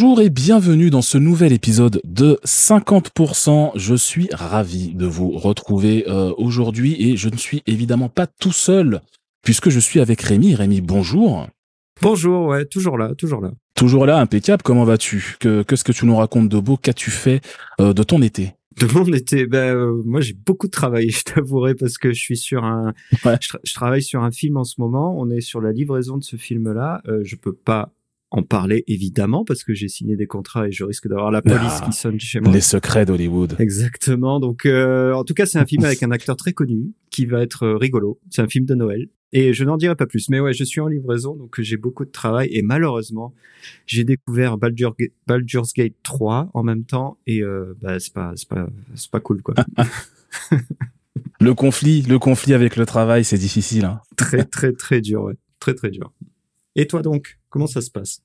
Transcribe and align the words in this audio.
Bonjour 0.00 0.20
et 0.20 0.30
bienvenue 0.30 0.90
dans 0.90 1.02
ce 1.02 1.18
nouvel 1.18 1.52
épisode 1.52 2.00
de 2.04 2.38
50%. 2.44 3.72
Je 3.74 3.96
suis 3.96 4.28
ravi 4.30 4.94
de 4.94 5.06
vous 5.06 5.30
retrouver 5.32 6.04
euh, 6.06 6.32
aujourd'hui 6.38 7.10
et 7.10 7.16
je 7.16 7.28
ne 7.28 7.36
suis 7.36 7.64
évidemment 7.66 8.08
pas 8.08 8.28
tout 8.28 8.52
seul 8.52 9.00
puisque 9.42 9.70
je 9.70 9.80
suis 9.80 9.98
avec 9.98 10.20
Rémi. 10.22 10.54
Rémi, 10.54 10.82
bonjour. 10.82 11.48
Bonjour, 12.00 12.46
ouais, 12.46 12.64
toujours 12.64 12.96
là, 12.96 13.12
toujours 13.16 13.40
là. 13.40 13.50
Toujours 13.74 14.06
là, 14.06 14.20
impeccable. 14.20 14.62
Comment 14.62 14.84
vas-tu? 14.84 15.34
Que, 15.40 15.64
Qu'est-ce 15.64 15.82
que 15.82 15.90
tu 15.90 16.06
nous 16.06 16.14
racontes 16.14 16.48
de 16.48 16.60
beau? 16.60 16.76
Qu'as-tu 16.76 17.10
fait 17.10 17.40
euh, 17.80 17.92
de 17.92 18.04
ton 18.04 18.22
été? 18.22 18.52
De 18.80 18.86
mon 18.86 19.12
été, 19.12 19.46
ben 19.46 19.74
euh, 19.74 20.00
moi 20.06 20.20
j'ai 20.20 20.34
beaucoup 20.34 20.68
de 20.68 20.72
travail, 20.72 21.10
je 21.10 21.24
t'avouerai, 21.24 21.74
parce 21.74 21.98
que 21.98 22.12
je 22.12 22.20
suis 22.20 22.36
sur 22.36 22.62
un, 22.62 22.94
je, 23.10 23.74
travaille 23.74 24.04
sur 24.04 24.22
un 24.22 24.30
film 24.30 24.58
en 24.58 24.64
ce 24.64 24.80
moment. 24.80 25.16
On 25.18 25.28
est 25.28 25.40
sur 25.40 25.60
la 25.60 25.72
livraison 25.72 26.18
de 26.18 26.22
ce 26.22 26.36
film-là. 26.36 27.02
Je 27.24 27.34
peux 27.34 27.52
pas 27.52 27.92
en 28.30 28.42
parler 28.42 28.84
évidemment 28.86 29.44
parce 29.44 29.64
que 29.64 29.72
j'ai 29.72 29.88
signé 29.88 30.16
des 30.16 30.26
contrats 30.26 30.68
et 30.68 30.72
je 30.72 30.84
risque 30.84 31.08
d'avoir 31.08 31.30
la 31.30 31.40
police 31.40 31.78
ah, 31.80 31.86
qui 31.86 31.92
sonne 31.92 32.20
chez 32.20 32.40
moi. 32.40 32.52
Les 32.52 32.60
secrets 32.60 33.06
d'Hollywood. 33.06 33.56
Exactement. 33.58 34.38
Donc 34.38 34.66
euh, 34.66 35.12
en 35.14 35.24
tout 35.24 35.34
cas 35.34 35.46
c'est 35.46 35.58
un 35.58 35.64
film 35.64 35.84
avec 35.84 36.02
un 36.02 36.10
acteur 36.10 36.36
très 36.36 36.52
connu 36.52 36.92
qui 37.10 37.26
va 37.26 37.42
être 37.42 37.64
euh, 37.64 37.76
rigolo. 37.76 38.20
C'est 38.30 38.42
un 38.42 38.48
film 38.48 38.66
de 38.66 38.74
Noël 38.74 39.08
et 39.32 39.54
je 39.54 39.64
n'en 39.64 39.76
dirai 39.76 39.94
pas 39.94 40.06
plus. 40.06 40.28
Mais 40.28 40.40
ouais, 40.40 40.52
je 40.52 40.64
suis 40.64 40.80
en 40.80 40.88
livraison 40.88 41.36
donc 41.36 41.60
j'ai 41.60 41.78
beaucoup 41.78 42.04
de 42.04 42.10
travail 42.10 42.48
et 42.52 42.62
malheureusement 42.62 43.34
j'ai 43.86 44.04
découvert 44.04 44.58
Baldur's 44.58 45.72
Gate 45.74 45.94
3 46.02 46.50
en 46.52 46.62
même 46.62 46.84
temps 46.84 47.18
et 47.26 47.42
euh, 47.42 47.76
bah 47.80 47.98
c'est 47.98 48.12
pas 48.12 48.32
c'est 48.36 48.48
pas 48.48 48.68
c'est 48.94 49.10
pas 49.10 49.20
cool 49.20 49.42
quoi. 49.42 49.54
le 51.40 51.54
conflit, 51.54 52.02
le 52.02 52.18
conflit 52.18 52.54
avec 52.54 52.76
le 52.76 52.86
travail, 52.86 53.24
c'est 53.24 53.38
difficile. 53.38 53.84
Hein. 53.84 54.00
Très 54.16 54.44
très 54.44 54.72
très 54.72 55.00
dur, 55.00 55.24
ouais. 55.24 55.34
très 55.60 55.74
très 55.74 55.90
dur. 55.90 56.12
Et 56.74 56.86
toi 56.86 57.02
donc, 57.02 57.38
comment 57.48 57.66
ça 57.66 57.80
se 57.80 57.90
passe? 57.90 58.22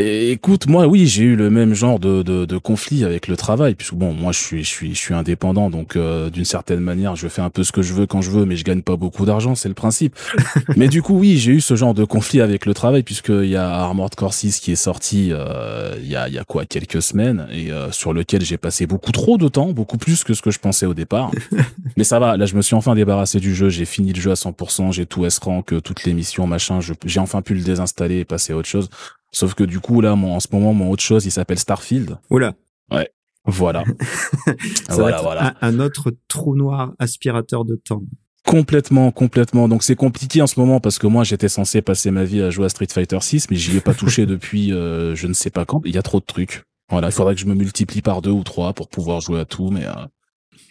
Écoute, 0.00 0.66
moi, 0.66 0.86
oui, 0.86 1.06
j'ai 1.06 1.24
eu 1.24 1.36
le 1.36 1.50
même 1.50 1.74
genre 1.74 1.98
de, 1.98 2.22
de, 2.22 2.44
de, 2.44 2.58
conflit 2.58 3.04
avec 3.04 3.28
le 3.28 3.36
travail, 3.36 3.74
puisque 3.74 3.94
bon, 3.94 4.14
moi, 4.14 4.32
je 4.32 4.38
suis, 4.38 4.64
je 4.64 4.68
suis, 4.68 4.94
je 4.94 4.98
suis 4.98 5.14
indépendant, 5.14 5.70
donc 5.70 5.96
euh, 5.96 6.30
d'une 6.30 6.44
certaine 6.44 6.80
manière, 6.80 7.16
je 7.16 7.28
fais 7.28 7.42
un 7.42 7.50
peu 7.50 7.62
ce 7.62 7.72
que 7.72 7.82
je 7.82 7.92
veux 7.92 8.06
quand 8.06 8.22
je 8.22 8.30
veux, 8.30 8.44
mais 8.44 8.56
je 8.56 8.64
gagne 8.64 8.82
pas 8.82 8.96
beaucoup 8.96 9.26
d'argent, 9.26 9.54
c'est 9.54 9.68
le 9.68 9.74
principe. 9.74 10.16
mais 10.76 10.88
du 10.88 11.02
coup, 11.02 11.18
oui, 11.18 11.36
j'ai 11.36 11.52
eu 11.52 11.60
ce 11.60 11.76
genre 11.76 11.94
de 11.94 12.04
conflit 12.04 12.40
avec 12.40 12.64
le 12.64 12.74
travail, 12.74 13.02
puisqu'il 13.02 13.46
y 13.46 13.56
a 13.56 13.68
Armored 13.68 14.14
Core 14.14 14.34
6 14.34 14.60
qui 14.60 14.72
est 14.72 14.76
sorti 14.76 15.28
euh, 15.32 15.94
il 15.98 16.08
y 16.08 16.16
a, 16.16 16.28
il 16.28 16.34
y 16.34 16.38
a 16.38 16.44
quoi, 16.44 16.64
quelques 16.64 17.02
semaines, 17.02 17.46
et 17.52 17.70
euh, 17.70 17.90
sur 17.90 18.12
lequel 18.12 18.42
j'ai 18.42 18.56
passé 18.56 18.86
beaucoup 18.86 19.12
trop 19.12 19.36
de 19.36 19.48
temps, 19.48 19.72
beaucoup 19.72 19.98
plus 19.98 20.24
que 20.24 20.34
ce 20.34 20.42
que 20.42 20.50
je 20.50 20.58
pensais 20.58 20.86
au 20.86 20.94
départ. 20.94 21.30
mais 21.96 22.04
ça 22.04 22.18
va, 22.18 22.36
là, 22.36 22.46
je 22.46 22.56
me 22.56 22.62
suis 22.62 22.74
enfin 22.74 22.94
débarrassé 22.94 23.40
du 23.40 23.54
jeu, 23.54 23.68
j'ai 23.68 23.84
fini 23.84 24.12
le 24.12 24.20
jeu 24.20 24.30
à 24.30 24.34
100%, 24.34 24.92
j'ai 24.92 25.06
tout 25.06 25.26
S-Rank, 25.26 25.82
toutes 25.82 26.04
les 26.04 26.14
missions, 26.14 26.46
machin, 26.46 26.80
j'ai 27.04 27.20
enfin 27.20 27.42
pu 27.42 27.54
le 27.54 27.62
désinstaller 27.62 28.20
et 28.20 28.24
passer 28.24 28.52
à 28.52 28.56
autre 28.56 28.68
chose. 28.68 28.88
Sauf 29.32 29.54
que 29.54 29.64
du 29.64 29.80
coup, 29.80 30.00
là, 30.00 30.14
en 30.14 30.40
ce 30.40 30.48
moment, 30.52 30.74
mon 30.74 30.90
autre 30.90 31.02
chose, 31.02 31.24
il 31.24 31.30
s'appelle 31.30 31.58
Starfield. 31.58 32.18
Oula. 32.30 32.54
Ouais. 32.90 33.08
Voilà. 33.44 33.82
voilà, 34.88 35.20
voilà. 35.20 35.54
Un, 35.62 35.80
autre 35.80 36.12
trou 36.28 36.54
noir 36.54 36.92
aspirateur 36.98 37.64
de 37.64 37.76
temps. 37.76 38.02
Complètement, 38.46 39.10
complètement. 39.10 39.68
Donc 39.68 39.82
c'est 39.82 39.96
compliqué 39.96 40.42
en 40.42 40.46
ce 40.46 40.58
moment 40.58 40.80
parce 40.80 40.98
que 40.98 41.06
moi 41.06 41.24
j'étais 41.24 41.48
censé 41.48 41.80
passer 41.80 42.10
ma 42.10 42.24
vie 42.24 42.42
à 42.42 42.50
jouer 42.50 42.66
à 42.66 42.68
Street 42.68 42.88
Fighter 42.90 43.18
6, 43.20 43.50
mais 43.50 43.56
j'y 43.56 43.76
ai 43.76 43.80
pas 43.80 43.94
touché 43.94 44.26
depuis 44.26 44.72
euh, 44.72 45.14
je 45.14 45.26
ne 45.26 45.32
sais 45.32 45.50
pas 45.50 45.64
quand. 45.64 45.80
Il 45.84 45.94
y 45.94 45.98
a 45.98 46.02
trop 46.02 46.20
de 46.20 46.24
trucs. 46.24 46.62
Voilà, 46.90 47.08
il 47.08 47.12
faudrait 47.12 47.34
que 47.34 47.40
je 47.40 47.46
me 47.46 47.54
multiplie 47.54 48.02
par 48.02 48.20
deux 48.20 48.30
ou 48.30 48.42
trois 48.42 48.74
pour 48.74 48.88
pouvoir 48.88 49.20
jouer 49.20 49.40
à 49.40 49.44
tout, 49.44 49.70
mais 49.70 49.86
euh, 49.86 49.92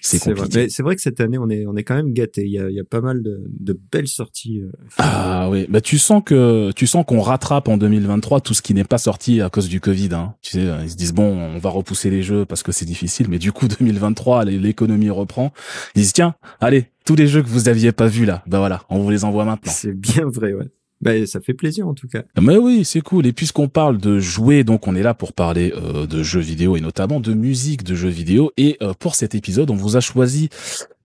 c'est 0.01 0.33
vrai. 0.33 0.69
c'est 0.69 0.83
vrai 0.83 0.95
que 0.95 1.01
cette 1.01 1.19
année, 1.19 1.37
on 1.37 1.49
est, 1.49 1.65
on 1.65 1.75
est 1.75 1.83
quand 1.83 1.95
même 1.95 2.13
gâté. 2.13 2.43
Il 2.43 2.51
y 2.51 2.59
a, 2.59 2.69
il 2.69 2.75
y 2.75 2.79
a 2.79 2.83
pas 2.83 3.01
mal 3.01 3.21
de, 3.21 3.43
de 3.47 3.79
belles 3.91 4.07
sorties. 4.07 4.61
Euh, 4.61 4.71
ah 4.97 5.49
oui, 5.49 5.67
bah 5.69 5.81
tu 5.81 5.97
sens 5.97 6.21
que 6.25 6.71
tu 6.75 6.87
sens 6.87 7.05
qu'on 7.05 7.21
rattrape 7.21 7.67
en 7.67 7.77
2023 7.77 8.41
tout 8.41 8.53
ce 8.53 8.61
qui 8.61 8.73
n'est 8.73 8.83
pas 8.83 8.97
sorti 8.97 9.41
à 9.41 9.49
cause 9.49 9.69
du 9.69 9.79
Covid. 9.79 10.09
Hein. 10.13 10.35
Tu 10.41 10.51
sais, 10.51 10.67
ils 10.83 10.89
se 10.89 10.95
disent 10.95 11.13
bon, 11.13 11.23
on 11.23 11.59
va 11.59 11.69
repousser 11.69 12.09
les 12.09 12.23
jeux 12.23 12.45
parce 12.45 12.63
que 12.63 12.71
c'est 12.71 12.85
difficile, 12.85 13.27
mais 13.29 13.39
du 13.39 13.51
coup 13.51 13.67
2023, 13.67 14.45
l'économie 14.45 15.09
reprend. 15.09 15.53
Ils 15.95 16.01
disent 16.01 16.13
tiens, 16.13 16.35
allez, 16.59 16.87
tous 17.05 17.15
les 17.15 17.27
jeux 17.27 17.41
que 17.41 17.49
vous 17.49 17.69
aviez 17.69 17.91
pas 17.91 18.07
vus 18.07 18.25
là, 18.25 18.43
bah 18.47 18.59
voilà, 18.59 18.83
on 18.89 18.99
vous 18.99 19.09
les 19.09 19.23
envoie 19.23 19.45
maintenant. 19.45 19.71
C'est 19.71 19.93
bien 19.93 20.25
vrai, 20.25 20.53
ouais. 20.53 20.67
Ben, 21.01 21.25
ça 21.25 21.41
fait 21.41 21.53
plaisir 21.53 21.87
en 21.87 21.93
tout 21.93 22.07
cas. 22.07 22.23
Mais 22.39 22.57
oui, 22.57 22.85
c'est 22.85 23.01
cool. 23.01 23.25
Et 23.25 23.33
puisqu'on 23.33 23.67
parle 23.67 23.97
de 23.97 24.19
jouer, 24.19 24.63
donc 24.63 24.87
on 24.87 24.95
est 24.95 25.01
là 25.01 25.13
pour 25.13 25.33
parler 25.33 25.73
euh, 25.75 26.05
de 26.05 26.21
jeux 26.21 26.39
vidéo 26.39 26.75
et 26.75 26.81
notamment 26.81 27.19
de 27.19 27.33
musique 27.33 27.83
de 27.83 27.95
jeux 27.95 28.09
vidéo. 28.09 28.51
Et 28.57 28.77
euh, 28.81 28.93
pour 28.93 29.15
cet 29.15 29.33
épisode, 29.33 29.71
on 29.71 29.75
vous 29.75 29.97
a 29.97 29.99
choisi 29.99 30.49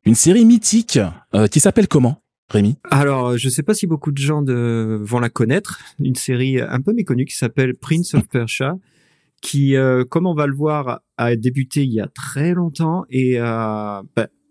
une 0.05 0.15
série 0.15 0.45
mythique 0.45 0.99
euh, 1.35 1.47
qui 1.47 1.61
s'appelle 1.61 1.89
comment 1.89 2.23
Rémi? 2.49 2.77
Alors, 2.91 3.37
je 3.37 3.49
sais 3.49 3.65
pas 3.65 3.75
si 3.75 3.89
beaucoup 3.89 4.13
de 4.13 4.19
gens 4.19 4.41
de... 4.41 5.01
vont 5.03 5.19
la 5.19 5.31
connaître. 5.31 5.81
Une 5.99 6.15
série 6.15 6.61
un 6.61 6.81
peu 6.81 6.93
méconnue 6.93 7.25
qui 7.25 7.35
s'appelle 7.35 7.75
Prince 7.75 8.15
of 8.15 8.29
Persia, 8.29 8.77
qui, 9.43 9.75
comme 10.11 10.27
on 10.29 10.35
va 10.35 10.47
le 10.47 10.55
voir, 10.55 11.01
a 11.17 11.35
débuté 11.35 11.83
il 11.83 11.93
y 11.93 11.99
a 11.99 12.07
très 12.07 12.55
longtemps 12.55 13.05
et 13.11 13.39
bah, 13.41 14.05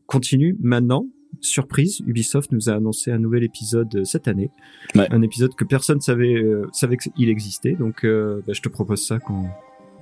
continue 0.07 0.57
maintenant 0.59 1.07
surprise, 1.45 2.01
Ubisoft 2.05 2.51
nous 2.51 2.69
a 2.69 2.73
annoncé 2.73 3.11
un 3.11 3.19
nouvel 3.19 3.43
épisode 3.43 3.95
euh, 3.95 4.03
cette 4.03 4.27
année. 4.27 4.49
Un 4.95 5.21
épisode 5.21 5.55
que 5.55 5.63
personne 5.63 6.01
savait 6.01 6.35
euh, 6.35 6.67
savait 6.73 6.97
qu'il 6.97 7.29
existait. 7.29 7.73
Donc, 7.73 8.03
euh, 8.03 8.41
bah, 8.45 8.53
je 8.53 8.61
te 8.61 8.69
propose 8.69 9.05
ça 9.05 9.19
qu'on 9.19 9.45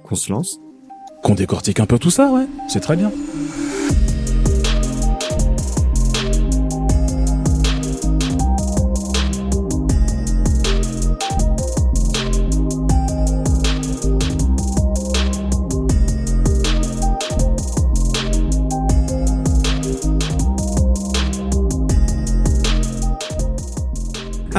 qu'on 0.03 0.15
se 0.15 0.31
lance. 0.31 0.59
Qu'on 1.23 1.35
décortique 1.35 1.79
un 1.79 1.85
peu 1.85 1.97
tout 1.97 2.09
ça, 2.09 2.31
ouais. 2.31 2.45
C'est 2.67 2.81
très 2.81 2.95
bien. 2.95 3.11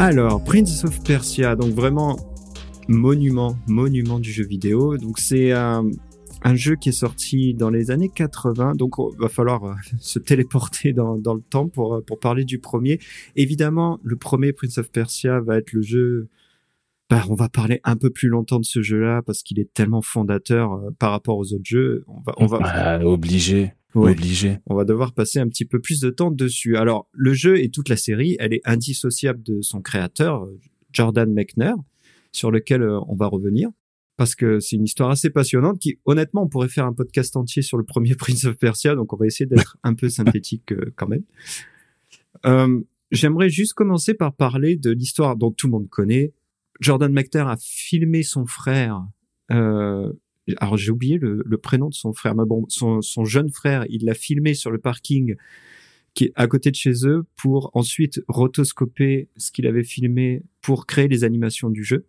Alors, 0.04 0.44
Prince 0.44 0.84
of 0.84 1.02
Persia, 1.02 1.56
donc 1.56 1.72
vraiment 1.72 2.18
monument, 2.88 3.56
monument 3.66 4.18
du 4.18 4.30
jeu 4.30 4.44
vidéo. 4.44 4.98
Donc 4.98 5.18
c'est 5.18 5.52
un, 5.52 5.82
jeu 6.52 6.76
qui 6.76 6.90
est 6.90 6.92
sorti 6.92 7.54
dans 7.54 7.70
les 7.70 7.90
années 7.90 8.10
80, 8.14 8.74
donc 8.74 8.96
il 8.98 9.18
va 9.18 9.30
falloir 9.30 9.64
euh, 9.64 9.72
se 9.98 10.18
téléporter 10.18 10.92
dans, 10.92 11.14
le 11.14 11.40
temps 11.40 11.68
pour, 11.68 12.02
pour 12.06 12.20
parler 12.20 12.44
du 12.44 12.58
premier. 12.58 12.98
Évidemment, 13.34 13.98
le 14.02 14.16
premier 14.16 14.52
Prince 14.52 14.76
of 14.76 14.90
Persia 14.92 15.40
va 15.40 15.56
être 15.56 15.72
le 15.72 15.80
jeu... 15.80 16.28
Bah, 17.08 17.22
on 17.30 17.34
va 17.34 17.48
parler 17.48 17.80
un 17.84 17.96
peu 17.96 18.10
plus 18.10 18.28
longtemps 18.28 18.60
de 18.60 18.66
ce 18.66 18.82
jeu-là 18.82 19.22
parce 19.22 19.42
qu'il 19.42 19.58
est 19.58 19.72
tellement 19.72 20.02
fondateur 20.02 20.74
euh, 20.74 20.90
par 20.98 21.12
rapport 21.12 21.38
aux 21.38 21.54
autres 21.54 21.64
jeux. 21.64 22.04
On 22.08 22.20
va, 22.20 22.34
on 22.36 22.44
va... 22.44 22.58
Bah, 22.58 23.06
obligé. 23.06 23.72
Obligé. 23.94 24.58
On 24.66 24.74
va 24.74 24.84
devoir 24.84 25.12
passer 25.12 25.38
un 25.38 25.48
petit 25.48 25.64
peu 25.64 25.80
plus 25.80 26.00
de 26.00 26.10
temps 26.10 26.30
dessus. 26.30 26.76
Alors, 26.76 27.08
le 27.12 27.32
jeu 27.32 27.58
et 27.58 27.70
toute 27.70 27.88
la 27.88 27.96
série, 27.96 28.36
elle 28.38 28.52
est 28.52 28.62
indissociable 28.64 29.42
de 29.42 29.60
son 29.62 29.80
créateur, 29.80 30.48
Jordan 30.92 31.32
Mechner, 31.32 31.74
sur 32.32 32.50
lequel 32.50 32.82
euh, 32.82 33.00
on 33.08 33.14
va 33.14 33.26
revenir. 33.26 33.70
Parce 34.16 34.34
que 34.34 34.60
c'est 34.60 34.76
une 34.76 34.84
histoire 34.84 35.10
assez 35.10 35.30
passionnante 35.30 35.78
qui, 35.80 35.98
honnêtement, 36.04 36.44
on 36.44 36.48
pourrait 36.48 36.68
faire 36.68 36.86
un 36.86 36.92
podcast 36.92 37.36
entier 37.36 37.62
sur 37.62 37.78
le 37.78 37.84
premier 37.84 38.14
Prince 38.16 38.44
of 38.44 38.56
Persia, 38.56 38.94
donc 38.94 39.12
on 39.12 39.16
va 39.16 39.26
essayer 39.26 39.46
d'être 39.46 39.76
un 39.82 39.94
peu 39.94 40.08
synthétique 40.08 40.72
euh, 40.72 40.92
quand 40.96 41.08
même. 41.08 41.24
Euh, 42.46 42.80
J'aimerais 43.14 43.48
juste 43.48 43.74
commencer 43.74 44.12
par 44.14 44.34
parler 44.34 44.76
de 44.76 44.90
l'histoire 44.90 45.36
dont 45.36 45.52
tout 45.52 45.68
le 45.68 45.72
monde 45.72 45.88
connaît. 45.88 46.32
Jordan 46.80 47.12
Mechner 47.12 47.44
a 47.46 47.56
filmé 47.60 48.24
son 48.24 48.44
frère 48.44 49.06
euh, 49.52 50.12
alors 50.58 50.76
j'ai 50.76 50.90
oublié 50.90 51.18
le, 51.18 51.56
prénom 51.56 51.88
de 51.88 51.94
son 51.94 52.12
frère, 52.12 52.34
mais 52.34 52.44
bon, 52.46 52.66
son, 52.68 53.24
jeune 53.24 53.50
frère, 53.50 53.84
il 53.88 54.04
l'a 54.04 54.14
filmé 54.14 54.54
sur 54.54 54.70
le 54.70 54.78
parking 54.78 55.36
qui 56.12 56.24
est 56.24 56.32
à 56.36 56.46
côté 56.46 56.70
de 56.70 56.76
chez 56.76 57.06
eux 57.06 57.24
pour 57.36 57.70
ensuite 57.74 58.20
rotoscoper 58.28 59.28
ce 59.36 59.50
qu'il 59.50 59.66
avait 59.66 59.82
filmé 59.82 60.42
pour 60.62 60.86
créer 60.86 61.08
les 61.08 61.24
animations 61.24 61.70
du 61.70 61.82
jeu. 61.82 62.06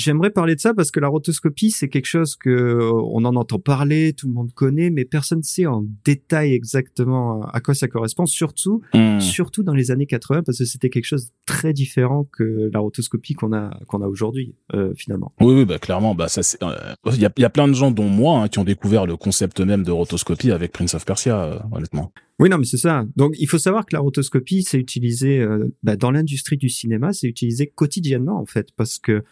J'aimerais 0.00 0.30
parler 0.30 0.54
de 0.54 0.60
ça 0.60 0.72
parce 0.72 0.90
que 0.90 0.98
la 0.98 1.08
rotoscopie, 1.08 1.70
c'est 1.70 1.90
quelque 1.90 2.06
chose 2.06 2.34
que 2.34 2.48
euh, 2.48 2.90
on 2.90 3.22
en 3.26 3.36
entend 3.36 3.58
parler, 3.58 4.14
tout 4.14 4.28
le 4.28 4.32
monde 4.32 4.50
connaît, 4.54 4.88
mais 4.88 5.04
personne 5.04 5.40
ne 5.40 5.44
sait 5.44 5.66
en 5.66 5.84
détail 6.06 6.54
exactement 6.54 7.42
à 7.42 7.60
quoi 7.60 7.74
ça 7.74 7.86
correspond, 7.86 8.24
surtout, 8.24 8.80
hmm. 8.94 9.20
surtout 9.20 9.62
dans 9.62 9.74
les 9.74 9.90
années 9.90 10.06
80, 10.06 10.42
parce 10.44 10.56
que 10.56 10.64
c'était 10.64 10.88
quelque 10.88 11.04
chose 11.04 11.26
de 11.26 11.30
très 11.44 11.74
différent 11.74 12.26
que 12.32 12.70
la 12.72 12.80
rotoscopie 12.80 13.34
qu'on 13.34 13.52
a, 13.52 13.78
qu'on 13.88 14.00
a 14.00 14.06
aujourd'hui, 14.06 14.54
euh, 14.72 14.94
finalement. 14.96 15.34
Oui, 15.38 15.52
oui, 15.52 15.64
bah, 15.66 15.78
clairement, 15.78 16.14
bah, 16.14 16.28
ça, 16.28 16.42
c'est, 16.42 16.62
euh, 16.62 16.74
il 17.12 17.20
y, 17.20 17.26
a, 17.26 17.32
y 17.36 17.44
a 17.44 17.50
plein 17.50 17.68
de 17.68 17.74
gens, 17.74 17.90
dont 17.90 18.08
moi, 18.08 18.40
hein, 18.40 18.48
qui 18.48 18.58
ont 18.58 18.64
découvert 18.64 19.04
le 19.04 19.18
concept 19.18 19.60
même 19.60 19.82
de 19.82 19.90
rotoscopie 19.90 20.50
avec 20.50 20.72
Prince 20.72 20.94
of 20.94 21.04
Persia, 21.04 21.62
honnêtement. 21.72 22.10
Oui, 22.38 22.48
non, 22.48 22.56
mais 22.56 22.64
c'est 22.64 22.78
ça. 22.78 23.04
Donc, 23.16 23.34
il 23.38 23.48
faut 23.48 23.58
savoir 23.58 23.84
que 23.84 23.94
la 23.94 24.00
rotoscopie, 24.00 24.62
c'est 24.62 24.78
utilisé 24.78 25.46
bah, 25.82 25.96
dans 25.96 26.10
l'industrie 26.10 26.56
du 26.56 26.70
cinéma, 26.70 27.12
c'est 27.12 27.26
utilisé 27.26 27.66
quotidiennement 27.66 28.40
en 28.40 28.46
fait, 28.46 28.68
parce 28.78 28.98
que 28.98 29.24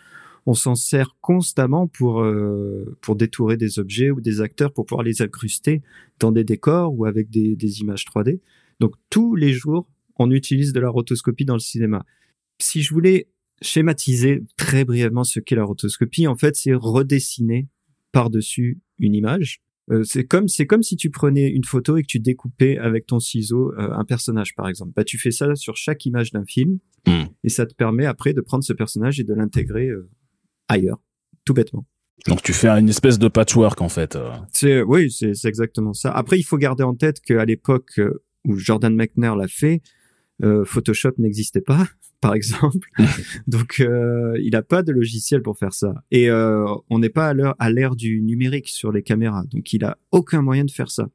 on 0.49 0.55
s'en 0.55 0.75
sert 0.75 1.15
constamment 1.21 1.89
pour 1.89 2.23
euh, 2.23 2.97
pour 3.03 3.17
détourer 3.17 3.59
des 3.59 3.79
objets 3.79 4.11
ou 4.11 4.23
des 4.23 4.41
acteurs 4.41 4.73
pour 4.73 4.87
pouvoir 4.87 5.05
les 5.05 5.21
incruster 5.21 5.83
dans 6.21 6.33
des 6.33 6.43
décors 6.43 6.99
ou 6.99 7.05
avec 7.05 7.29
des, 7.29 7.55
des 7.55 7.81
images 7.81 8.07
3D. 8.07 8.41
Donc 8.81 8.95
tous 9.11 9.37
les 9.37 9.53
jours, 9.53 9.87
on 10.17 10.31
utilise 10.31 10.73
de 10.73 10.81
la 10.81 10.89
rotoscopie 10.89 11.45
dans 11.45 11.53
le 11.53 11.61
cinéma. 11.61 12.07
Si 12.59 12.81
je 12.81 12.95
voulais 12.95 13.29
schématiser 13.61 14.43
très 14.57 14.87
brièvement 14.87 15.23
ce 15.23 15.39
qu'est 15.39 15.55
la 15.55 15.65
rotoscopie, 15.65 16.27
en 16.27 16.35
fait, 16.35 16.57
c'est 16.57 16.73
redessiner 16.73 17.69
par-dessus 18.13 18.81
une 18.99 19.15
image. 19.15 19.61
Euh, 19.91 20.03
c'est 20.03 20.25
comme 20.25 20.49
c'est 20.49 20.67
comme 20.67 20.83
si 20.83 20.97
tu 20.97 21.11
prenais 21.11 21.47
une 21.51 21.65
photo 21.65 21.99
et 21.99 22.03
que 22.03 22.07
tu 22.07 22.21
découpais 22.21 22.79
avec 22.79 23.05
ton 23.05 23.21
ciseau 23.21 23.75
euh, 23.75 23.91
un 23.93 24.07
personnage 24.07 24.55
par 24.55 24.67
exemple. 24.67 24.93
Bah 24.97 25.05
tu 25.05 25.19
fais 25.19 25.31
ça 25.31 25.55
sur 25.57 25.77
chaque 25.77 26.07
image 26.07 26.33
d'un 26.33 26.47
film 26.47 26.79
Hmm. 27.07 27.27
et 27.45 27.49
ça 27.49 27.65
te 27.65 27.75
permet 27.75 28.07
après 28.07 28.33
de 28.33 28.41
prendre 28.41 28.65
ce 28.65 28.73
personnage 28.73 29.21
et 29.21 29.25
de 29.25 29.33
l'intégrer 29.33 29.87
euh, 29.87 30.11
ailleurs, 30.69 30.99
tout 31.45 31.55
bêtement. 31.55 31.87
Donc 32.27 32.43
tu 32.43 32.53
fais 32.53 32.69
une 32.69 32.89
espèce 32.89 33.19
de 33.19 33.29
patchwork 33.29 33.81
en 33.81 33.89
fait. 33.89 34.17
euh. 34.17 34.31
C'est 34.53 34.83
oui, 34.83 35.11
c'est 35.11 35.33
exactement 35.45 35.93
ça. 35.93 36.11
Après, 36.11 36.39
il 36.39 36.43
faut 36.43 36.59
garder 36.59 36.83
en 36.83 36.95
tête 36.95 37.21
qu'à 37.21 37.45
l'époque 37.45 37.99
euh, 37.99 38.23
où 38.45 38.57
Jordan 38.57 38.95
Mechner 38.95 39.33
l'a 39.39 39.49
fait, 39.49 39.83
euh, 40.43 40.65
Photoshop 40.65 41.13
n'existait 41.19 41.61
pas, 41.61 41.87
par 42.21 42.35
exemple. 42.35 42.89
Donc, 43.47 43.81
euh, 43.81 44.37
il 44.43 44.51
n'a 44.53 44.63
pas 44.63 44.83
de 44.83 44.93
logiciel 44.93 45.43
pour 45.43 45.59
faire 45.59 45.73
ça. 45.73 45.95
Et 46.11 46.29
euh, 46.31 46.67
on 46.91 46.99
n'est 46.99 47.09
pas 47.09 47.29
à 47.29 47.35
l'heure 47.35 47.55
à 47.59 47.71
l'ère 47.71 47.97
du 47.97 48.21
numérique 48.21 48.69
sur 48.69 48.93
les 48.93 49.03
caméras. 49.03 49.45
Donc, 49.53 49.73
il 49.73 49.85
a 49.85 49.99
aucun 50.11 50.43
moyen 50.43 50.65
de 50.65 50.71
faire 50.71 50.91
ça. 50.91 51.09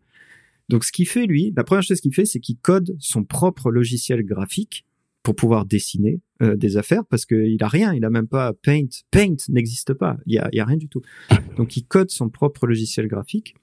Donc, 0.70 0.84
ce 0.84 0.92
qu'il 0.92 1.08
fait 1.08 1.26
lui, 1.26 1.54
la 1.56 1.64
première 1.64 1.84
chose 1.84 2.00
qu'il 2.00 2.14
fait, 2.14 2.26
c'est 2.26 2.40
qu'il 2.40 2.58
code 2.58 2.96
son 3.00 3.24
propre 3.24 3.72
logiciel 3.72 4.24
graphique 4.24 4.86
pour 5.24 5.36
pouvoir 5.36 5.66
dessiner 5.66 6.22
euh, 6.42 6.56
des 6.56 6.78
affaires 6.78 7.06
parce 7.06 7.26
qu'il 7.26 7.58
a 7.62 7.68
rien, 7.68 7.94
il 7.94 8.04
a 8.06 8.10
même 8.10 8.28
pas 8.28 8.54
Paint. 8.54 8.90
Paint 9.10 9.38
n'existe 9.50 9.94
pas, 9.94 10.18
il 10.26 10.36
y 10.36 10.38
a, 10.38 10.50
y 10.52 10.60
a 10.60 10.66
rien 10.66 10.78
du 10.78 10.90
tout. 10.90 11.02
Donc 11.58 11.76
il 11.78 11.86
code 11.86 12.12
son 12.12 12.30
propre 12.30 12.68
logiciel 12.68 13.08
graphique. 13.08 13.56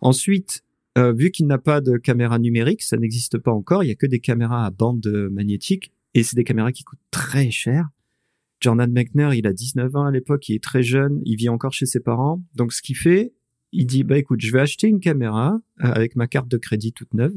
Ensuite, 0.00 0.62
euh, 0.98 1.12
vu 1.12 1.30
qu'il 1.30 1.46
n'a 1.46 1.58
pas 1.58 1.80
de 1.80 1.96
caméra 1.96 2.38
numérique, 2.38 2.82
ça 2.82 2.96
n'existe 2.96 3.38
pas 3.38 3.52
encore. 3.52 3.84
Il 3.84 3.88
y 3.88 3.92
a 3.92 3.94
que 3.94 4.06
des 4.06 4.18
caméras 4.18 4.66
à 4.66 4.70
bande 4.70 5.06
magnétique 5.30 5.92
et 6.14 6.22
c'est 6.22 6.36
des 6.36 6.44
caméras 6.44 6.72
qui 6.72 6.82
coûtent 6.82 6.98
très 7.10 7.50
cher. 7.50 7.88
Jordan 8.60 8.90
Mechner, 8.90 9.30
il 9.34 9.46
a 9.46 9.52
19 9.52 9.94
ans 9.96 10.06
à 10.06 10.10
l'époque, 10.10 10.48
il 10.48 10.56
est 10.56 10.62
très 10.62 10.82
jeune, 10.82 11.20
il 11.24 11.36
vit 11.36 11.48
encore 11.48 11.72
chez 11.72 11.86
ses 11.86 12.00
parents. 12.00 12.42
Donc 12.54 12.72
ce 12.72 12.82
qu'il 12.82 12.96
fait, 12.96 13.32
il 13.72 13.86
dit 13.86 14.02
bah 14.02 14.18
écoute, 14.18 14.40
je 14.40 14.50
vais 14.50 14.60
acheter 14.60 14.88
une 14.88 15.00
caméra 15.00 15.60
euh, 15.84 15.92
avec 15.92 16.16
ma 16.16 16.26
carte 16.26 16.48
de 16.48 16.56
crédit 16.56 16.92
toute 16.92 17.12
neuve. 17.14 17.34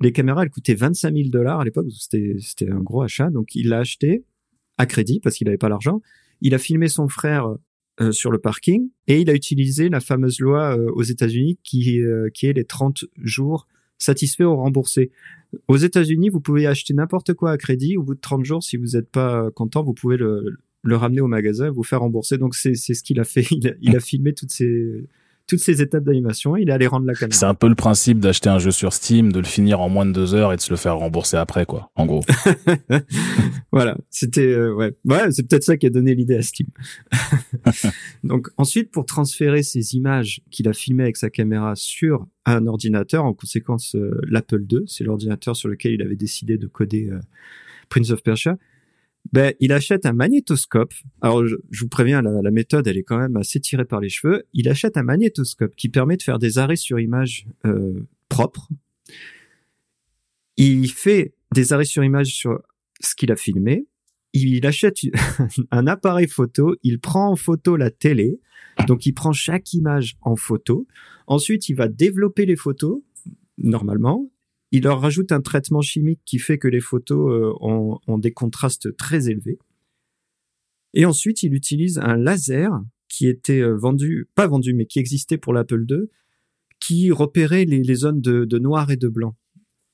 Les 0.00 0.12
caméras, 0.12 0.44
elles 0.44 0.50
coûtaient 0.50 0.74
25 0.74 1.14
000 1.14 1.28
dollars 1.30 1.60
à 1.60 1.64
l'époque, 1.64 1.86
c'était 1.90 2.70
un 2.70 2.80
gros 2.80 3.02
achat. 3.02 3.30
Donc 3.30 3.54
il 3.54 3.68
l'a 3.68 3.78
acheté 3.78 4.24
à 4.78 4.86
crédit 4.86 5.20
parce 5.20 5.36
qu'il 5.36 5.46
n'avait 5.46 5.58
pas 5.58 5.68
l'argent. 5.68 6.00
Il 6.40 6.54
a 6.54 6.58
filmé 6.58 6.88
son 6.88 7.08
frère 7.08 7.54
euh, 8.00 8.12
sur 8.12 8.30
le 8.30 8.38
parking 8.38 8.90
et 9.06 9.20
il 9.20 9.30
a 9.30 9.34
utilisé 9.34 9.88
la 9.88 10.00
fameuse 10.00 10.40
loi 10.40 10.76
euh, 10.76 10.90
aux 10.94 11.02
États-Unis 11.02 11.58
qui 11.62 12.00
euh, 12.00 12.28
est 12.42 12.52
les 12.52 12.64
30 12.64 13.04
jours 13.22 13.68
satisfaits 13.98 14.42
ou 14.42 14.56
remboursés. 14.56 15.12
Aux 15.68 15.76
États-Unis, 15.76 16.28
vous 16.28 16.40
pouvez 16.40 16.66
acheter 16.66 16.92
n'importe 16.92 17.34
quoi 17.34 17.52
à 17.52 17.56
crédit. 17.56 17.96
Au 17.96 18.02
bout 18.02 18.14
de 18.14 18.20
30 18.20 18.44
jours, 18.44 18.62
si 18.64 18.76
vous 18.76 18.96
n'êtes 18.96 19.08
pas 19.08 19.48
content, 19.52 19.84
vous 19.84 19.94
pouvez 19.94 20.16
le, 20.16 20.58
ramener 20.84 21.20
au 21.20 21.28
magasin 21.28 21.66
et 21.66 21.70
vous 21.70 21.84
faire 21.84 22.00
rembourser. 22.00 22.36
Donc 22.36 22.56
c'est 22.56 22.74
ce 22.74 23.02
qu'il 23.02 23.20
a 23.20 23.24
fait. 23.24 23.46
Il 23.80 23.94
a 23.94 24.00
filmé 24.00 24.34
toutes 24.34 24.50
ces 24.50 25.06
toutes 25.46 25.58
ces 25.58 25.82
étapes 25.82 26.04
d'animation. 26.04 26.56
Il 26.56 26.70
est 26.70 26.72
allé 26.72 26.86
rendre 26.86 27.06
la 27.06 27.14
caméra. 27.14 27.38
C'est 27.38 27.46
un 27.46 27.54
peu 27.54 27.68
le 27.68 27.74
principe 27.74 28.18
d'acheter 28.18 28.48
un 28.48 28.58
jeu 28.58 28.70
sur 28.70 28.92
Steam, 28.92 29.32
de 29.32 29.38
le 29.38 29.44
finir 29.44 29.80
en 29.80 29.88
moins 29.88 30.06
de 30.06 30.12
deux 30.12 30.34
heures 30.34 30.52
et 30.52 30.56
de 30.56 30.60
se 30.60 30.70
le 30.70 30.76
faire 30.76 30.96
rembourser 30.96 31.36
après 31.36 31.66
quoi. 31.66 31.90
En 31.96 32.06
gros. 32.06 32.24
voilà, 33.72 33.96
c'était 34.10 34.46
euh, 34.46 34.74
ouais, 34.74 34.96
ouais, 35.04 35.30
c'est 35.32 35.46
peut-être 35.48 35.64
ça 35.64 35.76
qui 35.76 35.86
a 35.86 35.90
donné 35.90 36.14
l'idée 36.14 36.36
à 36.36 36.42
Steam. 36.42 36.68
Donc 38.24 38.48
ensuite, 38.56 38.90
pour 38.90 39.06
transférer 39.06 39.62
ces 39.62 39.94
images 39.94 40.40
qu'il 40.50 40.68
a 40.68 40.72
filmées 40.72 41.04
avec 41.04 41.16
sa 41.16 41.30
caméra 41.30 41.74
sur 41.76 42.26
un 42.46 42.66
ordinateur, 42.66 43.24
en 43.24 43.34
conséquence 43.34 43.94
euh, 43.96 44.20
l'Apple 44.28 44.64
II, 44.70 44.80
c'est 44.86 45.04
l'ordinateur 45.04 45.56
sur 45.56 45.68
lequel 45.68 45.92
il 45.92 46.02
avait 46.02 46.16
décidé 46.16 46.56
de 46.56 46.66
coder 46.66 47.08
euh, 47.10 47.20
Prince 47.88 48.10
of 48.10 48.22
Persia. 48.22 48.56
Ben, 49.32 49.54
il 49.58 49.72
achète 49.72 50.06
un 50.06 50.12
magnétoscope. 50.12 50.94
Alors, 51.20 51.46
je, 51.46 51.56
vous 51.80 51.88
préviens, 51.88 52.22
la, 52.22 52.42
la, 52.42 52.50
méthode, 52.50 52.86
elle 52.86 52.98
est 52.98 53.02
quand 53.02 53.18
même 53.18 53.36
assez 53.36 53.58
tirée 53.60 53.84
par 53.84 54.00
les 54.00 54.08
cheveux. 54.08 54.44
Il 54.52 54.68
achète 54.68 54.96
un 54.96 55.02
magnétoscope 55.02 55.74
qui 55.76 55.88
permet 55.88 56.16
de 56.16 56.22
faire 56.22 56.38
des 56.38 56.58
arrêts 56.58 56.76
sur 56.76 57.00
image 57.00 57.46
euh, 57.64 58.06
propres. 58.28 58.68
Il 60.56 60.88
fait 60.90 61.34
des 61.52 61.72
arrêts 61.72 61.84
sur 61.84 62.04
image 62.04 62.34
sur 62.34 62.60
ce 63.00 63.14
qu'il 63.14 63.32
a 63.32 63.36
filmé. 63.36 63.86
Il 64.34 64.66
achète 64.66 64.98
un 65.70 65.86
appareil 65.86 66.28
photo. 66.28 66.76
Il 66.82 67.00
prend 67.00 67.30
en 67.30 67.36
photo 67.36 67.76
la 67.76 67.90
télé. 67.90 68.40
Donc, 68.86 69.06
il 69.06 69.14
prend 69.14 69.32
chaque 69.32 69.72
image 69.72 70.16
en 70.20 70.36
photo. 70.36 70.86
Ensuite, 71.26 71.68
il 71.68 71.74
va 71.74 71.88
développer 71.88 72.44
les 72.44 72.56
photos 72.56 73.00
normalement 73.56 74.30
il 74.74 74.82
leur 74.82 75.00
rajoute 75.00 75.30
un 75.30 75.40
traitement 75.40 75.82
chimique 75.82 76.18
qui 76.24 76.40
fait 76.40 76.58
que 76.58 76.66
les 76.66 76.80
photos 76.80 77.30
euh, 77.30 77.52
ont, 77.60 78.18
des 78.18 78.32
contrastes 78.32 78.96
très 78.96 79.30
élevés. 79.30 79.56
Et 80.94 81.04
ensuite, 81.04 81.44
il 81.44 81.54
utilise 81.54 81.98
un 81.98 82.16
laser 82.16 82.82
qui 83.08 83.28
était 83.28 83.60
euh, 83.60 83.76
vendu, 83.76 84.28
pas 84.34 84.48
vendu, 84.48 84.74
mais 84.74 84.86
qui 84.86 84.98
existait 84.98 85.38
pour 85.38 85.52
l'Apple 85.52 85.84
II, 85.88 86.08
qui 86.80 87.12
repérait 87.12 87.66
les, 87.66 87.94
zones 87.94 88.20
de, 88.20 88.58
noir 88.58 88.90
et 88.90 88.96
de 88.96 89.06
blanc. 89.06 89.36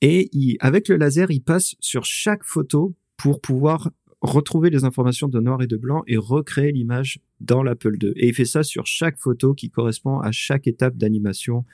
Et 0.01 0.31
avec 0.61 0.87
le 0.87 0.97
laser, 0.97 1.29
il 1.29 1.43
passe 1.43 1.75
sur 1.79 2.03
chaque 2.03 2.43
photo 2.43 2.95
pour 3.17 3.39
pouvoir 3.39 3.91
retrouver 4.21 4.69
les 4.69 4.83
informations 4.83 5.27
de 5.27 5.39
noir 5.39 5.61
et 5.61 5.67
de 5.67 5.77
blanc 5.77 6.03
et 6.07 6.15
recréer 6.15 6.71
l'image 6.71 7.19
dans 7.39 7.63
l'Apple 7.63 7.97
II. 8.01 8.13
Et 8.15 8.27
il 8.27 8.35
fait 8.35 8.45
ça 8.45 8.61
sur 8.61 8.85
chaque 8.85 9.17
photo 9.17 9.53
qui 9.53 9.69
correspond 9.69 10.19
à 10.19 10.31
chaque 10.31 10.67
étape 10.67 10.95
d'animation 10.95 11.65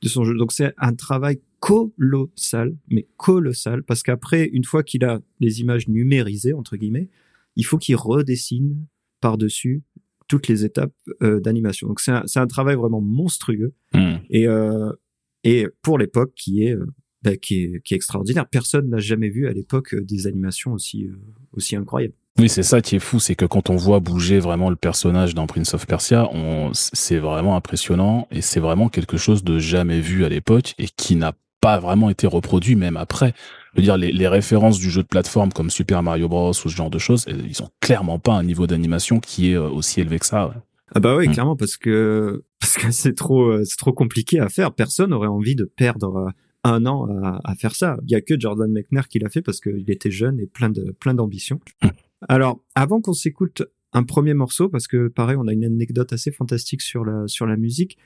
de 0.00 0.08
son 0.08 0.24
jeu. 0.24 0.34
Donc 0.34 0.52
c'est 0.52 0.72
un 0.78 0.94
travail 0.94 1.40
colossal, 1.60 2.74
mais 2.88 3.06
colossal, 3.18 3.82
parce 3.82 4.02
qu'après, 4.02 4.46
une 4.46 4.64
fois 4.64 4.82
qu'il 4.82 5.04
a 5.04 5.20
les 5.40 5.60
images 5.60 5.88
numérisées, 5.88 6.54
entre 6.54 6.76
guillemets, 6.76 7.10
il 7.56 7.66
faut 7.66 7.76
qu'il 7.76 7.96
redessine 7.96 8.86
par-dessus 9.20 9.82
toutes 10.26 10.48
les 10.48 10.64
étapes 10.64 10.94
euh, 11.22 11.40
d'animation. 11.40 11.88
Donc 11.88 12.00
c'est 12.00 12.12
un, 12.12 12.24
un, 12.34 12.46
travail 12.46 12.76
vraiment 12.76 13.00
monstrueux 13.02 13.74
mmh. 13.92 14.14
et, 14.30 14.46
euh, 14.46 14.90
et 15.44 15.66
pour 15.82 15.98
l'époque 15.98 16.32
qui 16.34 16.62
est, 16.62 16.74
euh, 16.74 16.86
bah, 17.22 17.36
qui 17.36 17.64
est 17.64 17.82
qui 17.82 17.94
est 17.94 17.96
extraordinaire. 17.96 18.46
Personne 18.48 18.88
n'a 18.88 18.98
jamais 18.98 19.28
vu 19.28 19.48
à 19.48 19.52
l'époque 19.52 19.94
des 19.94 20.26
animations 20.26 20.72
aussi 20.72 21.06
euh, 21.06 21.16
aussi 21.52 21.76
incroyables. 21.76 22.14
Oui, 22.38 22.48
c'est 22.48 22.62
ça 22.62 22.80
qui 22.80 22.96
est 22.96 23.00
fou, 23.00 23.18
c'est 23.18 23.34
que 23.34 23.44
quand 23.44 23.68
on 23.68 23.76
voit 23.76 24.00
bouger 24.00 24.38
vraiment 24.38 24.70
le 24.70 24.76
personnage 24.76 25.34
dans 25.34 25.46
Prince 25.46 25.74
of 25.74 25.86
Persia, 25.86 26.28
on, 26.32 26.70
c'est 26.72 27.18
vraiment 27.18 27.56
impressionnant 27.56 28.28
et 28.30 28.40
c'est 28.40 28.60
vraiment 28.60 28.88
quelque 28.88 29.16
chose 29.16 29.44
de 29.44 29.58
jamais 29.58 30.00
vu 30.00 30.24
à 30.24 30.28
l'époque 30.28 30.74
et 30.78 30.86
qui 30.86 31.16
n'a 31.16 31.34
pas 31.60 31.78
vraiment 31.78 32.08
été 32.08 32.26
reproduit 32.26 32.76
même 32.76 32.96
après. 32.96 33.34
Je 33.74 33.80
veux 33.80 33.84
dire, 33.84 33.96
les, 33.98 34.10
les, 34.10 34.26
références 34.26 34.78
du 34.78 34.90
jeu 34.90 35.02
de 35.02 35.06
plateforme 35.06 35.52
comme 35.52 35.70
Super 35.70 36.02
Mario 36.02 36.28
Bros 36.28 36.50
ou 36.50 36.54
ce 36.54 36.68
genre 36.68 36.90
de 36.90 36.98
choses, 36.98 37.26
ils 37.28 37.62
ont 37.62 37.68
clairement 37.80 38.18
pas 38.18 38.32
un 38.32 38.42
niveau 38.42 38.66
d'animation 38.66 39.20
qui 39.20 39.52
est 39.52 39.56
aussi 39.56 40.00
élevé 40.00 40.18
que 40.18 40.26
ça. 40.26 40.48
Ouais. 40.48 40.54
Ah 40.94 41.00
bah 41.00 41.14
oui, 41.16 41.28
mmh. 41.28 41.32
clairement, 41.32 41.56
parce 41.56 41.76
que 41.76 42.42
parce 42.60 42.76
que 42.76 42.90
c'est 42.90 43.14
trop 43.14 43.62
c'est 43.64 43.76
trop 43.76 43.92
compliqué 43.92 44.40
à 44.40 44.48
faire. 44.48 44.72
Personne 44.72 45.12
aurait 45.12 45.28
envie 45.28 45.56
de 45.56 45.64
perdre 45.64 46.32
un 46.64 46.86
an 46.86 47.06
à, 47.22 47.40
à 47.44 47.54
faire 47.54 47.74
ça. 47.74 47.98
Il 48.04 48.10
y 48.10 48.14
a 48.14 48.20
que 48.20 48.38
Jordan 48.38 48.70
Mechner 48.70 49.02
qui 49.08 49.18
l'a 49.18 49.28
fait 49.28 49.42
parce 49.42 49.60
qu'il 49.60 49.90
était 49.90 50.10
jeune 50.10 50.40
et 50.40 50.46
plein 50.46 50.70
de 50.70 50.92
plein 50.92 51.14
d'ambition. 51.14 51.60
Mmh. 51.82 51.88
Alors, 52.28 52.62
avant 52.74 53.00
qu'on 53.00 53.14
s'écoute 53.14 53.62
un 53.92 54.04
premier 54.04 54.34
morceau, 54.34 54.68
parce 54.68 54.86
que 54.86 55.08
pareil, 55.08 55.36
on 55.38 55.48
a 55.48 55.52
une 55.52 55.64
anecdote 55.64 56.12
assez 56.12 56.30
fantastique 56.30 56.82
sur 56.82 57.04
la 57.04 57.26
sur 57.26 57.46
la 57.46 57.56
musique, 57.56 57.98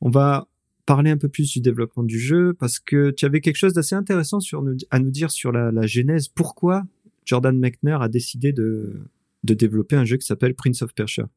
on 0.00 0.10
va 0.10 0.48
parler 0.86 1.10
un 1.10 1.16
peu 1.16 1.28
plus 1.28 1.50
du 1.50 1.60
développement 1.60 2.02
du 2.02 2.18
jeu 2.18 2.52
parce 2.52 2.78
que 2.78 3.10
tu 3.10 3.24
avais 3.24 3.40
quelque 3.40 3.56
chose 3.56 3.72
d'assez 3.72 3.94
intéressant 3.94 4.40
sur 4.40 4.62
nous, 4.62 4.76
à 4.90 4.98
nous 4.98 5.10
dire 5.10 5.30
sur 5.30 5.50
la, 5.50 5.72
la 5.72 5.86
genèse. 5.86 6.28
Pourquoi 6.28 6.84
Jordan 7.24 7.58
Mechner 7.58 7.96
a 8.00 8.08
décidé 8.08 8.52
de, 8.52 9.00
de 9.44 9.54
développer 9.54 9.96
un 9.96 10.04
jeu 10.04 10.18
qui 10.18 10.26
s'appelle 10.26 10.54
Prince 10.54 10.82
of 10.82 10.94
Persia? 10.94 11.28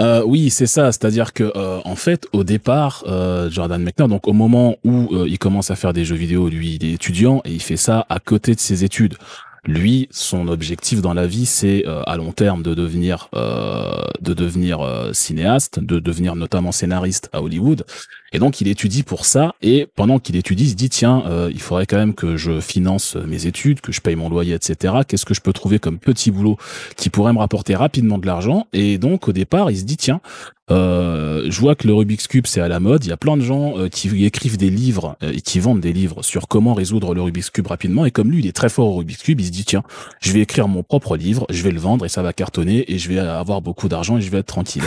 Euh, 0.00 0.22
oui, 0.24 0.50
c'est 0.50 0.66
ça. 0.66 0.92
C'est-à-dire 0.92 1.32
que 1.32 1.52
euh, 1.56 1.80
en 1.84 1.96
fait, 1.96 2.26
au 2.32 2.44
départ, 2.44 3.04
euh, 3.06 3.50
Jordan 3.50 3.82
Mechner, 3.82 4.08
donc 4.08 4.28
au 4.28 4.32
moment 4.32 4.76
où 4.84 5.24
il 5.26 5.38
commence 5.38 5.70
à 5.70 5.76
faire 5.76 5.92
des 5.92 6.04
jeux 6.04 6.16
vidéo, 6.16 6.48
lui, 6.48 6.76
il 6.76 6.84
est 6.84 6.92
étudiant 6.92 7.40
et 7.44 7.52
il 7.52 7.62
fait 7.62 7.76
ça 7.76 8.06
à 8.08 8.20
côté 8.20 8.54
de 8.54 8.60
ses 8.60 8.84
études. 8.84 9.16
Lui, 9.64 10.08
son 10.10 10.48
objectif 10.48 11.02
dans 11.02 11.14
la 11.14 11.26
vie, 11.26 11.44
c'est 11.44 11.84
à 11.84 12.16
long 12.16 12.32
terme 12.32 12.62
de 12.62 12.74
devenir, 12.74 13.28
de 13.32 14.32
devenir 14.32 15.10
cinéaste, 15.12 15.80
de 15.80 15.98
devenir 15.98 16.36
notamment 16.36 16.72
scénariste 16.72 17.28
à 17.32 17.42
Hollywood. 17.42 17.84
Et 18.32 18.38
donc, 18.38 18.60
il 18.60 18.68
étudie 18.68 19.02
pour 19.02 19.24
ça. 19.24 19.54
Et 19.62 19.86
pendant 19.94 20.18
qu'il 20.18 20.36
étudie, 20.36 20.64
il 20.64 20.70
se 20.70 20.74
dit 20.74 20.90
tiens, 20.90 21.24
euh, 21.26 21.50
il 21.52 21.60
faudrait 21.60 21.86
quand 21.86 21.96
même 21.96 22.14
que 22.14 22.36
je 22.36 22.60
finance 22.60 23.16
mes 23.16 23.46
études, 23.46 23.80
que 23.80 23.92
je 23.92 24.00
paye 24.00 24.16
mon 24.16 24.28
loyer, 24.28 24.54
etc. 24.54 24.94
Qu'est-ce 25.06 25.24
que 25.24 25.34
je 25.34 25.40
peux 25.40 25.52
trouver 25.52 25.78
comme 25.78 25.98
petit 25.98 26.30
boulot 26.30 26.56
qui 26.96 27.10
pourrait 27.10 27.32
me 27.32 27.38
rapporter 27.38 27.74
rapidement 27.74 28.18
de 28.18 28.26
l'argent? 28.26 28.66
Et 28.72 28.98
donc, 28.98 29.28
au 29.28 29.32
départ, 29.32 29.70
il 29.70 29.78
se 29.78 29.84
dit 29.84 29.96
tiens, 29.96 30.20
euh, 30.70 31.46
je 31.50 31.60
vois 31.60 31.74
que 31.74 31.86
le 31.86 31.94
Rubik's 31.94 32.26
Cube 32.26 32.46
c'est 32.46 32.60
à 32.60 32.68
la 32.68 32.80
mode. 32.80 33.04
Il 33.04 33.08
y 33.08 33.12
a 33.12 33.16
plein 33.16 33.36
de 33.36 33.42
gens 33.42 33.78
euh, 33.78 33.88
qui 33.88 34.24
écrivent 34.24 34.58
des 34.58 34.70
livres 34.70 35.16
euh, 35.22 35.32
et 35.32 35.40
qui 35.40 35.60
vendent 35.60 35.80
des 35.80 35.92
livres 35.92 36.22
sur 36.22 36.48
comment 36.48 36.74
résoudre 36.74 37.14
le 37.14 37.22
Rubik's 37.22 37.50
Cube 37.50 37.66
rapidement. 37.66 38.04
Et 38.04 38.10
comme 38.10 38.30
lui, 38.30 38.40
il 38.40 38.46
est 38.46 38.52
très 38.52 38.68
fort 38.68 38.88
au 38.88 38.96
Rubik's 38.96 39.22
Cube, 39.22 39.40
il 39.40 39.46
se 39.46 39.50
dit 39.50 39.64
tiens, 39.64 39.82
je 40.20 40.32
vais 40.32 40.40
écrire 40.40 40.68
mon 40.68 40.82
propre 40.82 41.16
livre, 41.16 41.46
je 41.50 41.62
vais 41.62 41.70
le 41.70 41.80
vendre 41.80 42.04
et 42.04 42.08
ça 42.08 42.22
va 42.22 42.32
cartonner 42.32 42.92
et 42.92 42.98
je 42.98 43.08
vais 43.08 43.18
avoir 43.18 43.62
beaucoup 43.62 43.88
d'argent 43.88 44.18
et 44.18 44.20
je 44.20 44.30
vais 44.30 44.38
être 44.38 44.46
tranquille. 44.46 44.82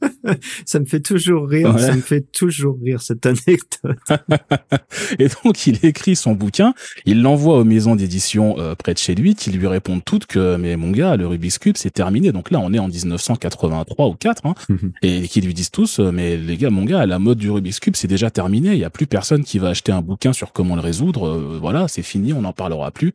ça 0.64 0.78
me 0.78 0.84
fait 0.84 1.00
toujours 1.00 1.48
rire. 1.48 1.74
Ouais. 1.74 1.80
Ça 1.80 1.94
me 1.94 2.00
fait 2.00 2.24
toujours 2.32 2.75
cette 2.98 3.26
anecdote. 3.26 3.80
et 5.18 5.28
donc 5.28 5.66
il 5.66 5.84
écrit 5.84 6.16
son 6.16 6.32
bouquin, 6.32 6.74
il 7.04 7.22
l'envoie 7.22 7.58
aux 7.58 7.64
maisons 7.64 7.96
d'édition 7.96 8.56
euh, 8.58 8.74
près 8.74 8.94
de 8.94 8.98
chez 8.98 9.14
lui, 9.14 9.34
qui 9.34 9.50
lui 9.50 9.66
répondent 9.66 10.04
toutes 10.04 10.26
que 10.26 10.56
mais 10.56 10.76
mon 10.76 10.90
gars, 10.90 11.16
le 11.16 11.26
Rubik's 11.26 11.58
cube 11.58 11.76
c'est 11.76 11.90
terminé. 11.90 12.32
Donc 12.32 12.50
là 12.50 12.60
on 12.60 12.72
est 12.72 12.78
en 12.78 12.88
1983 12.88 14.08
ou 14.08 14.14
4, 14.14 14.46
hein, 14.46 14.54
mhm. 14.68 14.92
et 15.02 15.28
qui 15.28 15.40
lui 15.40 15.54
disent 15.54 15.70
tous 15.70 16.00
euh, 16.00 16.10
mais 16.12 16.36
les 16.36 16.56
gars, 16.56 16.70
mon 16.70 16.84
gars, 16.84 17.06
la 17.06 17.18
mode 17.18 17.38
du 17.38 17.50
Rubik's 17.50 17.80
cube 17.80 17.96
c'est 17.96 18.08
déjà 18.08 18.30
terminé. 18.30 18.72
Il 18.72 18.78
y 18.78 18.84
a 18.84 18.90
plus 18.90 19.06
personne 19.06 19.44
qui 19.44 19.58
va 19.58 19.68
acheter 19.68 19.92
un 19.92 20.02
bouquin 20.02 20.32
sur 20.32 20.52
comment 20.52 20.76
le 20.76 20.82
résoudre. 20.82 21.28
Euh, 21.28 21.58
voilà, 21.60 21.88
c'est 21.88 22.02
fini, 22.02 22.32
on 22.32 22.42
n'en 22.42 22.52
parlera 22.52 22.90
plus. 22.90 23.12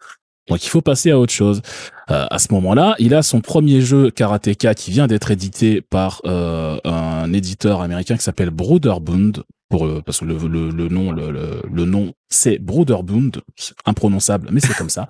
Donc 0.52 0.66
il 0.66 0.70
faut 0.70 0.82
passer 0.82 1.12
à 1.12 1.18
autre 1.18 1.32
chose. 1.32 1.62
Euh, 2.10 2.26
à 2.30 2.38
ce 2.38 2.52
moment-là, 2.52 2.96
il 3.00 3.16
a 3.16 3.24
son 3.24 3.40
premier 3.40 3.80
jeu 3.80 4.12
Karateka 4.12 4.76
qui 4.76 4.92
vient 4.92 5.08
d'être 5.08 5.32
édité 5.32 5.80
par 5.80 6.22
euh, 6.26 6.78
un 6.84 7.32
éditeur 7.32 7.80
américain 7.80 8.18
qui 8.18 8.24
s'appelle 8.24 8.50
Broderbund. 8.50 9.44
Pour, 9.70 9.86
euh, 9.86 10.02
parce 10.06 10.20
que 10.20 10.26
le, 10.26 10.36
le, 10.36 10.90
nom 10.90 11.14
le, 11.14 11.32
le, 11.72 11.86
nom 11.86 12.14
c'est 12.28 12.60
Broderbund, 12.60 13.40
imprononçable 13.86 14.50
mais 14.52 14.60
c'est 14.60 14.76
comme 14.76 14.90
ça. 14.90 15.08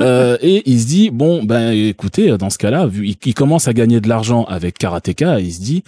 et 0.40 0.62
il 0.64 0.80
se 0.80 0.86
dit 0.86 1.10
bon 1.10 1.44
ben 1.44 1.72
écoutez 1.72 2.38
dans 2.38 2.48
ce 2.48 2.56
cas-là, 2.56 2.86
vu 2.86 3.06
il, 3.06 3.34
commence 3.34 3.68
à 3.68 3.74
gagner 3.74 4.00
de 4.00 4.08
l'argent 4.08 4.44
avec 4.44 4.78
Karateka, 4.78 5.40
il 5.40 5.52
se 5.52 5.60
dit 5.60 5.82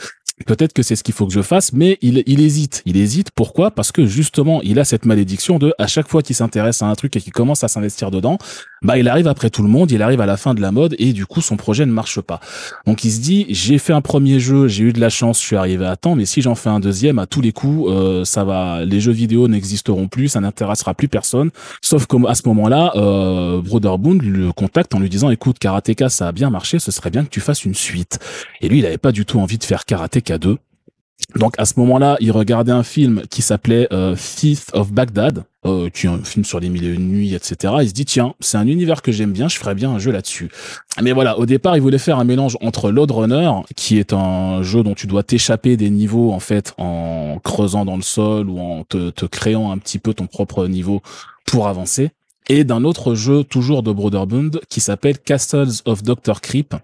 peut-être 0.45 0.73
que 0.73 0.83
c'est 0.83 0.97
ce 0.97 1.03
qu'il 1.03 1.15
faut 1.15 1.27
que 1.27 1.33
je 1.33 1.43
fasse, 1.43 1.73
mais 1.73 1.99
il, 2.03 2.23
il 2.27 2.41
hésite. 2.41 2.83
Il 2.87 2.97
hésite. 2.97 3.31
Pourquoi? 3.31 3.71
Parce 3.71 3.93
que 3.93 4.07
justement, 4.07 4.61
il 4.63 4.79
a 4.79 4.85
cette 4.85 5.05
malédiction 5.05 5.59
de 5.59 5.75
à 5.79 5.87
chaque 5.87 6.09
fois 6.09 6.23
qu'il 6.23 6.37
s'intéresse 6.37 6.83
à 6.83 6.87
un 6.87 6.95
truc 6.95 7.17
et 7.17 7.21
qu'il 7.21 7.33
commence 7.33 7.65
à 7.65 7.69
s'investir 7.69 8.11
dedans, 8.11 8.39
bah 8.83 8.99
il 8.99 9.09
arrive 9.09 9.29
après 9.29 9.51
tout 9.51 9.63
le 9.63 9.69
monde, 9.69 9.91
il 9.91 10.03
arrive 10.03 10.21
à 10.21 10.27
la 10.27 10.37
fin 10.37 10.55
de 10.55 10.61
la 10.61 10.73
mode 10.73 10.95
et 10.99 11.13
du 11.13 11.27
coup 11.27 11.41
son 11.41 11.57
projet 11.57 11.85
ne 11.87 11.93
marche 11.93 12.21
pas. 12.21 12.41
Donc 12.87 13.05
il 13.05 13.11
se 13.11 13.21
dit 13.21 13.47
j'ai 13.51 13.79
fait 13.79 13.93
un 13.93 14.01
premier 14.01 14.41
jeu, 14.41 14.69
j'ai 14.69 14.85
eu 14.85 14.93
de 14.93 15.01
la 15.01 15.11
chance, 15.11 15.41
je 15.41 15.47
suis 15.47 15.57
arrivé 15.57 15.87
à 15.87 15.97
temps, 15.97 16.15
mais 16.15 16.25
si 16.25 16.43
j'en 16.43 16.55
fais 16.55 16.71
un 16.71 16.81
deuxième, 16.81 17.19
à 17.19 17.27
tous 17.27 17.41
les 17.41 17.53
coups, 17.53 17.91
euh, 17.91 18.25
ça 18.25 18.45
va, 18.45 18.85
les 18.85 19.01
jeux 19.01 19.13
vidéo 19.13 19.49
n'existeront 19.49 20.09
plus, 20.09 20.29
ça 20.29 20.41
n'intéressera 20.41 20.95
plus 20.95 21.09
personne. 21.09 21.51
Sauf 21.83 22.07
qu'à 22.07 22.35
ce 22.35 22.43
moment-là, 22.47 22.93
euh, 22.97 23.61
Broderbund 23.61 24.23
le 24.23 24.53
contacte 24.53 24.95
en 24.95 25.01
lui 25.01 25.09
disant 25.09 25.31
écoute 25.31 25.59
Karateka 25.59 26.09
ça 26.09 26.29
a 26.29 26.33
bien 26.33 26.51
marché, 26.51 26.79
ce 26.79 26.91
serait 26.91 27.11
bien 27.11 27.25
que 27.25 27.31
tu 27.31 27.41
fasses 27.41 27.65
une 27.65 27.75
suite. 27.75 28.19
Et 28.61 28.69
lui 28.69 28.79
il 28.79 28.87
avait 28.87 28.99
pas 28.99 29.13
du 29.13 29.27
tout 29.27 29.39
envie 29.39 29.59
de 29.59 29.65
faire 29.65 29.85
Karateka 29.85 30.39
2. 30.39 30.57
Donc 31.37 31.55
à 31.59 31.65
ce 31.65 31.75
moment-là, 31.79 32.17
il 32.21 32.33
regardait 32.33 32.73
un 32.73 32.83
film 32.83 33.23
qui 33.31 33.43
s'appelait 33.43 33.89
euh, 33.93 34.17
Thief 34.17 34.67
of 34.73 34.93
Baghdad, 34.93 35.45
euh, 35.67 35.91
qui 35.91 36.07
un 36.07 36.23
film 36.25 36.45
sur 36.45 36.59
les 36.59 36.71
mille 36.71 36.85
et 36.85 36.95
une 36.95 37.09
nuits, 37.09 37.35
etc. 37.35 37.75
Il 37.83 37.89
se 37.89 37.93
dit 37.93 38.07
tiens, 38.07 38.35
c'est 38.41 38.57
un 38.57 38.67
univers 38.67 39.03
que 39.03 39.13
j'aime 39.13 39.33
bien, 39.33 39.49
je 39.49 39.59
ferais 39.59 39.75
bien 39.75 39.91
un 39.91 39.99
jeu 39.99 40.11
là-dessus. 40.11 40.51
Mais 41.03 41.13
voilà, 41.13 41.39
au 41.39 41.45
départ, 41.45 41.77
il 41.77 41.83
voulait 41.83 41.99
faire 41.99 42.19
un 42.19 42.25
mélange 42.25 42.57
entre 42.63 42.91
Load 42.91 43.11
Runner, 43.11 43.51
qui 43.77 43.99
est 43.99 44.13
un 44.13 44.63
jeu 44.63 44.83
dont 44.83 44.95
tu 44.95 45.07
dois 45.07 45.23
t'échapper 45.23 45.77
des 45.77 45.91
niveaux 45.91 46.33
en 46.33 46.41
fait 46.41 46.73
en 46.79 47.39
creusant 47.45 47.85
dans 47.85 47.97
le 47.97 48.03
sol 48.03 48.49
ou 48.49 48.59
en 48.59 48.85
te, 48.85 49.11
te 49.11 49.27
créant 49.27 49.71
un 49.71 49.79
petit 49.79 49.99
peu 49.99 50.15
ton 50.15 50.27
propre 50.27 50.67
niveau 50.67 51.03
pour 51.45 51.69
avancer, 51.69 52.11
et 52.49 52.65
d'un 52.65 52.85
autre 52.85 53.15
jeu 53.15 53.45
toujours 53.45 53.83
de 53.83 53.93
Broderbund 53.93 54.61
qui 54.69 54.81
s'appelle 54.81 55.19
Castles 55.19 55.83
of 55.85 56.03
Dr. 56.03 56.41
Creep 56.41 56.75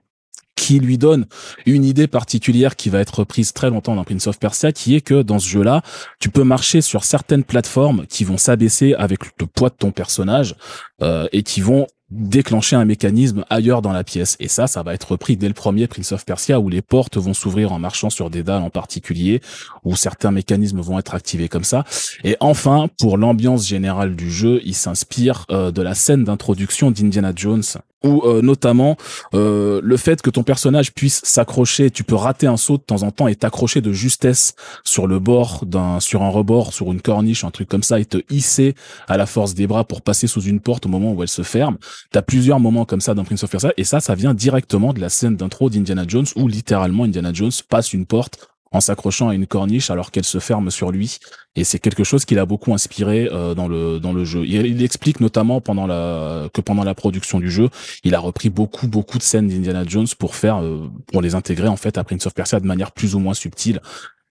qui 0.57 0.81
lui 0.81 0.99
donne 0.99 1.27
une 1.67 1.85
idée 1.85 2.09
particulière 2.09 2.77
qui 2.77 2.91
va 2.91 3.01
être 3.01 3.25
prise 3.25 3.53
très 3.53 3.71
longtemps 3.71 3.95
dans 3.95 4.05
Prince 4.05 4.27
of 4.27 4.39
Persia, 4.39 4.73
qui 4.73 4.97
est 4.97 5.01
que 5.01 5.23
dans 5.23 5.39
ce 5.39 5.49
jeu-là, 5.49 5.83
tu 6.19 6.31
peux 6.31 6.45
marcher 6.45 6.81
sur 6.81 7.05
certaines 7.05 7.45
plateformes 7.45 8.07
qui 8.07 8.25
vont 8.25 8.39
s'abaisser 8.39 8.95
avec 8.95 9.21
le 9.39 9.47
poids 9.47 9.69
de 9.69 9.77
ton 9.77 9.93
personnage 9.93 10.57
euh, 11.03 11.29
et 11.33 11.43
qui 11.43 11.61
vont 11.61 11.87
déclencher 12.11 12.77
un 12.77 12.85
mécanisme 12.85 13.45
ailleurs 13.51 13.83
dans 13.83 13.93
la 13.93 14.05
pièce. 14.05 14.37
Et 14.39 14.49
ça, 14.49 14.67
ça 14.67 14.83
va 14.83 14.95
être 14.95 15.13
repris 15.13 15.37
dès 15.37 15.49
le 15.49 15.55
premier 15.55 15.89
Prince 15.89 16.13
of 16.13 16.25
Persia 16.25 16.61
où 16.61 16.69
les 16.69 16.83
portes 16.83 17.17
vont 17.17 17.35
s'ouvrir 17.35 17.73
en 17.73 17.79
marchant 17.79 18.11
sur 18.11 18.31
des 18.31 18.43
dalles 18.43 18.63
en 18.63 18.71
particulier, 18.71 19.41
où 19.85 19.97
certains 19.97 20.31
mécanismes 20.31 20.81
vont 20.81 20.99
être 20.99 21.15
activés 21.15 21.49
comme 21.49 21.65
ça. 21.65 21.85
Et 22.23 22.37
enfin, 22.41 22.89
pour 22.99 23.19
l'ambiance 23.19 23.67
générale 23.67 24.15
du 24.15 24.31
jeu, 24.31 24.61
il 24.65 24.75
s'inspire 24.75 25.47
euh, 25.51 25.73
de 25.73 25.83
la 25.83 25.95
scène 25.95 26.25
d'introduction 26.25 26.91
d'Indiana 26.93 27.33
Jones 27.35 27.65
ou 28.05 28.23
euh, 28.25 28.43
notamment 28.43 28.97
euh, 29.35 29.81
le 29.83 29.97
fait 29.97 30.23
que 30.23 30.31
ton 30.31 30.43
personnage 30.43 30.93
puisse 30.93 31.21
s'accrocher, 31.25 31.91
tu 31.91 32.05
peux 32.05 32.15
rater 32.15 32.47
un 32.47 32.57
saut 32.57 32.77
de 32.77 32.83
temps 32.83 33.03
en 33.03 33.11
temps 33.11 33.29
et 33.29 33.35
t'accrocher 33.35 33.81
de 33.81 33.93
justesse 33.93 34.55
sur 34.85 35.07
le 35.07 35.19
bord 35.19 35.65
d'un, 35.65 36.01
sur 36.01 36.23
un 36.23 36.29
rebord, 36.29 36.73
sur 36.73 36.93
une 36.93 37.01
corniche, 37.01 37.45
un 37.45 37.51
truc 37.51 37.69
comme 37.69 37.83
ça, 37.83 37.99
et 37.99 38.05
te 38.05 38.19
hisser 38.31 38.75
à 39.09 39.17
la 39.17 39.27
force 39.27 39.55
des 39.55 39.67
bras 39.67 39.85
pour 39.85 40.03
passer 40.03 40.27
sous 40.27 40.43
une 40.43 40.61
porte 40.61 40.87
au 40.87 40.89
moment 40.89 41.13
où 41.13 41.23
elle 41.23 41.29
se 41.29 41.43
ferme. 41.43 41.79
T'as 42.11 42.23
plusieurs 42.23 42.61
moments 42.61 42.85
comme 42.85 43.01
ça 43.01 43.15
dans 43.15 43.25
Prince 43.25 43.43
of 43.45 43.51
Persia, 43.51 43.73
et 43.77 43.85
ça, 43.85 44.01
ça 44.01 44.15
vient 44.15 44.35
directement 44.35 44.93
de 44.93 45.01
la 45.01 45.09
scène 45.09 45.37
d'intro 45.37 45.71
d'Indiana 45.71 46.05
Jones 46.07 46.27
où 46.37 46.49
littéralement 46.49 47.05
Indiana 47.05 47.33
Jones 47.33 47.53
passe 47.69 47.93
une 47.93 48.07
porte 48.07 48.49
en 48.73 48.81
s'accrochant 48.81 49.29
à 49.29 49.35
une 49.35 49.47
corniche 49.47 49.91
alors 49.91 50.11
qu'elle 50.11 50.25
se 50.25 50.39
ferme 50.39 50.71
sur 50.71 50.91
lui. 50.91 51.19
Et 51.55 51.65
c'est 51.65 51.79
quelque 51.79 52.05
chose 52.05 52.25
qui 52.25 52.35
l'a 52.35 52.45
beaucoup 52.45 52.75
inspiré 52.75 53.29
euh, 53.33 53.55
dans 53.55 53.69
le 53.69 53.99
dans 53.99 54.13
le 54.13 54.25
jeu. 54.25 54.45
Il, 54.47 54.83
explique 54.83 55.21
notamment 55.21 55.61
pendant 55.61 55.87
la 55.87 56.49
que 56.53 56.61
pendant 56.61 56.85
la 56.85 56.95
production 56.95 57.41
du 57.41 57.51
jeu, 57.51 57.71
il 58.05 58.15
a 58.15 58.19
repris 58.19 58.51
beaucoup 58.51 58.89
beaucoup 58.89 59.19
de 59.19 59.23
scènes 59.23 59.49
d'Indiana 59.49 59.85
Jones 59.87 60.07
pour 60.19 60.35
faire 60.35 60.63
euh, 60.63 60.89
pour 61.11 61.23
les 61.23 61.35
intégrer 61.35 61.69
en 61.69 61.77
fait 61.77 61.97
à 61.99 62.05
Prince 62.05 62.27
of 62.27 62.35
Persia 62.35 62.61
de 62.61 62.67
manière 62.67 62.93
plus 62.93 63.15
ou 63.15 63.19
moins 63.19 63.35
subtile. 63.35 63.81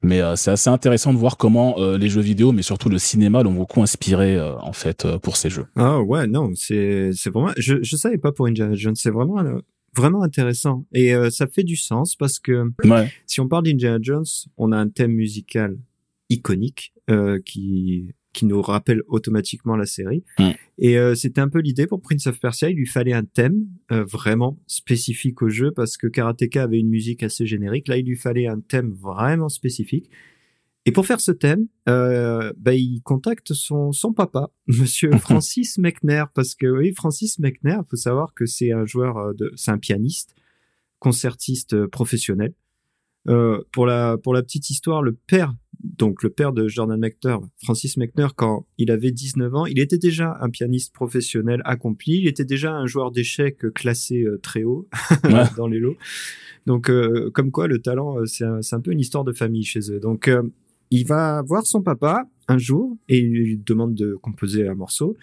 Mais 0.04 0.22
euh, 0.22 0.36
c'est 0.36 0.52
assez 0.52 0.70
intéressant 0.70 1.14
de 1.14 1.18
voir 1.18 1.38
comment 1.38 1.78
les 1.80 2.10
jeux 2.10 2.22
vidéo, 2.22 2.52
mais 2.52 2.62
surtout 2.62 2.90
le 2.90 3.00
cinéma, 3.00 3.42
l'ont 3.42 3.54
beaucoup 3.54 3.82
inspiré 3.82 4.40
en 4.40 4.74
fait 4.74 5.08
pour 5.18 5.36
ces 5.36 5.50
jeux. 5.50 5.66
Ah 5.76 6.00
ouais, 6.00 6.28
non, 6.28 6.52
c'est 6.54 7.10
c'est 7.14 7.32
vraiment. 7.32 7.52
Je 7.58 7.78
je 7.82 7.96
savais 7.96 8.20
pas 8.20 8.32
pour 8.32 8.46
Indiana 8.46 8.76
Jones, 8.76 8.96
c'est 8.96 9.10
vraiment 9.10 9.42
vraiment 9.96 10.24
intéressant 10.24 10.86
et 10.94 11.14
euh, 11.14 11.30
ça 11.30 11.48
fait 11.48 11.64
du 11.64 11.76
sens 11.76 12.16
parce 12.16 12.40
que 12.40 12.64
si 13.26 13.40
on 13.40 13.48
parle 13.48 13.64
d'Indiana 13.64 14.00
Jones, 14.02 14.26
on 14.58 14.72
a 14.72 14.78
un 14.78 14.90
thème 14.90 15.12
musical 15.12 15.78
iconique 16.30 16.94
euh, 17.10 17.40
qui 17.44 18.14
qui 18.34 18.46
nous 18.46 18.62
rappelle 18.62 19.02
automatiquement 19.08 19.78
la 19.78 19.86
série. 19.86 20.26
Et 20.78 20.98
euh, 20.98 21.16
c'était 21.16 21.40
un 21.40 21.48
peu 21.48 21.60
l'idée 21.60 21.88
pour 21.88 22.02
Prince 22.02 22.28
of 22.28 22.38
Persia. 22.38 22.70
Il 22.70 22.76
lui 22.76 22.86
fallait 22.86 23.14
un 23.14 23.24
thème 23.24 23.66
vraiment 23.90 24.60
spécifique 24.68 25.42
au 25.42 25.48
jeu 25.48 25.72
parce 25.72 25.96
que 25.96 26.08
Karateka 26.08 26.64
avait 26.64 26.80
une 26.80 26.90
musique 26.90 27.24
assez 27.24 27.46
générique. 27.46 27.88
Là, 27.88 27.96
il 27.96 28.06
lui 28.06 28.18
fallait 28.18 28.48
un 28.48 28.60
thème 28.60 28.92
vraiment 28.92 29.48
spécifique. 29.48 30.10
Et 30.88 30.92
pour 30.92 31.08
faire 31.08 31.20
ce 31.20 31.32
thème, 31.32 31.68
euh, 31.90 32.54
bah, 32.58 32.76
il 32.76 33.02
contacte 33.02 33.54
son, 33.54 33.92
son 33.92 34.14
papa, 34.14 34.52
Monsieur 34.68 35.12
Francis 35.18 35.80
Mechner, 35.80 36.26
parce 36.36 36.54
que 36.54 36.68
oui, 36.68 36.94
Francis 36.94 37.40
Mechner, 37.40 37.80
faut 37.90 37.96
savoir 37.96 38.34
que 38.36 38.46
c'est 38.46 38.72
un 38.72 38.86
joueur 38.86 39.18
euh, 39.18 39.34
de, 39.34 39.52
c'est 39.56 39.72
un 39.72 39.80
pianiste, 39.80 40.36
concertiste 41.00 41.74
euh, 41.74 41.88
professionnel. 41.88 42.54
Euh, 43.28 43.64
pour 43.72 43.88
la 43.88 44.18
pour 44.20 44.36
la 44.36 44.44
petite 44.44 44.70
histoire, 44.70 45.02
le 45.02 45.14
père, 45.14 45.56
donc 45.84 46.22
le 46.22 46.30
père 46.30 46.54
de 46.54 46.68
Jordan 46.68 47.00
Mechner, 47.00 47.38
Francis 47.64 47.98
Mechner, 47.98 48.28
quand 48.36 48.68
il 48.78 48.92
avait 48.92 49.12
19 49.12 49.56
ans, 49.56 49.66
il 49.66 49.80
était 49.80 49.98
déjà 49.98 50.38
un 50.42 50.52
pianiste 50.52 50.94
professionnel 50.94 51.64
accompli. 51.66 52.20
Il 52.20 52.28
était 52.28 52.46
déjà 52.46 52.74
un 52.74 52.86
joueur 52.86 53.10
d'échecs 53.12 53.74
classé 53.74 54.22
euh, 54.22 54.38
très 54.38 54.64
haut 54.64 54.88
dans 55.58 55.68
les 55.68 55.80
lots. 55.80 55.98
Donc, 56.68 56.92
comme 57.34 57.52
quoi, 57.52 57.68
le 57.68 57.80
talent, 57.80 58.26
c'est 58.26 58.44
un, 58.44 58.60
un, 58.72 58.80
peu 58.80 58.92
une 58.92 59.00
histoire 59.00 59.24
de 59.24 59.34
famille 59.34 59.64
chez 59.64 59.92
eux. 59.92 60.00
Donc, 60.00 60.28
il 60.92 61.06
va 61.08 61.42
voir 61.42 61.66
son 61.66 61.82
papa 61.82 62.28
un 62.48 62.58
jour 62.58 62.96
et 63.10 63.20
il 63.20 63.32
lui 63.32 63.58
demande 63.58 63.96
de 63.96 64.16
composer 64.16 64.68
un 64.68 64.76
morceau. 64.76 65.16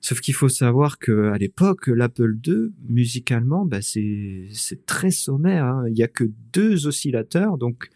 Sauf 0.00 0.20
qu'il 0.20 0.34
faut 0.34 0.48
savoir 0.48 0.98
que 0.98 1.30
à 1.30 1.38
l'époque, 1.38 1.88
l'Apple 1.88 2.36
II, 2.46 2.72
musicalement, 2.88 3.64
bah 3.64 3.80
c'est 3.80 4.48
très 4.86 5.10
sommaire. 5.10 5.64
Hein. 5.64 5.84
Il 5.88 5.96
y 5.96 6.02
a 6.02 6.08
que 6.08 6.24
deux 6.52 6.86
oscillateurs, 6.86 7.58
donc 7.58 7.90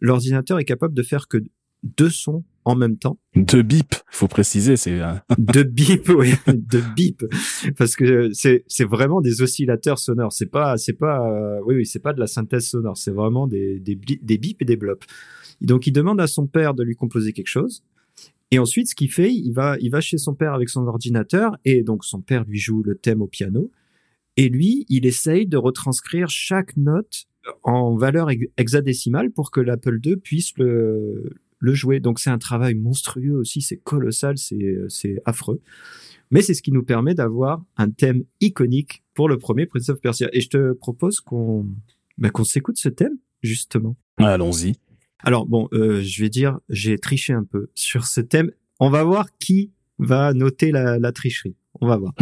l'ordinateur 0.00 0.58
est 0.58 0.64
capable 0.64 0.94
de 0.94 1.02
faire 1.02 1.28
que 1.28 1.38
deux 1.82 2.10
sons 2.10 2.44
en 2.64 2.76
même 2.76 2.98
temps. 2.98 3.18
Deux 3.34 3.62
bip, 3.62 3.94
faut 4.10 4.28
préciser, 4.28 4.76
c'est 4.76 5.00
deux 5.38 5.64
bip, 5.64 6.08
oui, 6.10 6.34
deux 6.46 6.84
bip, 6.94 7.24
parce 7.76 7.96
que 7.96 8.30
c'est 8.32 8.64
c'est 8.68 8.84
vraiment 8.84 9.20
des 9.20 9.42
oscillateurs 9.42 9.98
sonores. 9.98 10.32
C'est 10.32 10.50
pas 10.50 10.76
c'est 10.76 10.92
pas 10.92 11.26
euh, 11.26 11.60
oui 11.64 11.76
oui 11.76 11.86
c'est 11.86 12.00
pas 12.00 12.12
de 12.12 12.20
la 12.20 12.26
synthèse 12.26 12.68
sonore, 12.68 12.98
c'est 12.98 13.12
vraiment 13.12 13.46
des 13.46 13.80
des, 13.80 13.96
des 13.96 14.38
bips 14.38 14.60
et 14.60 14.66
des 14.66 14.76
blops. 14.76 15.06
Donc 15.60 15.86
il 15.86 15.92
demande 15.92 16.20
à 16.20 16.26
son 16.26 16.46
père 16.46 16.74
de 16.74 16.82
lui 16.82 16.94
composer 16.94 17.32
quelque 17.32 17.48
chose. 17.48 17.82
Et 18.50 18.58
ensuite, 18.58 18.88
ce 18.88 18.94
qu'il 18.94 19.10
fait, 19.10 19.32
il 19.32 19.52
va, 19.52 19.76
il 19.80 19.90
va 19.90 20.00
chez 20.00 20.18
son 20.18 20.34
père 20.34 20.54
avec 20.54 20.68
son 20.68 20.86
ordinateur 20.86 21.56
et 21.64 21.82
donc 21.82 22.04
son 22.04 22.20
père 22.20 22.44
lui 22.44 22.58
joue 22.58 22.82
le 22.82 22.96
thème 22.96 23.22
au 23.22 23.28
piano. 23.28 23.70
Et 24.36 24.48
lui, 24.48 24.86
il 24.88 25.06
essaye 25.06 25.46
de 25.46 25.56
retranscrire 25.56 26.28
chaque 26.28 26.76
note 26.76 27.26
en 27.62 27.96
valeur 27.96 28.28
hexadécimale 28.56 29.30
pour 29.30 29.50
que 29.50 29.60
l'Apple 29.60 30.00
II 30.04 30.16
puisse 30.16 30.56
le, 30.58 31.30
le 31.60 31.74
jouer. 31.74 32.00
Donc 32.00 32.18
c'est 32.18 32.30
un 32.30 32.38
travail 32.38 32.74
monstrueux 32.74 33.36
aussi, 33.36 33.60
c'est 33.60 33.76
colossal, 33.76 34.36
c'est, 34.38 35.22
affreux. 35.24 35.60
Mais 36.30 36.42
c'est 36.42 36.54
ce 36.54 36.62
qui 36.62 36.72
nous 36.72 36.82
permet 36.82 37.14
d'avoir 37.14 37.64
un 37.76 37.90
thème 37.90 38.24
iconique 38.40 39.04
pour 39.14 39.28
le 39.28 39.38
premier 39.38 39.66
Prince 39.66 39.88
of 39.88 40.00
Persia. 40.00 40.28
Et 40.32 40.40
je 40.40 40.48
te 40.48 40.72
propose 40.72 41.20
qu'on, 41.20 41.66
bah, 42.18 42.30
qu'on 42.30 42.44
s'écoute 42.44 42.78
ce 42.78 42.88
thème, 42.88 43.18
justement. 43.42 43.96
Allons-y. 44.16 44.74
Alors 45.24 45.46
bon, 45.46 45.68
euh, 45.72 46.02
je 46.02 46.22
vais 46.22 46.28
dire, 46.30 46.58
j'ai 46.68 46.98
triché 46.98 47.32
un 47.32 47.44
peu 47.44 47.70
sur 47.74 48.06
ce 48.06 48.20
thème. 48.20 48.50
On 48.78 48.90
va 48.90 49.04
voir 49.04 49.26
qui 49.38 49.72
va 49.98 50.32
noter 50.32 50.70
la, 50.70 50.98
la 50.98 51.12
tricherie. 51.12 51.56
On 51.80 51.86
va 51.86 51.96
voir. 51.96 52.12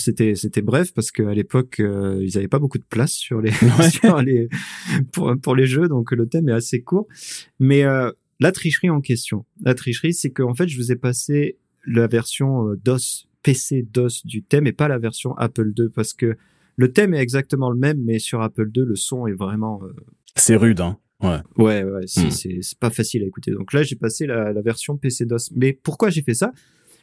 Alors 0.00 0.04
c'était 0.04 0.34
c'était 0.34 0.62
bref 0.62 0.94
parce 0.94 1.10
qu'à 1.10 1.34
l'époque 1.34 1.78
euh, 1.78 2.18
ils 2.22 2.38
avaient 2.38 2.48
pas 2.48 2.58
beaucoup 2.58 2.78
de 2.78 2.84
place 2.88 3.12
sur 3.12 3.42
les, 3.42 3.50
sur 3.90 4.22
les 4.22 4.48
pour 5.12 5.34
pour 5.42 5.54
les 5.54 5.66
jeux 5.66 5.88
donc 5.88 6.12
le 6.12 6.26
thème 6.26 6.48
est 6.48 6.52
assez 6.52 6.80
court. 6.80 7.06
Mais 7.58 7.84
euh, 7.84 8.10
la 8.38 8.50
tricherie 8.50 8.88
en 8.88 9.02
question, 9.02 9.44
la 9.60 9.74
tricherie 9.74 10.14
c'est 10.14 10.30
qu'en 10.30 10.54
fait 10.54 10.68
je 10.68 10.78
vous 10.78 10.90
ai 10.90 10.96
passé 10.96 11.58
la 11.86 12.06
version 12.06 12.68
euh, 12.68 12.80
DOS 12.82 13.28
PC 13.42 13.86
DOS 13.92 14.22
du 14.24 14.42
thème 14.42 14.66
et 14.66 14.72
pas 14.72 14.88
la 14.88 14.98
version 14.98 15.36
Apple 15.36 15.72
II 15.76 15.88
parce 15.94 16.14
que 16.14 16.36
le 16.76 16.92
thème 16.92 17.12
est 17.12 17.20
exactement 17.20 17.70
le 17.70 17.78
même 17.78 18.02
mais 18.02 18.18
sur 18.18 18.40
Apple 18.40 18.70
II 18.74 18.84
le 18.86 18.96
son 18.96 19.26
est 19.26 19.34
vraiment 19.34 19.82
c'est 20.34 20.56
rude 20.56 20.80
hein. 20.80 20.98
Ouais. 21.22 21.40
Ouais, 21.58 21.84
ouais, 21.84 22.06
c'est 22.06 22.78
pas 22.80 22.88
facile 22.88 23.22
à 23.24 23.26
écouter. 23.26 23.50
Donc 23.50 23.74
là, 23.74 23.82
j'ai 23.82 23.94
passé 23.94 24.26
la, 24.26 24.54
la 24.54 24.62
version 24.62 24.96
PC 24.96 25.26
DOS. 25.26 25.50
Mais 25.54 25.74
pourquoi 25.74 26.08
j'ai 26.08 26.22
fait 26.22 26.32
ça? 26.32 26.50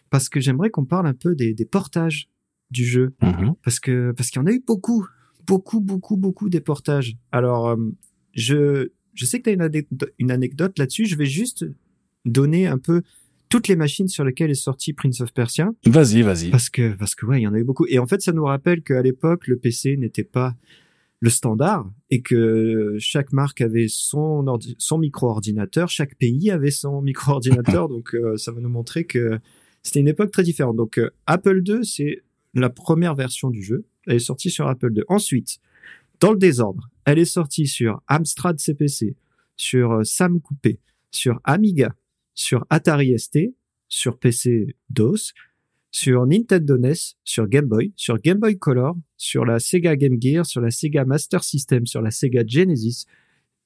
Parce 0.09 0.27
que 0.27 0.39
j'aimerais 0.39 0.71
qu'on 0.71 0.85
parle 0.85 1.05
un 1.05 1.13
peu 1.13 1.35
des, 1.35 1.53
des 1.53 1.65
portages 1.65 2.27
du 2.71 2.85
jeu 2.85 3.13
mhm. 3.21 3.55
parce 3.63 3.79
que 3.79 4.11
parce 4.11 4.29
qu'il 4.29 4.41
y 4.41 4.43
en 4.43 4.47
a 4.47 4.51
eu 4.51 4.63
beaucoup, 4.65 5.05
beaucoup, 5.45 5.79
beaucoup, 5.79 6.17
beaucoup 6.17 6.49
des 6.49 6.61
portages. 6.61 7.15
Alors 7.31 7.69
euh, 7.69 7.77
je 8.33 8.89
je 9.13 9.25
sais 9.25 9.39
que 9.39 9.49
tu 9.49 9.49
as 9.49 10.07
une, 10.19 10.31
anecdote 10.31 10.77
là-dessus. 10.77 11.05
Je 11.05 11.15
vais 11.15 11.25
juste 11.25 11.65
donner 12.25 12.67
un 12.67 12.77
peu 12.77 13.01
toutes 13.49 13.67
les 13.67 13.75
machines 13.75 14.07
sur 14.07 14.23
lesquelles 14.23 14.51
est 14.51 14.53
sorti 14.53 14.93
Prince 14.93 15.21
of 15.21 15.33
Persia. 15.33 15.71
Vas-y, 15.85 16.21
vas-y. 16.21 16.49
Parce 16.51 16.69
que 16.69 16.93
parce 16.93 17.15
que 17.15 17.25
ouais, 17.25 17.39
il 17.39 17.43
y 17.43 17.47
en 17.47 17.53
a 17.53 17.59
eu 17.59 17.63
beaucoup. 17.63 17.85
Et 17.87 17.97
en 17.97 18.05
fait, 18.05 18.21
ça 18.21 18.31
nous 18.31 18.43
rappelle 18.43 18.83
qu'à 18.83 19.01
l'époque, 19.01 19.47
le 19.47 19.57
PC 19.57 19.97
n'était 19.97 20.23
pas 20.23 20.55
le 21.19 21.31
standard 21.31 21.91
et 22.11 22.21
que 22.21 22.95
chaque 22.99 23.33
marque 23.33 23.61
avait 23.61 23.87
son 23.89 24.45
son 24.77 24.97
micro-ordinateur, 24.99 25.89
chaque 25.89 26.15
pays 26.15 26.51
avait 26.51 26.71
son 26.71 27.01
micro-ordinateur. 27.01 27.89
donc 27.89 28.13
euh, 28.13 28.37
ça 28.37 28.51
va 28.51 28.61
nous 28.61 28.69
montrer 28.69 29.05
que 29.05 29.39
c'était 29.81 29.99
une 29.99 30.07
époque 30.07 30.31
très 30.31 30.43
différente. 30.43 30.75
Donc 30.75 30.99
euh, 30.99 31.09
Apple 31.25 31.63
II, 31.65 31.83
c'est 31.83 32.21
la 32.53 32.69
première 32.69 33.15
version 33.15 33.49
du 33.49 33.63
jeu. 33.63 33.85
Elle 34.05 34.15
est 34.15 34.19
sortie 34.19 34.49
sur 34.49 34.67
Apple 34.67 34.91
II. 34.95 35.03
Ensuite, 35.07 35.59
dans 36.19 36.31
le 36.31 36.37
désordre, 36.37 36.89
elle 37.05 37.19
est 37.19 37.25
sortie 37.25 37.67
sur 37.67 38.01
Amstrad 38.07 38.59
CPC, 38.59 39.15
sur 39.55 39.91
euh, 39.91 40.03
Sam 40.03 40.41
Coupé, 40.41 40.79
sur 41.11 41.39
Amiga, 41.43 41.95
sur 42.33 42.65
Atari 42.69 43.17
ST, 43.17 43.53
sur 43.87 44.17
PC 44.17 44.75
DOS, 44.89 45.33
sur 45.91 46.25
Nintendo 46.25 46.77
NES, 46.77 47.15
sur 47.23 47.47
Game 47.47 47.65
Boy, 47.65 47.93
sur 47.95 48.17
Game 48.17 48.39
Boy 48.39 48.57
Color, 48.57 48.95
sur 49.15 49.45
la 49.45 49.59
Sega 49.59 49.95
Game 49.95 50.17
Gear, 50.21 50.45
sur 50.45 50.61
la 50.61 50.71
Sega 50.71 51.05
Master 51.05 51.43
System, 51.43 51.85
sur 51.85 52.01
la 52.01 52.11
Sega 52.11 52.43
Genesis. 52.45 53.05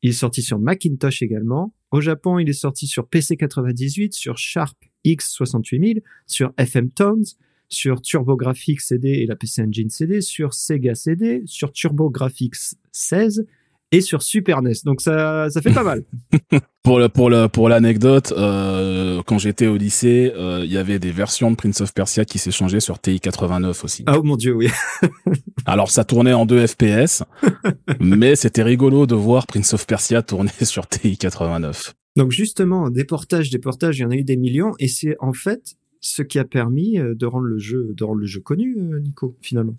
Il 0.01 0.11
est 0.11 0.13
sorti 0.13 0.41
sur 0.41 0.59
Macintosh 0.59 1.21
également. 1.21 1.73
Au 1.91 2.01
Japon, 2.01 2.39
il 2.39 2.49
est 2.49 2.53
sorti 2.53 2.87
sur 2.87 3.07
PC 3.07 3.37
98, 3.37 4.13
sur 4.13 4.37
Sharp 4.37 4.77
X68000, 5.05 6.01
sur 6.25 6.53
FM 6.57 6.89
Tones, 6.91 7.25
sur 7.71 8.01
TurboGrafx 8.01 8.85
CD 8.85 9.09
et 9.09 9.25
la 9.25 9.35
PC 9.35 9.63
Engine 9.63 9.89
CD, 9.89 10.21
sur 10.21 10.53
Sega 10.53 10.93
CD, 10.93 11.41
sur 11.45 11.71
TurboGrafx 11.71 12.75
16 12.91 13.45
et 13.93 14.01
sur 14.01 14.21
Super 14.21 14.61
NES. 14.61 14.73
Donc 14.85 15.01
ça, 15.01 15.49
ça 15.49 15.61
fait 15.61 15.73
pas 15.73 15.83
mal. 15.83 16.03
pour 16.83 16.99
le, 16.99 17.09
pour 17.09 17.29
le, 17.29 17.47
pour 17.47 17.69
l'anecdote, 17.69 18.33
euh, 18.35 19.21
quand 19.25 19.37
j'étais 19.37 19.67
au 19.67 19.77
lycée, 19.77 20.31
euh, 20.35 20.61
il 20.63 20.71
y 20.71 20.77
avait 20.77 20.99
des 20.99 21.11
versions 21.11 21.51
de 21.51 21.55
Prince 21.55 21.81
of 21.81 21.93
Persia 21.93 22.25
qui 22.25 22.39
s'échangeaient 22.39 22.79
sur 22.79 22.99
TI 22.99 23.19
89 23.19 23.83
aussi. 23.83 24.03
Ah 24.05 24.17
oh 24.19 24.23
mon 24.23 24.35
dieu, 24.35 24.53
oui. 24.53 24.69
Alors 25.65 25.91
ça 25.91 26.03
tournait 26.03 26.33
en 26.33 26.45
2 26.45 26.67
FPS, 26.67 27.23
mais 27.99 28.35
c'était 28.35 28.63
rigolo 28.63 29.05
de 29.05 29.15
voir 29.15 29.47
Prince 29.47 29.73
of 29.73 29.85
Persia 29.85 30.21
tourner 30.21 30.51
sur 30.61 30.87
TI 30.87 31.17
89. 31.17 31.93
Donc 32.17 32.31
justement, 32.31 32.89
des 32.89 33.05
portages, 33.05 33.49
des 33.49 33.59
portages, 33.59 33.99
il 33.99 34.01
y 34.01 34.05
en 34.05 34.11
a 34.11 34.15
eu 34.15 34.23
des 34.23 34.35
millions, 34.37 34.73
et 34.79 34.87
c'est 34.87 35.15
en 35.19 35.33
fait 35.33 35.75
ce 36.01 36.23
qui 36.23 36.39
a 36.39 36.43
permis 36.43 36.99
euh, 36.99 37.15
de 37.15 37.25
rendre 37.25 37.45
le 37.45 37.59
jeu, 37.59 37.93
de 37.95 38.03
rendre 38.03 38.19
le 38.19 38.25
jeu 38.25 38.41
connu, 38.41 38.75
euh, 38.77 38.99
Nico, 38.99 39.37
finalement. 39.41 39.75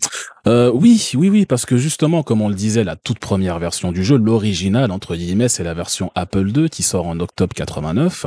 Euh, 0.47 0.71
oui, 0.73 1.11
oui, 1.15 1.29
oui, 1.29 1.45
parce 1.45 1.65
que 1.65 1.77
justement, 1.77 2.23
comme 2.23 2.41
on 2.41 2.49
le 2.49 2.55
disait, 2.55 2.83
la 2.83 2.95
toute 2.95 3.19
première 3.19 3.59
version 3.59 3.91
du 3.91 4.03
jeu, 4.03 4.17
l'original 4.17 4.91
entre 4.91 5.15
guillemets, 5.15 5.49
c'est 5.49 5.63
la 5.63 5.73
version 5.73 6.11
Apple 6.15 6.49
II 6.49 6.69
qui 6.69 6.81
sort 6.81 7.07
en 7.07 7.19
octobre 7.19 7.53
89. 7.53 8.25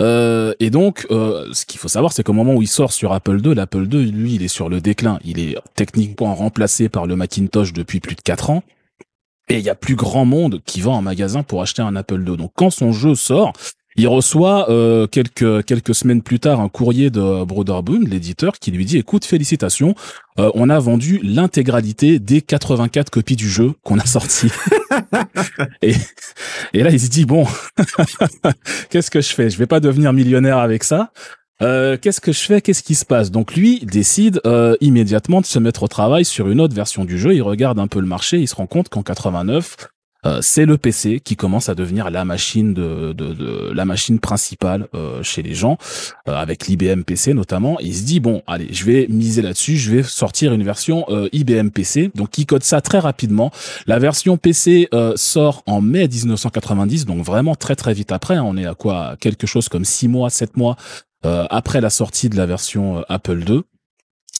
Euh, 0.00 0.54
et 0.60 0.70
donc, 0.70 1.06
euh, 1.10 1.48
ce 1.52 1.64
qu'il 1.64 1.80
faut 1.80 1.88
savoir, 1.88 2.12
c'est 2.12 2.22
qu'au 2.22 2.32
moment 2.32 2.54
où 2.54 2.62
il 2.62 2.68
sort 2.68 2.92
sur 2.92 3.12
Apple 3.12 3.40
II, 3.44 3.54
l'Apple 3.54 3.86
II, 3.92 4.10
lui, 4.10 4.34
il 4.34 4.42
est 4.42 4.48
sur 4.48 4.68
le 4.68 4.80
déclin. 4.80 5.18
Il 5.24 5.40
est 5.40 5.56
techniquement 5.74 6.34
remplacé 6.34 6.88
par 6.88 7.06
le 7.06 7.16
Macintosh 7.16 7.72
depuis 7.72 8.00
plus 8.00 8.14
de 8.14 8.20
quatre 8.20 8.50
ans. 8.50 8.62
Et 9.48 9.58
il 9.58 9.64
y 9.64 9.70
a 9.70 9.74
plus 9.74 9.96
grand 9.96 10.26
monde 10.26 10.60
qui 10.66 10.80
va 10.80 10.90
en 10.90 11.02
magasin 11.02 11.42
pour 11.42 11.62
acheter 11.62 11.82
un 11.82 11.96
Apple 11.96 12.22
II. 12.26 12.36
Donc 12.36 12.52
quand 12.54 12.70
son 12.70 12.92
jeu 12.92 13.14
sort, 13.14 13.54
il 13.98 14.06
reçoit 14.08 14.70
euh, 14.70 15.06
quelques 15.06 15.64
quelques 15.64 15.94
semaines 15.94 16.22
plus 16.22 16.38
tard 16.40 16.60
un 16.60 16.68
courrier 16.68 17.10
de 17.10 17.44
Broderbund, 17.44 18.08
l'éditeur, 18.08 18.58
qui 18.58 18.70
lui 18.70 18.84
dit 18.84 18.96
"Écoute, 18.96 19.24
félicitations, 19.24 19.94
euh, 20.38 20.50
on 20.54 20.70
a 20.70 20.78
vendu 20.78 21.20
l'intégralité 21.22 22.18
des 22.18 22.40
84 22.40 23.10
copies 23.10 23.36
du 23.36 23.48
jeu 23.48 23.72
qu'on 23.82 23.98
a 23.98 24.06
sorti." 24.06 24.48
et, 25.82 25.94
et 26.72 26.82
là, 26.82 26.90
il 26.90 27.00
se 27.00 27.08
dit 27.08 27.26
"Bon, 27.26 27.44
qu'est-ce 28.90 29.10
que 29.10 29.20
je 29.20 29.34
fais? 29.34 29.50
Je 29.50 29.58
vais 29.58 29.66
pas 29.66 29.80
devenir 29.80 30.12
millionnaire 30.12 30.58
avec 30.58 30.84
ça." 30.84 31.10
Euh, 31.60 31.96
qu'est-ce 32.00 32.20
que 32.20 32.30
je 32.30 32.40
fais? 32.40 32.60
Qu'est-ce 32.60 32.84
qui 32.84 32.94
se 32.94 33.04
passe? 33.04 33.30
Donc 33.32 33.56
lui 33.56 33.80
décide 33.80 34.40
euh, 34.46 34.76
immédiatement 34.80 35.40
de 35.40 35.46
se 35.46 35.58
mettre 35.58 35.82
au 35.82 35.88
travail 35.88 36.24
sur 36.24 36.48
une 36.48 36.60
autre 36.60 36.74
version 36.74 37.04
du 37.04 37.18
jeu. 37.18 37.34
Il 37.34 37.42
regarde 37.42 37.80
un 37.80 37.88
peu 37.88 38.00
le 38.00 38.06
marché, 38.06 38.38
il 38.38 38.46
se 38.46 38.54
rend 38.54 38.66
compte 38.66 38.88
qu'en 38.88 39.02
89, 39.02 39.76
euh, 40.26 40.40
c'est 40.42 40.66
le 40.66 40.76
PC 40.76 41.20
qui 41.20 41.36
commence 41.36 41.68
à 41.68 41.74
devenir 41.74 42.10
la 42.10 42.24
machine 42.24 42.74
de, 42.74 43.14
la 43.72 43.84
machine 43.84 44.18
principale 44.18 44.88
euh, 44.94 45.22
chez 45.22 45.42
les 45.42 45.54
gens, 45.54 45.78
euh, 46.28 46.34
avec 46.34 46.66
l'IBM 46.66 47.02
PC 47.02 47.34
notamment. 47.34 47.78
Il 47.80 47.94
se 47.94 48.02
dit 48.02 48.20
bon, 48.20 48.42
allez, 48.46 48.68
je 48.72 48.84
vais 48.84 49.06
miser 49.08 49.42
là-dessus, 49.42 49.76
je 49.76 49.90
vais 49.90 50.02
sortir 50.02 50.52
une 50.52 50.64
version 50.64 51.06
IBM 51.32 51.68
PC. 51.68 52.10
Donc 52.14 52.36
il 52.38 52.46
code 52.46 52.64
ça 52.64 52.80
très 52.80 52.98
rapidement. 52.98 53.50
La 53.86 53.98
version 53.98 54.36
PC 54.36 54.88
sort 55.16 55.62
en 55.66 55.80
mai 55.80 56.08
1990, 56.08 57.06
donc 57.06 57.24
vraiment 57.24 57.54
très 57.54 57.76
très 57.76 57.94
vite 57.94 58.12
après. 58.12 58.38
On 58.38 58.56
est 58.56 58.66
à 58.66 58.74
quoi? 58.74 59.16
Quelque 59.20 59.46
chose 59.46 59.68
comme 59.68 59.84
six 59.84 60.08
mois, 60.08 60.30
sept 60.30 60.56
mois 60.56 60.76
après 61.22 61.80
la 61.80 61.90
sortie 61.90 62.28
de 62.28 62.36
la 62.36 62.46
version 62.46 63.04
Apple 63.08 63.42
II. 63.48 63.62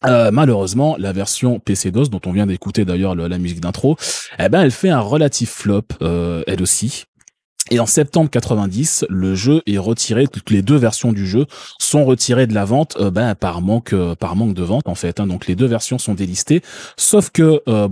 Euh, 0.06 0.30
malheureusement, 0.32 0.96
la 0.98 1.12
version 1.12 1.58
PC 1.58 1.90
DOS 1.90 2.08
dont 2.08 2.20
on 2.26 2.32
vient 2.32 2.46
d'écouter 2.46 2.84
d'ailleurs 2.84 3.14
la 3.16 3.38
musique 3.38 3.60
d'intro, 3.60 3.96
eh 4.38 4.48
ben 4.48 4.62
elle 4.62 4.70
fait 4.70 4.90
un 4.90 5.00
relatif 5.00 5.50
flop 5.50 5.82
euh, 6.02 6.42
elle 6.46 6.62
aussi. 6.62 7.04
Et 7.70 7.80
en 7.80 7.86
septembre 7.86 8.30
90, 8.30 9.06
le 9.10 9.34
jeu 9.34 9.62
est 9.66 9.78
retiré. 9.78 10.26
Toutes 10.26 10.50
les 10.50 10.62
deux 10.62 10.76
versions 10.76 11.12
du 11.12 11.26
jeu 11.26 11.46
sont 11.78 12.04
retirées 12.04 12.46
de 12.46 12.54
la 12.54 12.64
vente, 12.64 12.96
euh, 12.98 13.10
ben, 13.10 13.34
par 13.34 13.60
manque, 13.60 13.92
euh, 13.92 14.14
par 14.14 14.36
manque 14.36 14.54
de 14.54 14.62
vente 14.62 14.88
en 14.88 14.94
fait. 14.94 15.20
Hein. 15.20 15.26
Donc 15.26 15.46
les 15.46 15.54
deux 15.54 15.66
versions 15.66 15.98
sont 15.98 16.14
délistées. 16.14 16.62
Sauf 16.96 17.30
que 17.30 17.62
euh, 17.68 17.88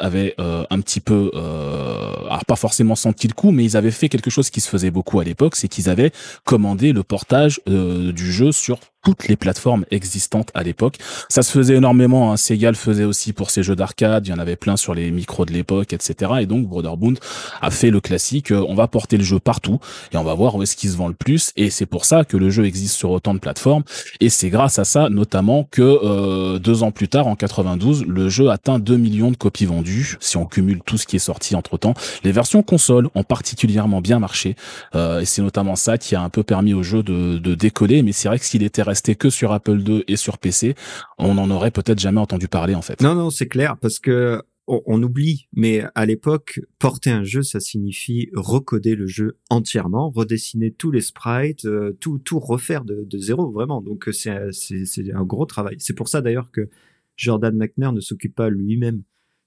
avait 0.00 0.34
un 0.38 0.80
petit 0.80 1.00
peu, 1.00 1.30
alors 1.34 2.44
pas 2.46 2.56
forcément 2.56 2.94
senti 2.94 3.26
le 3.26 3.34
coup, 3.34 3.50
mais 3.50 3.64
ils 3.64 3.76
avaient 3.76 3.90
fait 3.90 4.08
quelque 4.08 4.30
chose 4.30 4.50
qui 4.50 4.60
se 4.60 4.68
faisait 4.68 4.90
beaucoup 4.90 5.20
à 5.20 5.24
l'époque, 5.24 5.56
c'est 5.56 5.68
qu'ils 5.68 5.90
avaient 5.90 6.12
commandé 6.44 6.92
le 6.92 7.02
portage 7.02 7.60
du 7.66 8.32
jeu 8.32 8.52
sur 8.52 8.78
toutes 9.02 9.28
les 9.28 9.36
plateformes 9.36 9.84
existantes 9.90 10.50
à 10.54 10.62
l'époque. 10.62 10.98
Ça 11.28 11.42
se 11.42 11.50
faisait 11.50 11.74
énormément. 11.74 12.32
Hein. 12.32 12.36
Sega 12.36 12.70
le 12.70 12.76
faisait 12.76 13.04
aussi 13.04 13.32
pour 13.32 13.50
ses 13.50 13.62
jeux 13.62 13.76
d'arcade. 13.76 14.26
Il 14.26 14.30
y 14.30 14.32
en 14.32 14.38
avait 14.38 14.56
plein 14.56 14.76
sur 14.76 14.94
les 14.94 15.10
micros 15.10 15.44
de 15.44 15.52
l'époque, 15.52 15.92
etc. 15.92 16.32
Et 16.40 16.46
donc 16.46 16.66
Broderbund 16.66 17.18
a 17.60 17.70
fait 17.70 17.90
le 17.90 18.00
classique. 18.00 18.52
on 18.52 18.74
va 18.74 18.86
porter 18.86 19.16
le 19.16 19.24
jeu 19.24 19.40
partout 19.40 19.80
et 20.12 20.16
on 20.16 20.24
va 20.24 20.34
voir 20.34 20.54
où 20.54 20.62
est-ce 20.62 20.76
qu'il 20.76 20.90
se 20.90 20.96
vend 20.96 21.08
le 21.08 21.14
plus. 21.14 21.52
Et 21.56 21.70
c'est 21.70 21.86
pour 21.86 22.04
ça 22.04 22.24
que 22.24 22.36
le 22.36 22.50
jeu 22.50 22.64
existe 22.64 22.96
sur 22.96 23.10
autant 23.10 23.34
de 23.34 23.40
plateformes. 23.40 23.82
Et 24.20 24.28
c'est 24.28 24.50
grâce 24.50 24.78
à 24.78 24.84
ça 24.84 25.08
notamment 25.08 25.66
que 25.70 25.82
euh, 25.82 26.58
deux 26.58 26.82
ans 26.82 26.92
plus 26.92 27.08
tard, 27.08 27.26
en 27.26 27.34
92, 27.36 28.04
le 28.06 28.28
jeu 28.28 28.50
atteint 28.50 28.78
2 28.78 28.96
millions 28.96 29.30
de 29.30 29.36
copies 29.36 29.66
vendues. 29.66 30.16
Si 30.20 30.36
on 30.36 30.46
cumule 30.46 30.80
tout 30.84 30.98
ce 30.98 31.06
qui 31.06 31.16
est 31.16 31.20
sorti 31.20 31.56
entre 31.56 31.76
temps, 31.76 31.94
les 32.24 32.32
versions 32.32 32.62
consoles 32.62 33.08
ont 33.14 33.24
particulièrement 33.24 34.00
bien 34.00 34.18
marché. 34.18 34.56
Euh, 34.94 35.20
et 35.20 35.24
c'est 35.24 35.42
notamment 35.42 35.76
ça 35.76 35.98
qui 35.98 36.14
a 36.14 36.22
un 36.22 36.28
peu 36.28 36.42
permis 36.42 36.74
au 36.74 36.82
jeu 36.82 37.02
de, 37.02 37.38
de 37.38 37.54
décoller. 37.54 38.02
Mais 38.02 38.12
c'est 38.12 38.28
vrai 38.28 38.38
que 38.38 38.44
s'il 38.44 38.62
était 38.62 38.82
resté 38.92 39.14
que 39.14 39.30
sur 39.30 39.52
Apple 39.52 39.80
II 39.80 40.04
et 40.06 40.16
sur 40.16 40.36
PC, 40.36 40.74
on 41.18 41.34
n'en 41.34 41.48
aurait 41.50 41.70
peut-être 41.70 41.98
jamais 41.98 42.20
entendu 42.20 42.46
parler 42.46 42.74
en 42.74 42.82
fait. 42.82 43.00
Non, 43.00 43.14
non, 43.14 43.30
c'est 43.30 43.48
clair 43.48 43.78
parce 43.80 43.98
que 43.98 44.42
on, 44.68 45.02
oublie, 45.02 45.48
mais 45.52 45.82
à 45.94 46.06
l'époque, 46.06 46.60
porter 46.78 47.10
un 47.10 47.24
jeu, 47.24 47.42
ça 47.42 47.58
signifie 47.58 48.28
recoder 48.34 48.94
le 48.94 49.06
jeu 49.06 49.38
entièrement, 49.50 50.10
redessiner 50.10 50.70
tous 50.70 50.90
les 50.90 51.00
sprites, 51.00 51.64
euh, 51.64 51.96
tout, 52.00 52.18
tout 52.18 52.38
refaire 52.38 52.84
de, 52.84 53.18
zéro, 53.18 53.50
vraiment. 53.50 53.80
Donc 53.82 54.08
c'est 54.12 54.30
un 54.30 55.24
gros 55.24 55.46
travail. 55.46 55.76
C'est 55.78 55.94
pour 55.94 56.08
ça 56.08 56.20
d'ailleurs 56.20 56.50
que 56.52 56.68
Jordan 57.16 57.56
McNair 57.56 57.92
ne 57.92 58.00
s'occupe 58.00 58.34
pas 58.34 58.50
lui-même 58.50 59.02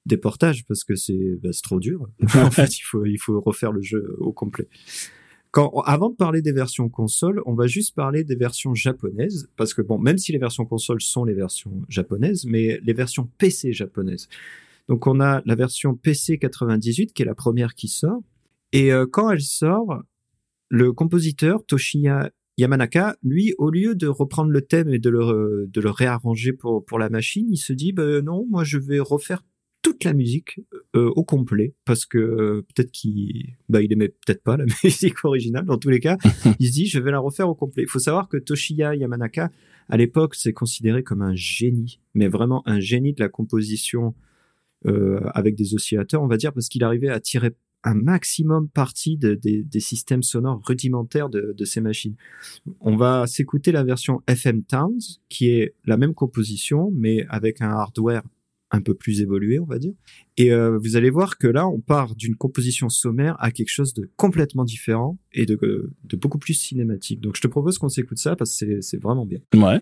des 0.05 0.17
portages 0.17 0.65
parce 0.67 0.83
que 0.83 0.95
c'est 0.95 1.37
bah, 1.41 1.49
trop 1.63 1.79
dur. 1.79 2.07
en 2.35 2.51
fait, 2.51 2.77
il 2.77 2.83
faut, 2.83 3.05
il 3.05 3.17
faut 3.17 3.39
refaire 3.39 3.71
le 3.71 3.81
jeu 3.81 4.15
au 4.19 4.33
complet. 4.33 4.67
Avant 5.85 6.09
de 6.09 6.15
parler 6.15 6.41
des 6.41 6.51
versions 6.51 6.89
consoles, 6.89 7.41
on 7.45 7.53
va 7.53 7.67
juste 7.67 7.95
parler 7.95 8.23
des 8.23 8.35
versions 8.35 8.75
japonaises, 8.75 9.49
parce 9.55 9.73
que 9.73 9.81
bon, 9.81 9.97
même 9.97 10.17
si 10.17 10.31
les 10.31 10.37
versions 10.37 10.65
consoles 10.65 11.01
sont 11.01 11.23
les 11.23 11.33
versions 11.33 11.81
japonaises, 11.87 12.45
mais 12.45 12.79
les 12.83 12.93
versions 12.93 13.29
PC 13.37 13.71
japonaises. 13.71 14.27
Donc 14.89 15.07
on 15.07 15.19
a 15.19 15.41
la 15.45 15.55
version 15.55 15.95
PC 15.95 16.37
98 16.37 17.13
qui 17.13 17.21
est 17.21 17.25
la 17.25 17.35
première 17.35 17.73
qui 17.73 17.87
sort. 17.87 18.21
Et 18.71 18.91
euh, 18.91 19.05
quand 19.09 19.31
elle 19.31 19.41
sort, 19.41 20.03
le 20.69 20.91
compositeur 20.91 21.65
Toshiya 21.65 22.31
Yamanaka, 22.57 23.15
lui, 23.23 23.53
au 23.57 23.69
lieu 23.69 23.95
de 23.95 24.07
reprendre 24.07 24.51
le 24.51 24.61
thème 24.61 24.89
et 24.89 24.99
de 24.99 25.09
le, 25.09 25.67
de 25.67 25.81
le 25.81 25.89
réarranger 25.89 26.53
pour, 26.53 26.85
pour 26.85 26.99
la 26.99 27.09
machine, 27.09 27.47
il 27.49 27.57
se 27.57 27.73
dit, 27.73 27.91
bah, 27.91 28.21
non, 28.21 28.45
moi, 28.49 28.63
je 28.63 28.77
vais 28.77 28.99
refaire 28.99 29.43
toute 29.85 30.03
la 30.03 30.13
musique 30.13 30.59
euh, 30.95 31.11
au 31.15 31.23
complet 31.23 31.75
parce 31.85 32.07
que 32.07 32.17
euh, 32.17 32.65
peut-être 32.73 32.89
qu'il 32.89 33.53
bah 33.69 33.83
il 33.83 33.93
aimait 33.93 34.09
peut-être 34.09 34.41
pas 34.41 34.57
la 34.57 34.65
musique 34.83 35.23
originale 35.23 35.63
dans 35.63 35.77
tous 35.77 35.89
les 35.89 35.99
cas 35.99 36.17
il 36.59 36.67
se 36.69 36.73
dit 36.73 36.87
je 36.87 36.97
vais 36.97 37.11
la 37.11 37.19
refaire 37.19 37.47
au 37.47 37.53
complet 37.53 37.83
il 37.83 37.89
faut 37.89 37.99
savoir 37.99 38.27
que 38.27 38.37
Toshiya 38.37 38.95
Yamanaka 38.95 39.51
à 39.87 39.97
l'époque 39.97 40.33
c'est 40.33 40.53
considéré 40.53 41.03
comme 41.03 41.21
un 41.21 41.35
génie 41.35 41.99
mais 42.15 42.27
vraiment 42.27 42.67
un 42.67 42.79
génie 42.79 43.13
de 43.13 43.21
la 43.21 43.29
composition 43.29 44.15
euh, 44.87 45.19
avec 45.35 45.53
des 45.53 45.75
oscillateurs 45.75 46.23
on 46.23 46.27
va 46.27 46.37
dire 46.37 46.51
parce 46.51 46.67
qu'il 46.67 46.83
arrivait 46.83 47.09
à 47.09 47.19
tirer 47.19 47.51
un 47.83 47.93
maximum 47.93 48.67
parti 48.67 49.15
de, 49.15 49.35
des 49.35 49.79
systèmes 49.79 50.23
sonores 50.23 50.59
rudimentaires 50.65 51.29
de, 51.29 51.53
de 51.55 51.65
ces 51.65 51.81
machines. 51.81 52.15
On 52.79 52.95
va 52.95 53.27
s'écouter 53.27 53.71
la 53.71 53.83
version 53.83 54.23
FM 54.25 54.63
Towns, 54.63 55.19
qui 55.29 55.49
est 55.49 55.75
la 55.85 55.95
même 55.95 56.15
composition, 56.15 56.91
mais 56.95 57.27
avec 57.29 57.61
un 57.61 57.69
hardware 57.69 58.23
un 58.75 58.81
peu 58.81 58.93
plus 58.93 59.21
évolué, 59.21 59.59
on 59.59 59.65
va 59.65 59.79
dire. 59.79 59.93
Et 60.37 60.51
euh, 60.51 60.77
vous 60.77 60.95
allez 60.95 61.09
voir 61.09 61.37
que 61.37 61.47
là, 61.47 61.67
on 61.67 61.79
part 61.79 62.15
d'une 62.15 62.35
composition 62.35 62.89
sommaire 62.89 63.35
à 63.39 63.51
quelque 63.51 63.71
chose 63.71 63.93
de 63.93 64.09
complètement 64.15 64.63
différent 64.63 65.17
et 65.33 65.45
de, 65.45 65.57
de 66.03 66.17
beaucoup 66.17 66.39
plus 66.39 66.53
cinématique. 66.53 67.21
Donc 67.21 67.35
je 67.35 67.41
te 67.41 67.47
propose 67.47 67.77
qu'on 67.77 67.89
s'écoute 67.89 68.17
ça 68.17 68.35
parce 68.35 68.59
que 68.59 68.81
c'est 68.81 69.01
vraiment 69.01 69.25
bien. 69.25 69.39
Ouais. 69.53 69.81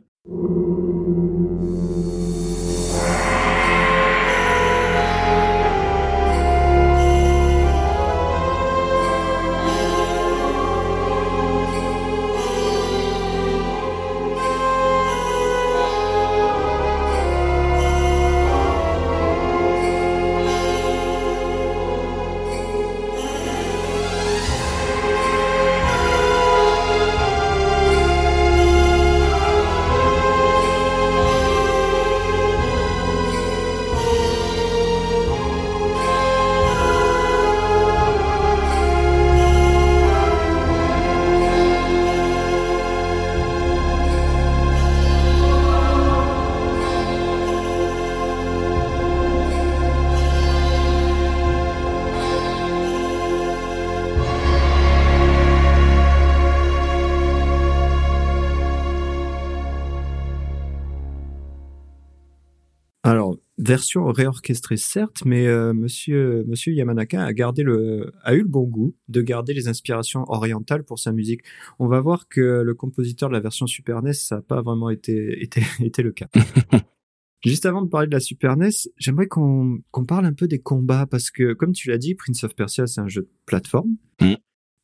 Version 63.74 64.06
réorchestrée 64.06 64.78
certes, 64.78 65.26
mais 65.26 65.48
euh, 65.48 65.74
Monsieur 65.74 66.44
Monsieur 66.48 66.74
Yamanaka 66.74 67.24
a 67.24 67.34
gardé 67.34 67.64
le 67.64 68.14
a 68.22 68.36
eu 68.36 68.42
le 68.42 68.48
bon 68.48 68.66
goût 68.66 68.96
de 69.08 69.22
garder 69.24 69.56
les 69.56 69.68
inspirations 69.68 70.26
orientales 70.28 70.84
pour 70.84 71.00
sa 71.00 71.12
musique. 71.12 71.42
On 71.80 71.88
va 71.88 72.00
voir 72.00 72.28
que 72.28 72.62
le 72.62 72.74
compositeur 72.76 73.30
de 73.30 73.34
la 73.34 73.40
version 73.40 73.66
Super 73.66 74.04
NES 74.04 74.14
ça 74.14 74.36
n'a 74.36 74.42
pas 74.44 74.62
vraiment 74.62 74.92
été 74.92 75.42
été 75.42 75.62
été 75.84 76.04
le 76.04 76.12
cas. 76.12 76.28
Juste 77.44 77.66
avant 77.66 77.82
de 77.82 77.90
parler 77.90 78.08
de 78.08 78.14
la 78.14 78.20
Super 78.20 78.56
NES, 78.58 78.70
j'aimerais 78.98 79.28
qu'on 79.28 79.80
qu'on 79.90 80.06
parle 80.06 80.26
un 80.26 80.34
peu 80.34 80.48
des 80.48 80.60
combats 80.60 81.08
parce 81.08 81.32
que 81.32 81.54
comme 81.54 81.72
tu 81.72 81.90
l'as 81.90 81.98
dit, 81.98 82.14
Prince 82.14 82.44
of 82.44 82.56
Persia 82.56 82.86
c'est 82.86 83.02
un 83.02 83.08
jeu 83.08 83.24
de 83.24 83.30
plateforme, 83.48 83.98
mm. 84.22 84.36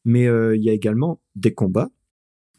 mais 0.06 0.25
euh, 0.25 0.56
il 0.56 0.63
y 0.63 0.69
a 0.71 0.73
également 0.73 1.21
des 1.36 1.54
combats 1.54 1.91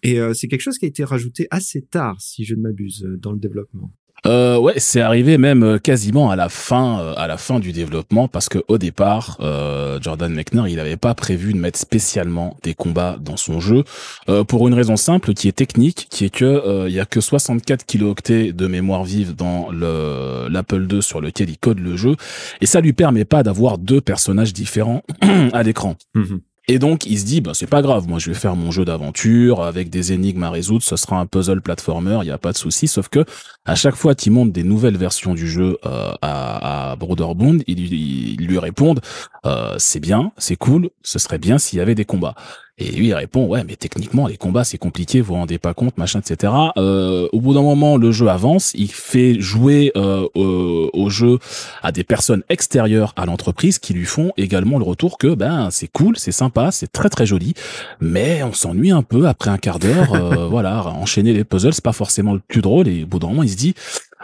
et 0.02 0.20
euh, 0.20 0.32
c'est 0.32 0.46
quelque 0.46 0.62
chose 0.62 0.78
qui 0.78 0.84
a 0.84 0.88
été 0.88 1.02
rajouté 1.02 1.48
assez 1.50 1.82
tard, 1.82 2.20
si 2.20 2.44
je 2.44 2.54
ne 2.54 2.60
m'abuse, 2.60 3.06
dans 3.18 3.32
le 3.32 3.38
développement. 3.38 3.92
Euh, 4.26 4.58
ouais, 4.58 4.74
c'est 4.76 5.00
arrivé 5.00 5.38
même 5.38 5.62
euh, 5.62 5.78
quasiment 5.78 6.30
à 6.30 6.36
la 6.36 6.48
fin, 6.48 7.00
euh, 7.00 7.14
à 7.16 7.26
la 7.26 7.38
fin 7.38 7.58
du 7.58 7.72
développement, 7.72 8.28
parce 8.28 8.48
que 8.48 8.58
au 8.68 8.78
départ, 8.78 9.38
euh, 9.40 9.98
Jordan 10.00 10.32
Mechner, 10.32 10.64
il 10.68 10.76
n'avait 10.76 10.96
pas 10.96 11.14
prévu 11.14 11.52
de 11.52 11.58
mettre 11.58 11.78
spécialement 11.78 12.56
des 12.62 12.74
combats 12.74 13.16
dans 13.20 13.36
son 13.36 13.60
jeu, 13.60 13.84
pour 14.48 14.68
une 14.68 14.74
raison 14.74 14.96
simple, 14.96 15.34
qui 15.34 15.48
est 15.48 15.52
technique, 15.52 16.06
qui 16.10 16.24
est 16.24 16.30
que 16.30 16.86
il 16.86 16.92
y 16.92 17.00
a 17.00 17.06
que 17.06 17.20
64 17.20 17.84
kilooctets 17.84 18.52
de 18.52 18.66
mémoire 18.66 19.04
vive 19.04 19.34
dans 19.34 19.70
le 19.70 20.48
l'Apple 20.48 20.86
II 20.90 21.02
sur 21.02 21.20
lequel 21.20 21.50
il 21.50 21.58
code 21.58 21.78
le 21.78 21.96
jeu, 21.96 22.16
et 22.60 22.66
ça 22.66 22.80
lui 22.80 22.92
permet 22.92 23.24
pas 23.24 23.42
d'avoir 23.42 23.78
deux 23.78 24.00
personnages 24.00 24.52
différents 24.52 25.02
à 25.52 25.62
l'écran. 25.62 25.96
Mhm. 26.14 26.40
Et 26.68 26.78
donc, 26.78 27.06
il 27.06 27.18
se 27.18 27.24
dit, 27.24 27.40
bah, 27.40 27.52
c'est 27.54 27.66
pas 27.66 27.82
grave, 27.82 28.06
moi, 28.06 28.18
je 28.18 28.30
vais 28.30 28.38
faire 28.38 28.54
mon 28.54 28.70
jeu 28.70 28.84
d'aventure 28.84 29.62
avec 29.62 29.90
des 29.90 30.12
énigmes 30.12 30.44
à 30.44 30.50
résoudre, 30.50 30.82
ce 30.82 30.96
sera 30.96 31.18
un 31.18 31.26
puzzle 31.26 31.60
platformer, 31.62 32.18
il 32.22 32.26
n'y 32.26 32.30
a 32.30 32.38
pas 32.38 32.52
de 32.52 32.56
souci. 32.56 32.86
Sauf 32.86 33.08
que, 33.08 33.24
à 33.64 33.74
chaque 33.74 33.96
fois 33.96 34.14
qu'il 34.14 34.32
monte 34.32 34.52
des 34.52 34.62
nouvelles 34.62 34.96
versions 34.96 35.34
du 35.34 35.48
jeu 35.48 35.78
euh, 35.84 36.12
à, 36.22 36.92
à 36.92 36.96
Broderbund, 36.96 37.62
ils, 37.66 38.36
lui 38.36 38.58
répondent, 38.58 39.00
euh, 39.46 39.74
c'est 39.78 40.00
bien, 40.00 40.32
c'est 40.36 40.56
cool, 40.56 40.90
ce 41.02 41.18
serait 41.18 41.38
bien 41.38 41.58
s'il 41.58 41.78
y 41.78 41.82
avait 41.82 41.94
des 41.94 42.04
combats. 42.04 42.34
Et 42.80 42.90
lui 42.90 43.08
il 43.08 43.14
répond 43.14 43.46
ouais 43.46 43.62
mais 43.64 43.76
techniquement 43.76 44.26
les 44.26 44.36
combats 44.36 44.64
c'est 44.64 44.78
compliqué, 44.78 45.20
vous 45.20 45.28
vous 45.28 45.34
rendez 45.34 45.58
pas 45.58 45.74
compte 45.74 45.98
machin 45.98 46.20
etc. 46.20 46.52
Euh, 46.76 47.28
au 47.32 47.40
bout 47.40 47.54
d'un 47.54 47.62
moment 47.62 47.96
le 47.96 48.10
jeu 48.10 48.28
avance, 48.28 48.72
il 48.74 48.90
fait 48.90 49.38
jouer 49.38 49.92
euh, 49.96 50.26
au, 50.34 51.10
jeu 51.10 51.38
à 51.82 51.92
des 51.92 52.04
personnes 52.04 52.42
extérieures 52.48 53.12
à 53.16 53.26
l'entreprise 53.26 53.78
qui 53.78 53.92
lui 53.92 54.04
font 54.04 54.32
également 54.36 54.78
le 54.78 54.84
retour 54.84 55.18
que 55.18 55.34
ben 55.34 55.68
c'est 55.70 55.88
cool, 55.88 56.16
c'est 56.16 56.32
sympa, 56.32 56.70
c'est 56.70 56.90
très 56.90 57.10
très 57.10 57.26
joli, 57.26 57.54
mais 58.00 58.42
on 58.42 58.52
s'ennuie 58.52 58.92
un 58.92 59.02
peu 59.02 59.28
après 59.28 59.50
un 59.50 59.58
quart 59.58 59.78
d'heure. 59.78 60.14
Euh, 60.14 60.46
voilà 60.50 60.86
enchaîner 60.86 61.32
les 61.32 61.44
puzzles 61.44 61.74
c'est 61.74 61.84
pas 61.84 61.92
forcément 61.92 62.32
le 62.32 62.40
plus 62.40 62.62
drôle 62.62 62.88
et 62.88 63.04
au 63.04 63.06
bout 63.06 63.18
d'un 63.18 63.28
moment 63.28 63.42
il 63.42 63.50
se 63.50 63.56
dit 63.56 63.74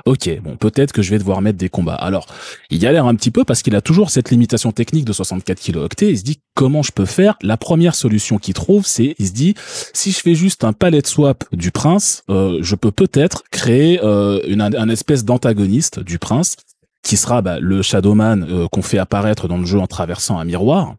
ok, 0.07 0.40
bon, 0.42 0.57
peut-être 0.57 0.92
que 0.92 1.03
je 1.03 1.11
vais 1.11 1.19
devoir 1.19 1.42
mettre 1.42 1.59
des 1.59 1.69
combats. 1.69 1.95
Alors, 1.95 2.27
il 2.71 2.81
l'air 2.81 3.07
un 3.07 3.14
petit 3.14 3.31
peu 3.31 3.45
parce 3.45 3.62
qu'il 3.62 3.75
a 3.75 3.81
toujours 3.81 4.11
cette 4.11 4.31
limitation 4.31 4.73
technique 4.73 5.05
de 5.05 5.12
64 5.12 5.59
kilooctets. 5.59 6.11
Il 6.11 6.19
se 6.19 6.23
dit 6.23 6.40
comment 6.55 6.83
je 6.83 6.92
peux 6.92 7.05
faire? 7.05 7.37
La 7.42 7.57
première 7.57 7.95
solution 7.95 8.38
qu'il 8.38 8.55
trouve, 8.55 8.87
c'est 8.87 9.14
il 9.19 9.27
se 9.27 9.33
dit 9.33 9.55
si 9.92 10.12
je 10.12 10.21
fais 10.21 10.35
juste 10.35 10.64
un 10.64 10.73
palette 10.73 11.09
swap 11.09 11.45
du 11.53 11.73
prince, 11.73 12.23
euh, 12.31 12.59
je 12.62 12.77
peux 12.77 12.92
peut-être 12.92 13.42
créer 13.51 14.01
euh, 14.03 14.40
une, 14.47 14.62
un 14.62 14.88
espèce 14.88 15.25
d'antagoniste 15.25 16.01
du 16.01 16.19
prince 16.19 16.57
qui 17.03 17.16
sera 17.16 17.42
bah, 17.42 17.59
le 17.61 17.83
Shadowman 17.83 18.47
euh, 18.49 18.69
qu'on 18.69 18.83
fait 18.83 18.99
apparaître 18.99 19.49
dans 19.49 19.59
le 19.59 19.66
jeu 19.66 19.79
en 19.79 19.87
traversant 19.87 20.38
un 20.38 20.45
miroir. 20.45 20.95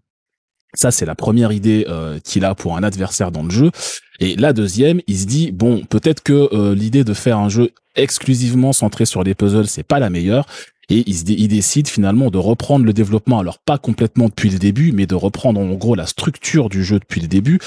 Ça, 0.73 0.91
c'est 0.91 1.05
la 1.05 1.15
première 1.15 1.51
idée 1.51 1.85
euh, 1.89 2.19
qu'il 2.23 2.45
a 2.45 2.53
pour 2.53 2.77
un 2.77 2.83
adversaire 2.83 3.31
dans 3.31 3.43
le 3.43 3.49
jeu. 3.49 3.71
Et 4.19 4.35
la 4.35 4.53
deuxième, 4.53 5.01
il 5.07 5.17
se 5.17 5.25
dit 5.25 5.51
bon, 5.51 5.83
peut-être 5.89 6.21
que 6.21 6.49
euh, 6.53 6.75
l'idée 6.75 7.03
de 7.03 7.13
faire 7.13 7.37
un 7.37 7.49
jeu 7.49 7.71
exclusivement 7.95 8.73
centré 8.73 9.05
sur 9.05 9.23
les 9.23 9.33
puzzles, 9.33 9.67
c'est 9.67 9.83
pas 9.83 9.99
la 9.99 10.09
meilleure. 10.09 10.45
Et 10.89 11.03
il, 11.05 11.15
se 11.15 11.25
il, 11.25 11.47
décide 11.49 11.87
finalement 11.87 12.29
de 12.29 12.37
reprendre 12.37 12.85
le 12.85 12.93
développement, 12.93 13.39
alors 13.39 13.59
pas 13.59 13.77
complètement 13.77 14.27
depuis 14.27 14.49
le 14.49 14.57
début, 14.57 14.93
mais 14.93 15.05
de 15.05 15.15
reprendre 15.15 15.59
en 15.59 15.73
gros 15.73 15.95
la 15.95 16.05
structure 16.05 16.69
du 16.69 16.83
jeu 16.83 16.99
depuis 16.99 17.19
le 17.19 17.27
début. 17.27 17.59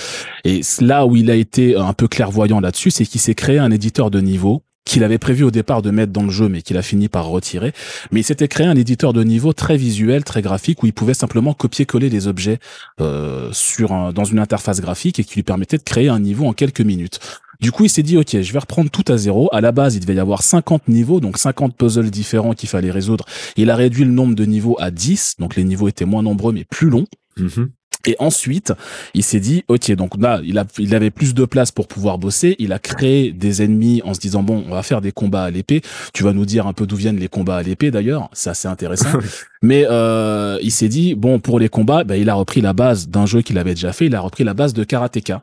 Et 0.45 0.63
là 0.81 1.05
où 1.05 1.17
il 1.17 1.31
a 1.31 1.35
été 1.35 1.77
un 1.77 1.93
peu 1.93 2.09
clairvoyant 2.09 2.61
là-dessus, 2.61 2.91
c'est 2.91 3.05
qu'il 3.05 3.21
s'est 3.21 3.35
créé 3.35 3.59
un 3.59 3.71
éditeur 3.71 4.11
de 4.11 4.21
niveau 4.21 4.63
qu'il 4.91 5.05
avait 5.05 5.19
prévu 5.19 5.45
au 5.45 5.51
départ 5.51 5.83
de 5.83 5.91
mettre 5.91 6.13
dans 6.13 6.25
le 6.25 6.31
jeu, 6.31 6.49
mais 6.49 6.63
qu'il 6.63 6.77
a 6.77 6.83
fini 6.83 7.09
par 7.09 7.27
retirer. 7.27 7.73
Mais 8.11 8.21
il 8.21 8.25
s'était 8.25 8.49
créé 8.49 8.67
un 8.67 8.77
éditeur 8.77 9.13
de 9.13 9.23
niveau 9.23 9.53
très 9.53 9.77
visuel, 9.77 10.25
très 10.25 10.43
graphique, 10.43 10.83
où 10.83 10.87
il 10.87 10.93
pouvait 10.93 11.15
simplement 11.15 11.55
copier-coller 11.55 12.09
les 12.09 12.27
objets 12.27 12.59
euh, 13.01 13.51
sur 13.53 14.13
dans 14.13 14.25
une 14.25 14.41
interface 14.41 14.81
graphique 14.81 15.21
et 15.21 15.25
qui 15.25 15.37
lui 15.37 15.43
permettait 15.45 15.79
de 15.79 15.83
créer 15.83 16.09
un 16.09 16.19
niveau 16.19 16.47
en 16.47 16.53
quelques 16.53 16.81
minutes. 16.81 17.21
Du 17.61 17.71
coup, 17.73 17.85
il 17.85 17.91
s'est 17.91 18.03
dit, 18.03 18.17
OK, 18.17 18.41
je 18.41 18.53
vais 18.53 18.59
reprendre 18.59 18.91
tout 18.91 19.05
à 19.09 19.17
zéro. 19.17 19.49
À 19.53 19.61
la 19.61 19.71
base, 19.71 19.95
il 19.95 20.01
devait 20.01 20.15
y 20.15 20.19
avoir 20.19 20.43
50 20.43 20.89
niveaux, 20.89 21.21
donc 21.21 21.39
50 21.39 21.77
puzzles 21.77 22.11
différents 22.11 22.55
qu'il 22.55 22.69
fallait 22.69 22.91
résoudre. 22.91 23.27
Il 23.57 23.71
a 23.71 23.77
réduit 23.77 24.05
le 24.05 24.11
nombre 24.11 24.35
de 24.35 24.45
niveaux 24.45 24.77
à 24.81 24.91
10, 24.91 25.37
donc 25.39 25.57
les 25.57 25.65
niveaux 25.65 25.87
étaient 25.87 26.07
moins 26.07 26.23
nombreux, 26.23 26.53
mais 26.53 26.65
plus 26.65 26.89
longs. 26.89 27.07
Mm-hmm. 27.39 27.69
Et 28.07 28.17
ensuite, 28.19 28.73
il 29.15 29.23
s'est 29.23 29.41
dit, 29.41 29.65
ok, 29.69 29.93
donc 29.93 30.17
là, 30.19 30.41
il, 30.45 30.59
a, 30.59 30.65
il 30.79 30.95
avait 30.95 31.11
plus 31.11 31.35
de 31.35 31.45
place 31.45 31.71
pour 31.71 31.87
pouvoir 31.87 32.19
bosser. 32.19 32.57
Il 32.59 32.73
a 32.73 32.79
créé 32.79 33.33
des 33.33 33.63
ennemis 33.63 34.01
en 34.05 34.15
se 34.15 34.21
disant, 34.21 34.43
bon, 34.43 34.65
on 34.67 34.75
va 34.75 34.83
faire 34.83 35.01
des 35.01 35.13
combats 35.13 35.45
à 35.45 35.51
l'épée. 35.51 35.83
Tu 36.15 36.23
vas 36.23 36.33
nous 36.33 36.47
dire 36.47 36.67
un 36.67 36.73
peu 36.73 36.87
d'où 36.87 36.97
viennent 36.97 37.19
les 37.19 37.29
combats 37.29 37.57
à 37.57 37.63
l'épée, 37.63 37.91
d'ailleurs. 37.91 38.29
C'est 38.33 38.51
assez 38.51 38.69
intéressant. 38.69 39.19
Mais 39.63 39.87
euh, 39.91 40.59
il 40.63 40.71
s'est 40.71 40.89
dit, 40.89 41.15
bon, 41.15 41.39
pour 41.39 41.59
les 41.59 41.69
combats, 41.69 42.05
ben, 42.05 42.15
il 42.15 42.31
a 42.31 42.35
repris 42.35 42.61
la 42.61 42.73
base 42.73 43.09
d'un 43.09 43.27
jeu 43.27 43.43
qu'il 43.43 43.59
avait 43.59 43.75
déjà 43.75 43.93
fait. 43.93 44.07
Il 44.07 44.15
a 44.15 44.21
repris 44.21 44.45
la 44.45 44.55
base 44.55 44.73
de 44.73 44.85
Karateka 44.85 45.43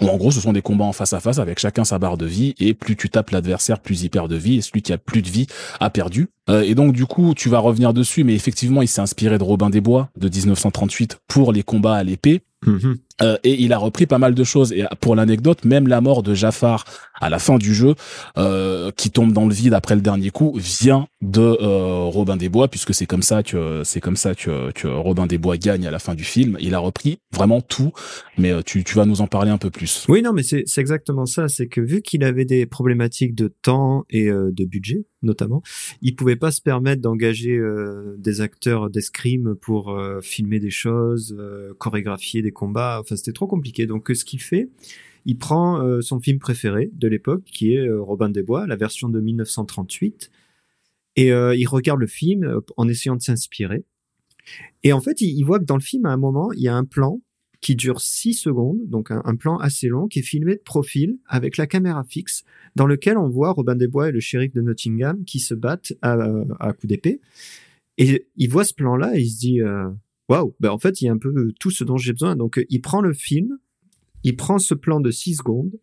en 0.00 0.16
gros 0.16 0.30
ce 0.30 0.40
sont 0.40 0.52
des 0.52 0.62
combats 0.62 0.84
en 0.84 0.92
face 0.92 1.12
à 1.12 1.20
face 1.20 1.38
avec 1.38 1.58
chacun 1.58 1.84
sa 1.84 1.98
barre 1.98 2.16
de 2.16 2.26
vie 2.26 2.54
et 2.58 2.74
plus 2.74 2.96
tu 2.96 3.08
tapes 3.08 3.30
l'adversaire 3.30 3.80
plus 3.80 4.02
il 4.02 4.10
perd 4.10 4.30
de 4.30 4.36
vie 4.36 4.56
et 4.56 4.60
celui 4.60 4.82
qui 4.82 4.92
a 4.92 4.98
plus 4.98 5.22
de 5.22 5.28
vie 5.28 5.46
a 5.80 5.90
perdu 5.90 6.28
euh, 6.48 6.62
et 6.62 6.74
donc 6.74 6.92
du 6.92 7.06
coup 7.06 7.34
tu 7.34 7.48
vas 7.48 7.58
revenir 7.58 7.94
dessus 7.94 8.24
mais 8.24 8.34
effectivement 8.34 8.82
il 8.82 8.88
s'est 8.88 9.00
inspiré 9.00 9.38
de 9.38 9.44
Robin 9.44 9.70
des 9.70 9.80
Bois 9.80 10.10
de 10.16 10.28
1938 10.28 11.18
pour 11.28 11.52
les 11.52 11.62
combats 11.62 11.96
à 11.96 12.04
l'épée 12.04 12.42
mhm. 12.66 12.96
Euh, 13.22 13.38
et 13.44 13.62
il 13.62 13.72
a 13.72 13.78
repris 13.78 14.06
pas 14.06 14.18
mal 14.18 14.34
de 14.34 14.44
choses. 14.44 14.72
Et 14.72 14.84
pour 15.00 15.16
l'anecdote, 15.16 15.64
même 15.64 15.88
la 15.88 16.00
mort 16.00 16.22
de 16.22 16.34
Jafar 16.34 16.84
à 17.20 17.30
la 17.30 17.38
fin 17.38 17.58
du 17.58 17.74
jeu, 17.74 17.94
euh, 18.36 18.90
qui 18.96 19.10
tombe 19.10 19.32
dans 19.32 19.46
le 19.46 19.54
vide 19.54 19.74
après 19.74 19.94
le 19.94 20.00
dernier 20.00 20.30
coup, 20.30 20.54
vient 20.56 21.08
de 21.22 21.40
euh, 21.40 22.04
Robin 22.04 22.36
des 22.36 22.48
Bois, 22.48 22.68
puisque 22.68 22.94
c'est 22.94 23.06
comme 23.06 23.22
ça 23.22 23.42
que 23.42 23.82
c'est 23.84 24.00
comme 24.00 24.16
ça 24.16 24.34
que, 24.34 24.86
Robin 24.86 25.26
des 25.26 25.38
Bois 25.38 25.56
gagne 25.56 25.86
à 25.86 25.90
la 25.90 25.98
fin 25.98 26.14
du 26.14 26.24
film. 26.24 26.56
Il 26.60 26.74
a 26.74 26.78
repris 26.78 27.18
vraiment 27.32 27.60
tout, 27.60 27.92
mais 28.38 28.52
euh, 28.52 28.62
tu, 28.62 28.84
tu 28.84 28.94
vas 28.96 29.06
nous 29.06 29.20
en 29.20 29.26
parler 29.26 29.50
un 29.50 29.58
peu 29.58 29.70
plus. 29.70 30.04
Oui, 30.08 30.22
non, 30.22 30.32
mais 30.32 30.42
c'est 30.42 30.64
exactement 30.76 31.26
ça. 31.26 31.48
C'est 31.48 31.68
que 31.68 31.80
vu 31.80 32.02
qu'il 32.02 32.24
avait 32.24 32.44
des 32.44 32.66
problématiques 32.66 33.34
de 33.34 33.48
temps 33.62 34.04
et 34.10 34.26
de 34.26 34.64
budget, 34.64 35.06
notamment, 35.22 35.62
il 36.02 36.14
pouvait 36.14 36.36
pas 36.36 36.50
se 36.50 36.60
permettre 36.60 37.02
d'engager 37.02 37.58
des 38.18 38.40
acteurs 38.40 38.90
d'escrime 38.90 39.54
pour 39.60 39.98
filmer 40.22 40.60
des 40.60 40.70
choses, 40.70 41.36
chorégraphier 41.78 42.42
des 42.42 42.52
combats 42.52 43.02
Enfin, 43.06 43.16
c'était 43.16 43.32
trop 43.32 43.46
compliqué. 43.46 43.86
Donc, 43.86 44.10
ce 44.12 44.24
qu'il 44.24 44.40
fait, 44.40 44.68
il 45.26 45.38
prend 45.38 45.80
euh, 45.80 46.00
son 46.00 46.20
film 46.20 46.38
préféré 46.38 46.90
de 46.92 47.08
l'époque, 47.08 47.42
qui 47.44 47.74
est 47.74 47.86
euh, 47.86 48.00
Robin 48.00 48.30
des 48.30 48.42
Bois, 48.42 48.66
la 48.66 48.76
version 48.76 49.08
de 49.08 49.20
1938, 49.20 50.30
et 51.16 51.32
euh, 51.32 51.54
il 51.54 51.66
regarde 51.66 52.00
le 52.00 52.06
film 52.06 52.60
en 52.76 52.88
essayant 52.88 53.16
de 53.16 53.22
s'inspirer. 53.22 53.84
Et 54.84 54.92
en 54.92 55.00
fait, 55.00 55.20
il, 55.20 55.42
voit 55.42 55.58
que 55.58 55.64
dans 55.64 55.76
le 55.76 55.82
film, 55.82 56.06
à 56.06 56.10
un 56.10 56.16
moment, 56.16 56.52
il 56.52 56.60
y 56.60 56.68
a 56.68 56.76
un 56.76 56.84
plan 56.84 57.20
qui 57.60 57.74
dure 57.74 58.00
6 58.00 58.34
secondes, 58.34 58.78
donc 58.86 59.10
un, 59.10 59.34
plan 59.34 59.56
assez 59.56 59.88
long, 59.88 60.06
qui 60.06 60.20
est 60.20 60.22
filmé 60.22 60.54
de 60.54 60.60
profil 60.60 61.18
avec 61.26 61.56
la 61.56 61.66
caméra 61.66 62.04
fixe, 62.04 62.44
dans 62.76 62.86
lequel 62.86 63.18
on 63.18 63.28
voit 63.28 63.50
Robin 63.50 63.74
des 63.74 63.88
Bois 63.88 64.10
et 64.10 64.12
le 64.12 64.20
shérif 64.20 64.52
de 64.52 64.60
Nottingham 64.60 65.24
qui 65.24 65.40
se 65.40 65.54
battent 65.54 65.94
à, 66.02 66.16
à 66.60 66.72
coups 66.72 66.86
d'épée. 66.86 67.20
Et 67.98 68.26
il 68.36 68.50
voit 68.50 68.64
ce 68.64 68.74
plan-là 68.74 69.16
et 69.16 69.22
il 69.22 69.30
se 69.30 69.38
dit 69.38 69.60
waouh, 70.28 70.54
ben 70.60 70.70
en 70.70 70.78
fait, 70.78 71.00
il 71.00 71.06
y 71.06 71.08
a 71.08 71.12
un 71.12 71.18
peu 71.18 71.28
euh, 71.28 71.52
tout 71.60 71.70
ce 71.70 71.84
dont 71.84 71.96
j'ai 71.96 72.12
besoin. 72.12 72.36
Donc, 72.36 72.58
euh, 72.58 72.64
il 72.68 72.80
prend 72.80 73.00
le 73.00 73.12
film, 73.12 73.58
il 74.22 74.36
prend 74.36 74.58
ce 74.58 74.74
plan 74.74 75.00
de 75.00 75.10
6 75.10 75.36
secondes, 75.36 75.78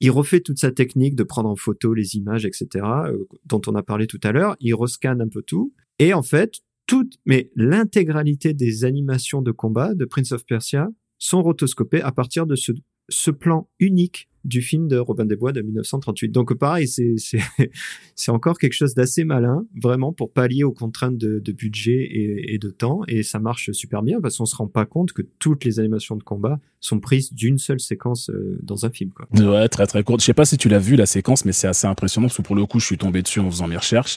il 0.00 0.10
refait 0.10 0.40
toute 0.40 0.58
sa 0.58 0.72
technique 0.72 1.14
de 1.14 1.22
prendre 1.22 1.48
en 1.48 1.56
photo 1.56 1.94
les 1.94 2.16
images, 2.16 2.44
etc., 2.44 2.84
euh, 3.06 3.24
dont 3.46 3.60
on 3.66 3.74
a 3.74 3.82
parlé 3.82 4.06
tout 4.06 4.20
à 4.22 4.32
l'heure, 4.32 4.56
il 4.60 4.74
rescanne 4.74 5.20
un 5.20 5.28
peu 5.28 5.42
tout, 5.42 5.72
et 5.98 6.12
en 6.12 6.22
fait, 6.22 6.60
toute, 6.86 7.18
mais 7.24 7.50
l'intégralité 7.54 8.54
des 8.54 8.84
animations 8.84 9.42
de 9.42 9.52
combat 9.52 9.94
de 9.94 10.04
Prince 10.04 10.32
of 10.32 10.44
Persia 10.44 10.90
sont 11.18 11.42
rotoscopées 11.42 12.02
à 12.02 12.10
partir 12.10 12.46
de 12.46 12.56
ce, 12.56 12.72
ce 13.08 13.30
plan 13.30 13.68
unique 13.78 14.28
du 14.44 14.60
film 14.60 14.88
de 14.88 14.98
Robin 14.98 15.24
des 15.24 15.36
Bois 15.36 15.52
de 15.52 15.62
1938. 15.62 16.30
Donc 16.30 16.54
pareil, 16.54 16.88
c'est 18.14 18.30
encore 18.30 18.58
quelque 18.58 18.72
chose 18.72 18.94
d'assez 18.94 19.24
malin, 19.24 19.64
vraiment 19.80 20.12
pour 20.12 20.32
pallier 20.32 20.64
aux 20.64 20.72
contraintes 20.72 21.16
de, 21.16 21.38
de 21.38 21.52
budget 21.52 22.08
et, 22.10 22.54
et, 22.54 22.58
de 22.58 22.70
temps, 22.70 23.02
et 23.08 23.22
ça 23.22 23.38
marche 23.38 23.70
super 23.72 24.02
bien 24.02 24.20
parce 24.20 24.38
qu'on 24.38 24.46
se 24.46 24.56
rend 24.56 24.66
pas 24.66 24.84
compte 24.84 25.12
que 25.12 25.22
toutes 25.38 25.64
les 25.64 25.78
animations 25.78 26.16
de 26.16 26.22
combat 26.22 26.58
sont 26.80 26.98
prises 26.98 27.32
d'une 27.32 27.58
seule 27.58 27.80
séquence 27.80 28.30
euh, 28.30 28.58
dans 28.62 28.84
un 28.84 28.90
film. 28.90 29.10
Quoi. 29.10 29.28
Ouais, 29.40 29.68
très 29.68 29.86
très 29.86 30.02
courte. 30.02 30.20
Je 30.20 30.26
sais 30.26 30.34
pas 30.34 30.44
si 30.44 30.58
tu 30.58 30.68
l'as 30.68 30.78
vu 30.78 30.96
la 30.96 31.06
séquence, 31.06 31.44
mais 31.44 31.52
c'est 31.52 31.68
assez 31.68 31.86
impressionnant 31.86 32.26
parce 32.26 32.36
que 32.36 32.42
pour 32.42 32.56
le 32.56 32.66
coup, 32.66 32.80
je 32.80 32.86
suis 32.86 32.98
tombé 32.98 33.22
dessus 33.22 33.40
en 33.40 33.50
faisant 33.50 33.68
mes 33.68 33.76
recherches. 33.76 34.16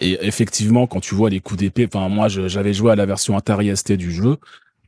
Et 0.00 0.18
effectivement, 0.20 0.86
quand 0.86 1.00
tu 1.00 1.14
vois 1.14 1.30
les 1.30 1.40
coups 1.40 1.60
d'épée, 1.60 1.86
enfin 1.86 2.08
moi, 2.08 2.28
j'avais 2.28 2.74
joué 2.74 2.92
à 2.92 2.96
la 2.96 3.06
version 3.06 3.36
Atari 3.36 3.74
ST 3.74 3.92
du 3.92 4.10
jeu. 4.10 4.36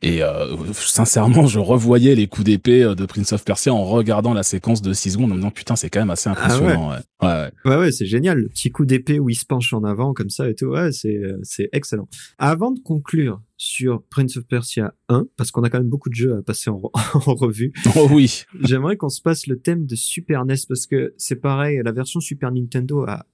Et 0.02 0.22
euh, 0.22 0.56
sincèrement, 0.72 1.46
je 1.46 1.58
revoyais 1.58 2.14
les 2.14 2.28
coups 2.28 2.44
d'épée 2.44 2.84
euh, 2.84 2.94
de 2.94 3.04
Prince 3.04 3.32
of 3.32 3.44
Persia 3.44 3.74
en 3.74 3.84
regardant 3.84 4.32
la 4.32 4.44
séquence 4.44 4.80
de 4.80 4.92
6 4.92 5.12
secondes 5.12 5.32
en 5.32 5.34
me 5.34 5.40
disant 5.40 5.50
putain, 5.50 5.74
c'est 5.74 5.90
quand 5.90 5.98
même 5.98 6.10
assez 6.10 6.28
ah 6.28 6.32
impressionnant. 6.32 6.90
ouais. 6.90 6.96
Ouais, 7.20 7.50
ouais, 7.64 7.76
ouais, 7.76 7.90
c'est 7.90 8.06
génial. 8.06 8.38
Le 8.38 8.48
petit 8.48 8.70
coup 8.70 8.84
d'épée 8.84 9.18
où 9.18 9.28
il 9.28 9.34
se 9.34 9.44
penche 9.44 9.72
en 9.72 9.82
avant 9.82 10.14
comme 10.14 10.30
ça 10.30 10.48
et 10.48 10.54
tout. 10.54 10.66
Ouais, 10.66 10.92
c'est 10.92 11.16
euh, 11.16 11.38
c'est 11.42 11.68
excellent. 11.72 12.08
Avant 12.38 12.70
de 12.70 12.78
conclure 12.78 13.42
sur 13.56 14.04
Prince 14.04 14.36
of 14.36 14.46
Persia 14.46 14.94
1, 15.08 15.26
parce 15.36 15.50
qu'on 15.50 15.64
a 15.64 15.70
quand 15.70 15.78
même 15.78 15.88
beaucoup 15.88 16.10
de 16.10 16.14
jeux 16.14 16.36
à 16.36 16.42
passer 16.42 16.70
en, 16.70 16.80
en 17.14 17.34
revue. 17.34 17.72
Oh 17.96 18.06
oui. 18.12 18.44
J'aimerais 18.62 18.96
qu'on 18.96 19.08
se 19.08 19.20
passe 19.20 19.48
le 19.48 19.58
thème 19.58 19.86
de 19.86 19.96
Super 19.96 20.44
NES 20.44 20.54
parce 20.68 20.86
que 20.86 21.14
c'est 21.16 21.36
pareil, 21.40 21.80
la 21.84 21.90
version 21.90 22.20
Super 22.20 22.52
Nintendo 22.52 23.04
a 23.08 23.26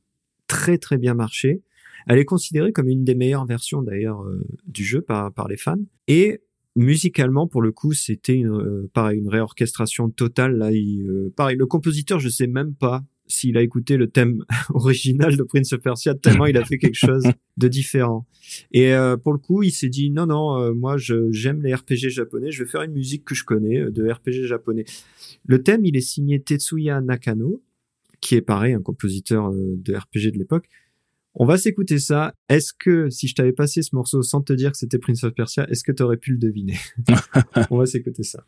très 0.47 0.79
très 0.79 0.97
bien 0.97 1.13
marché. 1.13 1.63
Elle 2.07 2.19
est 2.19 2.25
considérée 2.25 2.73
comme 2.73 2.89
une 2.89 3.05
des 3.05 3.15
meilleures 3.15 3.47
versions 3.47 3.83
d'ailleurs 3.83 4.25
du 4.67 4.85
jeu 4.85 5.01
par, 5.01 5.33
par 5.33 5.49
les 5.49 5.57
fans. 5.57 5.79
Et 6.07 6.43
musicalement 6.77 7.47
pour 7.47 7.63
le 7.63 7.73
coup 7.73 7.93
c'était 7.93 8.43
euh, 8.45 8.91
pareil 8.93 9.19
une 9.19 9.29
réorchestration 9.29 10.11
totale. 10.11 10.57
Là 10.57 10.73
il, 10.73 11.07
euh, 11.09 11.33
pareil 11.37 11.57
le 11.57 11.67
compositeur 11.67 12.21
je 12.21 12.29
sais 12.29 12.47
même 12.47 12.75
pas 12.75 13.05
s'il 13.27 13.57
a 13.57 13.63
écouté 13.63 13.97
le 13.97 14.09
thème 14.09 14.45
original 14.75 15.37
de 15.37 15.43
Prince 15.43 15.73
of 15.73 15.81
Persia 15.81 16.15
tellement 16.15 16.47
il 16.47 16.57
a 16.57 16.65
fait 16.65 16.79
quelque 16.79 16.99
chose 16.99 17.25
de 17.57 17.69
différent. 17.69 18.27
Et 18.73 18.95
euh, 18.95 19.17
pour 19.17 19.33
le 19.33 19.39
coup 19.39 19.63
il 19.63 19.71
s'est 19.71 19.89
dit 19.89 20.11
non 20.11 20.27
non 20.27 20.75
moi 20.75 20.97
je 20.97 21.31
j'aime 21.31 21.63
les 21.63 21.75
RPG 21.75 22.09
japonais 22.11 22.51
je 22.51 22.65
vais 22.65 22.71
faire 22.71 22.83
une 22.83 22.93
musique 22.93 23.25
que 23.25 23.35
je 23.35 23.45
connais 23.45 23.91
de 23.91 24.11
RPG 24.11 24.47
japonais. 24.47 24.85
Le 25.47 25.63
thème 25.63 25.85
il 25.85 25.97
est 25.97 26.01
signé 26.01 26.41
Tetsuya 26.41 27.01
Nakano 27.01 27.63
qui 28.21 28.35
est 28.35 28.43
pareil 28.43 28.75
un 28.75 28.83
compositeur 28.83 29.53
de 29.53 29.95
RPG 29.95 30.33
de 30.33 30.39
l'époque 30.39 30.69
on 31.35 31.45
va 31.45 31.57
s'écouter 31.57 31.99
ça. 31.99 32.33
Est-ce 32.49 32.73
que 32.79 33.11
si 33.11 33.27
je 33.29 33.35
t'avais 33.35 33.53
passé 33.53 33.83
ce 33.83 33.95
morceau 33.95 34.23
sans 34.23 34.41
te 34.41 34.53
dire 34.53 34.71
que 34.71 34.77
c'était 34.77 34.99
Prince 34.99 35.25
of 35.25 35.35
Persia, 35.35 35.69
est-ce 35.69 35.83
que 35.83 35.93
tu 35.93 36.03
aurais 36.03 36.17
pu 36.17 36.33
le 36.33 36.39
deviner? 36.39 36.79
On 37.71 37.79
va 37.79 37.87
s'écouter 37.87 38.23
ça. 38.23 38.45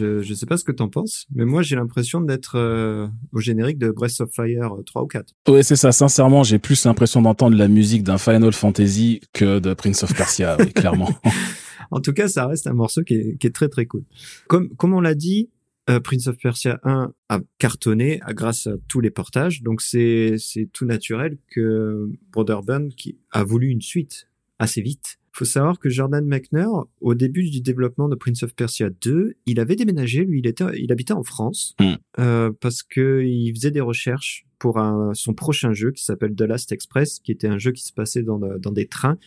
Je 0.00 0.22
je 0.22 0.34
sais 0.34 0.46
pas 0.46 0.56
ce 0.56 0.64
que 0.64 0.72
t'en 0.72 0.88
penses, 0.88 1.26
mais 1.34 1.44
moi 1.44 1.62
j'ai 1.62 1.76
l'impression 1.76 2.20
d'être 2.20 2.56
euh, 2.56 3.06
au 3.32 3.40
générique 3.40 3.78
de 3.78 3.90
Breath 3.90 4.20
of 4.20 4.30
Fire 4.32 4.72
3 4.86 5.02
euh, 5.02 5.04
ou 5.04 5.08
4. 5.08 5.34
Ouais, 5.48 5.62
c'est 5.62 5.76
ça. 5.76 5.92
Sincèrement, 5.92 6.42
j'ai 6.42 6.58
plus 6.58 6.84
l'impression 6.84 7.22
d'entendre 7.22 7.56
la 7.56 7.68
musique 7.68 8.02
d'un 8.02 8.18
Final 8.18 8.52
Fantasy 8.52 9.20
que 9.32 9.58
de 9.58 9.74
Prince 9.74 10.02
of 10.02 10.14
Persia, 10.14 10.56
clairement. 10.74 11.10
en 11.90 12.00
tout 12.00 12.12
cas, 12.12 12.28
ça 12.28 12.46
reste 12.46 12.66
un 12.66 12.72
morceau 12.72 13.02
qui 13.02 13.14
est, 13.14 13.36
qui 13.38 13.46
est 13.46 13.54
très 13.54 13.68
très 13.68 13.86
cool. 13.86 14.04
Comme 14.48 14.70
comme 14.76 14.94
on 14.94 15.00
l'a 15.00 15.14
dit, 15.14 15.50
euh, 15.88 16.00
Prince 16.00 16.26
of 16.26 16.36
Persia 16.36 16.80
1 16.84 17.12
a 17.28 17.40
cartonné 17.58 18.20
grâce 18.30 18.66
à 18.66 18.72
tous 18.88 19.00
les 19.00 19.10
portages, 19.10 19.62
donc 19.62 19.82
c'est 19.82 20.36
c'est 20.38 20.68
tout 20.72 20.84
naturel 20.84 21.38
que 21.50 22.08
Broderbund 22.32 22.94
qui 22.94 23.18
a 23.30 23.44
voulu 23.44 23.68
une 23.68 23.80
suite 23.80 24.28
assez 24.58 24.82
vite. 24.82 25.19
Faut 25.32 25.44
savoir 25.44 25.78
que 25.78 25.88
Jordan 25.88 26.26
McNair, 26.26 26.68
au 27.00 27.14
début 27.14 27.48
du 27.48 27.60
développement 27.60 28.08
de 28.08 28.16
Prince 28.16 28.42
of 28.42 28.54
Persia 28.54 28.90
2, 28.90 29.34
il 29.46 29.60
avait 29.60 29.76
déménagé, 29.76 30.24
lui, 30.24 30.40
il 30.40 30.46
était, 30.46 30.64
il 30.76 30.90
habitait 30.90 31.12
en 31.12 31.22
France 31.22 31.74
Mm. 31.80 31.94
euh, 32.18 32.50
parce 32.60 32.82
que 32.82 33.22
il 33.24 33.54
faisait 33.54 33.70
des 33.70 33.80
recherches 33.80 34.46
pour 34.58 34.78
un, 34.78 35.14
son 35.14 35.32
prochain 35.32 35.72
jeu 35.72 35.92
qui 35.92 36.02
s'appelle 36.02 36.34
The 36.34 36.42
Last 36.42 36.72
Express, 36.72 37.20
qui 37.20 37.32
était 37.32 37.46
un 37.46 37.58
jeu 37.58 37.72
qui 37.72 37.84
se 37.84 37.92
passait 37.92 38.22
dans, 38.22 38.38
dans 38.38 38.72
des 38.72 38.86
trains. 38.86 39.18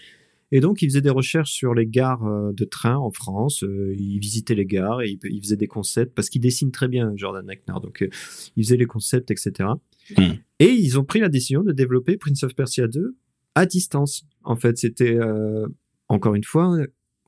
Et 0.52 0.60
donc, 0.60 0.84
il 0.84 0.90
faisait 0.90 1.02
des 1.02 1.10
recherches 1.10 1.52
sur 1.52 1.74
les 1.74 1.88
gares 1.88 2.28
euh, 2.28 2.52
de 2.54 2.64
train 2.64 2.96
en 2.96 3.10
France. 3.12 3.64
Euh, 3.64 3.96
il 3.98 4.20
visitait 4.20 4.54
les 4.54 4.68
gares 4.68 5.02
et 5.02 5.10
il, 5.10 5.20
il 5.24 5.42
faisait 5.42 5.56
des 5.56 5.66
concepts 5.68 6.14
parce 6.14 6.30
qu'il 6.30 6.42
dessine 6.42 6.70
très 6.70 6.88
bien, 6.88 7.12
Jordan 7.16 7.44
McNair. 7.44 7.82
Donc, 7.82 8.04
euh, 8.04 8.10
il 8.56 8.64
faisait 8.64 8.78
les 8.78 8.86
concepts, 8.86 9.32
etc. 9.32 9.70
Mm. 10.16 10.34
Et 10.60 10.70
ils 10.70 11.00
ont 11.00 11.06
pris 11.06 11.22
la 11.22 11.30
décision 11.30 11.64
de 11.64 11.72
développer 11.72 12.18
Prince 12.18 12.44
of 12.44 12.54
Persia 12.54 12.88
2 12.88 13.16
à 13.56 13.66
distance. 13.66 14.26
En 14.44 14.56
fait, 14.56 14.78
c'était 14.78 15.16
euh, 15.16 15.66
encore 16.14 16.36
une 16.36 16.44
fois, 16.44 16.78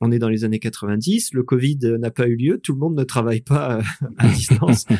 on 0.00 0.12
est 0.12 0.18
dans 0.18 0.28
les 0.28 0.44
années 0.44 0.58
90, 0.58 1.32
le 1.32 1.42
Covid 1.42 1.78
n'a 1.98 2.10
pas 2.10 2.28
eu 2.28 2.36
lieu, 2.36 2.58
tout 2.58 2.72
le 2.72 2.78
monde 2.78 2.96
ne 2.96 3.04
travaille 3.04 3.40
pas 3.40 3.78
euh, 3.78 3.82
à 4.18 4.28
distance. 4.28 4.84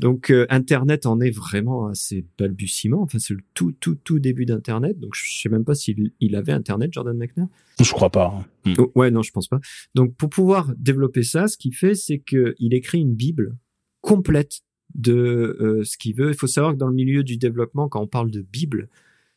Donc 0.00 0.30
euh, 0.30 0.44
Internet 0.50 1.06
en 1.06 1.20
est 1.20 1.30
vraiment 1.30 1.86
à 1.86 1.94
ses 1.94 2.26
balbutiements. 2.36 3.02
Enfin, 3.02 3.18
c'est 3.20 3.34
le 3.34 3.40
tout, 3.54 3.72
tout, 3.78 3.94
tout 3.94 4.18
début 4.18 4.44
d'Internet. 4.44 4.98
Donc 4.98 5.14
je 5.14 5.40
sais 5.40 5.48
même 5.48 5.64
pas 5.64 5.76
s'il 5.76 6.10
il 6.18 6.34
avait 6.34 6.52
Internet, 6.52 6.92
Jordan 6.92 7.16
McNair. 7.16 7.46
Je 7.80 7.92
crois 7.92 8.10
pas. 8.10 8.34
hein. 8.36 8.70
Mm. 8.70 8.74
Oh, 8.78 8.92
ouais, 8.96 9.10
non, 9.12 9.22
je 9.22 9.30
pense 9.30 9.46
pas. 9.46 9.60
Donc 9.94 10.16
pour 10.16 10.30
pouvoir 10.30 10.72
développer 10.76 11.22
ça, 11.22 11.46
ce 11.46 11.56
qu'il 11.56 11.74
fait, 11.74 11.94
c'est 11.94 12.18
que 12.18 12.56
il 12.58 12.74
écrit 12.74 12.98
une 13.00 13.14
bible 13.14 13.56
complète 14.00 14.62
de 14.96 15.56
euh, 15.60 15.84
ce 15.84 15.96
qu'il 15.96 16.16
veut. 16.16 16.30
Il 16.30 16.36
faut 16.36 16.48
savoir 16.48 16.72
que 16.72 16.78
dans 16.78 16.88
le 16.88 16.94
milieu 16.94 17.22
du 17.22 17.36
développement, 17.36 17.88
quand 17.88 18.02
on 18.02 18.08
parle 18.08 18.32
de 18.32 18.42
bible, 18.42 18.88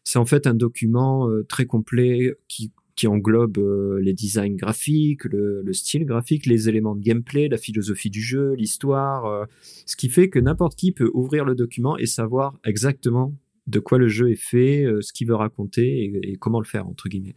c'est 0.04 0.18
en 0.20 0.26
fait 0.26 0.48
un 0.48 0.54
document 0.56 1.30
euh, 1.30 1.46
très 1.48 1.66
complet 1.66 2.36
qui 2.48 2.72
qui 2.98 3.08
englobe 3.08 3.60
euh, 3.60 4.00
les 4.02 4.14
designs 4.14 4.56
graphiques, 4.56 5.24
le, 5.26 5.62
le 5.62 5.74
style 5.74 6.04
graphique, 6.04 6.48
les 6.48 6.68
éléments 6.68 6.96
de 6.96 7.02
gameplay, 7.02 7.48
la 7.48 7.58
philosophie 7.58 8.10
du 8.10 8.22
jeu, 8.22 8.56
l'histoire, 8.56 9.26
euh, 9.26 9.46
ce 9.86 9.96
qui 9.96 10.10
fait 10.10 10.30
que 10.30 10.40
n'importe 10.40 10.76
qui 10.76 10.92
peut 10.92 11.12
ouvrir 11.14 11.46
le 11.46 11.54
document 11.54 11.96
et 11.98 12.08
savoir 12.08 12.60
exactement 12.66 13.34
de 13.68 13.80
quoi 13.80 14.00
le 14.00 14.08
jeu 14.08 14.32
est 14.32 14.42
fait, 14.42 14.84
euh, 14.84 15.02
ce 15.02 15.14
qu'il 15.14 15.28
veut 15.28 15.36
raconter 15.36 16.22
et, 16.24 16.38
comment 16.38 16.60
le 16.60 16.66
faire 16.66 16.88
entre 16.88 17.08
guillemets. 17.08 17.36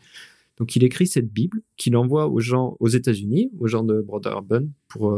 Donc 0.56 0.76
il 0.76 0.82
écrit 0.82 1.06
cette 1.06 1.30
bible 1.30 1.60
qu'il 1.76 1.94
envoie 1.94 2.28
aux 2.28 2.40
gens 2.40 2.76
aux 2.80 2.88
États-Unis, 2.88 3.50
aux 3.58 3.66
gens 3.66 3.84
de 3.84 4.00
Brother 4.00 4.32
Urban 4.32 4.66
pour 4.88 5.14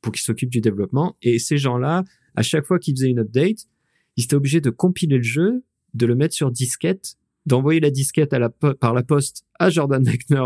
pour 0.00 0.12
qu'ils 0.12 0.22
s'occupent 0.22 0.50
du 0.50 0.60
développement 0.60 1.16
et 1.22 1.38
ces 1.38 1.58
gens-là, 1.58 2.04
à 2.34 2.42
chaque 2.42 2.64
fois 2.64 2.78
qu'ils 2.78 2.96
faisaient 2.96 3.10
une 3.10 3.20
update, 3.20 3.68
ils 4.16 4.24
étaient 4.24 4.34
obligés 4.34 4.60
de 4.60 4.70
compiler 4.70 5.18
le 5.18 5.22
jeu, 5.22 5.62
de 5.94 6.06
le 6.06 6.16
mettre 6.16 6.34
sur 6.34 6.50
disquette 6.50 7.16
d'envoyer 7.46 7.80
la 7.80 7.90
disquette 7.90 8.32
à 8.32 8.38
la 8.38 8.48
po- 8.50 8.74
par 8.74 8.94
la 8.94 9.02
poste 9.02 9.44
à 9.58 9.70
Jordan 9.70 10.02
Mechner 10.04 10.44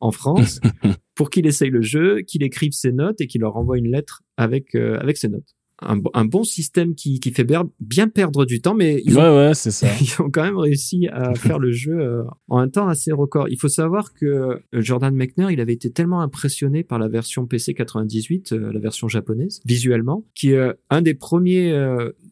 en 0.00 0.10
France 0.10 0.60
pour 1.14 1.30
qu'il 1.30 1.46
essaye 1.46 1.70
le 1.70 1.82
jeu, 1.82 2.20
qu'il 2.22 2.42
écrive 2.42 2.72
ses 2.72 2.92
notes 2.92 3.20
et 3.20 3.26
qu'il 3.26 3.40
leur 3.40 3.56
envoie 3.56 3.78
une 3.78 3.90
lettre 3.90 4.22
avec 4.36 4.74
euh, 4.74 4.98
avec 5.00 5.16
ses 5.16 5.28
notes. 5.28 5.54
Un, 5.86 5.96
bo- 5.96 6.10
un 6.14 6.24
bon 6.24 6.44
système 6.44 6.94
qui, 6.94 7.20
qui 7.20 7.30
fait 7.32 7.46
bien 7.80 8.08
perdre 8.08 8.44
du 8.44 8.60
temps, 8.60 8.74
mais 8.74 9.02
ils 9.04 9.18
ont, 9.18 9.22
Ouais, 9.22 9.46
ouais, 9.48 9.54
c'est 9.54 9.70
ça. 9.70 9.88
ils 10.00 10.22
ont 10.22 10.30
quand 10.30 10.42
même 10.42 10.56
réussi 10.58 11.08
à 11.08 11.34
faire 11.34 11.58
le 11.58 11.70
jeu 11.72 11.98
euh, 11.98 12.22
en 12.48 12.58
un 12.58 12.68
temps 12.68 12.88
assez 12.88 13.12
record. 13.12 13.48
Il 13.48 13.58
faut 13.58 13.68
savoir 13.68 14.12
que 14.14 14.26
euh, 14.26 14.56
Jordan 14.72 15.14
Mechner, 15.14 15.48
il 15.50 15.60
avait 15.60 15.72
été 15.74 15.90
tellement 15.90 16.20
impressionné 16.22 16.82
par 16.84 16.98
la 16.98 17.08
version 17.08 17.46
PC 17.46 17.74
98, 17.74 18.52
euh, 18.52 18.72
la 18.72 18.80
version 18.80 19.08
japonaise, 19.08 19.60
visuellement, 19.66 20.24
qui 20.34 20.52
est 20.52 20.72
un 20.90 21.02
des 21.02 21.14
premiers 21.14 21.72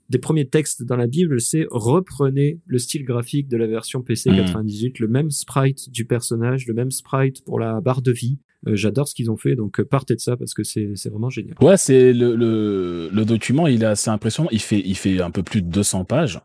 des 0.09 0.19
premiers 0.19 0.47
textes 0.47 0.83
dans 0.85 0.97
la 0.97 1.07
Bible, 1.07 1.41
c'est 1.41 1.65
reprenez 1.71 2.61
le 2.67 2.79
style 2.79 3.05
graphique 3.05 3.49
de 3.49 3.57
la 3.57 3.67
version 3.67 4.03
PC 4.03 4.31
Mhm. 4.31 4.37
98, 4.37 4.99
le 4.99 5.09
même 5.09 5.31
sprite 5.31 5.91
du 5.91 6.05
personnage, 6.05 6.67
le 6.67 6.75
même 6.75 6.91
sprite 6.91 7.43
pour 7.45 7.59
la 7.59 7.81
barre 7.81 8.03
de 8.03 8.13
vie. 8.13 8.39
Euh, 8.67 8.77
J'adore 8.77 9.09
ce 9.09 9.15
qu'ils 9.15 9.31
ont 9.31 9.37
fait, 9.37 9.55
donc 9.57 9.81
euh, 9.81 9.85
partez 9.85 10.15
de 10.15 10.21
ça 10.21 10.37
parce 10.37 10.55
que 10.55 10.63
c'est 10.63 11.09
vraiment 11.09 11.31
génial. 11.31 11.57
Ouais, 11.61 11.77
c'est 11.77 12.13
le, 12.13 12.37
le, 12.37 13.11
le 13.13 13.25
document, 13.25 13.67
il 13.67 13.83
est 13.83 13.87
assez 13.87 14.11
impressionnant. 14.11 14.49
Il 14.53 14.61
fait, 14.61 14.83
il 14.85 14.97
fait 14.97 15.21
un 15.21 15.31
peu 15.31 15.43
plus 15.43 15.63
de 15.63 15.69
200 15.69 16.05
pages. 16.05 16.41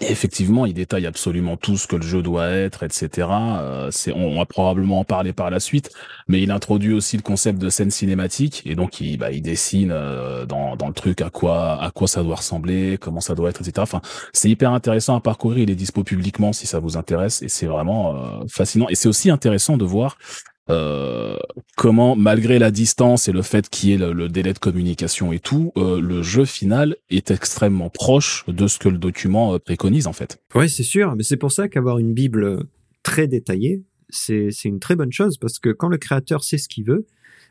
Et 0.00 0.10
effectivement, 0.10 0.66
il 0.66 0.74
détaille 0.74 1.06
absolument 1.06 1.56
tout 1.56 1.76
ce 1.76 1.86
que 1.86 1.96
le 1.96 2.02
jeu 2.02 2.20
doit 2.20 2.48
être, 2.48 2.82
etc. 2.82 3.28
Euh, 3.30 3.88
c'est, 3.90 4.12
on, 4.12 4.26
on 4.32 4.38
va 4.38 4.44
probablement 4.44 5.00
en 5.00 5.04
parler 5.04 5.32
par 5.32 5.48
la 5.48 5.58
suite, 5.58 5.90
mais 6.28 6.42
il 6.42 6.50
introduit 6.50 6.92
aussi 6.92 7.16
le 7.16 7.22
concept 7.22 7.58
de 7.58 7.70
scène 7.70 7.90
cinématique 7.90 8.62
et 8.66 8.74
donc 8.74 9.00
il, 9.00 9.16
bah, 9.16 9.32
il 9.32 9.40
dessine 9.40 9.90
euh, 9.92 10.44
dans, 10.44 10.76
dans 10.76 10.88
le 10.88 10.92
truc 10.92 11.22
à 11.22 11.30
quoi, 11.30 11.82
à 11.82 11.90
quoi 11.90 12.08
ça 12.08 12.22
doit 12.22 12.36
ressembler, 12.36 12.98
comment 13.00 13.20
ça 13.20 13.34
doit 13.34 13.48
être, 13.48 13.60
etc. 13.62 13.74
Enfin, 13.78 14.02
c'est 14.32 14.50
hyper 14.50 14.72
intéressant 14.72 15.16
à 15.16 15.20
parcourir. 15.20 15.60
Il 15.60 15.70
est 15.70 15.74
dispo 15.74 16.04
publiquement 16.04 16.52
si 16.52 16.66
ça 16.66 16.78
vous 16.78 16.96
intéresse 16.98 17.40
et 17.42 17.48
c'est 17.48 17.66
vraiment 17.66 18.16
euh, 18.16 18.44
fascinant. 18.48 18.88
Et 18.90 18.94
c'est 18.94 19.08
aussi 19.08 19.30
intéressant 19.30 19.78
de 19.78 19.84
voir 19.84 20.18
euh, 20.68 21.36
comment, 21.76 22.16
malgré 22.16 22.58
la 22.58 22.70
distance 22.70 23.28
et 23.28 23.32
le 23.32 23.42
fait 23.42 23.68
qu'il 23.68 23.90
y 23.90 23.92
ait 23.92 23.98
le, 23.98 24.12
le 24.12 24.28
délai 24.28 24.52
de 24.52 24.58
communication 24.58 25.32
et 25.32 25.38
tout, 25.38 25.72
euh, 25.76 26.00
le 26.00 26.22
jeu 26.22 26.44
final 26.44 26.96
est 27.10 27.30
extrêmement 27.30 27.90
proche 27.90 28.44
de 28.48 28.66
ce 28.66 28.78
que 28.78 28.88
le 28.88 28.98
document 28.98 29.54
euh, 29.54 29.58
préconise 29.58 30.06
en 30.06 30.12
fait. 30.12 30.42
Ouais, 30.54 30.68
c'est 30.68 30.82
sûr, 30.82 31.14
mais 31.16 31.22
c'est 31.22 31.36
pour 31.36 31.52
ça 31.52 31.68
qu'avoir 31.68 31.98
une 31.98 32.14
Bible 32.14 32.64
très 33.02 33.28
détaillée, 33.28 33.84
c'est 34.08 34.48
c'est 34.50 34.68
une 34.68 34.80
très 34.80 34.96
bonne 34.96 35.12
chose 35.12 35.36
parce 35.38 35.58
que 35.58 35.70
quand 35.70 35.88
le 35.88 35.98
créateur 35.98 36.42
sait 36.44 36.58
ce 36.58 36.68
qu'il 36.68 36.84
veut, 36.84 37.06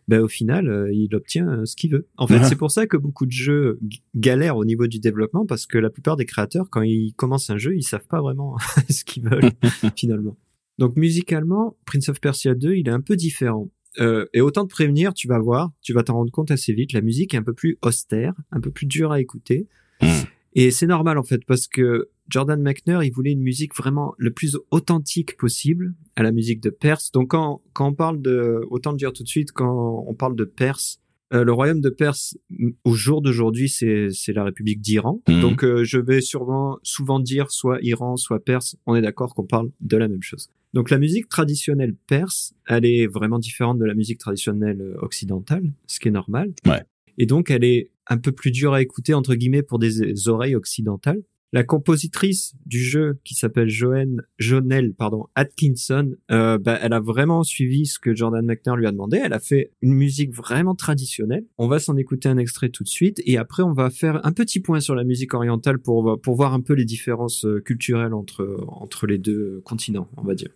ben 0.07 0.19
au 0.21 0.27
final, 0.27 0.69
euh, 0.69 0.93
il 0.93 1.15
obtient 1.15 1.47
euh, 1.49 1.65
ce 1.65 1.75
qu'il 1.75 1.91
veut. 1.91 2.07
En 2.17 2.27
fait, 2.27 2.35
Ouais. 2.37 2.43
c'est 2.43 2.55
pour 2.55 2.69
ça 2.69 2.85
que 2.85 2.95
beaucoup 2.97 3.25
de 3.25 3.31
jeux 3.31 3.79
galèrent 4.15 4.55
au 4.57 4.63
niveau 4.65 4.85
du 4.87 4.99
développement 4.99 5.45
parce 5.47 5.65
que 5.65 5.77
la 5.79 5.89
plupart 5.89 6.15
des 6.15 6.25
créateurs, 6.25 6.67
quand 6.69 6.83
ils 6.83 7.13
commencent 7.15 7.49
un 7.49 7.57
jeu, 7.57 7.75
ils 7.75 7.81
savent 7.83 8.05
pas 8.07 8.21
vraiment 8.21 8.55
ce 8.89 9.03
qu'ils 9.03 9.23
veulent 9.23 9.51
finalement. 9.95 10.37
Donc 10.77 10.95
musicalement, 10.95 11.77
Prince 11.85 12.09
of 12.09 12.19
Persia 12.19 12.55
2, 12.55 12.75
il 12.75 12.87
est 12.87 12.91
un 12.91 13.01
peu 13.01 13.15
différent. 13.15 13.69
Euh, 13.99 14.25
et 14.33 14.41
autant 14.41 14.65
te 14.65 14.69
prévenir, 14.69 15.13
tu 15.13 15.27
vas 15.27 15.39
voir, 15.39 15.71
tu 15.81 15.93
vas 15.93 16.03
t'en 16.03 16.15
rendre 16.15 16.31
compte 16.31 16.51
assez 16.51 16.73
vite, 16.73 16.91
la 16.91 17.01
musique 17.01 17.33
est 17.33 17.37
un 17.37 17.43
peu 17.43 17.53
plus 17.53 17.77
austère, 17.81 18.33
un 18.51 18.59
peu 18.59 18.71
plus 18.71 18.85
dure 18.85 19.11
à 19.11 19.21
écouter. 19.21 19.67
Mm. 20.01 20.07
Et 20.55 20.71
c'est 20.71 20.87
normal 20.87 21.17
en 21.17 21.23
fait 21.23 21.45
parce 21.45 21.67
que 21.67 22.09
Jordan 22.27 22.61
McNair, 22.61 23.03
il 23.03 23.11
voulait 23.11 23.31
une 23.31 23.41
musique 23.41 23.75
vraiment 23.75 24.15
le 24.17 24.31
plus 24.31 24.57
authentique 24.71 25.37
possible 25.37 25.93
à 26.15 26.23
la 26.23 26.31
musique 26.31 26.61
de 26.61 26.69
Perse. 26.69 27.11
Donc 27.11 27.31
quand, 27.31 27.61
quand 27.73 27.89
on 27.89 27.93
parle 27.93 28.21
de, 28.21 28.61
autant 28.69 28.91
le 28.91 28.97
dire 28.97 29.13
tout 29.13 29.23
de 29.23 29.27
suite, 29.27 29.51
quand 29.51 30.03
on 30.07 30.13
parle 30.13 30.35
de 30.35 30.45
Perse, 30.45 30.99
euh, 31.33 31.43
le 31.43 31.51
royaume 31.51 31.81
de 31.81 31.89
Perse, 31.89 32.37
au 32.83 32.93
jour 32.93 33.21
d'aujourd'hui, 33.21 33.67
c'est 33.67 34.09
c'est 34.11 34.31
la 34.31 34.43
République 34.43 34.79
d'Iran. 34.81 35.21
Mhm. 35.27 35.41
Donc 35.41 35.63
euh, 35.63 35.83
je 35.83 35.99
vais 35.99 36.21
sûrement 36.21 36.77
souvent 36.83 37.19
dire 37.19 37.51
soit 37.51 37.79
Iran, 37.81 38.15
soit 38.15 38.43
Perse. 38.43 38.77
On 38.85 38.95
est 38.95 39.01
d'accord 39.01 39.33
qu'on 39.33 39.45
parle 39.45 39.71
de 39.81 39.97
la 39.97 40.07
même 40.07 40.21
chose. 40.21 40.49
Donc 40.75 40.89
la 40.89 40.97
musique 40.97 41.29
traditionnelle 41.29 41.95
perse, 42.05 42.53
elle 42.67 42.85
est 42.85 43.07
vraiment 43.07 43.39
différente 43.39 43.79
de 43.79 43.85
la 43.85 43.93
musique 43.93 44.19
traditionnelle 44.19 44.81
euh, 44.81 44.97
occidentale, 45.01 45.71
ce 45.87 46.01
qui 46.01 46.09
est 46.09 46.11
normal. 46.11 46.51
Ouais. 46.65 46.83
Et 47.17 47.25
donc 47.25 47.49
elle 47.49 47.63
est 47.63 47.91
un 48.07 48.17
peu 48.17 48.33
plus 48.33 48.51
dure 48.51 48.73
à 48.73 48.81
écouter 48.81 49.13
entre 49.13 49.35
guillemets 49.35 49.63
pour 49.63 49.79
des 49.79 50.27
oreilles 50.27 50.55
occidentales. 50.55 51.23
La 51.53 51.63
compositrice 51.63 52.55
du 52.65 52.79
jeu, 52.79 53.19
qui 53.23 53.35
s'appelle 53.35 53.69
Joanne, 53.69 54.23
Jonelle 54.37 54.93
pardon, 54.93 55.27
Atkinson, 55.35 56.11
euh, 56.29 56.57
bah, 56.57 56.77
elle 56.81 56.91
a 56.91 56.99
vraiment 56.99 57.43
suivi 57.43 57.85
ce 57.85 57.97
que 57.97 58.13
Jordan 58.13 58.45
McNair 58.45 58.75
lui 58.75 58.85
a 58.85 58.91
demandé. 58.91 59.21
Elle 59.23 59.31
a 59.31 59.39
fait 59.39 59.71
une 59.81 59.93
musique 59.93 60.35
vraiment 60.35 60.75
traditionnelle. 60.75 61.45
On 61.57 61.69
va 61.69 61.79
s'en 61.79 61.95
écouter 61.95 62.27
un 62.27 62.37
extrait 62.37 62.67
tout 62.67 62.83
de 62.83 62.89
suite, 62.89 63.21
et 63.25 63.37
après 63.37 63.63
on 63.63 63.71
va 63.71 63.89
faire 63.89 64.19
un 64.25 64.33
petit 64.33 64.59
point 64.59 64.81
sur 64.81 64.95
la 64.95 65.05
musique 65.05 65.33
orientale 65.33 65.77
pour 65.79 66.19
pour 66.21 66.35
voir 66.35 66.53
un 66.53 66.59
peu 66.59 66.73
les 66.73 66.83
différences 66.83 67.45
euh, 67.45 67.61
culturelles 67.61 68.13
entre 68.13 68.61
entre 68.67 69.07
les 69.07 69.19
deux 69.19 69.61
continents, 69.63 70.09
on 70.17 70.23
va 70.23 70.35
dire. 70.35 70.49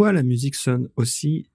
Pourquoi 0.00 0.12
la 0.14 0.22
musique 0.22 0.54
sonne 0.54 0.88
aussi 0.96 1.50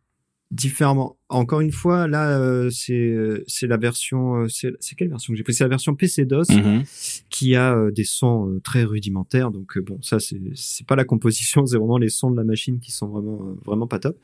différemment? 0.51 1.17
Encore 1.29 1.61
une 1.61 1.71
fois, 1.71 2.07
là, 2.07 2.39
euh, 2.39 2.69
c'est 2.69 3.41
c'est 3.47 3.65
la 3.65 3.77
version, 3.77 4.43
euh, 4.43 4.47
c'est 4.47 4.95
quelle 4.95 5.09
version 5.09 5.33
que 5.33 5.37
j'ai 5.37 5.43
pris? 5.43 5.55
C'est 5.55 5.63
la 5.63 5.67
version 5.69 5.95
PC 5.95 6.25
DOS 6.25 6.51
Mhm. 6.51 6.83
qui 7.31 7.55
a 7.55 7.75
euh, 7.75 7.89
des 7.89 8.03
sons 8.03 8.47
euh, 8.51 8.59
très 8.59 8.83
rudimentaires. 8.83 9.49
Donc 9.49 9.75
euh, 9.77 9.81
bon, 9.81 9.99
ça 10.03 10.19
c'est 10.19 10.39
c'est 10.53 10.85
pas 10.85 10.95
la 10.95 11.05
composition, 11.05 11.65
c'est 11.65 11.77
vraiment 11.79 11.97
les 11.97 12.09
sons 12.09 12.29
de 12.29 12.37
la 12.37 12.43
machine 12.43 12.79
qui 12.79 12.91
sont 12.91 13.07
vraiment 13.07 13.39
euh, 13.49 13.55
vraiment 13.65 13.87
pas 13.87 13.97
top. 13.97 14.15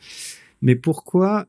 Mais 0.61 0.75
pourquoi 0.75 1.47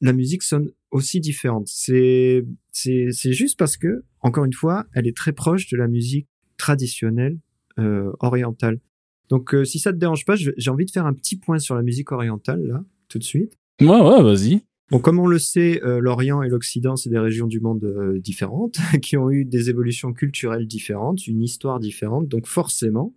la 0.00 0.14
musique 0.14 0.42
sonne 0.42 0.70
aussi 0.90 1.20
différente? 1.20 1.68
C'est 1.68 2.46
c'est 2.72 3.08
c'est 3.12 3.34
juste 3.34 3.58
parce 3.58 3.76
que 3.76 4.04
encore 4.22 4.46
une 4.46 4.54
fois, 4.54 4.86
elle 4.94 5.06
est 5.06 5.14
très 5.14 5.32
proche 5.34 5.68
de 5.68 5.76
la 5.76 5.86
musique 5.86 6.28
traditionnelle 6.56 7.36
euh, 7.78 8.10
orientale. 8.20 8.80
Donc 9.30 9.54
euh, 9.54 9.64
si 9.64 9.78
ça 9.78 9.92
te 9.92 9.96
dérange 9.96 10.24
pas, 10.24 10.34
j'ai 10.36 10.70
envie 10.70 10.84
de 10.84 10.90
faire 10.90 11.06
un 11.06 11.14
petit 11.14 11.36
point 11.36 11.58
sur 11.58 11.74
la 11.74 11.82
musique 11.82 12.12
orientale 12.12 12.62
là 12.66 12.84
tout 13.08 13.18
de 13.18 13.24
suite. 13.24 13.58
Ouais, 13.80 13.88
ouais, 13.88 14.22
vas-y. 14.22 14.62
Bon, 14.90 14.98
comme 14.98 15.20
on 15.20 15.26
le 15.26 15.38
sait, 15.38 15.80
euh, 15.84 16.00
l'Orient 16.00 16.42
et 16.42 16.48
l'Occident, 16.48 16.96
c'est 16.96 17.10
des 17.10 17.18
régions 17.18 17.46
du 17.46 17.60
monde 17.60 17.84
euh, 17.84 18.18
différentes, 18.18 18.78
qui 19.02 19.16
ont 19.16 19.30
eu 19.30 19.44
des 19.44 19.70
évolutions 19.70 20.12
culturelles 20.12 20.66
différentes, 20.66 21.26
une 21.26 21.42
histoire 21.42 21.78
différente. 21.78 22.26
Donc 22.26 22.46
forcément, 22.46 23.14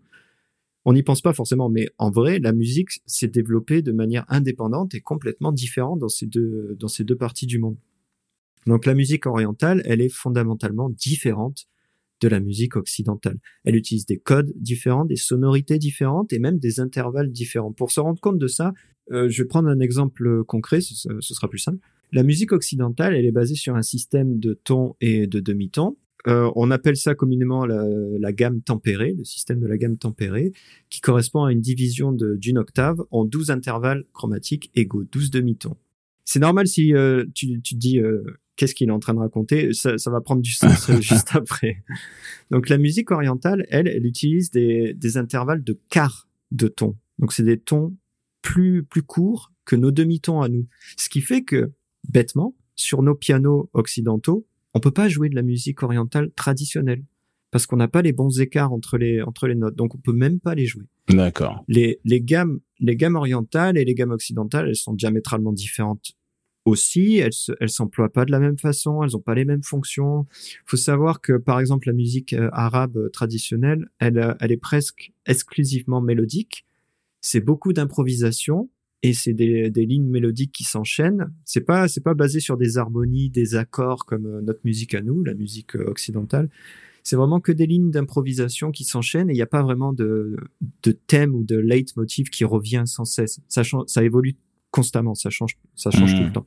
on 0.85 0.93
n'y 0.93 1.01
pense 1.01 1.21
pas 1.21 1.33
forcément, 1.33 1.69
mais 1.69 1.89
en 1.97 2.11
vrai, 2.11 2.39
la 2.39 2.53
musique 2.53 3.01
s'est 3.07 3.27
développée 3.27 3.81
de 3.81 3.91
manière 3.91 4.25
indépendante 4.27 4.93
et 4.93 5.01
complètement 5.01 5.51
différente 5.51 5.99
dans 5.99 6.09
ces 6.09 6.27
deux, 6.27 6.75
dans 6.79 6.87
ces 6.87 7.03
deux 7.03 7.15
parties 7.15 7.47
du 7.47 7.57
monde. 7.57 7.77
Donc 8.67 8.85
la 8.85 8.93
musique 8.93 9.25
orientale, 9.25 9.81
elle 9.85 10.01
est 10.01 10.09
fondamentalement 10.09 10.89
différente 10.89 11.65
de 12.23 12.29
la 12.29 12.39
musique 12.39 12.75
occidentale. 12.75 13.37
Elle 13.65 13.75
utilise 13.75 14.05
des 14.05 14.17
codes 14.17 14.51
différents, 14.55 15.05
des 15.05 15.17
sonorités 15.17 15.77
différentes 15.77 16.31
et 16.33 16.39
même 16.39 16.57
des 16.57 16.79
intervalles 16.79 17.31
différents. 17.31 17.73
Pour 17.73 17.91
se 17.91 17.99
rendre 17.99 18.19
compte 18.19 18.39
de 18.39 18.47
ça, 18.47 18.73
euh, 19.11 19.29
je 19.29 19.43
vais 19.43 19.47
prendre 19.47 19.67
un 19.67 19.79
exemple 19.79 20.43
concret, 20.45 20.79
ce, 20.81 21.19
sera 21.19 21.49
plus 21.49 21.59
simple. 21.59 21.79
La 22.11 22.23
musique 22.23 22.51
occidentale, 22.53 23.15
elle 23.15 23.25
est 23.25 23.31
basée 23.31 23.55
sur 23.55 23.75
un 23.75 23.81
système 23.81 24.39
de 24.39 24.53
tons 24.53 24.95
et 25.01 25.27
de 25.27 25.39
demi-tons. 25.39 25.97
Euh, 26.27 26.49
on 26.55 26.71
appelle 26.71 26.95
ça 26.95 27.15
communément 27.15 27.65
la, 27.65 28.31
gamme 28.31 28.61
tempérée, 28.61 29.13
le 29.17 29.25
système 29.25 29.59
de 29.59 29.67
la 29.67 29.77
gamme 29.77 29.97
tempérée, 29.97 30.53
qui 30.89 31.01
correspond 31.01 31.43
à 31.43 31.51
une 31.51 31.59
division 31.59 32.13
d'une 32.13 32.57
octave 32.57 33.03
en 33.11 33.25
12 33.25 33.51
intervalles 33.51 34.05
chromatiques 34.13 34.71
égaux, 34.75 35.03
12 35.03 35.31
demi-tons. 35.31 35.75
C'est 36.23 36.39
normal 36.39 36.67
si 36.67 36.93
euh, 36.93 37.25
tu, 37.35 37.61
tu 37.61 37.75
dis 37.75 37.99
qu'est-ce 38.55 38.75
qu'il 38.75 38.89
est 38.89 38.93
en 38.93 38.99
train 38.99 39.13
de 39.13 39.19
raconter, 39.19 39.73
ça, 39.73 39.97
ça 39.97 40.11
va 40.11 40.21
prendre 40.21 40.41
du 40.41 40.51
sens 40.51 40.89
euh, 40.89 41.01
juste 41.01 41.29
après. 41.35 41.83
Donc 42.51 42.69
la 42.69 42.77
musique 42.77 43.11
orientale, 43.11 43.65
elle, 43.69 43.87
elle 43.87 44.05
utilise 44.05 44.51
des, 44.51 44.93
des 44.93 45.17
intervalles 45.17 45.63
de 45.63 45.79
quart 45.89 46.27
de 46.51 46.67
ton. 46.67 46.95
Donc 47.19 47.33
c'est 47.33 47.43
des 47.43 47.59
tons 47.59 47.95
plus 48.41 48.83
plus 48.83 49.03
courts 49.03 49.51
que 49.65 49.75
nos 49.75 49.91
demi-tons 49.91 50.41
à 50.41 50.49
nous. 50.49 50.67
Ce 50.97 51.09
qui 51.09 51.21
fait 51.21 51.43
que 51.43 51.71
bêtement, 52.09 52.55
sur 52.75 53.01
nos 53.01 53.15
pianos 53.15 53.69
occidentaux, 53.73 54.45
on 54.73 54.79
peut 54.79 54.91
pas 54.91 55.07
jouer 55.07 55.29
de 55.29 55.35
la 55.35 55.41
musique 55.41 55.83
orientale 55.83 56.31
traditionnelle 56.35 57.03
parce 57.51 57.67
qu'on 57.67 57.77
n'a 57.77 57.87
pas 57.87 58.01
les 58.01 58.13
bons 58.13 58.41
écarts 58.41 58.73
entre 58.73 58.97
les 58.97 59.21
entre 59.21 59.47
les 59.47 59.55
notes. 59.55 59.75
Donc 59.75 59.95
on 59.95 59.99
peut 59.99 60.13
même 60.13 60.39
pas 60.39 60.55
les 60.55 60.65
jouer. 60.65 60.85
D'accord. 61.09 61.63
Les 61.67 61.99
les 62.03 62.21
gammes 62.21 62.59
les 62.79 62.95
gammes 62.95 63.15
orientales 63.15 63.77
et 63.77 63.85
les 63.85 63.93
gammes 63.95 64.11
occidentales, 64.11 64.67
elles 64.67 64.75
sont 64.75 64.93
diamétralement 64.93 65.53
différentes 65.53 66.13
aussi, 66.65 67.17
elles 67.17 67.33
se- 67.33 67.51
elles 67.59 67.69
s'emploient 67.69 68.11
pas 68.11 68.25
de 68.25 68.31
la 68.31 68.39
même 68.39 68.57
façon, 68.57 69.03
elles 69.03 69.15
ont 69.17 69.21
pas 69.21 69.35
les 69.35 69.45
mêmes 69.45 69.63
fonctions. 69.63 70.25
Faut 70.65 70.77
savoir 70.77 71.21
que 71.21 71.33
par 71.33 71.59
exemple 71.59 71.87
la 71.87 71.93
musique 71.93 72.33
euh, 72.33 72.49
arabe 72.53 72.97
euh, 72.97 73.09
traditionnelle, 73.09 73.89
elle 73.99 74.17
euh, 74.17 74.33
elle 74.39 74.51
est 74.51 74.57
presque 74.57 75.11
exclusivement 75.25 76.01
mélodique. 76.01 76.65
C'est 77.21 77.41
beaucoup 77.41 77.73
d'improvisation 77.73 78.69
et 79.01 79.13
c'est 79.13 79.33
des, 79.33 79.69
lignes 79.75 80.09
mélodiques 80.09 80.53
qui 80.53 80.63
s'enchaînent. 80.63 81.33
C'est 81.45 81.61
pas 81.61 81.87
c'est 81.87 82.01
pas 82.01 82.13
basé 82.13 82.39
sur 82.39 82.57
des 82.57 82.77
harmonies, 82.77 83.29
des 83.29 83.55
accords 83.55 84.05
comme 84.05 84.41
notre 84.41 84.61
musique 84.63 84.95
à 84.95 85.01
nous, 85.01 85.23
la 85.23 85.33
musique 85.33 85.75
occidentale. 85.75 86.49
C'est 87.03 87.17
vraiment 87.17 87.41
que 87.41 87.51
des 87.51 87.67
lignes 87.67 87.91
d'improvisation 87.91 88.71
qui 88.71 88.85
s'enchaînent 88.85 89.29
et 89.29 89.33
il 89.33 89.35
n'y 89.35 89.41
a 89.41 89.45
pas 89.45 89.61
vraiment 89.61 89.91
de, 89.91 90.37
thème 91.07 91.35
ou 91.35 91.43
de 91.43 91.57
leitmotiv 91.57 92.29
qui 92.29 92.45
revient 92.45 92.83
sans 92.85 93.03
cesse. 93.03 93.41
Ça, 93.49 93.63
ça 93.87 94.03
évolue 94.03 94.37
constamment, 94.73 95.15
ça 95.15 95.29
change, 95.29 95.53
ça 95.75 95.89
change 95.91 96.13
tout 96.15 96.23
le 96.23 96.31
temps. 96.33 96.45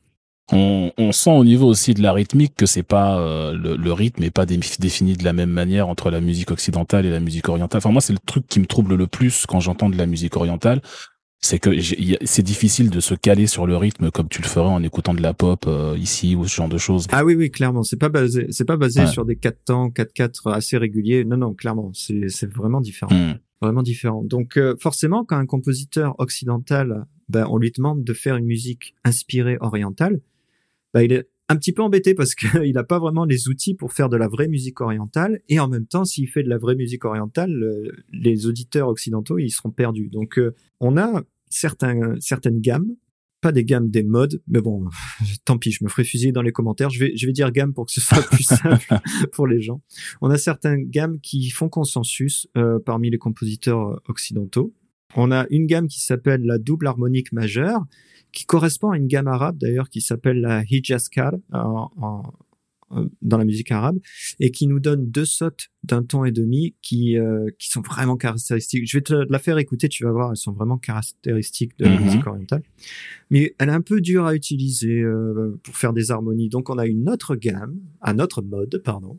On, 0.52 0.92
on 0.98 1.10
sent 1.10 1.30
au 1.36 1.44
niveau 1.44 1.66
aussi 1.66 1.92
de 1.94 2.02
la 2.02 2.12
rythmique 2.12 2.54
que 2.54 2.66
c'est 2.66 2.84
pas 2.84 3.18
euh, 3.18 3.52
le, 3.52 3.74
le 3.76 3.92
rythme 3.92 4.22
est 4.22 4.30
pas 4.30 4.46
dé- 4.46 4.60
défini 4.78 5.14
de 5.16 5.24
la 5.24 5.32
même 5.32 5.50
manière 5.50 5.88
entre 5.88 6.10
la 6.10 6.20
musique 6.20 6.50
occidentale 6.52 7.04
et 7.06 7.10
la 7.10 7.18
musique 7.20 7.48
orientale. 7.48 7.78
Enfin 7.78 7.90
moi 7.90 8.00
c'est 8.00 8.12
le 8.12 8.20
truc 8.24 8.46
qui 8.46 8.60
me 8.60 8.66
trouble 8.66 8.94
le 8.94 9.06
plus 9.08 9.44
quand 9.46 9.58
j'entends 9.58 9.90
de 9.90 9.96
la 9.96 10.06
musique 10.06 10.36
orientale, 10.36 10.82
c'est 11.40 11.58
que 11.58 11.70
c'est 12.24 12.42
difficile 12.44 12.90
de 12.90 13.00
se 13.00 13.14
caler 13.14 13.48
sur 13.48 13.66
le 13.66 13.76
rythme 13.76 14.12
comme 14.12 14.28
tu 14.28 14.40
le 14.40 14.46
ferais 14.46 14.66
en 14.70 14.82
écoutant 14.84 15.14
de 15.14 15.22
la 15.22 15.34
pop 15.34 15.64
euh, 15.66 15.96
ici 15.98 16.36
ou 16.36 16.46
ce 16.46 16.54
genre 16.54 16.68
de 16.68 16.78
choses. 16.78 17.08
Ah 17.10 17.24
oui, 17.24 17.34
oui, 17.34 17.50
clairement. 17.50 17.82
C'est 17.82 17.98
pas 17.98 18.08
basé, 18.08 18.46
c'est 18.50 18.64
pas 18.64 18.76
basé 18.76 19.00
Ouais. 19.00 19.06
sur 19.08 19.24
des 19.24 19.34
4 19.36 19.64
temps, 19.64 19.88
4-4 19.88 20.52
assez 20.52 20.76
réguliers. 20.78 21.24
Non, 21.24 21.36
non, 21.36 21.54
clairement. 21.54 21.90
C'est, 21.92 22.28
c'est 22.28 22.50
vraiment 22.52 22.80
différent. 22.80 23.12
Hmm. 23.14 23.34
Vraiment 23.60 23.82
différent. 23.82 24.22
Donc, 24.24 24.56
euh, 24.56 24.76
forcément, 24.80 25.24
quand 25.24 25.36
un 25.38 25.46
compositeur 25.46 26.14
occidental, 26.18 27.04
ben, 27.28 27.46
on 27.50 27.58
lui 27.58 27.70
demande 27.70 28.04
de 28.04 28.12
faire 28.12 28.36
une 28.36 28.46
musique 28.46 28.94
inspirée 29.04 29.58
orientale, 29.60 30.20
ben, 30.94 31.02
il 31.02 31.12
est 31.12 31.28
un 31.48 31.56
petit 31.56 31.72
peu 31.72 31.82
embêté 31.82 32.14
parce 32.14 32.34
qu'il 32.34 32.50
n'a 32.74 32.84
pas 32.84 32.98
vraiment 32.98 33.24
les 33.24 33.48
outils 33.48 33.74
pour 33.74 33.92
faire 33.92 34.08
de 34.08 34.16
la 34.16 34.28
vraie 34.28 34.48
musique 34.48 34.80
orientale. 34.80 35.40
Et 35.48 35.60
en 35.60 35.68
même 35.68 35.86
temps, 35.86 36.04
s'il 36.04 36.28
fait 36.28 36.42
de 36.42 36.48
la 36.48 36.58
vraie 36.58 36.74
musique 36.74 37.04
orientale, 37.04 37.52
euh, 37.52 37.92
les 38.12 38.46
auditeurs 38.46 38.88
occidentaux, 38.88 39.38
ils 39.38 39.50
seront 39.50 39.70
perdus. 39.70 40.08
Donc, 40.08 40.38
euh, 40.38 40.54
on 40.80 40.96
a 40.96 41.22
certains, 41.48 42.16
certaines 42.20 42.60
gammes, 42.60 42.96
pas 43.40 43.52
des 43.52 43.64
gammes 43.64 43.90
des 43.90 44.02
modes, 44.02 44.42
mais 44.48 44.60
bon, 44.60 44.88
tant 45.44 45.58
pis, 45.58 45.70
je 45.70 45.84
me 45.84 45.88
ferai 45.88 46.04
fusiller 46.04 46.32
dans 46.32 46.42
les 46.42 46.52
commentaires. 46.52 46.90
Je 46.90 46.98
vais, 46.98 47.16
je 47.16 47.26
vais 47.26 47.32
dire 47.32 47.50
gamme 47.52 47.74
pour 47.74 47.86
que 47.86 47.92
ce 47.92 48.00
soit 48.00 48.22
plus 48.22 48.44
simple 48.44 48.98
pour 49.32 49.46
les 49.46 49.60
gens. 49.60 49.82
On 50.20 50.30
a 50.30 50.38
certaines 50.38 50.88
gammes 50.88 51.20
qui 51.20 51.50
font 51.50 51.68
consensus 51.68 52.48
euh, 52.56 52.78
parmi 52.84 53.10
les 53.10 53.18
compositeurs 53.18 54.00
occidentaux. 54.08 54.74
On 55.14 55.30
a 55.30 55.46
une 55.50 55.66
gamme 55.66 55.88
qui 55.88 56.00
s'appelle 56.00 56.42
la 56.44 56.58
double 56.58 56.86
harmonique 56.86 57.32
majeure, 57.32 57.84
qui 58.32 58.44
correspond 58.44 58.90
à 58.90 58.96
une 58.96 59.06
gamme 59.06 59.28
arabe 59.28 59.56
d'ailleurs 59.58 59.88
qui 59.88 60.00
s'appelle 60.00 60.40
la 60.40 60.62
hijaskar 60.68 61.32
en, 61.52 61.90
en- 61.96 62.22
en- 62.90 63.06
dans 63.22 63.38
la 63.38 63.44
musique 63.44 63.72
arabe 63.72 63.98
et 64.38 64.50
qui 64.52 64.66
nous 64.68 64.78
donne 64.78 65.10
deux 65.10 65.24
sautes 65.24 65.68
d'un 65.84 66.02
ton 66.04 66.24
et 66.24 66.30
demi 66.32 66.74
qui 66.82 67.18
euh, 67.18 67.48
qui 67.58 67.68
sont 67.70 67.80
vraiment 67.80 68.16
caractéristiques. 68.16 68.88
Je 68.88 68.96
vais 68.98 69.02
te 69.02 69.14
la 69.28 69.38
faire 69.38 69.58
écouter, 69.58 69.88
tu 69.88 70.04
vas 70.04 70.12
voir, 70.12 70.30
elles 70.30 70.36
sont 70.36 70.52
vraiment 70.52 70.76
caractéristiques 70.78 71.76
de 71.78 71.86
la 71.86 71.96
Mhm. 71.96 72.04
musique 72.04 72.26
orientale. 72.26 72.62
Mais 73.30 73.54
elle 73.58 73.70
est 73.70 73.72
un 73.72 73.80
peu 73.80 74.00
dure 74.00 74.26
à 74.26 74.34
utiliser 74.36 75.00
euh, 75.00 75.58
pour 75.64 75.76
faire 75.76 75.92
des 75.92 76.10
harmonies. 76.12 76.48
Donc 76.48 76.68
on 76.70 76.78
a 76.78 76.86
une 76.86 77.08
autre 77.08 77.34
gamme, 77.36 77.80
un 78.02 78.18
autre 78.20 78.42
mode, 78.42 78.80
pardon, 78.84 79.18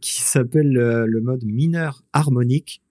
qui 0.00 0.22
s'appelle 0.22 0.76
euh, 0.76 1.06
le 1.06 1.20
mode 1.20 1.44
mineur 1.44 2.02
harmonique, 2.12 2.82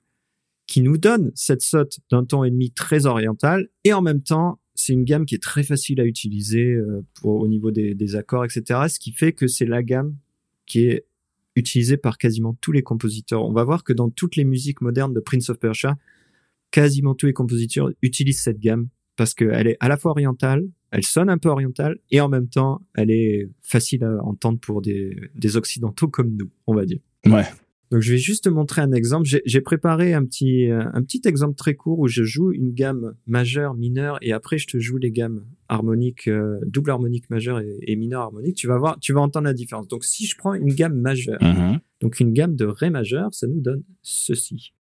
qui 0.68 0.82
nous 0.82 0.98
donne 0.98 1.32
cette 1.36 1.62
saute 1.62 2.00
d'un 2.12 2.24
ton 2.24 2.44
et 2.44 2.52
demi 2.52 2.72
très 2.72 3.06
oriental, 3.06 3.70
et 3.84 3.94
en 3.94 4.02
même 4.02 4.22
temps, 4.22 4.60
c'est 4.74 4.94
une 4.94 5.06
gamme 5.06 5.26
qui 5.26 5.36
est 5.36 5.44
très 5.44 5.64
facile 5.64 6.02
à 6.02 6.06
utiliser 6.06 6.74
euh, 6.74 7.06
pour, 7.16 7.40
au 7.40 7.48
niveau 7.48 7.72
des, 7.72 7.96
des 7.96 8.16
accords, 8.16 8.46
etc. 8.46 8.82
Ce 8.90 9.00
qui 9.00 9.12
fait 9.12 9.32
que 9.32 9.48
c'est 9.48 9.66
la 9.66 9.84
gamme 9.84 10.16
qui 10.66 10.86
est 10.86 11.06
utilisée 11.56 11.98
par 11.98 12.18
quasiment 12.18 12.58
tous 12.60 12.72
les 12.72 12.84
compositeurs. 12.84 13.46
On 13.46 13.54
va 13.54 13.64
voir 13.64 13.84
que 13.84 13.94
dans 13.94 14.10
toutes 14.10 14.36
les 14.36 14.44
musiques 14.44 14.82
modernes 14.82 15.14
de 15.14 15.20
Prince 15.20 15.50
of 15.50 15.60
Persia, 15.60 15.96
quasiment 16.72 17.16
tous 17.16 17.28
les 17.28 17.34
compositeurs 17.34 17.90
utilisent 18.02 18.42
cette 18.42 18.60
gamme 18.60 18.90
parce 19.16 19.34
qu'elle 19.34 19.68
est 19.68 19.78
à 19.80 19.88
la 19.88 19.98
fois 19.98 20.12
orientale, 20.12 20.66
elle 20.92 21.04
sonne 21.04 21.30
un 21.30 21.38
peu 21.38 21.50
orientale, 21.50 22.00
et 22.12 22.20
en 22.22 22.30
même 22.30 22.48
temps, 22.48 22.82
elle 22.94 23.12
est 23.12 23.50
facile 23.62 24.04
à 24.04 24.24
entendre 24.24 24.60
pour 24.60 24.82
des, 24.82 25.16
des 25.36 25.58
occidentaux 25.58 26.08
comme 26.08 26.36
nous, 26.36 26.50
on 26.68 26.76
va 26.76 26.86
dire. 26.86 27.00
Ouais. 27.26 27.46
Donc 27.92 28.02
je 28.02 28.12
vais 28.14 28.18
juste 28.18 28.46
te 28.46 28.50
montrer 28.50 28.82
un 28.82 28.92
exemple. 28.92 29.28
J'ai 29.46 29.62
préparé 29.62 30.14
un 30.14 30.26
petit 30.26 30.68
un 30.72 31.02
petit 31.04 31.22
exemple 31.26 31.56
très 31.56 31.76
court 31.76 32.00
où 32.00 32.08
je 32.08 32.24
joue 32.24 32.52
une 32.52 32.72
gamme 32.74 33.14
majeure, 33.28 33.76
mineure 33.76 34.18
et 34.22 34.32
après 34.34 34.58
je 34.58 34.68
te 34.68 34.80
joue 34.80 34.98
les 34.98 35.12
gammes 35.12 35.46
harmoniques, 35.70 36.28
euh, 36.28 36.60
double 36.66 36.90
harmonique 36.92 37.30
majeure 37.30 37.60
et, 37.60 37.78
et 37.84 37.96
mineure 37.96 38.22
harmonique. 38.24 38.56
Tu 38.56 38.68
vas 38.68 38.78
voir, 38.78 39.00
tu 39.00 39.14
vas 39.14 39.22
entendre 39.22 39.46
la 39.46 39.54
différence. 39.54 39.88
Donc 39.88 40.04
si 40.04 40.26
je 40.26 40.36
prends 40.38 40.54
une 40.56 40.74
gamme 40.74 41.00
majeure, 41.00 41.38
Mhm. 41.42 41.80
donc 42.02 42.20
une 42.20 42.34
gamme 42.34 42.56
de 42.56 42.66
ré 42.66 42.90
majeur, 42.90 43.34
ça 43.34 43.46
nous 43.48 43.62
donne 43.62 43.84
ceci. 44.02 44.74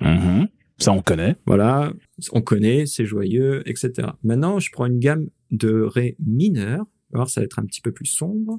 Mhm. 0.00 0.48
Ça 0.78 0.92
on 0.92 1.00
connaît. 1.02 1.36
Voilà, 1.46 1.92
on 2.32 2.42
connaît, 2.42 2.84
c'est 2.86 3.06
joyeux, 3.06 3.62
etc. 3.68 4.08
Maintenant, 4.22 4.58
je 4.58 4.70
prends 4.70 4.86
une 4.86 4.98
gamme 4.98 5.28
de 5.50 5.80
ré 5.80 6.16
mineur. 6.24 6.84
Alors 7.14 7.30
ça 7.30 7.40
va 7.40 7.44
être 7.46 7.58
un 7.58 7.64
petit 7.64 7.80
peu 7.80 7.92
plus 7.92 8.06
sombre. 8.06 8.58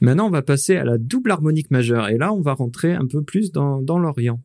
Maintenant, 0.00 0.28
on 0.28 0.30
va 0.30 0.42
passer 0.42 0.76
à 0.76 0.84
la 0.84 0.96
double 0.96 1.32
harmonique 1.32 1.72
majeure. 1.72 2.08
Et 2.08 2.18
là, 2.18 2.32
on 2.32 2.40
va 2.40 2.54
rentrer 2.54 2.92
un 2.92 3.06
peu 3.06 3.22
plus 3.22 3.50
dans, 3.50 3.82
dans 3.82 3.98
l'Orient. 3.98 4.40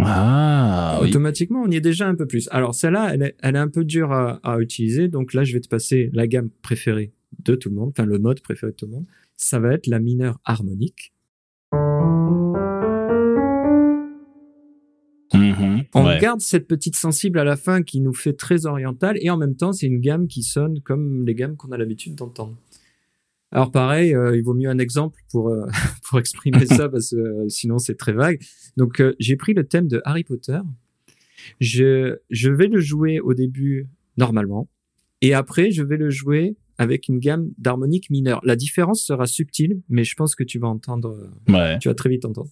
Ah 0.00 0.98
oui. 1.00 1.08
Automatiquement, 1.08 1.62
on 1.62 1.70
y 1.70 1.76
est 1.76 1.80
déjà 1.80 2.06
un 2.06 2.14
peu 2.14 2.26
plus. 2.26 2.48
Alors, 2.50 2.74
celle-là, 2.74 3.14
elle 3.14 3.22
est, 3.22 3.36
elle 3.40 3.56
est 3.56 3.60
un 3.60 3.68
peu 3.68 3.84
dure 3.84 4.12
à, 4.12 4.40
à 4.42 4.58
utiliser. 4.60 5.08
Donc 5.08 5.32
là, 5.32 5.44
je 5.44 5.54
vais 5.54 5.60
te 5.60 5.68
passer 5.68 6.10
la 6.12 6.26
gamme 6.26 6.50
préférée 6.62 7.12
de 7.42 7.54
tout 7.54 7.70
le 7.70 7.76
monde, 7.76 7.92
enfin 7.96 8.06
le 8.06 8.18
mode 8.18 8.40
préféré 8.40 8.72
de 8.72 8.76
tout 8.76 8.86
le 8.86 8.92
monde. 8.92 9.06
Ça 9.36 9.58
va 9.58 9.72
être 9.72 9.86
la 9.86 9.98
mineure 9.98 10.38
harmonique. 10.44 11.13
Mhm, 15.32 15.84
On 15.94 16.06
ouais. 16.06 16.18
garde 16.20 16.40
cette 16.40 16.66
petite 16.68 16.96
sensible 16.96 17.38
à 17.38 17.44
la 17.44 17.56
fin 17.56 17.82
qui 17.82 18.00
nous 18.00 18.12
fait 18.12 18.34
très 18.34 18.66
orientale 18.66 19.16
et 19.20 19.30
en 19.30 19.36
même 19.36 19.56
temps 19.56 19.72
c'est 19.72 19.86
une 19.86 20.00
gamme 20.00 20.28
qui 20.28 20.42
sonne 20.42 20.80
comme 20.82 21.24
les 21.26 21.34
gammes 21.34 21.56
qu'on 21.56 21.72
a 21.72 21.78
l'habitude 21.78 22.14
d'entendre. 22.14 22.56
Alors 23.50 23.70
pareil, 23.70 24.14
euh, 24.14 24.36
il 24.36 24.42
vaut 24.42 24.54
mieux 24.54 24.68
un 24.68 24.78
exemple 24.78 25.20
pour 25.30 25.48
euh, 25.48 25.66
pour 26.08 26.18
exprimer 26.18 26.66
ça 26.66 26.88
parce 26.88 27.10
que 27.10 27.16
euh, 27.16 27.48
sinon 27.48 27.78
c'est 27.78 27.94
très 27.96 28.12
vague. 28.12 28.40
Donc 28.76 29.02
j'ai 29.18 29.36
pris 29.36 29.54
le 29.54 29.64
thème 29.66 29.88
de 29.88 30.02
Harry 30.04 30.24
Potter. 30.24 30.58
Je 31.60 32.16
je 32.30 32.50
vais 32.50 32.66
le 32.68 32.80
jouer 32.80 33.20
au 33.20 33.34
début 33.34 33.88
normalement 34.16 34.68
et 35.20 35.34
après 35.34 35.70
je 35.70 35.82
vais 35.82 35.96
le 35.96 36.10
jouer 36.10 36.56
avec 36.78 37.08
une 37.08 37.18
gamme 37.18 37.50
d'harmoniques 37.58 38.10
mineures. 38.10 38.40
La 38.44 38.56
différence 38.56 39.02
sera 39.02 39.26
subtile, 39.26 39.80
mais 39.88 40.02
je 40.04 40.14
pense 40.16 40.34
que 40.34 40.42
tu 40.42 40.58
vas 40.58 40.66
entendre, 40.68 41.30
Ouais. 41.48 41.78
tu 41.78 41.88
vas 41.88 41.94
très 41.94 42.08
vite 42.10 42.24
entendre. 42.24 42.50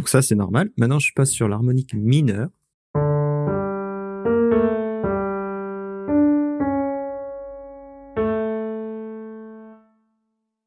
Donc 0.00 0.08
ça, 0.08 0.22
c'est 0.22 0.34
normal. 0.34 0.70
Maintenant, 0.78 0.98
je 0.98 1.12
passe 1.12 1.30
sur 1.30 1.46
l'harmonique 1.46 1.92
mineure. 1.92 2.48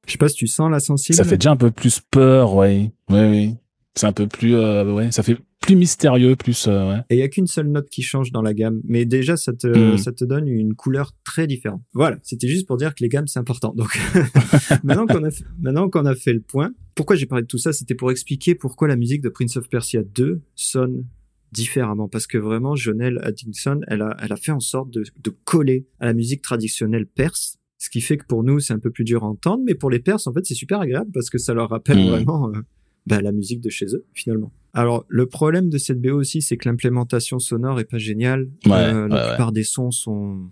Je 0.05 0.11
sais 0.11 0.19
pas 0.19 0.29
si 0.29 0.35
tu 0.35 0.45
sens 0.45 0.69
la 0.69 0.79
sensible. 0.79 1.15
Ça 1.15 1.23
fait 1.23 1.37
déjà 1.37 1.49
un 1.49 1.55
peu 1.55 1.71
plus 1.71 1.99
peur, 1.99 2.53
ouais. 2.53 2.91
Ouais, 3.09 3.27
oui. 3.27 3.55
C'est 3.95 4.07
un 4.07 4.11
peu 4.13 4.27
plus, 4.27 4.55
euh, 4.55 4.91
ouais, 4.91 5.11
ça 5.11 5.21
fait 5.23 5.37
plus 5.61 5.75
mystérieux, 5.75 6.35
plus, 6.35 6.67
euh, 6.67 6.89
ouais. 6.89 6.99
Et 7.09 7.15
il 7.15 7.19
y 7.19 7.21
a 7.21 7.29
qu'une 7.29 7.47
seule 7.47 7.67
note 7.67 7.87
qui 7.89 8.01
change 8.01 8.31
dans 8.31 8.41
la 8.41 8.53
gamme, 8.53 8.81
mais 8.85 9.05
déjà 9.05 9.37
ça 9.37 9.53
te 9.53 9.67
Mm. 9.93 9.97
ça 9.97 10.11
te 10.11 10.25
donne 10.25 10.47
une 10.47 10.73
couleur 10.73 11.11
très 11.23 11.47
différente. 11.47 11.81
Voilà, 11.93 12.17
c'était 12.23 12.47
juste 12.49 12.67
pour 12.67 12.77
dire 12.77 12.95
que 12.95 13.03
les 13.03 13.07
gammes 13.09 13.27
c'est 13.27 13.39
important. 13.39 13.73
Donc 13.75 13.97
maintenant 14.83 15.05
qu'on 15.05 15.23
a 15.23 15.31
fait, 15.31 15.45
maintenant 15.59 15.89
qu'on 15.89 16.05
a 16.05 16.15
fait 16.15 16.33
le 16.33 16.41
point, 16.41 16.73
pourquoi 16.95 17.15
j'ai 17.15 17.25
parlé 17.27 17.43
de 17.43 17.47
tout 17.47 17.57
ça, 17.57 17.71
c'était 17.71 17.95
pour 17.95 18.11
expliquer 18.11 18.55
pourquoi 18.55 18.87
la 18.87 18.95
musique 18.95 19.21
de 19.21 19.29
Prince 19.29 19.57
of 19.57 19.69
Persia 19.69 20.01
2 20.03 20.41
sonne 20.55 21.05
différemment 21.51 22.07
parce 22.09 22.25
que 22.27 22.37
vraiment 22.37 22.75
Jonelle 22.75 23.19
Addington, 23.23 23.79
elle 23.87 24.01
a 24.01 24.17
elle 24.21 24.33
a 24.33 24.37
fait 24.37 24.51
en 24.51 24.59
sorte 24.59 24.89
de 24.91 25.03
de 25.23 25.29
coller 25.45 25.85
à 25.99 26.07
la 26.07 26.13
musique 26.13 26.41
traditionnelle 26.41 27.05
perse. 27.05 27.57
Ce 27.77 27.89
qui 27.89 28.01
fait 28.01 28.17
que 28.17 28.25
pour 28.25 28.43
nous, 28.43 28.59
c'est 28.59 28.73
un 28.73 28.79
peu 28.79 28.91
plus 28.91 29.03
dur 29.03 29.23
à 29.23 29.27
entendre, 29.27 29.61
mais 29.65 29.75
pour 29.75 29.89
les 29.91 29.99
Perses, 29.99 30.25
en 30.25 30.33
fait, 30.33 30.45
c'est 30.45 30.53
super 30.55 30.79
agréable 30.79 31.11
parce 31.13 31.29
que 31.29 31.37
ça 31.37 31.53
leur 31.53 31.69
rappelle 31.69 31.97
Mm. 32.05 32.09
vraiment 32.09 32.47
euh, 32.49 32.61
bah, 33.05 33.21
la 33.21 33.31
musique 33.31 33.61
de 33.61 33.69
chez 33.69 33.85
eux, 33.95 34.05
finalement. 34.13 34.51
Alors, 34.73 35.05
le 35.07 35.27
problème 35.27 35.69
de 35.69 35.77
cette 35.77 36.01
BO 36.01 36.13
aussi, 36.19 36.41
c'est 36.41 36.57
que 36.57 36.67
l'implémentation 36.67 37.37
sonore 37.39 37.79
est 37.79 37.85
pas 37.85 37.99
géniale. 37.99 38.49
Ouais, 38.65 38.71
Euh, 38.73 39.07
la 39.07 39.15
ouais, 39.15 39.27
plupart 39.29 39.51
des 39.51 39.63
sons 39.63 39.91
sont 39.91 40.49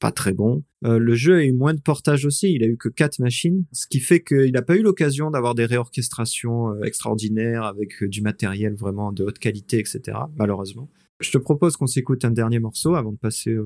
pas 0.00 0.10
très 0.12 0.32
bons. 0.32 0.62
Euh, 0.84 0.98
le 0.98 1.14
jeu 1.14 1.36
a 1.38 1.44
eu 1.44 1.52
moins 1.52 1.74
de 1.74 1.80
portage 1.80 2.24
aussi. 2.24 2.52
Il 2.54 2.62
a 2.62 2.66
eu 2.66 2.76
que 2.76 2.88
quatre 2.88 3.18
machines, 3.18 3.64
ce 3.72 3.86
qui 3.88 3.98
fait 4.00 4.22
qu'il 4.22 4.52
n'a 4.52 4.62
pas 4.62 4.76
eu 4.76 4.82
l'occasion 4.82 5.30
d'avoir 5.30 5.54
des 5.54 5.66
réorchestrations 5.66 6.70
euh, 6.70 6.82
extraordinaires 6.82 7.64
avec 7.64 8.02
du 8.04 8.22
matériel 8.22 8.74
vraiment 8.74 9.12
de 9.12 9.24
haute 9.24 9.38
qualité, 9.38 9.78
etc. 9.80 10.16
Malheureusement. 10.36 10.88
Je 11.20 11.30
te 11.32 11.38
propose 11.38 11.76
qu'on 11.76 11.88
s'écoute 11.88 12.24
un 12.24 12.30
dernier 12.30 12.60
morceau 12.60 12.94
avant 12.94 13.10
de 13.12 13.18
passer 13.18 13.56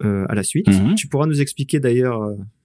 à 0.00 0.34
la 0.34 0.42
suite. 0.42 0.66
Mhm. 0.68 0.96
Tu 0.96 1.06
pourras 1.06 1.26
nous 1.26 1.40
expliquer 1.40 1.78
d'ailleurs 1.78 2.20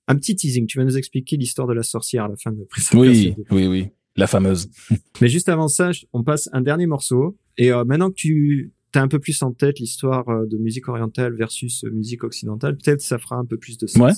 un 0.08 0.16
petit 0.16 0.36
teasing. 0.36 0.66
Tu 0.66 0.80
vas 0.80 0.86
nous 0.86 0.98
expliquer 0.98 1.38
l'histoire 1.38 1.68
de 1.68 1.74
la 1.74 1.84
sorcière 1.84 2.24
à 2.26 2.28
la 2.28 2.36
fin 2.36 2.52
de 2.52 2.64
Prince 2.64 2.93
of 2.95 3.00
Oui, 3.00 3.08
Persia 3.08 3.32
2. 3.36 3.43
oui, 3.52 3.68
oui. 3.68 3.88
La 4.18 4.28
fameuse. 4.28 4.70
Mais 5.22 5.28
juste 5.28 5.47
avant 5.47 5.68
ça, 5.68 5.91
on 6.11 6.24
passe 6.24 6.49
un 6.51 6.61
dernier 6.61 6.88
morceau. 6.88 7.38
Et 7.57 7.72
euh, 7.72 7.86
maintenant 7.86 8.09
que 8.09 8.15
tu 8.15 8.74
as 8.95 9.01
un 9.01 9.07
peu 9.07 9.20
plus 9.20 9.41
en 9.43 9.51
tête 9.51 9.80
l'histoire 9.80 10.28
euh, 10.30 10.45
de 10.47 10.57
musique 10.57 10.88
orientale 10.88 11.36
versus 11.36 11.84
euh, 11.84 11.91
musique 11.91 12.24
occidentale, 12.24 12.78
peut-être 12.78 13.01
ça 13.01 13.20
fera 13.20 13.36
un 13.36 13.45
peu 13.45 13.57
plus 13.57 13.78
de 13.78 13.88
sens. 13.88 14.01
Ouais. 14.01 14.11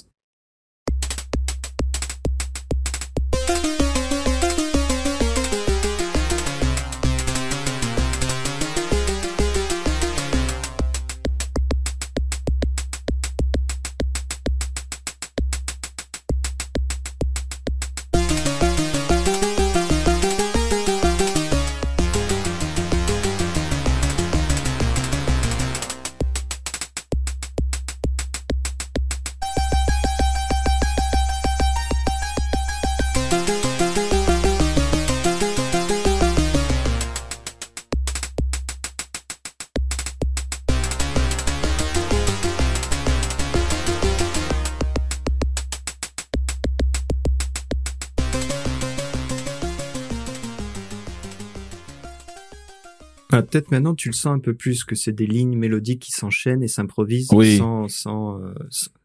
Peut-être 53.59 53.71
maintenant 53.71 53.95
tu 53.95 54.09
le 54.09 54.13
sens 54.13 54.35
un 54.35 54.39
peu 54.39 54.53
plus 54.53 54.83
que 54.83 54.95
c'est 54.95 55.11
des 55.11 55.27
lignes 55.27 55.57
mélodiques 55.57 56.01
qui 56.01 56.11
s'enchaînent 56.11 56.63
et 56.63 56.67
s'improvisent 56.67 57.29
Oui. 57.33 57.57
sans, 57.57 57.87
sans, 57.87 58.39
euh, 58.39 58.53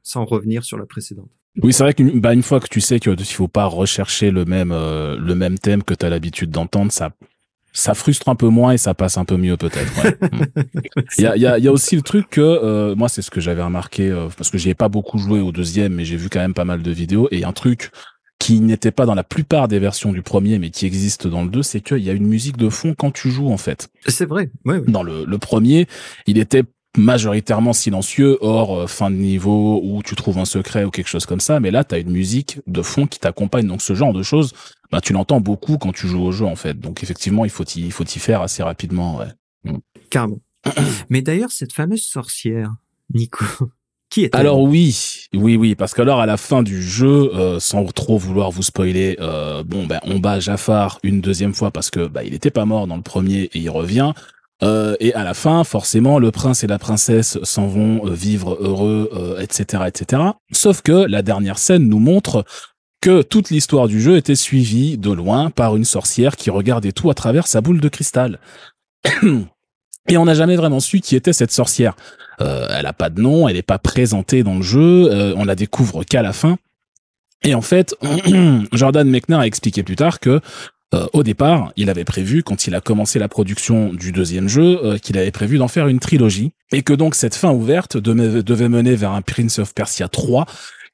sans 0.02 0.24
revenir 0.24 0.64
sur 0.64 0.78
la 0.78 0.86
précédente. 0.86 1.30
Oui, 1.62 1.72
c'est 1.72 1.82
vrai 1.84 1.94
qu'une 1.94 2.20
bah, 2.20 2.34
une 2.34 2.42
fois 2.42 2.60
que 2.60 2.68
tu 2.68 2.80
sais 2.80 2.98
qu'il 2.98 3.16
faut 3.24 3.48
pas 3.48 3.66
rechercher 3.66 4.30
le 4.30 4.44
même 4.44 4.72
euh, 4.72 5.16
le 5.16 5.34
même 5.34 5.58
thème 5.58 5.82
que 5.84 5.94
tu 5.94 6.04
as 6.04 6.10
l'habitude 6.10 6.50
d'entendre, 6.50 6.90
ça 6.90 7.10
ça 7.72 7.94
frustre 7.94 8.28
un 8.28 8.36
peu 8.36 8.48
moins 8.48 8.72
et 8.72 8.78
ça 8.78 8.94
passe 8.94 9.18
un 9.18 9.24
peu 9.24 9.36
mieux 9.36 9.56
peut-être. 9.56 10.04
ouais. 10.04 10.16
Mm. 10.96 11.02
Il 11.18 11.24
y 11.24 11.26
a, 11.26 11.36
il 11.36 11.42
y, 11.42 11.46
a, 11.46 11.58
il 11.58 11.64
y 11.64 11.68
a 11.68 11.72
aussi 11.72 11.96
le 11.96 12.02
truc 12.02 12.28
que 12.30 12.40
euh, 12.40 12.94
moi 12.94 13.08
c'est 13.08 13.22
ce 13.22 13.30
que 13.30 13.40
j'avais 13.40 13.62
remarqué 13.62 14.10
euh, 14.10 14.28
parce 14.36 14.50
que 14.50 14.58
j'y 14.58 14.70
ai 14.70 14.74
pas 14.74 14.88
beaucoup 14.88 15.18
joué 15.18 15.40
au 15.40 15.50
deuxième, 15.52 15.94
mais 15.94 16.04
j'ai 16.04 16.16
vu 16.16 16.28
quand 16.28 16.40
même 16.40 16.54
pas 16.54 16.64
mal 16.64 16.82
de 16.82 16.90
vidéos 16.90 17.28
et 17.30 17.44
un 17.44 17.52
truc 17.52 17.90
qui 18.44 18.60
n'était 18.60 18.90
pas 18.90 19.06
dans 19.06 19.14
la 19.14 19.24
plupart 19.24 19.68
des 19.68 19.78
versions 19.78 20.12
du 20.12 20.20
premier, 20.20 20.58
mais 20.58 20.68
qui 20.68 20.84
existe 20.84 21.26
dans 21.26 21.44
le 21.44 21.48
2, 21.48 21.62
c'est 21.62 21.80
qu'il 21.80 22.00
y 22.00 22.10
a 22.10 22.12
une 22.12 22.26
musique 22.26 22.58
de 22.58 22.68
fond 22.68 22.94
quand 22.94 23.10
tu 23.10 23.30
joues 23.30 23.48
en 23.48 23.56
fait. 23.56 23.88
C'est 24.06 24.26
vrai, 24.26 24.50
ouais, 24.66 24.80
ouais. 24.80 24.84
Dans 24.86 25.02
le, 25.02 25.24
le 25.24 25.38
premier, 25.38 25.88
il 26.26 26.36
était 26.36 26.64
majoritairement 26.98 27.72
silencieux, 27.72 28.36
hors 28.42 28.80
euh, 28.80 28.86
fin 28.86 29.10
de 29.10 29.16
niveau 29.16 29.80
où 29.82 30.02
tu 30.02 30.14
trouves 30.14 30.36
un 30.36 30.44
secret 30.44 30.84
ou 30.84 30.90
quelque 30.90 31.08
chose 31.08 31.24
comme 31.24 31.40
ça. 31.40 31.58
Mais 31.58 31.70
là, 31.70 31.84
tu 31.84 31.94
as 31.94 31.98
une 31.98 32.10
musique 32.10 32.60
de 32.66 32.82
fond 32.82 33.06
qui 33.06 33.18
t'accompagne. 33.18 33.66
Donc 33.66 33.80
ce 33.80 33.94
genre 33.94 34.12
de 34.12 34.22
choses, 34.22 34.52
bah, 34.92 35.00
tu 35.00 35.14
l'entends 35.14 35.40
beaucoup 35.40 35.78
quand 35.78 35.92
tu 35.92 36.06
joues 36.06 36.22
au 36.22 36.30
jeu 36.30 36.44
en 36.44 36.54
fait. 36.54 36.78
Donc 36.78 37.02
effectivement, 37.02 37.46
il 37.46 37.50
faut 37.50 37.64
y, 37.64 37.80
il 37.80 37.92
faut 37.92 38.04
y 38.04 38.18
faire 38.18 38.42
assez 38.42 38.62
rapidement. 38.62 39.20
Ouais. 39.64 39.72
carrément. 40.10 40.40
Mais 41.08 41.22
d'ailleurs, 41.22 41.50
cette 41.50 41.72
fameuse 41.72 42.02
sorcière, 42.02 42.74
Nico, 43.08 43.46
Alors 44.32 44.60
oui, 44.62 45.26
oui, 45.34 45.56
oui, 45.56 45.74
parce 45.74 45.94
qu'alors 45.94 46.20
à 46.20 46.26
la 46.26 46.36
fin 46.36 46.62
du 46.62 46.82
jeu, 46.82 47.30
euh, 47.34 47.60
sans 47.60 47.84
trop 47.86 48.18
vouloir 48.18 48.50
vous 48.50 48.62
spoiler, 48.62 49.16
euh, 49.20 49.62
bon 49.64 49.86
ben 49.86 50.00
on 50.04 50.18
bat 50.18 50.40
Jafar 50.40 50.98
une 51.02 51.20
deuxième 51.20 51.54
fois 51.54 51.70
parce 51.70 51.90
que 51.90 52.06
bah 52.06 52.22
il 52.22 52.34
était 52.34 52.50
pas 52.50 52.64
mort 52.64 52.86
dans 52.86 52.96
le 52.96 53.02
premier 53.02 53.50
et 53.52 53.58
il 53.58 53.70
revient. 53.70 54.12
Euh, 54.62 54.96
et 55.00 55.12
à 55.14 55.24
la 55.24 55.34
fin, 55.34 55.64
forcément, 55.64 56.18
le 56.18 56.30
prince 56.30 56.64
et 56.64 56.66
la 56.66 56.78
princesse 56.78 57.38
s'en 57.42 57.66
vont 57.66 58.06
euh, 58.06 58.10
vivre 58.10 58.56
heureux, 58.60 59.10
euh, 59.12 59.40
etc., 59.40 59.84
etc. 59.86 60.22
Sauf 60.52 60.80
que 60.80 60.92
la 60.92 61.22
dernière 61.22 61.58
scène 61.58 61.88
nous 61.88 61.98
montre 61.98 62.44
que 63.00 63.22
toute 63.22 63.50
l'histoire 63.50 63.88
du 63.88 64.00
jeu 64.00 64.16
était 64.16 64.36
suivie 64.36 64.96
de 64.96 65.12
loin 65.12 65.50
par 65.50 65.76
une 65.76 65.84
sorcière 65.84 66.36
qui 66.36 66.50
regardait 66.50 66.92
tout 66.92 67.10
à 67.10 67.14
travers 67.14 67.46
sa 67.46 67.60
boule 67.60 67.80
de 67.80 67.88
cristal. 67.88 68.38
Et 70.08 70.16
on 70.16 70.24
n'a 70.24 70.34
jamais 70.34 70.56
vraiment 70.56 70.80
su 70.80 71.00
qui 71.00 71.16
était 71.16 71.32
cette 71.32 71.52
sorcière. 71.52 71.96
Euh, 72.40 72.66
elle 72.70 72.86
a 72.86 72.92
pas 72.92 73.10
de 73.10 73.20
nom, 73.20 73.48
elle 73.48 73.56
n'est 73.56 73.62
pas 73.62 73.78
présentée 73.78 74.42
dans 74.42 74.56
le 74.56 74.62
jeu, 74.62 75.08
euh, 75.10 75.34
on 75.36 75.44
la 75.44 75.54
découvre 75.54 76.04
qu'à 76.04 76.22
la 76.22 76.32
fin. 76.32 76.58
Et 77.42 77.54
en 77.54 77.62
fait, 77.62 77.94
Jordan 78.72 79.08
Mechner 79.08 79.36
a 79.36 79.46
expliqué 79.46 79.82
plus 79.82 79.96
tard 79.96 80.20
que 80.20 80.40
euh, 80.94 81.06
au 81.12 81.22
départ, 81.22 81.72
il 81.76 81.90
avait 81.90 82.04
prévu, 82.04 82.42
quand 82.42 82.66
il 82.66 82.74
a 82.74 82.80
commencé 82.80 83.18
la 83.18 83.28
production 83.28 83.92
du 83.92 84.12
deuxième 84.12 84.48
jeu, 84.48 84.78
euh, 84.84 84.98
qu'il 84.98 85.18
avait 85.18 85.32
prévu 85.32 85.58
d'en 85.58 85.68
faire 85.68 85.88
une 85.88 85.98
trilogie, 85.98 86.52
et 86.72 86.82
que 86.82 86.92
donc 86.92 87.14
cette 87.14 87.34
fin 87.34 87.50
ouverte 87.50 87.96
devait, 87.96 88.68
mener 88.68 88.94
vers 88.94 89.10
un 89.10 89.22
Prince 89.22 89.58
of 89.58 89.74
Persia 89.74 90.08
3 90.08 90.46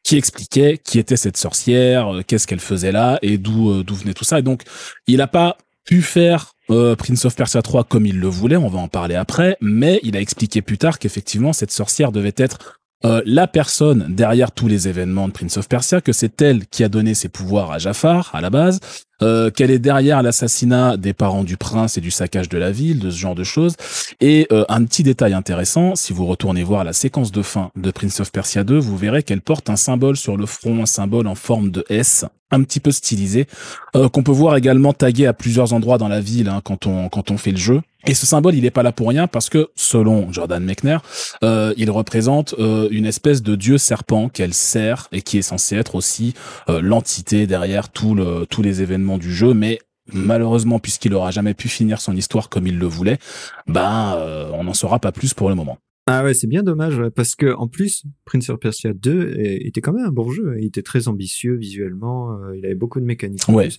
qui 0.03 0.17
expliquait 0.17 0.79
qui 0.83 0.99
était 0.99 1.17
cette 1.17 1.37
sorcière, 1.37 2.15
euh, 2.15 2.23
qu'est-ce 2.27 2.47
qu'elle 2.47 2.61
faisait 2.61 2.93
là, 2.93 3.19
et 3.21 3.37
d'où 3.37 3.71
euh, 3.71 3.85
d'où 3.85 3.95
venait 3.95 4.15
tout 4.15 4.25
ça. 4.25 4.39
Et 4.39 4.43
donc, 4.43 4.63
il 5.07 5.19
n'a 5.19 5.27
pas 5.27 5.59
faire 5.99 6.53
euh, 6.71 6.95
Prince 6.95 7.25
of 7.25 7.35
Persia 7.35 7.63
3 7.63 7.85
comme 7.85 8.07
il 8.07 8.21
le 8.21 8.29
voulait, 8.29 8.57
on 8.57 8.69
va 8.69 8.79
en 8.79 8.89
parler 8.89 9.17
après, 9.17 9.57
mais 9.61 9.99
il 10.05 10.17
a 10.17 10.21
expliqué 10.21 10.63
plus 10.63 10.79
tard 10.79 10.99
qu'effectivement 10.99 11.53
cette 11.53 11.73
sorcière 11.73 12.13
devait 12.13 12.35
être 12.37 12.81
euh, 13.05 13.23
la 13.25 13.47
personne 13.47 14.07
derrière 14.11 14.53
tous 14.53 14.69
les 14.69 14.87
événements 14.87 15.27
de 15.27 15.33
Prince 15.33 15.57
of 15.57 15.69
Persia, 15.69 16.01
que 16.01 16.13
c'est 16.13 16.41
elle 16.43 16.67
qui 16.67 16.85
a 16.85 16.89
donné 16.89 17.15
ses 17.15 17.29
pouvoirs 17.29 17.73
à 17.73 17.79
Jafar 17.79 18.31
à 18.35 18.41
la 18.41 18.51
base, 18.51 18.79
euh, 19.23 19.51
qu'elle 19.51 19.71
est 19.71 19.79
derrière 19.79 20.23
l'assassinat 20.23 20.97
des 20.97 21.13
parents 21.13 21.45
du 21.45 21.57
prince 21.57 21.99
et 21.99 22.01
du 22.01 22.11
saccage 22.11 22.49
de 22.49 22.59
la 22.59 22.71
ville, 22.71 22.99
de 22.99 23.11
ce 23.11 23.19
genre 23.19 23.35
de 23.35 23.45
choses. 23.45 23.77
Et 24.21 24.47
euh, 24.53 24.65
un 24.69 24.85
petit 24.85 25.03
détail 25.03 25.35
intéressant, 25.35 25.95
si 25.95 26.13
vous 26.13 26.27
retournez 26.27 26.63
voir 26.63 26.85
la 26.85 26.93
séquence 26.93 27.33
de 27.33 27.43
fin 27.43 27.71
de 27.77 27.91
Prince 27.91 28.21
of 28.21 28.33
Persia 28.33 28.65
2, 28.65 28.79
vous 28.79 28.97
verrez 28.97 29.23
qu'elle 29.23 29.41
porte 29.43 29.71
un 29.71 29.77
symbole 29.77 30.17
sur 30.17 30.37
le 30.37 30.47
front, 30.47 30.83
un 30.83 30.87
symbole 30.87 31.27
en 31.27 31.35
forme 31.35 31.71
de 31.71 31.85
S, 31.89 32.25
un 32.51 32.63
petit 32.63 32.81
peu 32.81 32.91
stylisé, 32.91 33.47
euh, 33.95 34.09
qu'on 34.09 34.23
peut 34.23 34.33
voir 34.33 34.57
également 34.57 34.93
tagué 34.93 35.27
à 35.27 35.33
plusieurs 35.33 35.73
endroits 35.73 35.99
dans 35.99 36.09
la 36.09 36.21
ville 36.21 36.49
hein, 36.49 36.61
quand 36.65 36.87
on 36.87 37.09
quand 37.09 37.31
on 37.31 37.37
fait 37.37 37.53
le 37.53 37.57
jeu. 37.57 37.81
Et 38.07 38.15
ce 38.15 38.25
symbole, 38.25 38.55
il 38.55 38.63
n'est 38.63 38.71
pas 38.71 38.83
là 38.83 38.93
pour 38.93 39.09
rien 39.09 39.27
parce 39.27 39.51
que, 39.51 39.69
selon 39.77 40.33
Jordan 40.33 40.65
Mechner, 40.65 40.97
euh, 41.45 41.75
il 41.77 41.91
représente 41.91 42.55
euh, 42.59 42.89
une 42.91 43.05
espèce 43.05 43.43
de 43.43 43.57
dieu 43.57 43.77
serpent 43.77 44.31
qu'elle 44.31 44.55
sert 44.55 45.09
et 45.13 45.21
qui 45.21 45.37
est 45.37 45.43
censé 45.43 45.77
être 45.77 45.95
aussi 45.95 46.33
euh, 46.71 46.81
l'entité 46.81 47.47
derrière 47.47 47.91
tout 47.91 48.15
le, 48.15 48.47
tous 48.49 48.63
les 48.63 48.81
événements 48.81 49.10
du 49.19 49.33
jeu. 49.35 49.55
Mais 49.55 49.79
malheureusement, 50.13 50.79
puisqu'il 50.79 51.15
aura 51.15 51.31
jamais 51.31 51.55
pu 51.55 51.69
finir 51.69 52.01
son 52.01 52.17
histoire 52.17 52.49
comme 52.49 52.67
il 52.67 52.79
le 52.79 52.87
voulait, 52.87 53.19
ben, 53.67 54.17
on 54.53 54.65
n'en 54.65 54.75
saura 54.75 54.99
pas 54.99 55.13
plus 55.13 55.35
pour 55.35 55.49
le 55.49 55.55
moment. 55.55 55.79
Ah 56.07 56.25
ouais, 56.25 56.35
c'est 56.35 56.49
bien 56.49 56.65
dommage 56.65 57.01
parce 57.15 57.37
que 57.37 57.55
en 57.55 57.69
plus, 57.69 58.05
Prince 58.25 58.49
of 58.51 58.59
Persia 58.59 58.93
2 58.93 59.35
était 59.39 59.81
quand 59.81 59.93
même 59.93 60.07
un 60.07 60.13
bon 60.13 60.31
jeu. 60.31 60.57
Il 60.59 60.65
était 60.67 60.83
très 60.83 61.07
ambitieux 61.07 61.55
visuellement, 61.55 62.37
il 62.53 62.65
avait 62.65 62.75
beaucoup 62.75 62.99
de 62.99 63.05
mécaniques. 63.05 63.49
En 63.49 63.55
plus. 63.55 63.79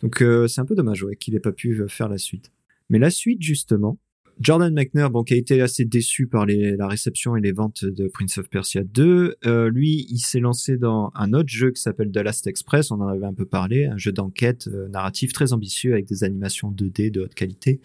Donc 0.00 0.22
c'est 0.46 0.60
un 0.60 0.64
peu 0.64 0.76
dommage 0.76 1.02
ouais, 1.02 1.16
qu'il 1.16 1.34
ait 1.34 1.40
pas 1.40 1.52
pu 1.52 1.82
faire 1.88 2.08
la 2.08 2.18
suite. 2.18 2.52
Mais 2.90 2.98
la 2.98 3.10
suite, 3.10 3.42
justement, 3.42 3.98
Jordan 4.40 4.74
McNair, 4.74 5.10
bon, 5.10 5.22
qui 5.22 5.34
a 5.34 5.36
été 5.36 5.60
assez 5.60 5.84
déçu 5.84 6.26
par 6.26 6.44
les, 6.44 6.76
la 6.76 6.88
réception 6.88 7.36
et 7.36 7.40
les 7.40 7.52
ventes 7.52 7.84
de 7.84 8.08
Prince 8.08 8.38
of 8.38 8.48
Persia 8.48 8.82
2, 8.82 9.36
euh, 9.46 9.70
lui, 9.70 10.06
il 10.08 10.18
s'est 10.18 10.40
lancé 10.40 10.76
dans 10.76 11.12
un 11.14 11.32
autre 11.32 11.48
jeu 11.48 11.70
qui 11.70 11.80
s'appelle 11.80 12.10
The 12.10 12.18
Last 12.18 12.46
Express, 12.46 12.90
on 12.90 13.00
en 13.00 13.08
avait 13.08 13.26
un 13.26 13.34
peu 13.34 13.44
parlé, 13.44 13.86
un 13.86 13.96
jeu 13.96 14.12
d'enquête 14.12 14.68
euh, 14.68 14.88
narratif 14.88 15.32
très 15.32 15.52
ambitieux 15.52 15.92
avec 15.92 16.06
des 16.06 16.24
animations 16.24 16.72
2D 16.72 17.10
de 17.10 17.22
haute 17.22 17.34
qualité 17.34 17.80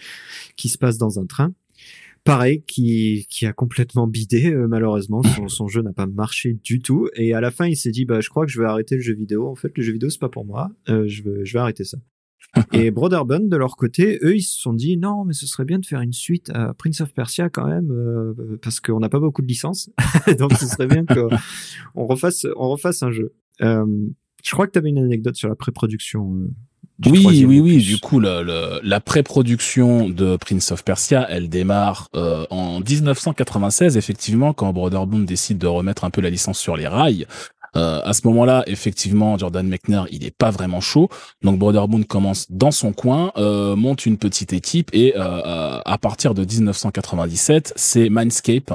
qui 0.56 0.70
se 0.70 0.78
passe 0.78 0.98
dans 0.98 1.20
un 1.20 1.26
train. 1.26 1.54
Pareil, 2.24 2.64
qui, 2.68 3.26
qui 3.30 3.46
a 3.46 3.54
complètement 3.54 4.08
bidé, 4.08 4.52
euh, 4.52 4.68
malheureusement, 4.68 5.24
son, 5.24 5.48
son 5.48 5.68
jeu 5.68 5.82
n'a 5.82 5.94
pas 5.94 6.08
marché 6.08 6.58
du 6.64 6.80
tout, 6.80 7.10
et 7.16 7.34
à 7.34 7.42
la 7.42 7.52
fin, 7.52 7.68
il 7.68 7.78
s'est 7.78 7.92
dit, 7.92 8.06
bah, 8.06 8.22
je 8.22 8.30
crois 8.30 8.46
que 8.46 8.52
je 8.52 8.60
vais 8.60 8.68
arrêter 8.68 8.96
le 8.96 9.02
jeu 9.02 9.14
vidéo, 9.14 9.48
en 9.48 9.56
fait, 9.56 9.72
le 9.78 9.84
jeu 9.84 9.94
vidéo, 9.94 10.10
c'est 10.10 10.20
pas 10.20 10.30
pour 10.30 10.46
moi, 10.46 10.72
je, 10.88 11.24
veux, 11.24 11.46
je 11.46 11.54
vais 11.54 11.60
arrêter 11.60 11.86
ça. 11.86 11.98
Et 12.74 12.92
Broderbund, 12.92 13.50
de 13.50 13.58
leur 13.58 13.76
côté, 13.76 14.20
eux, 14.24 14.36
ils 14.36 14.42
se 14.42 14.60
sont 14.60 14.74
dit 14.74 14.98
non, 14.98 15.24
mais 15.26 15.34
ce 15.34 15.46
serait 15.48 15.66
bien 15.66 15.80
de 15.80 15.86
faire 15.86 16.02
une 16.02 16.14
suite 16.14 16.50
à 16.54 16.74
Prince 16.74 17.02
of 17.02 17.14
Persia 17.14 17.50
quand 17.50 17.68
même, 17.68 17.92
euh, 17.92 18.58
parce 18.62 18.80
qu'on 18.80 19.00
n'a 19.00 19.10
pas 19.10 19.20
beaucoup 19.20 19.42
de 19.42 19.48
licences, 19.48 19.90
donc 20.40 20.54
ce 20.54 20.68
serait 20.68 20.88
bien 20.88 21.06
qu'on 21.06 22.06
refasse, 22.06 22.46
on 22.56 22.70
refasse 22.70 23.04
un 23.04 23.12
jeu. 23.12 23.34
Euh, 23.62 23.86
je 24.44 24.52
crois 24.52 24.68
que 24.68 24.72
tu 24.72 24.80
avais 24.80 24.90
une 24.90 25.00
anecdote 25.00 25.36
sur 25.36 25.50
la 25.50 25.56
pré-production. 25.56 26.34
Euh, 26.34 26.48
oui, 27.06 27.46
oui, 27.46 27.60
oui. 27.60 27.78
Du 27.78 27.98
coup, 27.98 28.20
la, 28.20 28.44
la 28.84 29.00
pré-production 29.00 30.10
de 30.10 30.36
Prince 30.36 30.72
of 30.72 30.84
Persia, 30.84 31.26
elle 31.30 31.48
démarre 31.48 32.10
euh, 32.16 32.46
en 32.50 32.82
1996, 32.82 33.96
effectivement, 33.96 34.54
quand 34.54 34.74
Broderbund 34.74 35.26
décide 35.26 35.58
de 35.60 35.68
remettre 35.68 36.04
un 36.04 36.10
peu 36.10 36.22
la 36.22 36.30
licence 36.30 36.60
sur 36.60 36.76
les 36.76 36.88
rails. 36.88 37.26
Euh, 37.76 38.02
à 38.04 38.14
ce 38.14 38.26
moment-là, 38.28 38.64
effectivement, 38.68 39.38
Jordan 39.38 39.68
Mechner, 39.68 40.04
il 40.12 40.26
est 40.26 40.36
pas 40.36 40.52
vraiment 40.52 40.82
chaud. 40.82 41.10
Donc 41.44 41.60
Brotherbound 41.60 42.06
commence 42.08 42.48
dans 42.50 42.72
son 42.72 42.94
coin, 42.94 43.32
euh, 43.38 43.76
monte 43.76 44.06
une 44.06 44.18
petite 44.18 44.54
équipe 44.54 44.90
et 44.94 45.14
euh, 45.16 45.80
à 45.84 45.98
partir 45.98 46.34
de 46.34 46.44
1997, 46.44 47.74
c'est 47.76 48.10
Mindscape 48.10 48.74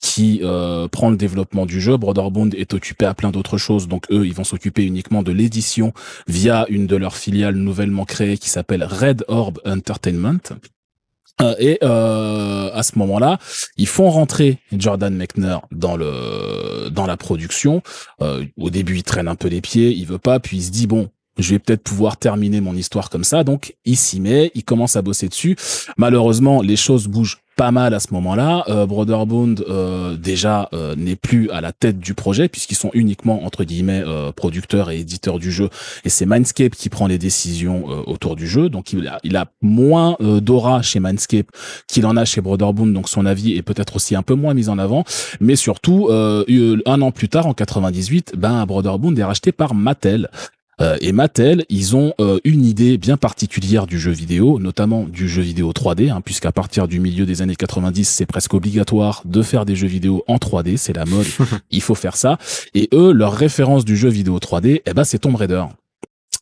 qui 0.00 0.42
prend 0.90 1.10
le 1.10 1.16
développement 1.16 1.64
du 1.64 1.80
jeu. 1.80 1.96
Brotherbound 1.96 2.56
est 2.56 2.74
occupé 2.74 3.06
à 3.06 3.14
plein 3.14 3.30
d'autres 3.30 3.56
choses, 3.56 3.86
donc 3.86 4.10
eux, 4.10 4.26
ils 4.26 4.34
vont 4.34 4.42
s'occuper 4.42 4.82
uniquement 4.82 5.22
de 5.22 5.30
l'édition 5.30 5.92
via 6.26 6.66
une 6.68 6.88
de 6.88 6.96
leurs 6.96 7.14
filiales 7.14 7.54
nouvellement 7.54 8.04
créées 8.04 8.36
qui 8.36 8.50
s'appelle 8.50 8.82
Red 8.82 9.24
Orb 9.28 9.60
Entertainment. 9.64 10.40
Euh, 11.40 11.54
et 11.58 11.78
euh, 11.82 12.70
à 12.72 12.82
ce 12.82 12.98
moment-là, 12.98 13.38
ils 13.76 13.88
font 13.88 14.10
rentrer 14.10 14.58
Jordan 14.72 15.14
Mechner 15.14 15.56
dans 15.70 15.96
le 15.96 16.90
dans 16.90 17.06
la 17.06 17.16
production. 17.16 17.82
Euh, 18.20 18.44
au 18.58 18.70
début, 18.70 18.96
il 18.96 19.02
traîne 19.02 19.28
un 19.28 19.34
peu 19.34 19.48
les 19.48 19.60
pieds, 19.60 19.92
il 19.92 20.06
veut 20.06 20.18
pas, 20.18 20.40
puis 20.40 20.58
il 20.58 20.62
se 20.62 20.70
dit 20.70 20.86
bon, 20.86 21.08
je 21.38 21.50
vais 21.50 21.58
peut-être 21.58 21.82
pouvoir 21.82 22.16
terminer 22.16 22.60
mon 22.60 22.76
histoire 22.76 23.08
comme 23.10 23.24
ça. 23.24 23.44
Donc, 23.44 23.74
il 23.84 23.96
s'y 23.96 24.20
met, 24.20 24.50
il 24.54 24.64
commence 24.64 24.96
à 24.96 25.02
bosser 25.02 25.28
dessus. 25.28 25.56
Malheureusement, 25.96 26.60
les 26.62 26.76
choses 26.76 27.06
bougent 27.06 27.38
pas 27.56 27.70
mal 27.70 27.94
à 27.94 28.00
ce 28.00 28.12
moment-là. 28.12 28.64
Euh, 28.68 28.86
Brotherbound 28.86 29.64
euh, 29.68 30.16
déjà 30.16 30.68
euh, 30.72 30.94
n'est 30.96 31.16
plus 31.16 31.50
à 31.50 31.60
la 31.60 31.72
tête 31.72 31.98
du 31.98 32.14
projet 32.14 32.48
puisqu'ils 32.48 32.76
sont 32.76 32.90
uniquement 32.94 33.44
entre 33.44 33.64
guillemets 33.64 34.02
euh, 34.06 34.32
producteurs 34.32 34.90
et 34.90 35.00
éditeurs 35.00 35.38
du 35.38 35.52
jeu 35.52 35.68
et 36.04 36.08
c'est 36.08 36.26
Mindscape 36.26 36.74
qui 36.74 36.88
prend 36.88 37.06
les 37.06 37.18
décisions 37.18 37.84
autour 38.06 38.36
du 38.36 38.46
jeu. 38.46 38.68
Donc 38.68 38.92
il 38.92 39.06
a, 39.06 39.40
a 39.40 39.46
moins 39.60 40.16
d'aura 40.20 40.82
chez 40.82 41.00
Mindscape 41.00 41.46
qu'il 41.86 42.06
en 42.06 42.16
a 42.16 42.24
chez 42.24 42.40
Brotherbound 42.40 42.92
donc 42.92 43.08
son 43.08 43.26
avis 43.26 43.56
est 43.56 43.62
peut-être 43.62 43.96
aussi 43.96 44.14
un 44.14 44.22
peu 44.22 44.34
moins 44.34 44.54
mis 44.54 44.68
en 44.68 44.78
avant. 44.78 45.04
Mais 45.40 45.56
surtout 45.56 46.08
un 46.10 47.02
an 47.02 47.10
plus 47.10 47.28
tard 47.28 47.46
en 47.46 47.54
98, 47.54 48.34
ben 48.36 48.64
Brotherbound 48.66 49.18
est 49.18 49.24
racheté 49.24 49.52
par 49.52 49.74
Mattel 49.74 50.28
euh, 50.80 50.96
et 51.00 51.12
Mattel, 51.12 51.64
ils 51.68 51.96
ont 51.96 52.14
euh, 52.20 52.38
une 52.44 52.64
idée 52.64 52.96
bien 52.96 53.16
particulière 53.16 53.86
du 53.86 53.98
jeu 53.98 54.10
vidéo, 54.10 54.58
notamment 54.58 55.04
du 55.04 55.28
jeu 55.28 55.42
vidéo 55.42 55.72
3D, 55.72 56.10
hein, 56.10 56.20
puisqu'à 56.20 56.52
partir 56.52 56.88
du 56.88 56.98
milieu 56.98 57.26
des 57.26 57.42
années 57.42 57.56
90, 57.56 58.08
c'est 58.08 58.26
presque 58.26 58.54
obligatoire 58.54 59.22
de 59.24 59.42
faire 59.42 59.66
des 59.66 59.76
jeux 59.76 59.86
vidéo 59.86 60.24
en 60.28 60.36
3D, 60.36 60.76
c'est 60.76 60.94
la 60.94 61.04
mode, 61.04 61.26
il 61.70 61.82
faut 61.82 61.94
faire 61.94 62.16
ça. 62.16 62.38
Et 62.74 62.88
eux, 62.94 63.12
leur 63.12 63.32
référence 63.32 63.84
du 63.84 63.96
jeu 63.96 64.08
vidéo 64.08 64.38
3D, 64.38 64.82
eh 64.84 64.94
ben, 64.94 65.04
c'est 65.04 65.18
Tomb 65.18 65.36
Raider. 65.36 65.64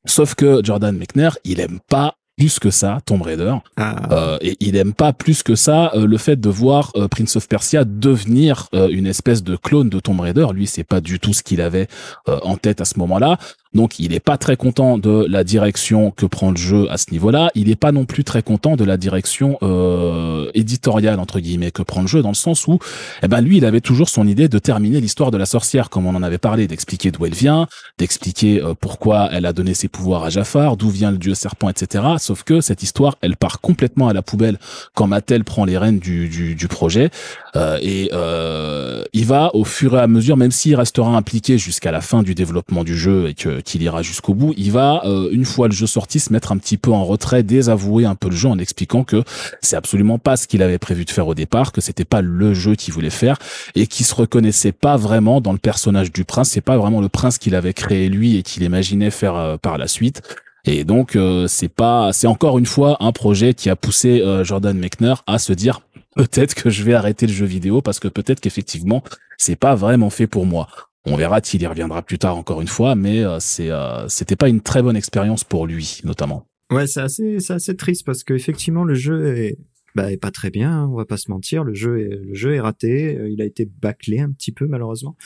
Sauf 0.06 0.34
que 0.34 0.60
Jordan 0.64 0.96
Mechner, 0.96 1.30
il 1.44 1.60
aime 1.60 1.80
pas 1.88 2.14
plus 2.38 2.58
que 2.58 2.70
ça 2.70 3.00
Tomb 3.04 3.20
Raider 3.20 3.54
ah. 3.76 3.96
euh, 4.12 4.38
et 4.40 4.56
il 4.60 4.74
aime 4.76 4.94
pas 4.94 5.12
plus 5.12 5.42
que 5.42 5.54
ça 5.54 5.92
le 5.94 6.16
fait 6.16 6.40
de 6.40 6.48
voir 6.48 6.90
Prince 7.10 7.36
of 7.36 7.46
Persia 7.46 7.84
devenir 7.84 8.68
une 8.72 9.06
espèce 9.06 9.42
de 9.42 9.56
clone 9.56 9.90
de 9.90 10.00
Tomb 10.00 10.18
Raider 10.20 10.46
lui 10.54 10.66
c'est 10.66 10.84
pas 10.84 11.02
du 11.02 11.20
tout 11.20 11.34
ce 11.34 11.42
qu'il 11.42 11.60
avait 11.60 11.86
en 12.26 12.56
tête 12.56 12.80
à 12.80 12.86
ce 12.86 12.98
moment-là 12.98 13.36
donc 13.74 13.98
il 13.98 14.10
n'est 14.10 14.20
pas 14.20 14.36
très 14.36 14.56
content 14.56 14.98
de 14.98 15.26
la 15.28 15.44
direction 15.44 16.10
que 16.10 16.26
prend 16.26 16.50
le 16.50 16.56
jeu 16.56 16.90
à 16.90 16.96
ce 16.96 17.06
niveau-là. 17.12 17.50
Il 17.54 17.68
n'est 17.68 17.76
pas 17.76 17.92
non 17.92 18.04
plus 18.04 18.24
très 18.24 18.42
content 18.42 18.76
de 18.76 18.84
la 18.84 18.96
direction 18.96 19.58
euh, 19.62 20.50
éditoriale 20.54 21.20
entre 21.20 21.38
guillemets 21.40 21.70
que 21.70 21.82
prend 21.82 22.00
le 22.00 22.08
jeu, 22.08 22.22
dans 22.22 22.30
le 22.30 22.34
sens 22.34 22.66
où, 22.66 22.78
eh 23.22 23.28
ben 23.28 23.40
lui, 23.40 23.58
il 23.58 23.64
avait 23.64 23.80
toujours 23.80 24.08
son 24.08 24.26
idée 24.26 24.48
de 24.48 24.58
terminer 24.58 25.00
l'histoire 25.00 25.30
de 25.30 25.38
la 25.38 25.46
sorcière, 25.46 25.88
comme 25.88 26.06
on 26.06 26.14
en 26.14 26.22
avait 26.22 26.38
parlé, 26.38 26.66
d'expliquer 26.66 27.10
d'où 27.10 27.26
elle 27.26 27.34
vient, 27.34 27.68
d'expliquer 27.98 28.60
euh, 28.60 28.74
pourquoi 28.78 29.28
elle 29.32 29.46
a 29.46 29.52
donné 29.52 29.74
ses 29.74 29.88
pouvoirs 29.88 30.24
à 30.24 30.30
Jafar, 30.30 30.76
d'où 30.76 30.90
vient 30.90 31.12
le 31.12 31.18
dieu 31.18 31.34
serpent, 31.34 31.68
etc. 31.68 32.04
Sauf 32.18 32.42
que 32.42 32.60
cette 32.60 32.82
histoire, 32.82 33.16
elle 33.20 33.36
part 33.36 33.60
complètement 33.60 34.08
à 34.08 34.12
la 34.12 34.22
poubelle 34.22 34.58
quand 34.94 35.06
Mattel 35.06 35.44
prend 35.44 35.64
les 35.64 35.78
rênes 35.78 35.98
du, 35.98 36.28
du, 36.28 36.68
projet. 36.68 37.10
Euh, 37.56 37.78
et 37.82 38.10
euh, 38.12 39.04
il 39.12 39.26
va 39.26 39.50
au 39.54 39.64
fur 39.64 39.96
et 39.96 40.00
à 40.00 40.06
mesure, 40.06 40.36
même 40.36 40.50
s'il 40.50 40.74
restera 40.76 41.16
impliqué 41.16 41.58
jusqu'à 41.58 41.90
la 41.90 42.00
fin 42.00 42.22
du 42.22 42.34
développement 42.34 42.84
du 42.84 42.96
jeu 42.96 43.28
et 43.28 43.34
que 43.34 43.59
qu'il 43.62 43.82
ira 43.82 44.02
jusqu'au 44.02 44.34
bout, 44.34 44.54
il 44.56 44.72
va 44.72 45.02
euh, 45.04 45.28
une 45.32 45.44
fois 45.44 45.68
le 45.68 45.74
jeu 45.74 45.86
sorti 45.86 46.20
se 46.20 46.32
mettre 46.32 46.52
un 46.52 46.58
petit 46.58 46.76
peu 46.76 46.92
en 46.92 47.04
retrait, 47.04 47.42
désavouer 47.42 48.04
un 48.04 48.14
peu 48.14 48.28
le 48.28 48.36
jeu 48.36 48.48
en 48.48 48.58
expliquant 48.58 49.04
que 49.04 49.22
c'est 49.60 49.76
absolument 49.76 50.18
pas 50.18 50.36
ce 50.36 50.46
qu'il 50.46 50.62
avait 50.62 50.78
prévu 50.78 51.04
de 51.04 51.10
faire 51.10 51.26
au 51.28 51.34
départ, 51.34 51.72
que 51.72 51.80
c'était 51.80 52.04
pas 52.04 52.20
le 52.20 52.54
jeu 52.54 52.74
qu'il 52.74 52.94
voulait 52.94 53.10
faire 53.10 53.38
et 53.74 53.86
qu'il 53.86 54.06
se 54.06 54.14
reconnaissait 54.14 54.72
pas 54.72 54.96
vraiment 54.96 55.40
dans 55.40 55.52
le 55.52 55.58
personnage 55.58 56.12
du 56.12 56.24
prince, 56.24 56.50
c'est 56.50 56.60
pas 56.60 56.76
vraiment 56.76 57.00
le 57.00 57.08
prince 57.08 57.38
qu'il 57.38 57.54
avait 57.54 57.74
créé 57.74 58.08
lui 58.08 58.36
et 58.36 58.42
qu'il 58.42 58.62
imaginait 58.62 59.10
faire 59.10 59.58
par 59.62 59.78
la 59.78 59.88
suite. 59.88 60.22
Et 60.64 60.84
donc 60.84 61.16
c'est 61.46 61.68
pas, 61.68 62.12
c'est 62.12 62.26
encore 62.26 62.58
une 62.58 62.66
fois 62.66 62.96
un 63.00 63.12
projet 63.12 63.54
qui 63.54 63.70
a 63.70 63.76
poussé 63.76 64.22
Jordan 64.42 64.76
Mechner 64.76 65.14
à 65.26 65.38
se 65.38 65.52
dire 65.52 65.80
peut-être 66.16 66.54
que 66.54 66.70
je 66.70 66.82
vais 66.82 66.94
arrêter 66.94 67.26
le 67.26 67.32
jeu 67.32 67.46
vidéo 67.46 67.80
parce 67.80 68.00
que 68.00 68.08
peut-être 68.08 68.40
qu'effectivement, 68.40 69.02
c'est 69.38 69.56
pas 69.56 69.74
vraiment 69.74 70.10
fait 70.10 70.26
pour 70.26 70.46
moi. 70.46 70.68
On 71.06 71.16
verra 71.16 71.40
s'il 71.42 71.62
y 71.62 71.66
reviendra 71.66 72.02
plus 72.02 72.18
tard 72.18 72.36
encore 72.36 72.60
une 72.60 72.68
fois, 72.68 72.94
mais 72.94 73.24
euh, 73.24 73.38
c'est 73.40 73.70
euh, 73.70 74.06
c'était 74.08 74.36
pas 74.36 74.48
une 74.48 74.60
très 74.60 74.82
bonne 74.82 74.96
expérience 74.96 75.44
pour 75.44 75.66
lui 75.66 76.00
notamment. 76.04 76.46
Ouais, 76.70 76.86
c'est 76.86 77.00
assez 77.00 77.40
c'est 77.40 77.54
assez 77.54 77.76
triste 77.76 78.04
parce 78.04 78.22
que 78.22 78.34
effectivement 78.34 78.84
le 78.84 78.94
jeu 78.94 79.36
est 79.36 79.58
bah, 79.94 80.12
est 80.12 80.18
pas 80.18 80.30
très 80.30 80.50
bien, 80.50 80.70
hein, 80.70 80.88
on 80.90 80.96
va 80.96 81.04
pas 81.04 81.16
se 81.16 81.30
mentir, 81.30 81.64
le 81.64 81.74
jeu 81.74 82.00
est 82.00 82.16
le 82.16 82.34
jeu 82.34 82.54
est 82.54 82.60
raté, 82.60 83.16
euh, 83.16 83.28
il 83.28 83.40
a 83.42 83.44
été 83.44 83.64
bâclé 83.64 84.20
un 84.20 84.30
petit 84.30 84.52
peu 84.52 84.66
malheureusement 84.66 85.16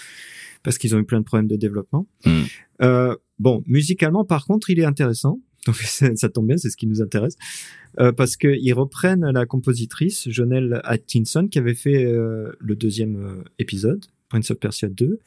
parce 0.64 0.79
qu'ils 0.79 0.97
ont 0.97 0.99
eu 0.99 1.05
plein 1.05 1.20
de 1.20 1.25
problèmes 1.25 1.47
de 1.47 1.57
développement. 1.57 2.09
Hmm. 2.25 2.43
Euh, 2.83 3.16
bon, 3.39 3.62
musicalement 3.66 4.25
par 4.25 4.47
contre, 4.47 4.70
il 4.70 4.81
est 4.81 4.85
intéressant. 4.85 5.41
Donc 5.66 5.77
ça 5.77 6.29
tombe 6.29 6.47
bien, 6.47 6.59
c'est 6.59 6.68
ce 6.68 6.77
qui 6.77 6.87
nous 6.87 7.01
intéresse, 7.01 7.37
euh, 7.99 8.12
parce 8.12 8.37
qu'ils 8.37 8.75
reprennent 8.75 9.25
la 9.31 9.47
compositrice 9.47 10.29
Jonelle 10.29 10.83
Atkinson 10.85 11.49
qui 11.51 11.59
avait 11.59 11.75
fait 11.75 12.05
euh, 12.05 12.53
le 12.59 12.77
deuxième 12.77 13.45
épisode, 13.59 14.05
Prince 14.29 14.51
of 14.51 14.59
Persia 14.59 14.89
2. 14.89 15.18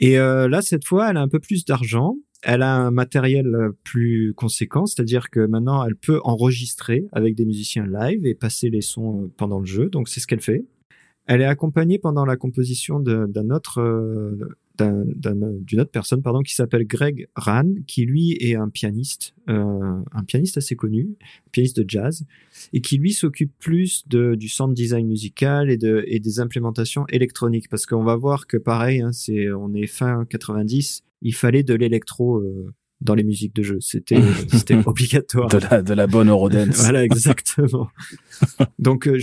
Et 0.00 0.18
euh, 0.18 0.48
là, 0.48 0.62
cette 0.62 0.86
fois, 0.86 1.10
elle 1.10 1.16
a 1.16 1.20
un 1.20 1.28
peu 1.28 1.40
plus 1.40 1.64
d'argent, 1.64 2.16
elle 2.42 2.62
a 2.62 2.74
un 2.74 2.90
matériel 2.90 3.46
plus 3.84 4.34
conséquent, 4.34 4.86
c'est-à-dire 4.86 5.30
que 5.30 5.40
maintenant, 5.46 5.84
elle 5.84 5.96
peut 5.96 6.20
enregistrer 6.24 7.06
avec 7.12 7.34
des 7.34 7.44
musiciens 7.44 7.86
live 7.86 8.26
et 8.26 8.34
passer 8.34 8.70
les 8.70 8.82
sons 8.82 9.30
pendant 9.36 9.60
le 9.60 9.66
jeu. 9.66 9.88
Donc 9.88 10.08
c'est 10.08 10.20
ce 10.20 10.26
qu'elle 10.26 10.42
fait. 10.42 10.64
Elle 11.26 11.40
est 11.40 11.46
accompagnée 11.46 11.98
pendant 11.98 12.26
la 12.26 12.36
composition 12.36 13.00
d'un 13.00 13.50
autre 13.50 13.80
d'une 14.78 15.80
autre 15.80 15.90
personne 15.90 16.20
pardon 16.22 16.40
qui 16.40 16.54
s'appelle 16.54 16.84
Greg 16.86 17.28
Ran 17.36 17.74
qui 17.86 18.04
lui 18.04 18.36
est 18.40 18.56
un 18.56 18.68
pianiste 18.68 19.34
euh, 19.48 20.02
un 20.12 20.24
pianiste 20.24 20.56
assez 20.56 20.74
connu 20.74 21.16
un 21.20 21.50
pianiste 21.52 21.78
de 21.80 21.84
jazz 21.88 22.24
et 22.72 22.80
qui 22.80 22.98
lui 22.98 23.12
s'occupe 23.12 23.52
plus 23.58 24.06
de 24.08 24.34
du 24.34 24.48
sound 24.48 24.74
design 24.74 25.06
musical 25.06 25.70
et 25.70 25.76
de 25.76 26.04
et 26.08 26.18
des 26.18 26.40
implémentations 26.40 27.06
électroniques 27.08 27.68
parce 27.68 27.86
qu'on 27.86 28.02
va 28.02 28.16
voir 28.16 28.46
que 28.46 28.56
pareil 28.56 29.00
hein, 29.00 29.12
c'est 29.12 29.52
on 29.52 29.72
est 29.74 29.86
fin 29.86 30.24
90 30.24 31.02
il 31.22 31.34
fallait 31.34 31.62
de 31.62 31.74
l'électro 31.74 32.38
euh, 32.38 32.74
dans 33.00 33.14
les 33.14 33.24
musiques 33.24 33.54
de 33.54 33.62
jeu. 33.62 33.78
C'était 33.80 34.20
c'était 34.52 34.76
obligatoire. 34.86 35.48
De 35.48 35.58
la, 35.58 35.82
de 35.82 35.94
la 35.94 36.06
bonne 36.06 36.28
Eurodance. 36.28 36.76
voilà, 36.80 37.04
exactement. 37.04 37.88
Donc, 38.78 39.06
euh, 39.06 39.18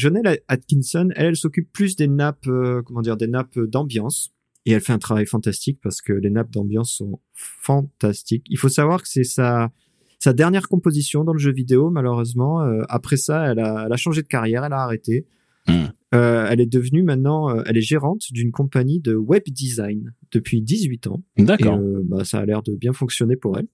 Atkinson, 0.47 1.09
elle, 1.15 1.27
elle 1.27 1.35
s'occupe 1.35 1.71
plus 1.71 1.95
des 1.95 2.07
nappes, 2.07 2.47
euh, 2.47 2.81
comment 2.83 3.01
dire, 3.01 3.17
des 3.17 3.27
nappes 3.27 3.59
d'ambiance. 3.59 4.33
Et 4.65 4.73
elle 4.73 4.81
fait 4.81 4.93
un 4.93 4.99
travail 4.99 5.25
fantastique 5.25 5.79
parce 5.81 6.01
que 6.01 6.13
les 6.13 6.29
nappes 6.29 6.51
d'ambiance 6.51 6.91
sont 6.91 7.19
fantastiques. 7.33 8.45
Il 8.49 8.57
faut 8.57 8.69
savoir 8.69 9.01
que 9.01 9.07
c'est 9.07 9.23
sa, 9.23 9.71
sa 10.19 10.33
dernière 10.33 10.67
composition 10.67 11.23
dans 11.23 11.33
le 11.33 11.39
jeu 11.39 11.51
vidéo, 11.51 11.89
malheureusement. 11.89 12.61
Euh, 12.61 12.83
après 12.89 13.17
ça, 13.17 13.51
elle 13.51 13.59
a, 13.59 13.85
elle 13.85 13.93
a 13.93 13.97
changé 13.97 14.21
de 14.21 14.27
carrière, 14.27 14.63
elle 14.63 14.73
a 14.73 14.83
arrêté. 14.83 15.25
Hmm. 15.67 15.85
Euh, 16.13 16.45
elle 16.49 16.61
est 16.61 16.67
devenue 16.67 17.03
maintenant, 17.03 17.49
euh, 17.49 17.63
elle 17.65 17.77
est 17.77 17.81
gérante 17.81 18.31
d'une 18.31 18.51
compagnie 18.51 18.99
de 18.99 19.15
web 19.15 19.43
design 19.47 20.13
depuis 20.31 20.61
18 20.61 21.07
ans. 21.07 21.23
D'accord. 21.37 21.79
Bah, 22.03 22.23
ça 22.23 22.39
a 22.39 22.45
l'air 22.45 22.61
de 22.61 22.75
bien 22.75 22.93
fonctionner 22.93 23.35
pour 23.35 23.57
elle. 23.57 23.67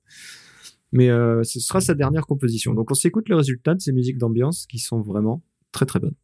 Mais 0.94 1.10
ce 1.44 1.60
sera 1.60 1.82
sa 1.82 1.96
dernière 1.96 2.26
composition. 2.26 2.74
Donc 2.74 2.90
on 2.92 2.94
s'écoute 2.94 3.28
le 3.28 3.36
résultat 3.36 3.76
de 3.76 3.82
ces 3.82 3.92
musiques 3.92 4.18
d'ambiance 4.18 4.66
qui 4.68 4.80
sont 4.80 5.02
vraiment 5.02 5.44
très 5.74 5.86
très 5.86 6.00
bonnes. 6.00 6.16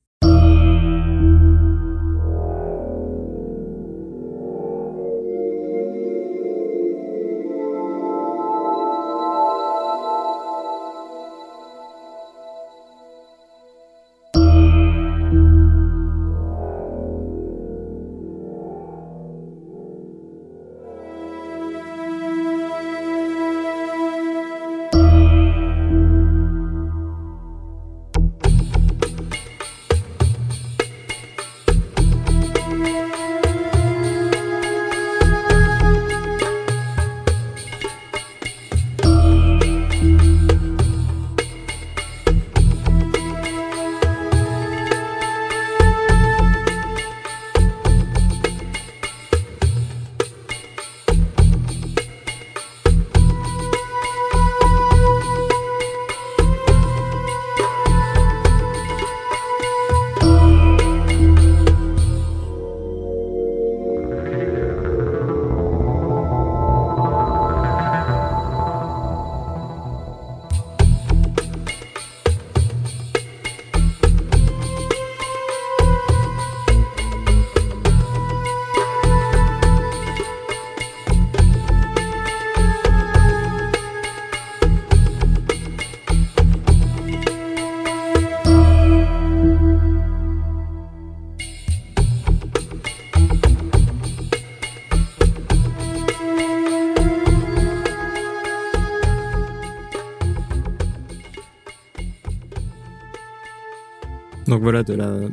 Voilà, 104.74 104.84
de 104.84 104.94
la 104.96 105.30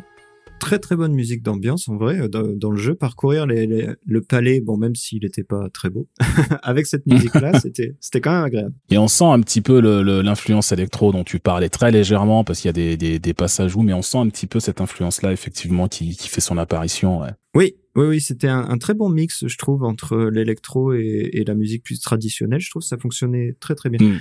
très 0.59 0.79
très 0.79 0.95
bonne 0.95 1.15
musique 1.15 1.43
d'ambiance 1.43 1.89
en 1.89 1.97
vrai 1.97 2.29
dans, 2.29 2.71
le 2.71 2.77
jeu. 2.77 2.95
Parcourir 2.95 3.47
le 3.47 4.19
palais, 4.21 4.61
bon 4.61 4.77
même 4.77 4.95
s'il 4.95 5.23
n'était 5.23 5.43
pas 5.43 5.71
très 5.71 5.89
beau, 5.89 6.07
avec 6.63 6.87
cette 6.87 7.07
musique-là, 7.07 7.59
c'était 7.63 7.97
c'était 8.01 8.21
quand 8.21 8.33
même 8.33 8.45
agréable. 8.45 8.75
Et 8.91 8.99
on 8.99 9.09
sent 9.09 9.25
un 9.25 9.41
petit 9.41 9.63
peu 9.63 9.81
l'influence 10.21 10.73
électro 10.73 11.11
dont 11.11 11.25
tu 11.25 11.39
parlais 11.39 11.71
très 11.71 11.91
légèrement 11.91 12.45
parce 12.45 12.61
qu'il 12.61 12.69
y 12.77 12.93
a 12.93 13.19
des, 13.19 13.35
passages 13.35 13.75
où, 13.75 13.83
mais 13.83 13.95
on 13.95 14.03
sent 14.03 14.19
un 14.19 14.29
petit 14.29 14.47
peu 14.47 14.61
cette 14.61 14.83
influence-là 14.83 15.33
effectivement 15.33 15.89
qui, 15.89 16.13
fait 16.13 16.43
son 16.43 16.59
apparition. 16.59 17.23
Oui, 17.55 17.77
oui, 17.97 18.07
oui, 18.07 18.21
c'était 18.21 18.49
un, 18.49 18.77
très 18.77 18.93
bon 18.93 19.09
mix, 19.09 19.47
je 19.47 19.57
trouve, 19.57 19.85
entre 19.85 20.17
l'électro 20.17 20.93
et, 20.93 21.45
la 21.47 21.55
musique 21.55 21.83
plus 21.83 21.99
traditionnelle. 21.99 22.61
Je 22.61 22.69
trouve 22.69 22.83
que 22.83 22.89
ça 22.89 22.99
fonctionnait 22.99 23.57
très 23.59 23.75
très 23.75 23.89
bien. 23.89 24.07
Hmm. 24.07 24.19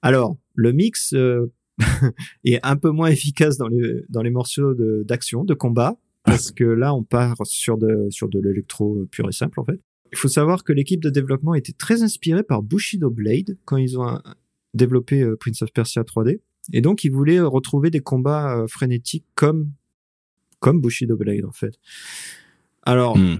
Alors, 0.00 0.36
le 0.54 0.72
mix, 0.72 1.12
euh, 1.12 1.52
est 2.44 2.60
un 2.62 2.76
peu 2.76 2.90
moins 2.90 3.08
efficace 3.08 3.56
dans 3.56 3.68
les 3.68 4.04
dans 4.08 4.22
les 4.22 4.30
morceaux 4.30 4.74
d'action, 5.04 5.44
de, 5.44 5.54
combat, 5.54 5.96
parce 6.24 6.50
que 6.50 6.64
là 6.64 6.94
on 6.94 7.02
part 7.02 7.36
sur 7.44 7.78
de 7.78 8.08
sur 8.10 8.28
de 8.28 8.40
l'électro 8.40 9.06
pur 9.10 9.28
et 9.28 9.32
simple 9.32 9.60
en 9.60 9.64
fait. 9.64 9.80
Il 10.12 10.18
faut 10.18 10.28
savoir 10.28 10.62
que 10.62 10.72
l'équipe 10.72 11.02
de 11.02 11.10
développement 11.10 11.54
était 11.54 11.72
très 11.72 12.02
inspirée 12.02 12.42
par 12.42 12.62
Bushido 12.62 13.08
Blade 13.10 13.56
quand 13.64 13.78
ils 13.78 13.98
ont 13.98 14.20
développé 14.74 15.22
euh, 15.22 15.36
Prince 15.36 15.62
of 15.62 15.72
Persia 15.72 16.02
3D, 16.02 16.40
et 16.72 16.80
donc 16.80 17.04
ils 17.04 17.10
voulaient 17.10 17.40
retrouver 17.40 17.90
des 17.90 18.00
combats 18.00 18.58
euh, 18.58 18.66
frénétiques 18.66 19.26
comme 19.34 19.72
comme 20.60 20.80
Bushido 20.80 21.16
Blade 21.16 21.44
en 21.44 21.52
fait. 21.52 21.78
Alors 22.82 23.16
hmm 23.16 23.38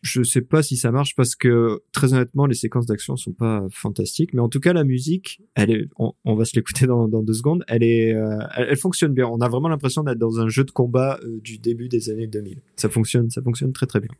je 0.00 0.22
sais 0.22 0.40
pas 0.40 0.62
si 0.62 0.76
ça 0.76 0.92
marche 0.92 1.14
parce 1.16 1.34
que 1.34 1.82
très 1.92 2.12
honnêtement 2.14 2.46
les 2.46 2.54
séquences 2.54 2.86
d'action 2.86 3.16
sont 3.16 3.32
pas 3.32 3.66
fantastiques 3.70 4.32
mais 4.32 4.40
en 4.40 4.48
tout 4.48 4.60
cas 4.60 4.72
la 4.72 4.84
musique 4.84 5.40
elle 5.54 5.70
est 5.70 5.88
on, 5.98 6.34
va 6.34 6.44
se 6.44 6.54
l'écouter 6.54 6.86
dans, 6.86 7.08
deux 7.08 7.32
secondes 7.32 7.64
elle 7.68 7.82
est 7.82 8.14
euh, 8.14 8.38
elle, 8.56 8.76
fonctionne 8.76 9.12
bien. 9.12 9.26
On 9.26 9.40
a 9.40 9.48
vraiment 9.48 9.68
l'impression 9.68 10.04
d'être 10.04 10.18
dans 10.18 10.40
un 10.40 10.48
jeu 10.48 10.64
de 10.64 10.70
combat 10.70 11.18
euh, 11.24 11.40
du 11.40 11.58
début 11.58 11.88
des 11.88 12.10
années 12.10 12.26
2000 12.28 12.60
ça 12.76 12.88
fonctionne 12.88 13.30
ça 13.30 13.42
fonctionne 13.42 13.72
très 13.72 13.86
très 13.86 14.00
bien. 14.00 14.10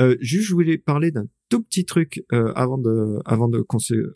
Euh, 0.00 0.16
juste 0.20 0.48
je 0.48 0.54
voulais 0.54 0.78
parler 0.78 1.10
d'un 1.10 1.26
tout 1.50 1.62
petit 1.62 1.84
truc 1.84 2.24
euh, 2.32 2.52
avant 2.54 2.78
de 2.78 3.18
avant 3.26 3.48
de 3.48 3.64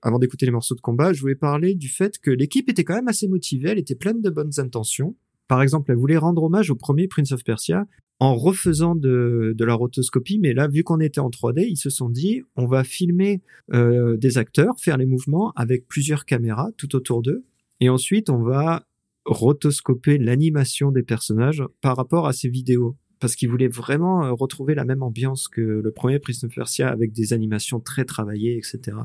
avant 0.02 0.18
d'écouter 0.18 0.46
les 0.46 0.52
morceaux 0.52 0.74
de 0.74 0.80
combat. 0.80 1.12
Je 1.12 1.20
voulais 1.20 1.34
parler 1.34 1.74
du 1.74 1.88
fait 1.88 2.18
que 2.18 2.30
l'équipe 2.30 2.70
était 2.70 2.84
quand 2.84 2.94
même 2.94 3.08
assez 3.08 3.28
motivée 3.28 3.70
elle 3.70 3.78
était 3.78 3.94
pleine 3.94 4.22
de 4.22 4.30
bonnes 4.30 4.58
intentions. 4.58 5.14
Par 5.46 5.60
exemple, 5.60 5.90
elle 5.90 5.98
voulait 5.98 6.16
rendre 6.16 6.42
hommage 6.42 6.70
au 6.70 6.74
premier 6.74 7.06
Prince 7.06 7.32
of 7.32 7.44
Persia 7.44 7.86
en 8.20 8.34
refaisant 8.34 8.94
de, 8.94 9.54
la 9.58 9.74
rotoscopie, 9.74 10.38
mais 10.38 10.52
là, 10.54 10.68
vu 10.68 10.82
qu'on 10.82 11.00
était 11.00 11.20
en 11.20 11.30
3D, 11.30 11.66
ils 11.68 11.76
se 11.76 11.90
sont 11.90 12.08
dit, 12.08 12.42
on 12.56 12.66
va 12.66 12.84
filmer 12.84 13.42
euh, 13.72 14.16
des 14.16 14.38
acteurs, 14.38 14.74
faire 14.78 14.96
les 14.96 15.06
mouvements 15.06 15.52
avec 15.56 15.88
plusieurs 15.88 16.24
caméras 16.24 16.70
tout 16.76 16.94
autour 16.94 17.22
d'eux, 17.22 17.44
et 17.80 17.88
ensuite 17.88 18.30
on 18.30 18.42
va 18.42 18.86
rotoscoper 19.24 20.18
l'animation 20.18 20.92
des 20.92 21.02
personnages 21.02 21.62
par 21.80 21.96
rapport 21.96 22.26
à 22.26 22.32
ces 22.32 22.48
vidéos. 22.48 22.96
Parce 23.20 23.36
qu'ils 23.36 23.48
voulaient 23.48 23.68
vraiment 23.68 24.24
euh, 24.24 24.32
retrouver 24.32 24.74
la 24.74 24.84
même 24.84 25.02
ambiance 25.02 25.48
que 25.48 25.60
le 25.60 25.90
premier 25.92 26.18
Prince 26.18 26.44
of 26.44 26.54
Persia 26.54 26.88
avec 26.88 27.12
des 27.12 27.32
animations 27.32 27.80
très 27.80 28.04
travaillées, 28.04 28.56
etc. 28.56 28.98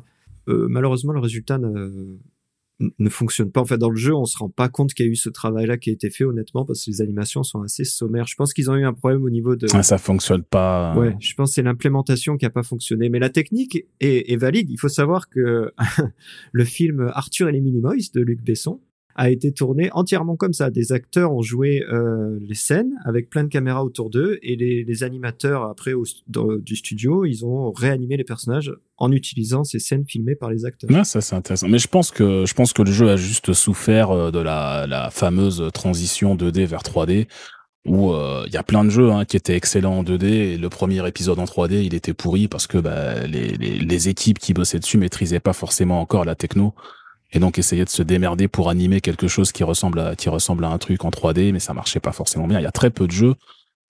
Euh, 0.49 0.67
malheureusement, 0.69 1.13
le 1.13 1.19
résultat 1.19 1.57
ne, 1.57 2.17
ne 2.79 3.09
fonctionne 3.09 3.51
pas. 3.51 3.61
En 3.61 3.65
fait, 3.65 3.77
dans 3.77 3.89
le 3.89 3.97
jeu, 3.97 4.15
on 4.15 4.25
se 4.25 4.37
rend 4.37 4.49
pas 4.49 4.69
compte 4.69 4.93
qu'il 4.93 5.05
y 5.05 5.09
a 5.09 5.11
eu 5.11 5.15
ce 5.15 5.29
travail-là 5.29 5.77
qui 5.77 5.89
a 5.89 5.93
été 5.93 6.09
fait, 6.09 6.23
honnêtement, 6.23 6.65
parce 6.65 6.85
que 6.85 6.91
les 6.91 7.01
animations 7.01 7.43
sont 7.43 7.61
assez 7.61 7.83
sommaires. 7.83 8.27
Je 8.27 8.35
pense 8.35 8.53
qu'ils 8.53 8.71
ont 8.71 8.75
eu 8.75 8.85
un 8.85 8.93
problème 8.93 9.23
au 9.23 9.29
niveau 9.29 9.55
de. 9.55 9.67
Ah, 9.73 9.83
ça 9.83 9.97
fonctionne 9.97 10.43
pas. 10.43 10.95
Ouais, 10.95 11.15
je 11.19 11.33
pense 11.33 11.51
que 11.51 11.55
c'est 11.55 11.63
l'implémentation 11.63 12.37
qui 12.37 12.45
a 12.45 12.49
pas 12.49 12.63
fonctionné. 12.63 13.09
Mais 13.09 13.19
la 13.19 13.29
technique 13.29 13.77
est, 13.99 14.31
est 14.31 14.37
valide. 14.37 14.69
Il 14.69 14.77
faut 14.77 14.89
savoir 14.89 15.29
que 15.29 15.71
le 16.51 16.65
film 16.65 17.11
Arthur 17.13 17.49
et 17.49 17.51
les 17.51 17.61
Minimoys 17.61 18.11
de 18.13 18.21
Luc 18.21 18.41
Besson, 18.41 18.79
a 19.19 19.29
été 19.29 19.51
tourné 19.51 19.89
entièrement 19.91 20.37
comme 20.37 20.53
ça. 20.53 20.71
Des 20.71 20.93
acteurs 20.93 21.33
ont 21.33 21.41
joué 21.41 21.83
euh, 21.91 22.39
les 22.39 22.55
scènes 22.55 22.93
avec 23.03 23.29
plein 23.29 23.43
de 23.43 23.49
caméras 23.49 23.83
autour 23.83 24.09
d'eux 24.09 24.39
et 24.41 24.55
les, 24.55 24.85
les, 24.85 25.03
animateurs 25.03 25.63
après 25.63 25.91
au, 25.91 26.05
du 26.59 26.75
studio, 26.77 27.25
ils 27.25 27.45
ont 27.45 27.69
réanimé 27.73 28.15
les 28.15 28.23
personnages 28.23 28.71
en 28.97 29.11
utilisant 29.11 29.65
ces 29.65 29.79
scènes 29.79 30.05
filmées 30.07 30.35
par 30.35 30.49
les 30.49 30.63
acteurs. 30.63 30.89
Ouais, 30.89 31.03
ça 31.03 31.19
c'est 31.19 31.35
intéressant. 31.35 31.67
Mais 31.67 31.79
je 31.79 31.89
pense 31.89 32.11
que 32.11 32.45
je 32.45 32.53
pense 32.53 32.71
que 32.71 32.81
le 32.81 32.91
jeu 32.91 33.09
a 33.09 33.17
juste 33.17 33.51
souffert 33.51 34.11
euh, 34.11 34.31
de 34.31 34.39
la, 34.39 34.87
la 34.87 35.09
fameuse 35.09 35.69
transition 35.73 36.37
2D 36.37 36.65
vers 36.65 36.81
3D 36.81 37.27
où 37.85 38.13
euh, 38.13 38.45
il 38.47 38.53
y 38.53 38.57
a 38.57 38.63
plein 38.63 38.85
de 38.85 38.89
jeux 38.89 39.11
hein, 39.11 39.25
qui 39.25 39.35
étaient 39.35 39.55
excellents 39.55 39.97
en 39.97 40.03
2D 40.03 40.25
et 40.27 40.57
le 40.57 40.69
premier 40.69 41.05
épisode 41.05 41.39
en 41.39 41.45
3D 41.45 41.83
il 41.83 41.93
était 41.93 42.13
pourri 42.13 42.47
parce 42.47 42.67
que 42.67 42.77
bah, 42.77 43.25
les, 43.27 43.49
les, 43.57 43.79
les, 43.79 44.09
équipes 44.09 44.39
qui 44.39 44.53
bossaient 44.53 44.79
dessus 44.79 44.97
maîtrisaient 44.97 45.39
pas 45.41 45.53
forcément 45.53 45.99
encore 45.99 46.23
la 46.23 46.35
techno 46.35 46.73
et 47.31 47.39
donc 47.39 47.59
essayaient 47.59 47.85
de 47.85 47.89
se 47.89 48.03
démerder 48.03 48.47
pour 48.47 48.69
animer 48.69 49.01
quelque 49.01 49.27
chose 49.27 49.51
qui 49.51 49.63
ressemble 49.63 49.99
à 49.99 50.15
qui 50.15 50.29
ressemble 50.29 50.65
à 50.65 50.69
un 50.69 50.77
truc 50.77 51.05
en 51.05 51.09
3D 51.09 51.51
mais 51.51 51.59
ça 51.59 51.73
marchait 51.73 51.99
pas 51.99 52.11
forcément 52.11 52.47
bien 52.47 52.59
il 52.59 52.63
y 52.63 52.67
a 52.67 52.71
très 52.71 52.89
peu 52.89 53.05
de 53.07 53.11
jeux 53.11 53.35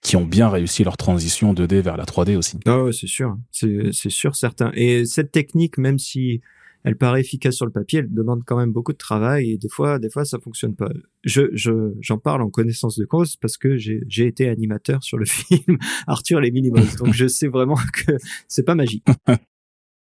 qui 0.02 0.16
ont 0.16 0.26
bien 0.26 0.50
réussi 0.50 0.84
leur 0.84 0.98
transition 0.98 1.54
2D 1.54 1.82
vers 1.82 1.98
la 1.98 2.06
3D 2.06 2.38
aussi. 2.38 2.58
Ah 2.66 2.84
ouais, 2.84 2.94
c'est 2.94 3.08
sûr, 3.08 3.38
c'est 3.52 4.10
sûr 4.10 4.36
certain. 4.36 4.72
Et 4.74 5.06
cette 5.06 5.32
technique, 5.32 5.78
même 5.78 6.00
si 6.00 6.42
elle 6.84 6.96
paraît 6.96 7.20
efficace 7.20 7.56
sur 7.56 7.66
le 7.66 7.72
papier, 7.72 8.00
elle 8.00 8.14
demande 8.14 8.44
quand 8.46 8.58
même 8.58 8.72
beaucoup 8.72 8.94
de 8.94 8.98
travail 8.98 9.52
et 9.52 9.58
des 9.58 9.68
fois, 9.68 10.00
des 10.00 10.10
fois, 10.10 10.24
ça 10.24 10.40
fonctionne 10.40 10.76
pas. 10.76 10.90
Je, 11.26 11.50
je, 11.52 11.94
j'en 12.00 12.18
parle 12.18 12.42
en 12.42 12.50
connaissance 12.50 12.98
de 12.98 13.06
cause 13.06 13.36
parce 13.36 13.58
que 13.58 13.78
j'ai, 13.78 14.02
été 14.26 14.48
animateur 14.48 15.04
sur 15.04 15.18
le 15.18 15.26
film 15.26 15.78
Arthur 16.08 16.40
les 16.40 16.52
Minimals, 16.52 16.96
donc 16.98 17.14
je 17.14 17.28
sais 17.28 17.48
vraiment 17.48 17.78
que 17.94 18.14
c'est 18.48 18.64
pas 18.64 18.76
magique. 18.76 19.06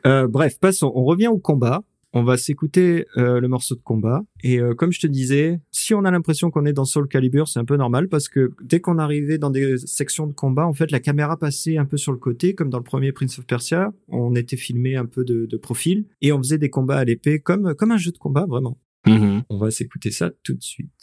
Euh, 0.05 0.27
bref, 0.27 0.59
passons. 0.59 0.91
On 0.95 1.05
revient 1.05 1.29
au 1.29 1.37
combat. 1.37 1.81
On 2.13 2.23
va 2.23 2.37
s'écouter 2.37 3.05
euh, 3.17 3.39
le 3.39 3.47
morceau 3.47 3.75
de 3.75 3.81
combat. 3.81 4.21
Et 4.43 4.59
euh, 4.59 4.75
comme 4.75 4.91
je 4.91 4.99
te 4.99 5.07
disais, 5.07 5.59
si 5.71 5.93
on 5.95 6.05
a 6.05 6.11
l'impression 6.11 6.51
qu'on 6.51 6.65
est 6.65 6.73
dans 6.73 6.85
Soul 6.85 7.07
Calibur, 7.07 7.47
c'est 7.47 7.59
un 7.59 7.65
peu 7.65 7.75
normal 7.75 8.07
parce 8.07 8.29
que 8.29 8.51
dès 8.61 8.79
qu'on 8.79 8.99
arrivait 8.99 9.39
dans 9.39 9.49
des 9.49 9.77
sections 9.77 10.27
de 10.27 10.33
combat, 10.33 10.67
en 10.67 10.73
fait, 10.73 10.91
la 10.91 10.99
caméra 10.99 11.37
passait 11.37 11.77
un 11.77 11.85
peu 11.85 11.97
sur 11.97 12.11
le 12.11 12.19
côté, 12.19 12.53
comme 12.53 12.69
dans 12.69 12.77
le 12.77 12.83
premier 12.83 13.11
Prince 13.11 13.39
of 13.39 13.47
Persia. 13.47 13.91
On 14.09 14.35
était 14.35 14.57
filmé 14.57 14.95
un 14.95 15.05
peu 15.05 15.23
de, 15.23 15.47
de 15.47 15.57
profil 15.57 16.05
et 16.21 16.31
on 16.31 16.37
faisait 16.37 16.59
des 16.59 16.69
combats 16.69 16.97
à 16.97 17.03
l'épée 17.03 17.39
comme 17.39 17.73
comme 17.73 17.91
un 17.91 17.97
jeu 17.97 18.11
de 18.11 18.17
combat 18.17 18.45
vraiment. 18.47 18.77
Mm-hmm. 19.07 19.43
On 19.49 19.57
va 19.57 19.71
s'écouter 19.71 20.11
ça 20.11 20.31
tout 20.43 20.53
de 20.53 20.61
suite. 20.61 21.02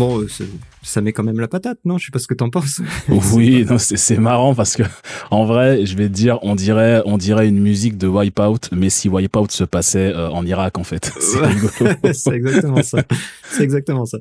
Bon, 0.00 0.22
euh, 0.22 0.26
ça 0.82 1.02
met 1.02 1.12
quand 1.12 1.22
même 1.22 1.38
la 1.38 1.46
patate, 1.46 1.78
non? 1.84 1.98
Je 1.98 2.06
sais 2.06 2.10
pas 2.10 2.18
ce 2.18 2.26
que 2.26 2.32
t'en 2.32 2.48
penses. 2.48 2.80
oui, 3.34 3.66
non, 3.66 3.76
c'est 3.76 4.16
marrant 4.16 4.54
parce 4.54 4.74
que 4.74 4.82
en 5.30 5.44
vrai, 5.44 5.84
je 5.84 5.94
vais 5.94 6.08
te 6.08 6.14
dire, 6.14 6.38
on 6.40 6.54
dirait, 6.54 7.02
on 7.04 7.18
dirait 7.18 7.46
une 7.46 7.60
musique 7.60 7.98
de 7.98 8.06
Wipeout, 8.06 8.70
mais 8.72 8.88
si 8.88 9.10
Wipeout 9.10 9.50
se 9.50 9.62
passait 9.62 10.14
euh, 10.14 10.30
en 10.30 10.46
Irak, 10.46 10.78
en 10.78 10.84
fait. 10.84 11.12
C'est 12.14 12.32
exactement 12.32 12.82
ça. 12.82 13.04
C'est 13.50 13.62
exactement 13.62 14.06
ça. 14.06 14.16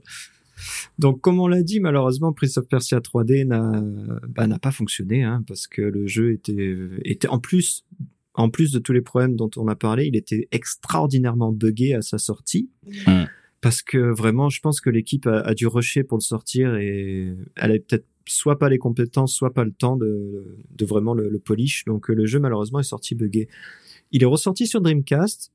Donc, 0.98 1.22
comme 1.22 1.40
on 1.40 1.48
l'a 1.48 1.64
dit, 1.64 1.80
malheureusement, 1.80 2.34
Prince 2.34 2.58
of 2.58 2.68
Persia 2.68 3.00
3D 3.00 3.48
n'a 3.48 3.82
bah, 4.28 4.48
n'a 4.48 4.60
pas 4.60 4.72
fonctionné, 4.72 5.24
hein, 5.24 5.46
parce 5.48 5.66
que 5.68 5.82
le 5.82 6.08
jeu 6.08 6.34
était 6.34 6.78
était 7.06 7.30
en 7.30 7.40
plus 7.40 7.86
en 8.34 8.50
plus 8.50 8.74
de 8.74 8.80
tous 8.80 8.92
les 8.92 9.02
problèmes 9.02 9.38
dont 9.38 9.50
on 9.56 9.70
a 9.70 9.76
parlé, 9.76 10.08
il 10.08 10.18
était 10.18 10.50
extraordinairement 10.52 11.54
buggé 11.54 11.94
à 11.94 12.02
sa 12.02 12.18
sortie. 12.18 12.70
Hmm 13.08 13.28
parce 13.62 13.82
que 13.82 13.98
vraiment, 13.98 14.50
je 14.50 14.62
pense 14.62 14.82
que 14.82 14.90
l'équipe 14.90 15.28
a, 15.28 15.54
dû 15.54 15.68
rusher 15.68 16.04
pour 16.04 16.18
le 16.18 16.24
sortir 16.24 16.76
et 16.76 17.34
elle 17.56 17.72
avait 17.72 17.80
peut-être 17.80 18.06
soit 18.26 18.60
pas 18.60 18.70
les 18.70 18.78
compétences, 18.78 19.34
soit 19.34 19.54
pas 19.54 19.64
le 19.64 19.72
temps 19.72 19.98
de, 19.98 20.46
vraiment 20.82 21.14
le, 21.14 21.30
le, 21.30 21.40
polish. 21.40 21.84
Donc 21.86 22.10
euh, 22.10 22.14
le 22.14 22.26
jeu 22.26 22.40
malheureusement 22.40 22.80
est 22.80 22.84
sorti 22.84 23.16
buggé. 23.16 23.50
Il 24.12 24.24
est 24.24 24.28
ressorti 24.28 24.68
sur 24.68 24.82
Dreamcast. 24.82 25.52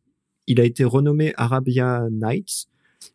Il 0.47 0.61
a 0.61 0.65
été 0.65 0.85
renommé 0.85 1.33
Arabia 1.37 2.09
Nights. 2.11 2.67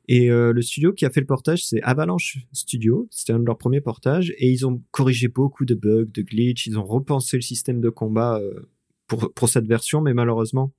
Et 0.08 0.30
euh, 0.30 0.54
le 0.54 0.62
studio 0.62 0.94
qui 0.94 1.06
a 1.06 1.10
fait 1.10 1.20
le 1.20 1.26
portage, 1.26 1.66
c'est 1.66 1.82
Avalanche 1.82 2.40
Studio. 2.54 3.08
C'était 3.12 3.34
un 3.34 3.40
de 3.40 3.46
leurs 3.46 3.58
premiers 3.58 3.82
portages. 3.82 4.34
Et 4.38 4.50
ils 4.50 4.66
ont 4.66 4.82
corrigé 4.92 5.28
beaucoup 5.28 5.66
de 5.66 5.76
bugs, 5.76 6.08
de 6.12 6.22
glitches. 6.22 6.68
Ils 6.68 6.78
ont 6.78 6.86
repensé 6.86 7.38
le 7.38 7.42
système 7.42 7.82
de 7.82 7.90
combat 7.90 8.40
euh, 8.40 8.70
pour, 9.08 9.34
pour 9.34 9.50
cette 9.50 9.68
version. 9.68 10.02
Mais 10.02 10.14
malheureusement, 10.14 10.72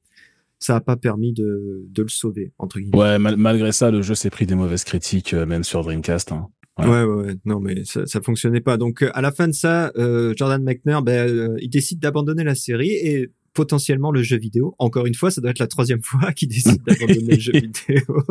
ça 0.61 0.77
a 0.77 0.81
pas 0.81 0.97
permis 0.97 1.33
de, 1.33 1.87
de 1.89 2.03
le 2.03 2.09
sauver 2.09 2.53
entre 2.59 2.79
guillemets. 2.79 2.97
Ouais, 2.97 3.19
malgré 3.19 3.73
ça, 3.73 3.91
le 3.91 4.03
jeu 4.03 4.15
s'est 4.15 4.31
pris 4.31 4.47
des 4.47 4.55
mauvaises 4.55 4.85
critiques, 4.85 5.35
euh, 5.35 5.47
même 5.47 5.65
sur 5.65 5.83
Dreamcast. 5.83 6.33
Hein. 6.33 6.47
Ouais. 6.79 6.87
ouais. 6.87 7.05
ouais, 7.05 7.35
non, 7.45 7.61
mais 7.61 7.85
ça, 7.85 8.07
ça 8.07 8.21
fonctionnait 8.21 8.61
pas. 8.61 8.77
Donc, 8.77 9.03
euh, 9.03 9.11
à 9.15 9.21
la 9.21 9.33
fin 9.33 9.49
de 9.49 9.53
ça, 9.53 9.91
euh, 9.97 10.35
Jordan 10.37 10.63
McNair, 10.63 11.03
ben, 11.03 11.57
il 11.61 11.69
décide 11.69 11.99
d'abandonner 11.99 12.45
la 12.45 12.55
série 12.55 12.93
et 12.93 13.31
potentiellement 13.53 14.13
le 14.13 14.23
jeu 14.23 14.39
vidéo. 14.39 14.75
Encore 14.79 15.07
une 15.07 15.15
fois, 15.15 15.31
ça 15.31 15.41
doit 15.41 15.51
être 15.51 15.59
la 15.59 15.67
troisième 15.67 16.03
fois 16.03 16.33
qu'il 16.37 16.49
décide 16.49 16.83
d'abandonner 16.83 17.35
le 17.35 17.41
jeu 17.41 17.53
vidéo. 17.55 18.23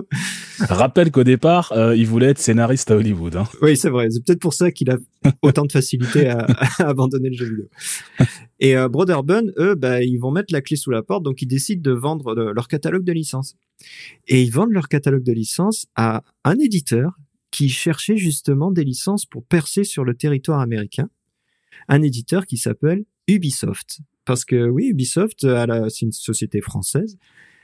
Rappelle 0.59 1.11
qu'au 1.11 1.23
départ, 1.23 1.71
euh, 1.73 1.95
il 1.95 2.07
voulait 2.07 2.27
être 2.27 2.39
scénariste 2.39 2.91
à 2.91 2.95
Hollywood. 2.95 3.35
Hein. 3.35 3.47
Oui, 3.61 3.75
c'est 3.77 3.89
vrai. 3.89 4.09
C'est 4.09 4.23
peut-être 4.23 4.39
pour 4.39 4.53
ça 4.53 4.71
qu'il 4.71 4.89
a 4.91 4.97
autant 5.41 5.65
de 5.65 5.71
facilité 5.71 6.27
à, 6.27 6.45
abandonner 6.79 7.29
le 7.29 7.35
jeu 7.35 7.45
vidéo. 7.45 7.69
Et 8.59 8.77
euh, 8.77 8.87
Broderbund, 8.87 9.53
eux, 9.57 9.75
bah, 9.75 10.01
ils 10.01 10.17
vont 10.17 10.31
mettre 10.31 10.53
la 10.53 10.61
clé 10.61 10.75
sous 10.75 10.91
la 10.91 11.03
porte, 11.03 11.23
donc 11.23 11.41
ils 11.41 11.47
décident 11.47 11.81
de 11.81 11.95
vendre 11.95 12.33
leur 12.33 12.67
catalogue 12.67 13.03
de 13.03 13.13
licences. 13.13 13.55
Et 14.27 14.41
ils 14.41 14.51
vendent 14.51 14.71
leur 14.71 14.87
catalogue 14.87 15.23
de 15.23 15.31
licences 15.31 15.85
à 15.95 16.23
un 16.43 16.57
éditeur 16.59 17.17
qui 17.51 17.69
cherchait 17.69 18.17
justement 18.17 18.71
des 18.71 18.83
licences 18.83 19.25
pour 19.25 19.43
percer 19.43 19.83
sur 19.83 20.03
le 20.03 20.13
territoire 20.13 20.59
américain. 20.59 21.09
Un 21.87 22.01
éditeur 22.01 22.45
qui 22.45 22.57
s'appelle 22.57 23.05
Ubisoft 23.27 24.01
parce 24.29 24.45
que 24.45 24.69
oui, 24.69 24.89
Ubisoft, 24.89 25.39
c'est 25.41 26.05
une 26.05 26.11
société 26.11 26.61
française. 26.61 27.17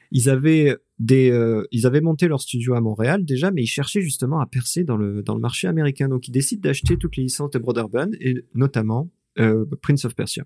Ils 0.09 0.32
avaient 0.32 0.76
euh, 1.11 1.63
ils 1.72 1.86
avaient 1.86 2.01
monté 2.01 2.28
leur 2.28 2.41
studio 2.41 2.74
à 2.74 2.82
Montréal 2.82 3.24
déjà, 3.24 3.51
mais 3.51 3.61
ils 3.61 3.68
cherchaient 3.68 4.01
justement 4.01 4.39
à 4.39 4.47
percer 4.47 4.84
dans 4.84 4.97
le 4.97 5.22
dans 5.22 5.36
le 5.36 5.41
marché 5.41 5.68
américain. 5.68 6.09
Donc 6.09 6.28
ils 6.28 6.32
décident 6.32 6.61
d'acheter 6.61 6.97
toutes 6.97 7.18
les 7.18 7.24
licences 7.24 7.51
de 7.51 7.59
Broderbund 7.59 8.18
et 8.20 8.43
notamment 8.55 9.11
euh, 9.38 9.63
Prince 9.84 10.05
of 10.05 10.16
Persia. 10.16 10.43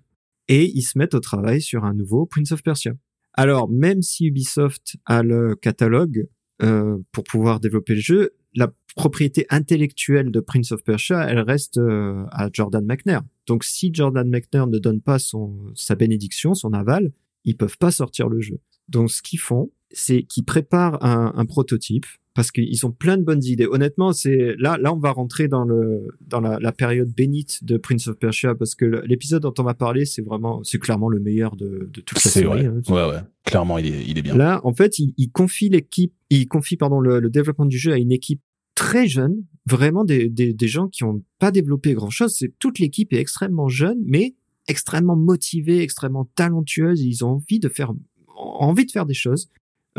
Et 0.48 0.70
ils 0.70 0.82
se 0.82 0.98
mettent 0.98 1.14
au 1.14 1.20
travail 1.20 1.62
sur 1.62 1.86
un 1.86 1.94
nouveau 1.94 2.26
Prince 2.26 2.52
of 2.52 2.62
Persia. 2.62 2.92
Alors 3.32 3.70
même 3.70 4.02
si 4.02 4.26
Ubisoft 4.26 4.98
a 5.06 5.22
le 5.22 5.54
catalogue 5.54 6.28
euh, 6.62 6.98
pour 7.12 7.24
pouvoir 7.24 7.60
développer 7.60 7.94
le 7.94 8.00
jeu, 8.00 8.30
la 8.54 8.72
propriété 8.96 9.46
intellectuelle 9.50 10.30
de 10.30 10.40
Prince 10.40 10.72
of 10.72 10.82
Persia, 10.82 11.24
elle 11.28 11.40
reste 11.40 11.78
euh, 11.78 12.24
à 12.32 12.48
Jordan 12.52 12.84
McNair. 12.84 13.22
Donc 13.46 13.64
si 13.64 13.90
Jordan 13.92 14.28
McNair 14.28 14.66
ne 14.66 14.78
donne 14.78 15.00
pas 15.00 15.18
son 15.18 15.72
sa 15.74 15.94
bénédiction, 15.94 16.54
son 16.54 16.72
aval, 16.72 17.12
ils 17.44 17.56
peuvent 17.56 17.78
pas 17.78 17.90
sortir 17.90 18.28
le 18.28 18.40
jeu. 18.40 18.58
Donc 18.88 19.10
ce 19.10 19.22
qu'ils 19.22 19.38
font, 19.38 19.70
c'est 19.92 20.22
qu'ils 20.22 20.44
préparent 20.44 21.04
un, 21.04 21.32
un, 21.36 21.44
prototype 21.44 22.06
parce 22.34 22.52
qu'ils 22.52 22.86
ont 22.86 22.92
plein 22.92 23.16
de 23.16 23.24
bonnes 23.24 23.42
idées. 23.44 23.66
Honnêtement, 23.66 24.12
c'est 24.12 24.54
là 24.58 24.78
là 24.80 24.92
on 24.94 24.98
va 24.98 25.10
rentrer 25.10 25.48
dans 25.48 25.64
le 25.64 26.08
dans 26.20 26.40
la, 26.40 26.58
la 26.60 26.72
période 26.72 27.08
bénite 27.12 27.64
de 27.64 27.76
Prince 27.76 28.06
of 28.08 28.16
Persia 28.16 28.54
parce 28.54 28.74
que 28.74 29.02
l'épisode 29.04 29.42
dont 29.42 29.54
on 29.58 29.62
va 29.62 29.74
parler, 29.74 30.04
c'est 30.04 30.22
vraiment 30.22 30.62
c'est 30.62 30.78
clairement 30.78 31.08
le 31.08 31.18
meilleur 31.18 31.56
de, 31.56 31.88
de 31.92 32.00
toute 32.00 32.24
la 32.24 32.30
série. 32.30 32.66
Hein. 32.66 32.80
ouais 32.88 33.08
ouais, 33.08 33.20
clairement 33.44 33.78
il 33.78 33.86
est 33.86 34.04
il 34.06 34.18
est 34.18 34.22
bien. 34.22 34.36
Là, 34.36 34.60
en 34.64 34.72
fait, 34.72 34.98
il, 34.98 35.12
il 35.16 35.30
confie 35.30 35.68
l'équipe, 35.68 36.14
il 36.30 36.46
confie 36.46 36.76
pardon 36.76 37.00
le, 37.00 37.18
le 37.18 37.30
développement 37.30 37.66
du 37.66 37.78
jeu 37.78 37.92
à 37.92 37.96
une 37.96 38.12
équipe 38.12 38.40
très 38.80 39.08
jeunes, 39.08 39.44
vraiment 39.66 40.04
des, 40.04 40.30
des, 40.30 40.54
des 40.54 40.68
gens 40.68 40.88
qui 40.88 41.04
ont 41.04 41.22
pas 41.38 41.50
développé 41.50 41.92
grand 41.92 42.08
chose. 42.08 42.34
C'est 42.38 42.52
toute 42.58 42.78
l'équipe 42.78 43.12
est 43.12 43.18
extrêmement 43.18 43.68
jeune, 43.68 43.98
mais 44.06 44.34
extrêmement 44.68 45.16
motivée, 45.16 45.82
extrêmement 45.82 46.30
talentueuse. 46.34 47.02
ils 47.02 47.24
ont 47.24 47.32
envie 47.32 47.58
de 47.58 47.68
faire, 47.68 47.92
envie 48.36 48.86
de 48.86 48.90
faire 48.90 49.04
des 49.04 49.14
choses. 49.14 49.50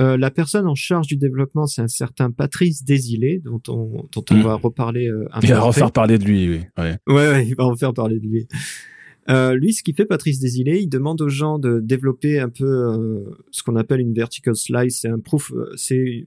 Euh, 0.02 0.18
la 0.18 0.32
personne 0.32 0.68
en 0.68 0.76
charge 0.76 1.08
du 1.08 1.16
développement, 1.16 1.68
c'est 1.68 1.82
un 1.82 1.88
certain 1.88 2.32
Patrice 2.32 2.84
Désilé, 2.84 3.40
dont 3.44 3.62
on, 3.68 4.08
dont 4.12 4.26
on 4.32 4.36
Mm. 4.36 4.42
va 4.42 4.56
reparler 4.56 5.08
euh, 5.08 5.28
un 5.32 5.40
peu 5.40 5.48
Il 5.48 5.54
va 5.54 5.60
refaire 5.62 5.92
parler 5.92 6.18
de 6.18 6.24
lui, 6.26 6.50
oui. 6.50 6.62
Ouais. 6.78 6.98
Ouais, 7.08 7.14
ouais, 7.30 7.48
il 7.48 7.56
va 7.56 7.66
en 7.66 7.76
faire 7.76 7.94
parler 7.94 8.20
de 8.20 8.26
lui. 8.26 8.48
Euh, 9.30 9.56
lui, 9.56 9.74
ce 9.74 9.84
qu'il 9.84 9.94
fait, 9.96 10.06
Patrice 10.06 10.40
Désilé, 10.40 10.80
il 10.80 10.88
demande 10.90 11.22
aux 11.22 11.30
gens 11.30 11.60
de 11.60 11.80
développer 11.80 12.40
un 12.40 12.50
peu 12.50 13.24
ce 13.52 13.62
qu'on 13.64 13.76
appelle 13.76 14.00
une 14.00 14.14
vertical 14.14 14.56
slice. 14.56 15.00
C'est 15.02 15.10
un 15.10 15.20
proof, 15.20 15.54
c'est 15.76 16.26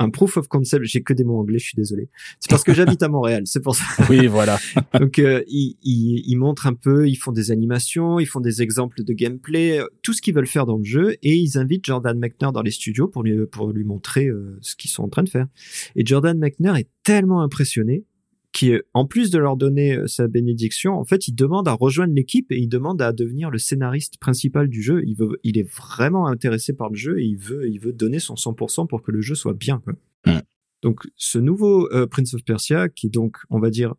un 0.00 0.10
proof 0.10 0.36
of 0.36 0.48
concept. 0.48 0.84
J'ai 0.86 1.02
que 1.02 1.12
des 1.12 1.24
mots 1.24 1.38
anglais, 1.38 1.58
je 1.58 1.66
suis 1.66 1.76
désolé. 1.76 2.08
C'est 2.40 2.50
parce 2.50 2.64
que 2.64 2.74
j'habite 2.74 3.02
à 3.02 3.08
Montréal, 3.08 3.42
c'est 3.44 3.62
pour 3.62 3.76
ça. 3.76 3.84
Oui, 4.08 4.26
voilà. 4.26 4.58
Donc, 4.98 5.18
euh, 5.18 5.42
ils, 5.46 5.76
ils, 5.82 6.24
ils 6.26 6.36
montrent 6.36 6.66
un 6.66 6.74
peu, 6.74 7.08
ils 7.08 7.16
font 7.16 7.32
des 7.32 7.52
animations, 7.52 8.18
ils 8.18 8.26
font 8.26 8.40
des 8.40 8.62
exemples 8.62 9.04
de 9.04 9.12
gameplay, 9.12 9.78
euh, 9.78 9.86
tout 10.02 10.12
ce 10.12 10.22
qu'ils 10.22 10.34
veulent 10.34 10.46
faire 10.46 10.66
dans 10.66 10.78
le 10.78 10.84
jeu, 10.84 11.16
et 11.22 11.36
ils 11.36 11.58
invitent 11.58 11.84
Jordan 11.84 12.18
Mechner 12.18 12.48
dans 12.52 12.62
les 12.62 12.70
studios 12.70 13.06
pour 13.06 13.22
lui 13.22 13.46
pour 13.46 13.70
lui 13.70 13.84
montrer 13.84 14.26
euh, 14.26 14.58
ce 14.62 14.74
qu'ils 14.74 14.90
sont 14.90 15.04
en 15.04 15.08
train 15.08 15.22
de 15.22 15.28
faire. 15.28 15.46
Et 15.94 16.04
Jordan 16.04 16.36
Mechner 16.38 16.72
est 16.76 16.88
tellement 17.04 17.42
impressionné 17.42 18.04
qui, 18.52 18.72
en 18.94 19.06
plus 19.06 19.30
de 19.30 19.38
leur 19.38 19.56
donner 19.56 19.96
euh, 19.96 20.06
sa 20.06 20.26
bénédiction, 20.26 20.94
en 20.94 21.04
fait, 21.04 21.28
il 21.28 21.34
demande 21.34 21.68
à 21.68 21.72
rejoindre 21.72 22.14
l'équipe 22.14 22.50
et 22.50 22.58
il 22.58 22.68
demande 22.68 23.00
à 23.00 23.12
devenir 23.12 23.50
le 23.50 23.58
scénariste 23.58 24.18
principal 24.18 24.68
du 24.68 24.82
jeu. 24.82 25.02
Il 25.06 25.14
veut, 25.14 25.38
il 25.44 25.56
est 25.58 25.68
vraiment 25.68 26.26
intéressé 26.26 26.72
par 26.72 26.90
le 26.90 26.96
jeu 26.96 27.20
et 27.20 27.24
il 27.24 27.36
veut, 27.36 27.68
il 27.68 27.78
veut 27.78 27.92
donner 27.92 28.18
son 28.18 28.34
100% 28.34 28.88
pour 28.88 29.02
que 29.02 29.12
le 29.12 29.20
jeu 29.20 29.34
soit 29.34 29.54
bien. 29.54 29.80
Quoi. 29.84 29.94
Mm. 30.26 30.40
Donc, 30.82 31.06
ce 31.16 31.38
nouveau 31.38 31.92
euh, 31.92 32.06
Prince 32.06 32.34
of 32.34 32.44
Persia, 32.44 32.88
qui 32.88 33.06
est 33.06 33.10
donc, 33.10 33.36
on 33.50 33.60
va 33.60 33.70
dire, 33.70 33.94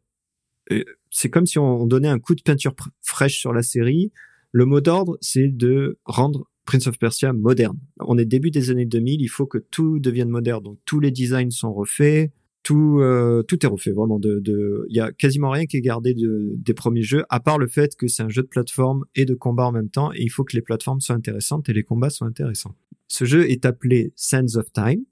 euh, 0.71 0.83
c'est 1.09 1.29
comme 1.29 1.45
si 1.45 1.57
on 1.59 1.85
donnait 1.85 2.07
un 2.07 2.19
coup 2.19 2.35
de 2.35 2.41
peinture 2.41 2.75
fraîche 3.01 3.39
sur 3.39 3.53
la 3.53 3.63
série. 3.63 4.11
Le 4.51 4.65
mot 4.65 4.81
d'ordre, 4.81 5.17
c'est 5.21 5.47
de 5.47 5.97
rendre 6.05 6.49
Prince 6.65 6.87
of 6.87 6.99
Persia 6.99 7.33
moderne. 7.33 7.79
On 7.99 8.17
est 8.17 8.25
début 8.25 8.51
des 8.51 8.69
années 8.69 8.85
2000, 8.85 9.21
il 9.21 9.27
faut 9.27 9.45
que 9.45 9.57
tout 9.57 9.99
devienne 9.99 10.29
moderne. 10.29 10.63
Donc 10.63 10.79
tous 10.85 10.99
les 10.99 11.11
designs 11.11 11.51
sont 11.51 11.73
refaits, 11.73 12.31
tout 12.63 12.99
euh, 12.99 13.43
tout 13.43 13.65
est 13.65 13.69
refait 13.69 13.91
vraiment. 13.91 14.19
De 14.19 14.39
de 14.39 14.85
il 14.89 14.95
y 14.95 14.99
a 14.99 15.11
quasiment 15.11 15.49
rien 15.49 15.65
qui 15.65 15.77
est 15.77 15.81
gardé 15.81 16.13
de, 16.13 16.53
des 16.57 16.73
premiers 16.73 17.01
jeux, 17.03 17.23
à 17.29 17.39
part 17.39 17.57
le 17.57 17.67
fait 17.67 17.95
que 17.95 18.07
c'est 18.07 18.23
un 18.23 18.29
jeu 18.29 18.41
de 18.43 18.47
plateforme 18.47 19.05
et 19.15 19.25
de 19.25 19.33
combat 19.33 19.65
en 19.65 19.71
même 19.71 19.89
temps, 19.89 20.11
et 20.13 20.21
il 20.21 20.29
faut 20.29 20.43
que 20.43 20.55
les 20.55 20.61
plateformes 20.61 21.01
soient 21.01 21.15
intéressantes 21.15 21.69
et 21.69 21.73
les 21.73 21.83
combats 21.83 22.09
soient 22.09 22.27
intéressants. 22.27 22.75
Ce 23.07 23.25
jeu 23.25 23.49
est 23.49 23.65
appelé 23.65 24.13
Sands 24.15 24.55
of 24.55 24.71
Time. 24.71 25.03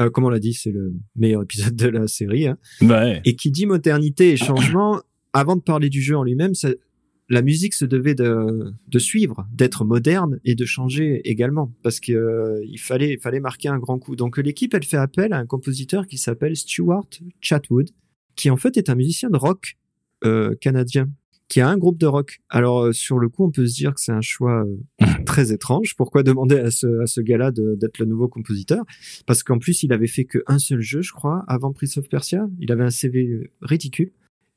Euh, 0.00 0.10
comme 0.10 0.24
on 0.24 0.28
l'a 0.28 0.38
dit, 0.38 0.54
c'est 0.54 0.70
le 0.70 0.92
meilleur 1.16 1.42
épisode 1.42 1.74
de 1.74 1.88
la 1.88 2.06
série. 2.06 2.46
Hein. 2.46 2.56
Ouais. 2.82 3.20
Et 3.24 3.34
qui 3.34 3.50
dit 3.50 3.66
modernité 3.66 4.30
et 4.30 4.36
changement, 4.36 5.00
avant 5.32 5.56
de 5.56 5.60
parler 5.60 5.88
du 5.88 6.00
jeu 6.00 6.16
en 6.16 6.22
lui-même, 6.22 6.54
ça- 6.54 6.68
la 7.28 7.42
musique 7.42 7.74
se 7.74 7.84
devait 7.84 8.14
de, 8.14 8.72
de 8.86 8.98
suivre, 8.98 9.46
d'être 9.52 9.84
moderne 9.84 10.40
et 10.44 10.54
de 10.54 10.64
changer 10.64 11.20
également, 11.24 11.72
parce 11.82 12.00
que 12.00 12.12
euh, 12.12 12.64
il 12.64 12.78
fallait, 12.78 13.14
il 13.14 13.20
fallait 13.20 13.40
marquer 13.40 13.68
un 13.68 13.78
grand 13.78 13.98
coup. 13.98 14.16
Donc 14.16 14.38
l'équipe, 14.38 14.72
elle 14.74 14.84
fait 14.84 14.96
appel 14.96 15.32
à 15.32 15.38
un 15.38 15.46
compositeur 15.46 16.06
qui 16.06 16.18
s'appelle 16.18 16.56
Stuart 16.56 17.08
Chatwood, 17.40 17.90
qui 18.34 18.50
en 18.50 18.56
fait 18.56 18.76
est 18.76 18.88
un 18.88 18.94
musicien 18.94 19.30
de 19.30 19.36
rock 19.36 19.76
euh, 20.24 20.54
canadien, 20.60 21.10
qui 21.48 21.60
a 21.60 21.68
un 21.68 21.78
groupe 21.78 21.98
de 21.98 22.06
rock. 22.06 22.40
Alors 22.48 22.80
euh, 22.80 22.92
sur 22.92 23.18
le 23.18 23.28
coup, 23.28 23.44
on 23.44 23.50
peut 23.50 23.66
se 23.66 23.74
dire 23.74 23.94
que 23.94 24.00
c'est 24.00 24.12
un 24.12 24.20
choix 24.20 24.64
euh, 24.64 25.06
très 25.26 25.52
étrange. 25.52 25.94
Pourquoi 25.96 26.22
demander 26.22 26.58
à 26.58 26.70
ce, 26.70 27.02
à 27.02 27.06
ce 27.06 27.20
gars-là 27.20 27.50
d'être 27.52 27.98
le 27.98 28.06
nouveau 28.06 28.28
compositeur? 28.28 28.84
Parce 29.26 29.42
qu'en 29.42 29.58
plus, 29.58 29.82
il 29.82 29.92
avait 29.92 30.06
fait 30.06 30.24
qu'un 30.24 30.58
seul 30.58 30.80
jeu, 30.80 31.02
je 31.02 31.12
crois, 31.12 31.44
avant 31.48 31.72
Prince 31.72 31.96
of 31.98 32.08
Persia. 32.08 32.48
Il 32.60 32.70
avait 32.72 32.84
un 32.84 32.90
CV 32.90 33.50
ridicule. 33.62 34.12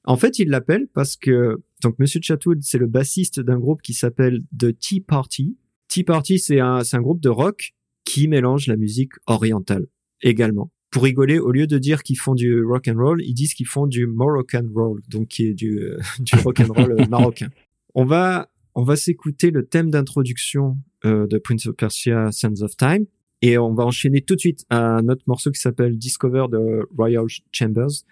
En 0.05 0.17
fait, 0.17 0.39
il 0.39 0.49
l'appelle 0.49 0.87
parce 0.93 1.15
que 1.15 1.61
donc 1.81 1.97
Monsieur 1.99 2.19
Chatwood, 2.21 2.59
c'est 2.61 2.77
le 2.77 2.87
bassiste 2.87 3.39
d'un 3.39 3.57
groupe 3.57 3.81
qui 3.81 3.93
s'appelle 3.93 4.41
The 4.57 4.77
Tea 4.77 5.01
Party. 5.01 5.57
Tea 5.87 6.03
Party, 6.03 6.39
c'est 6.39 6.59
un, 6.59 6.81
un 6.91 7.01
groupe 7.01 7.21
de 7.21 7.29
rock 7.29 7.73
qui 8.03 8.27
mélange 8.27 8.67
la 8.67 8.77
musique 8.77 9.13
orientale 9.27 9.85
également. 10.21 10.71
Pour 10.89 11.03
rigoler, 11.03 11.39
au 11.39 11.51
lieu 11.51 11.67
de 11.67 11.77
dire 11.77 12.03
qu'ils 12.03 12.17
font 12.17 12.35
du 12.35 12.63
rock 12.63 12.87
and 12.87 12.97
roll, 12.97 13.21
ils 13.23 13.33
disent 13.33 13.53
qu'ils 13.53 13.67
font 13.67 13.87
du 13.87 14.07
Moroccan 14.07 14.65
roll, 14.75 15.01
donc 15.07 15.29
qui 15.29 15.45
est 15.47 15.53
du, 15.53 15.79
euh, 15.79 15.97
du 16.19 16.35
rock 16.39 16.59
and 16.59 16.73
roll 16.73 16.91
euh, 16.99 17.05
marocain. 17.07 17.49
On 17.95 18.05
va 18.05 18.49
on 18.73 18.83
va 18.83 18.95
s'écouter 18.95 19.51
le 19.51 19.65
thème 19.65 19.89
d'introduction 19.89 20.77
euh, 21.05 21.27
de 21.27 21.37
Prince 21.37 21.67
of 21.67 21.75
Persia: 21.75 22.31
Sands 22.31 22.61
of 22.61 22.75
Time 22.77 23.05
et 23.41 23.57
on 23.57 23.73
va 23.73 23.85
enchaîner 23.85 24.21
tout 24.21 24.35
de 24.35 24.39
suite 24.39 24.65
à 24.69 24.97
un 24.97 25.07
autre 25.07 25.23
morceau 25.27 25.51
qui 25.51 25.59
s'appelle 25.59 25.97
Discover 25.97 26.45
de 26.51 26.87
Royal 26.95 27.25
Chambers 27.51 28.05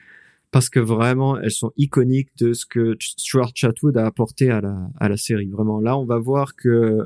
parce 0.52 0.70
que 0.70 0.80
vraiment 0.80 1.40
elles 1.40 1.52
sont 1.52 1.72
iconiques 1.78 2.30
de 2.38 2.54
ce 2.54 2.66
que 2.66 2.96
Stuart 3.00 3.52
Chatwood 3.54 3.98
a 3.98 4.06
apporté 4.06 4.50
à 4.50 4.62
la 4.62 4.90
à 5.00 5.10
la 5.10 5.18
série. 5.18 5.50
Vraiment 5.50 5.80
là, 5.80 5.98
on 5.98 6.06
va 6.06 6.18
voir 6.18 6.56
que 6.56 7.00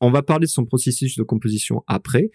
on 0.00 0.10
va 0.10 0.22
parler 0.22 0.46
de 0.46 0.50
son 0.50 0.64
processus 0.64 1.16
de 1.16 1.22
composition 1.22 1.84
après, 1.86 2.30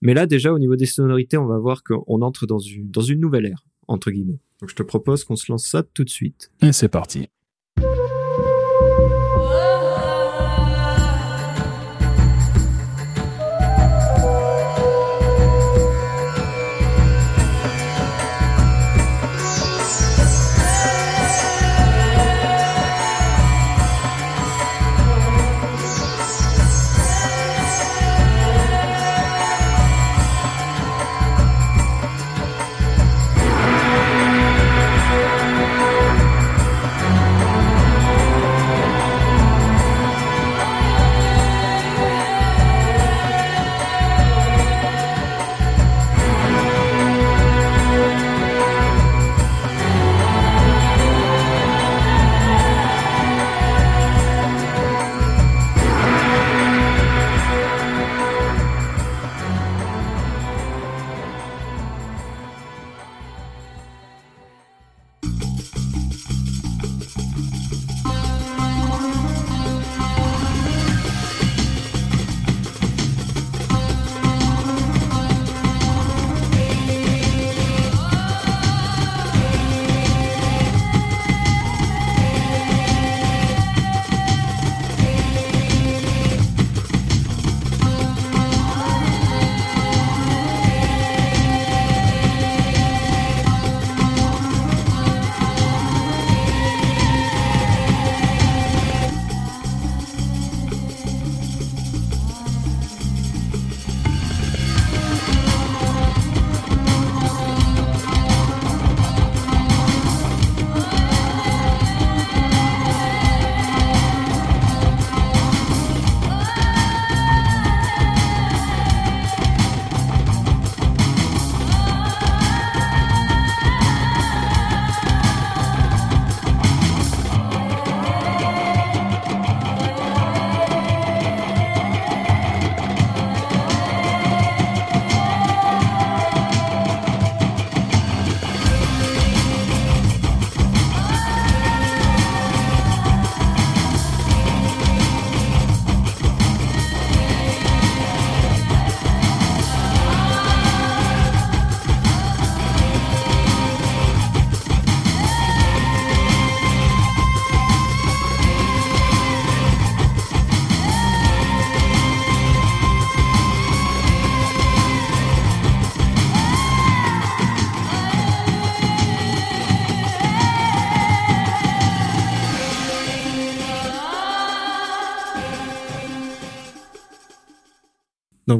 mais 0.00 0.14
là 0.14 0.26
déjà 0.26 0.52
au 0.52 0.58
niveau 0.58 0.76
des 0.76 0.86
sonorités, 0.86 1.36
on 1.36 1.46
va 1.46 1.58
voir 1.58 1.82
qu'on 1.82 2.22
entre 2.22 2.46
dans 2.46 2.58
une 2.58 2.90
dans 2.90 3.02
une 3.02 3.20
nouvelle 3.20 3.46
ère 3.46 3.64
entre 3.88 4.10
guillemets. 4.10 4.40
Donc 4.60 4.70
je 4.70 4.74
te 4.74 4.82
propose 4.82 5.24
qu'on 5.24 5.36
se 5.36 5.50
lance 5.50 5.66
ça 5.66 5.82
tout 5.82 6.04
de 6.04 6.10
suite. 6.10 6.50
Et 6.62 6.72
c'est 6.72 6.88
parti. 6.88 7.28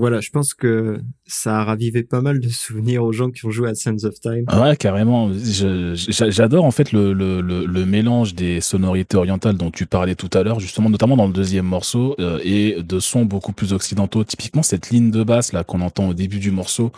Voilà, 0.02 0.20
je 0.20 0.30
pense 0.30 0.52
que 0.52 0.98
ça 1.28 1.60
a 1.60 1.64
ravivé 1.64 2.02
pas 2.02 2.20
mal 2.20 2.40
de 2.40 2.48
souvenirs 2.48 3.04
aux 3.04 3.12
gens 3.12 3.30
qui 3.30 3.46
ont 3.46 3.52
joué 3.52 3.70
à 3.70 3.76
Sense 3.76 4.02
of 4.02 4.18
Time. 4.18 4.44
Ouais, 4.52 4.74
carrément. 4.74 5.30
J'adore 5.32 6.64
en 6.64 6.72
fait 6.72 6.90
le, 6.90 7.12
le, 7.12 7.40
le, 7.40 7.86
mélange 7.86 8.34
des 8.34 8.60
sonorités 8.60 9.16
orientales 9.16 9.56
dont 9.56 9.70
tu 9.70 9.86
parlais 9.86 10.16
tout 10.16 10.28
à 10.32 10.42
l'heure, 10.42 10.58
justement, 10.58 10.90
notamment 10.90 11.16
dans 11.16 11.28
le 11.28 11.32
deuxième 11.32 11.66
morceau, 11.66 12.16
euh, 12.18 12.40
et 12.42 12.82
de 12.82 12.98
sons 12.98 13.24
beaucoup 13.24 13.52
plus 13.52 13.72
occidentaux. 13.72 14.24
Typiquement, 14.24 14.64
cette 14.64 14.90
ligne 14.90 15.12
de 15.12 15.22
basse 15.22 15.52
là 15.52 15.62
qu'on 15.62 15.80
entend 15.80 16.08
au 16.08 16.14
début 16.14 16.40
du 16.40 16.50
morceau, 16.50 16.90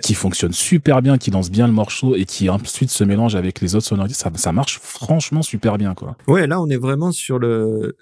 qui 0.00 0.14
fonctionne 0.14 0.54
super 0.54 1.02
bien, 1.02 1.18
qui 1.18 1.30
lance 1.30 1.50
bien 1.50 1.66
le 1.66 1.74
morceau 1.74 2.16
et 2.16 2.24
qui 2.24 2.48
ensuite 2.48 2.88
se 2.90 3.04
mélange 3.04 3.36
avec 3.36 3.60
les 3.60 3.74
autres 3.74 3.84
sonorités, 3.84 4.14
ça, 4.14 4.30
ça 4.34 4.52
marche 4.52 4.80
franchement 4.82 5.42
super 5.42 5.76
bien, 5.76 5.92
quoi. 5.92 6.16
Ouais, 6.26 6.46
là, 6.46 6.58
on 6.58 6.70
est 6.70 6.78
vraiment 6.78 7.12
sur 7.12 7.38
le 7.38 7.98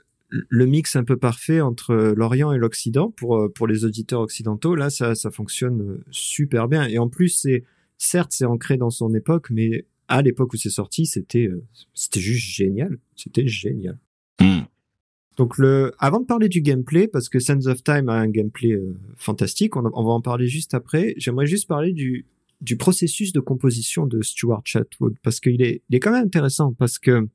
le 0.49 0.66
mix 0.66 0.97
un 0.97 1.05
peu 1.05 1.16
parfait 1.16 1.61
entre 1.61 1.95
l'Orient 2.16 2.53
et 2.53 2.59
l'Occident 2.59 3.11
pour 3.11 3.37
euh, 3.37 3.49
pour 3.49 3.66
les 3.66 3.85
auditeurs 3.85 4.20
occidentaux. 4.20 4.74
Là, 4.74 4.91
ça 4.91 5.14
ça 5.14 5.30
fonctionne 5.30 5.82
euh, 5.82 6.05
super 6.11 6.68
bien. 6.68 6.87
Et 6.87 6.99
en 6.99 7.09
plus, 7.09 7.28
c'est 7.28 7.64
certes 7.99 8.32
c'est 8.35 8.45
ancré 8.45 8.76
dans 8.76 8.91
son 8.91 9.14
époque, 9.14 9.51
mais 9.51 9.87
à 10.09 10.22
l'époque 10.22 10.53
où 10.53 10.57
c'est 10.57 10.70
sorti, 10.70 11.07
c'était 11.07 11.47
euh, 11.47 11.62
c'était 11.95 12.20
juste 12.20 12.47
génial. 12.47 12.99
C'était 13.16 13.47
génial. 13.47 13.99
Hmm. 14.41 14.62
Donc 15.37 15.59
le, 15.59 15.93
avant 15.99 16.20
de 16.20 16.26
parler 16.26 16.49
du 16.49 16.61
gameplay, 16.61 17.09
parce 17.09 17.28
que 17.28 17.41
Sands 17.41 17.66
of 17.66 17.82
Time 17.82 18.09
a 18.09 18.14
un 18.14 18.28
gameplay 18.28 18.78
fantastique, 19.16 19.74
on, 19.74 19.85
on, 19.93 20.05
va 20.05 20.12
en 20.12 20.20
parler 20.20 20.47
juste 20.47 20.74
après. 20.74 21.14
J'aimerais 21.16 21.47
juste 21.47 21.66
parler 21.68 21.93
du 21.93 22.26
du 22.61 22.76
processus 22.76 23.32
de 23.32 23.41
composition 23.41 24.07
de 24.07 24.22
Stuart 24.22 24.62
Chatwood 24.64 25.16
parce 25.22 25.41
qu'il 25.41 25.61
est 25.62 25.82
il 25.91 25.97
est 25.97 26.01
quand 26.01 26.12
même 26.12 26.24
intéressant 26.24 26.72
parce 26.72 26.99
que 26.99 27.28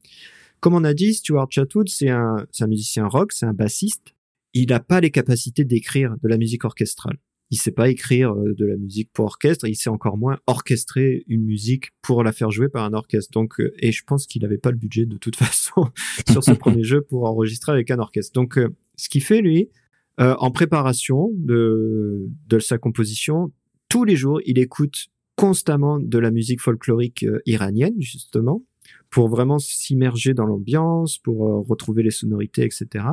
comme 0.60 0.74
on 0.74 0.84
a 0.84 0.93
dit, 0.93 1.14
Stuart 1.14 1.47
Chatwood, 1.49 1.89
c'est 1.89 2.10
un, 2.10 2.45
un 2.60 2.68
musicien 2.68 3.07
rock, 3.07 3.32
c'est 3.32 3.45
un 3.45 3.53
bassiste. 3.53 4.14
Il 4.53 4.70
n'a 4.70 4.80
pas 4.80 4.99
les 4.99 5.12
capacités 5.12 5.64
d'écrire 5.64 6.16
de 6.22 6.28
la 6.28 6.38
musique 6.38 6.66
orchestrale. 6.66 7.18
Il 7.51 7.57
sait 7.57 7.72
pas 7.72 7.89
écrire 7.89 8.34
euh, 8.34 8.53
de 8.55 8.66
la 8.66 8.78
musique 8.78 9.10
pour 9.12 9.26
orchestre, 9.26 9.68
il 9.68 9.76
sait 9.76 9.89
encore 9.89 10.18
moins 10.18 10.38
orchestrer 10.45 11.24
une 11.28 11.43
musique 11.43 11.91
pour 12.01 12.24
la 12.24 12.32
faire 12.32 12.51
jouer 12.51 12.70
par 12.70 12.84
un 12.84 12.93
orchestre. 12.93 13.32
Donc, 13.32 13.60
euh, 13.60 13.74
et 13.80 13.91
je 13.91 14.03
pense 14.03 14.28
qu'il 14.28 14.43
n'avait 14.43 14.60
pas 14.60 14.72
le 14.72 14.78
budget 14.78 15.05
de 15.05 15.18
toute 15.18 15.36
façon 15.38 15.89
sur 16.30 16.43
ce 16.43 16.51
premier 16.51 16.84
jeu 16.84 17.01
pour 17.01 17.26
enregistrer 17.26 17.72
avec 17.72 17.89
un 17.89 17.99
orchestre. 17.99 18.34
Donc, 18.34 18.57
euh, 18.57 18.70
ce 18.95 19.10
qu'il 19.10 19.24
fait 19.24 19.41
lui, 19.41 19.70
en 20.22 20.51
préparation 20.51 21.32
de, 21.36 22.28
de 22.47 22.60
sa 22.60 22.78
composition, 22.78 23.53
tous 23.88 24.03
les 24.03 24.18
jours, 24.18 24.41
il 24.45 24.60
écoute 24.60 25.07
constamment 25.38 25.97
de 25.97 26.20
la 26.20 26.30
musique 26.30 26.60
folklorique 26.60 27.26
iranienne, 27.45 27.95
justement 27.99 28.66
pour 29.10 29.28
vraiment 29.30 29.60
s'immerger 29.60 30.34
dans 30.34 30.45
l'ambiance, 30.45 31.18
pour 31.18 31.47
euh, 31.47 31.62
retrouver 31.68 32.03
les 32.03 32.12
sonorités, 32.12 32.64
etc. 32.64 33.05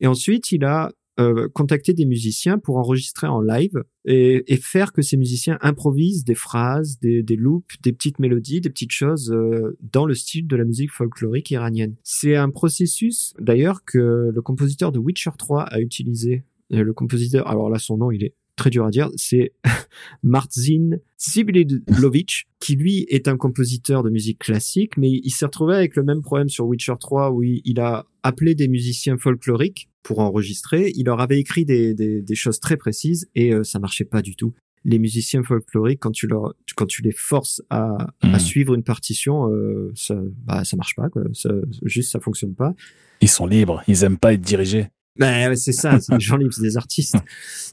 Et 0.00 0.06
ensuite, 0.06 0.52
il 0.52 0.64
a 0.64 0.92
euh, 1.18 1.48
contacté 1.52 1.92
des 1.92 2.06
musiciens 2.06 2.58
pour 2.58 2.78
enregistrer 2.78 3.26
en 3.26 3.40
live 3.40 3.82
et, 4.06 4.52
et, 4.52 4.56
faire 4.56 4.92
que 4.92 5.02
ces 5.02 5.16
musiciens 5.16 5.58
improvisent 5.60 6.24
des 6.24 6.36
phrases, 6.36 6.98
des, 7.00 7.22
des 7.22 7.36
loops, 7.36 7.80
des 7.82 7.92
petites 7.92 8.20
mélodies, 8.20 8.60
des 8.60 8.70
petites 8.70 8.92
choses 8.92 9.30
euh, 9.30 9.76
dans 9.82 10.06
le 10.06 10.14
style 10.14 10.46
de 10.46 10.56
la 10.56 10.64
musique 10.64 10.92
folklorique 10.92 11.50
iranienne. 11.50 11.96
C'est 12.04 12.36
un 12.36 12.48
processus 12.48 13.34
d'ailleurs 13.38 13.84
que 13.84 14.30
le 14.32 14.42
compositeur 14.42 14.92
de 14.92 14.98
Witcher 14.98 15.32
3 15.36 15.64
a 15.64 15.80
utilisé. 15.80 16.44
le 16.70 16.92
compositeur, 16.92 17.46
alors 17.48 17.68
là 17.68 17.78
son 17.78 17.98
nom 17.98 18.10
il 18.12 18.24
est 18.24 18.34
très 18.60 18.70
dur 18.70 18.84
à 18.84 18.90
dire, 18.90 19.08
c'est 19.16 19.54
Martzin 20.22 20.98
Sibililovic, 21.16 22.46
qui 22.60 22.76
lui 22.76 23.06
est 23.08 23.26
un 23.26 23.38
compositeur 23.38 24.02
de 24.02 24.10
musique 24.10 24.38
classique, 24.38 24.98
mais 24.98 25.10
il 25.10 25.30
s'est 25.30 25.46
retrouvé 25.46 25.74
avec 25.74 25.96
le 25.96 26.02
même 26.02 26.20
problème 26.20 26.50
sur 26.50 26.66
Witcher 26.66 26.92
3 27.00 27.30
où 27.30 27.42
il 27.42 27.80
a 27.80 28.04
appelé 28.22 28.54
des 28.54 28.68
musiciens 28.68 29.16
folkloriques 29.16 29.88
pour 30.02 30.18
enregistrer. 30.18 30.92
Il 30.94 31.06
leur 31.06 31.20
avait 31.20 31.40
écrit 31.40 31.64
des, 31.64 31.94
des, 31.94 32.34
choses 32.34 32.60
très 32.60 32.76
précises 32.76 33.30
et 33.34 33.54
euh, 33.54 33.64
ça 33.64 33.78
marchait 33.78 34.04
pas 34.04 34.20
du 34.20 34.36
tout. 34.36 34.52
Les 34.84 34.98
musiciens 34.98 35.42
folkloriques, 35.42 36.00
quand 36.00 36.10
tu 36.10 36.26
leur, 36.26 36.54
quand 36.76 36.86
tu 36.86 37.00
les 37.00 37.12
forces 37.12 37.62
à, 37.70 38.08
à 38.20 38.36
hmm. 38.36 38.40
suivre 38.40 38.74
une 38.74 38.82
partition, 38.82 39.50
euh, 39.50 39.90
ça, 39.94 40.20
bah, 40.44 40.64
ça 40.64 40.76
marche 40.76 40.96
pas, 40.96 41.08
quoi. 41.08 41.22
Ça, 41.32 41.50
juste, 41.84 42.12
ça 42.12 42.20
fonctionne 42.20 42.54
pas. 42.54 42.74
Ils 43.22 43.28
sont 43.28 43.46
libres. 43.46 43.82
Ils 43.88 44.04
aiment 44.04 44.18
pas 44.18 44.34
être 44.34 44.42
dirigés. 44.42 44.88
Ben, 45.20 45.54
c'est 45.54 45.72
ça, 45.72 46.00
c'est 46.00 46.14
des 46.14 46.20
gens 46.20 46.38
libres, 46.38 46.54
c'est 46.54 46.62
des 46.62 46.78
artistes. 46.78 47.14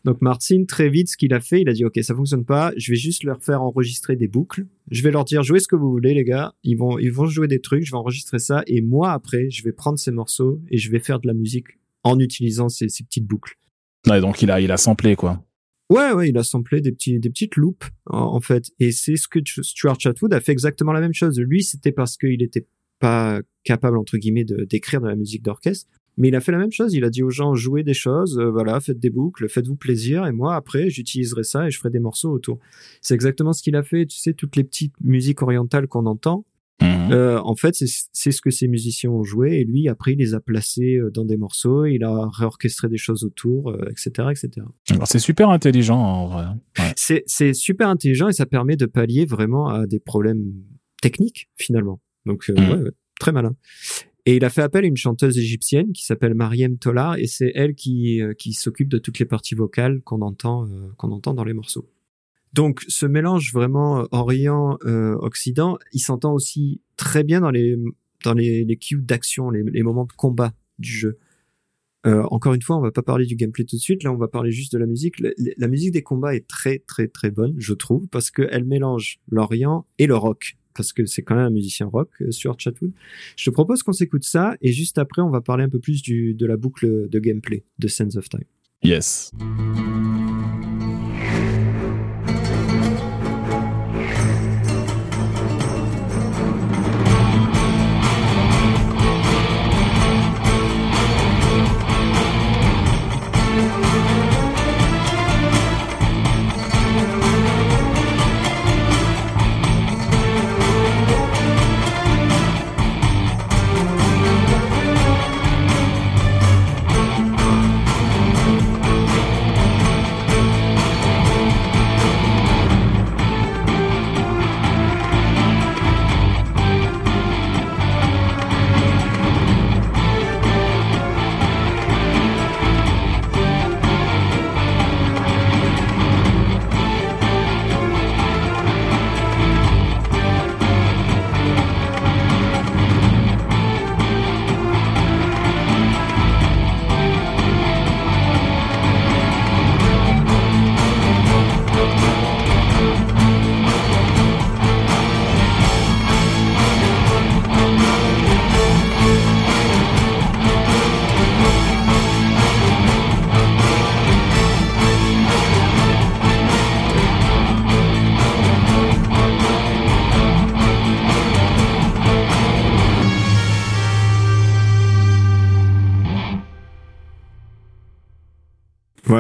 Donc 0.03 0.21
Martin, 0.21 0.65
très 0.67 0.89
vite, 0.89 1.09
ce 1.09 1.15
qu'il 1.15 1.33
a 1.33 1.39
fait, 1.39 1.61
il 1.61 1.69
a 1.69 1.73
dit, 1.73 1.85
OK, 1.85 1.97
ça 2.01 2.13
fonctionne 2.13 2.43
pas, 2.43 2.73
je 2.75 2.91
vais 2.91 2.97
juste 2.97 3.23
leur 3.23 3.41
faire 3.41 3.63
enregistrer 3.63 4.17
des 4.17 4.27
boucles. 4.27 4.65
Je 4.91 5.01
vais 5.01 5.11
leur 5.11 5.23
dire, 5.23 5.43
jouez 5.43 5.61
ce 5.61 5.69
que 5.69 5.77
vous 5.77 5.89
voulez, 5.89 6.13
les 6.13 6.25
gars. 6.25 6.53
Ils 6.63 6.75
vont, 6.75 6.99
ils 6.99 7.11
vont 7.11 7.25
jouer 7.25 7.47
des 7.47 7.61
trucs, 7.61 7.83
je 7.83 7.91
vais 7.91 7.97
enregistrer 7.97 8.39
ça. 8.39 8.63
Et 8.67 8.81
moi, 8.81 9.13
après, 9.13 9.49
je 9.49 9.63
vais 9.63 9.71
prendre 9.71 9.97
ces 9.97 10.11
morceaux 10.11 10.61
et 10.69 10.77
je 10.77 10.91
vais 10.91 10.99
faire 10.99 11.21
de 11.21 11.27
la 11.27 11.33
musique 11.33 11.67
en 12.03 12.19
utilisant 12.19 12.67
ces, 12.67 12.89
ces 12.89 13.05
petites 13.05 13.25
boucles. 13.25 13.57
Ouais, 14.09 14.19
donc 14.19 14.41
il 14.41 14.51
a, 14.51 14.59
il 14.59 14.71
a 14.71 14.77
samplé, 14.77 15.15
quoi. 15.15 15.41
Ouais, 15.89 16.11
ouais, 16.11 16.27
il 16.27 16.37
a 16.37 16.43
samplé 16.43 16.81
des 16.81 16.91
petits, 16.91 17.17
des 17.17 17.29
petites 17.29 17.55
loops, 17.55 17.87
en, 18.07 18.41
fait. 18.41 18.71
Et 18.81 18.91
c'est 18.91 19.15
ce 19.15 19.29
que 19.29 19.39
Stuart 19.61 19.97
Chatwood 19.97 20.33
a 20.33 20.41
fait 20.41 20.51
exactement 20.51 20.91
la 20.91 20.99
même 20.99 21.13
chose. 21.13 21.39
Lui, 21.39 21.63
c'était 21.63 21.93
parce 21.93 22.17
qu'il 22.17 22.43
était 22.43 22.67
pas 22.99 23.39
capable, 23.63 23.97
entre 23.97 24.17
guillemets, 24.17 24.43
d'écrire 24.43 24.99
de 24.99 25.07
la 25.07 25.15
musique 25.15 25.43
d'orchestre. 25.43 25.89
Mais 26.17 26.29
il 26.29 26.35
a 26.35 26.41
fait 26.41 26.51
la 26.51 26.57
même 26.57 26.71
chose. 26.71 26.93
Il 26.93 27.03
a 27.03 27.09
dit 27.09 27.21
aux 27.23 27.29
gens 27.29 27.53
jouez 27.53 27.83
des 27.83 27.93
choses, 27.93 28.37
euh, 28.39 28.49
voilà, 28.49 28.79
faites 28.79 28.99
des 28.99 29.11
boucles, 29.11 29.47
faites-vous 29.47 29.75
plaisir, 29.75 30.25
et 30.25 30.31
moi 30.31 30.55
après 30.55 30.89
j'utiliserai 30.89 31.43
ça 31.43 31.67
et 31.67 31.71
je 31.71 31.77
ferai 31.77 31.91
des 31.91 31.99
morceaux 31.99 32.31
autour. 32.31 32.59
C'est 33.01 33.13
exactement 33.13 33.53
ce 33.53 33.61
qu'il 33.61 33.75
a 33.75 33.83
fait. 33.83 34.05
Tu 34.05 34.17
sais 34.17 34.33
toutes 34.33 34.55
les 34.55 34.63
petites 34.63 34.95
musiques 35.01 35.41
orientales 35.41 35.87
qu'on 35.87 36.05
entend. 36.07 36.45
Mhm. 36.81 37.11
Euh, 37.11 37.39
en 37.41 37.55
fait, 37.55 37.75
c'est 37.75 38.31
ce 38.31 38.41
que 38.41 38.51
ces 38.51 38.67
musiciens 38.67 39.09
ont 39.09 39.23
joué 39.23 39.59
et 39.59 39.63
lui 39.63 39.89
après 39.89 40.13
il 40.13 40.19
les 40.19 40.35
a 40.35 40.39
placés 40.39 40.97
euh, 40.97 41.09
dans 41.09 41.25
des 41.25 41.37
morceaux, 41.37 41.85
il 41.85 42.03
a 42.03 42.29
réorchestré 42.31 42.87
des 42.87 42.97
choses 42.97 43.23
autour, 43.23 43.75
etc., 43.89 44.29
etc. 44.31 44.65
C'est 45.05 45.19
super 45.19 45.49
intelligent 45.49 45.99
en 45.99 46.27
vrai. 46.27 46.45
Ouais. 46.77 47.23
C'est 47.25 47.53
super 47.53 47.89
intelligent 47.89 48.27
et 48.27 48.33
ça 48.33 48.45
permet 48.45 48.75
de 48.75 48.85
pallier 48.85 49.25
vraiment 49.25 49.69
à 49.69 49.87
des 49.87 49.99
problèmes 49.99 50.53
techniques 51.01 51.49
finalement. 51.55 51.99
Donc 52.25 52.49
mhm. 52.49 52.69
ouais, 52.69 52.91
très 53.19 53.31
malin. 53.31 53.55
Et 54.27 54.35
il 54.35 54.43
a 54.43 54.49
fait 54.49 54.61
appel 54.61 54.83
à 54.83 54.87
une 54.87 54.97
chanteuse 54.97 55.37
égyptienne 55.37 55.93
qui 55.93 56.03
s'appelle 56.03 56.33
Mariem 56.33 56.77
Tolar 56.77 57.17
et 57.17 57.27
c'est 57.27 57.49
elle 57.55 57.75
qui, 57.75 58.21
euh, 58.21 58.33
qui 58.33 58.51
s'occupe 58.51 58.89
de 58.89 58.97
toutes 58.97 59.19
les 59.19 59.25
parties 59.25 59.55
vocales 59.55 60.01
qu'on 60.01 60.19
entend, 60.19 60.67
euh, 60.67 60.89
qu'on 60.97 61.11
entend 61.11 61.33
dans 61.33 61.45
les 61.45 61.53
morceaux. 61.53 61.89
Donc 62.51 62.83
ce 62.89 63.05
mélange 63.05 63.53
vraiment 63.53 63.99
euh, 63.99 64.05
Orient-Occident, 64.11 65.77
il 65.93 65.99
s'entend 65.99 66.33
aussi 66.33 66.81
très 66.97 67.23
bien 67.23 67.39
dans 67.39 67.51
les, 67.51 67.77
dans 68.25 68.33
les, 68.33 68.65
cues 68.75 69.01
d'action, 69.01 69.49
les, 69.49 69.81
moments 69.81 70.03
de 70.03 70.11
combat 70.11 70.53
du 70.77 70.91
jeu. 70.91 71.17
Encore 72.03 72.53
une 72.53 72.61
fois, 72.61 72.77
on 72.77 72.81
va 72.81 72.91
pas 72.91 73.03
parler 73.03 73.25
du 73.25 73.35
gameplay 73.35 73.65
tout 73.65 73.75
de 73.75 73.81
suite. 73.81 74.03
Là, 74.03 74.13
on 74.13 74.17
va 74.17 74.29
parler 74.29 74.51
juste 74.51 74.71
de 74.71 74.77
la 74.77 74.85
musique. 74.85 75.15
La 75.57 75.67
musique 75.67 75.91
des 75.91 76.03
combats 76.03 76.33
est 76.33 76.47
très 76.47 76.79
très 76.79 77.09
très 77.09 77.31
bonne, 77.31 77.55
je 77.57 77.73
trouve, 77.73 78.07
parce 78.07 78.31
qu'elle 78.31 78.63
mélange 78.63 79.19
l'Orient 79.27 79.85
et 79.99 80.07
le 80.07 80.15
rock 80.15 80.55
parce 80.77 80.93
que 80.93 81.05
c'est 81.05 81.23
quand 81.23 81.35
même 81.35 81.45
un 81.45 81.49
musicien 81.49 81.87
rock, 81.87 82.09
euh, 82.21 82.31
Stuart 82.31 82.59
Chatwood. 82.59 82.91
Je 83.35 83.45
te 83.45 83.49
propose 83.49 83.83
qu'on 83.83 83.93
s'écoute 83.93 84.23
ça 84.23 84.55
et 84.61 84.71
juste 84.71 84.97
après, 84.97 85.21
on 85.21 85.29
va 85.29 85.41
parler 85.41 85.63
un 85.63 85.69
peu 85.69 85.79
plus 85.79 86.01
de 86.03 86.45
la 86.45 86.55
boucle 86.55 87.09
de 87.09 87.19
gameplay 87.19 87.65
de 87.79 87.87
Sense 87.87 88.15
of 88.15 88.29
Time. 88.29 88.45
Yes. 88.83 89.31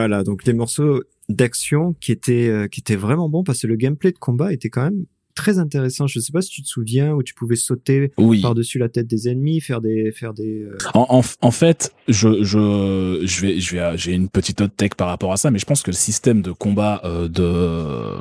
Voilà, 0.07 0.23
donc 0.23 0.45
les 0.45 0.53
morceaux 0.53 1.03
d'action 1.27 1.93
qui 1.99 2.13
étaient 2.13 2.47
euh, 2.47 2.69
qui 2.69 2.79
étaient 2.79 2.95
vraiment 2.95 3.27
bons 3.27 3.43
parce 3.43 3.61
que 3.61 3.67
le 3.67 3.75
gameplay 3.75 4.13
de 4.13 4.17
combat 4.17 4.53
était 4.53 4.69
quand 4.69 4.83
même 4.83 5.03
très 5.35 5.59
intéressant. 5.59 6.07
Je 6.07 6.21
sais 6.21 6.31
pas 6.31 6.41
si 6.41 6.49
tu 6.49 6.63
te 6.63 6.67
souviens 6.69 7.11
où 7.11 7.23
tu 7.23 7.33
pouvais 7.33 7.57
sauter 7.57 8.13
par-dessus 8.41 8.79
la 8.79 8.87
tête 8.87 9.05
des 9.05 9.27
ennemis, 9.27 9.59
faire 9.59 9.81
des 9.81 10.13
faire 10.13 10.33
des. 10.33 10.61
Euh, 10.61 10.77
en, 10.93 11.21
en, 11.41 11.51
fait, 11.51 11.93
je 12.07 12.41
je 12.41 13.21
je 13.25 13.41
vais 13.41 13.59
je 13.59 13.75
vais 13.75 13.97
j'ai 13.97 14.13
une 14.13 14.29
petite 14.29 14.61
autre 14.61 14.75
tech 14.77 14.91
par 14.95 15.09
rapport 15.09 15.33
à 15.33 15.37
ça, 15.37 15.51
mais 15.51 15.59
je 15.59 15.65
pense 15.65 15.83
que 15.83 15.91
le 15.91 15.97
système 15.97 16.41
de 16.41 16.53
combat 16.53 17.01
euh, 17.03 17.27
de 17.27 18.15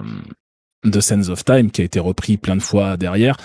de 0.84 1.00
Sense 1.00 1.28
of 1.28 1.44
Time 1.44 1.70
qui 1.70 1.82
a 1.82 1.84
été 1.84 2.00
repris 2.00 2.36
plein 2.36 2.56
de 2.56 2.62
fois 2.62 2.96
derrière 2.96 3.36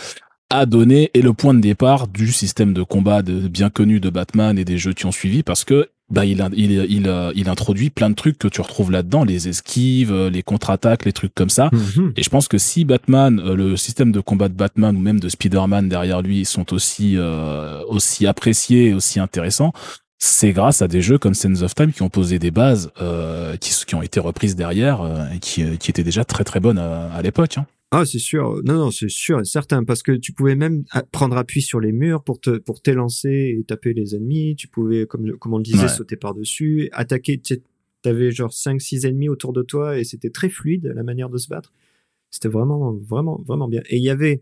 a 0.49 0.65
donné 0.65 1.11
et 1.13 1.21
le 1.21 1.33
point 1.33 1.53
de 1.53 1.61
départ 1.61 2.07
du 2.07 2.31
système 2.31 2.73
de 2.73 2.83
combat 2.83 3.21
de, 3.21 3.47
bien 3.47 3.69
connu 3.69 3.99
de 3.99 4.09
Batman 4.09 4.59
et 4.59 4.65
des 4.65 4.77
jeux 4.77 4.93
qui 4.93 5.05
ont 5.05 5.11
suivi 5.11 5.43
parce 5.43 5.63
que 5.63 5.89
bah 6.11 6.25
il, 6.25 6.45
il, 6.55 6.71
il, 6.71 7.31
il 7.35 7.49
introduit 7.49 7.89
plein 7.89 8.09
de 8.09 8.15
trucs 8.15 8.37
que 8.37 8.47
tu 8.47 8.61
retrouves 8.61 8.91
là-dedans, 8.91 9.23
les 9.23 9.47
esquives, 9.47 10.11
euh, 10.11 10.29
les 10.29 10.43
contre-attaques, 10.43 11.05
les 11.05 11.13
trucs 11.13 11.33
comme 11.33 11.49
ça. 11.49 11.69
Mhm. 11.71 12.13
Et 12.17 12.23
je 12.23 12.29
pense 12.29 12.47
que 12.47 12.57
si 12.57 12.85
Batman, 12.85 13.39
euh, 13.39 13.55
le 13.55 13.77
système 13.77 14.11
de 14.11 14.19
combat 14.19 14.49
de 14.49 14.53
Batman 14.53 14.95
ou 14.95 14.99
même 14.99 15.19
de 15.19 15.29
Spider-Man 15.29 15.89
derrière 15.89 16.21
lui 16.21 16.45
sont 16.45 16.73
aussi 16.73 17.15
euh, 17.17 17.81
aussi 17.87 18.27
appréciés 18.27 18.89
et 18.89 18.93
aussi 18.93 19.19
intéressants, 19.19 19.73
c'est 20.19 20.51
grâce 20.51 20.81
à 20.81 20.87
des 20.87 21.01
jeux 21.01 21.17
comme 21.17 21.33
Sense 21.33 21.61
of 21.61 21.73
Time 21.73 21.91
qui 21.93 22.03
ont 22.03 22.09
posé 22.09 22.37
des 22.37 22.51
bases 22.51 22.91
qui, 23.59 23.73
qui 23.87 23.95
ont 23.95 24.03
été 24.03 24.19
reprises 24.19 24.55
derrière 24.55 25.01
et 25.33 25.39
qui, 25.39 25.77
qui 25.79 25.89
étaient 25.89 26.03
déjà 26.03 26.23
très 26.23 26.43
très 26.43 26.59
bonnes 26.59 26.77
à, 26.77 27.19
l'époque. 27.23 27.57
Hein. 27.57 27.65
Ah, 27.93 28.05
c'est 28.05 28.19
sûr. 28.19 28.61
Non, 28.63 28.75
non, 28.75 28.91
c'est 28.91 29.09
sûr 29.09 29.41
et 29.41 29.45
certain 29.45 29.83
parce 29.83 30.01
que 30.01 30.13
tu 30.13 30.31
pouvais 30.31 30.55
même 30.55 30.85
prendre 31.11 31.35
appui 31.35 31.61
sur 31.61 31.81
les 31.81 31.91
murs 31.91 32.23
pour 32.23 32.39
te 32.39 32.57
pour 32.57 32.81
t'élancer 32.81 33.57
et 33.59 33.63
taper 33.65 33.93
les 33.93 34.15
ennemis. 34.15 34.55
Tu 34.55 34.69
pouvais, 34.69 35.05
comme 35.05 35.37
comme 35.37 35.53
on 35.53 35.57
le 35.57 35.63
disait, 35.63 35.89
sauter 35.89 36.15
par 36.15 36.33
dessus, 36.33 36.89
attaquer. 36.93 37.41
T'avais 38.01 38.31
genre 38.31 38.51
5-6 38.51 39.05
ennemis 39.05 39.29
autour 39.29 39.53
de 39.53 39.61
toi 39.61 39.99
et 39.99 40.03
c'était 40.03 40.31
très 40.31 40.49
fluide 40.49 40.91
la 40.95 41.03
manière 41.03 41.29
de 41.29 41.37
se 41.37 41.47
battre. 41.49 41.71
C'était 42.31 42.47
vraiment, 42.47 42.93
vraiment, 42.93 43.43
vraiment 43.45 43.67
bien. 43.67 43.81
Et 43.89 43.97
il 43.97 44.03
y 44.03 44.09
avait 44.09 44.41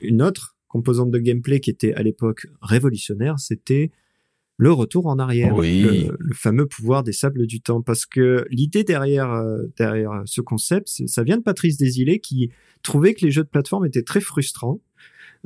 une 0.00 0.22
autre 0.22 0.56
composante 0.66 1.10
de 1.10 1.18
gameplay 1.18 1.60
qui 1.60 1.70
était 1.70 1.94
à 1.94 2.02
l'époque 2.02 2.46
révolutionnaire, 2.62 3.38
c'était 3.38 3.90
le 4.60 4.72
retour 4.72 5.06
en 5.06 5.18
arrière, 5.18 5.56
le, 5.56 6.34
fameux 6.34 6.66
pouvoir 6.66 7.02
des 7.02 7.14
sables 7.14 7.46
du 7.46 7.62
temps. 7.62 7.80
Parce 7.80 8.04
que 8.04 8.44
l'idée 8.50 8.84
derrière 8.84 9.32
euh, 9.32 9.62
derrière 9.78 10.10
ce 10.26 10.42
concept, 10.42 10.88
ça 11.06 11.22
vient 11.22 11.38
de 11.38 11.42
Patrice 11.42 11.78
Desilets 11.78 12.18
qui 12.18 12.50
trouvait 12.82 13.14
que 13.14 13.24
les 13.24 13.30
jeux 13.30 13.42
de 13.42 13.48
plateforme 13.48 13.86
étaient 13.86 14.02
très 14.02 14.20
frustrants. 14.20 14.78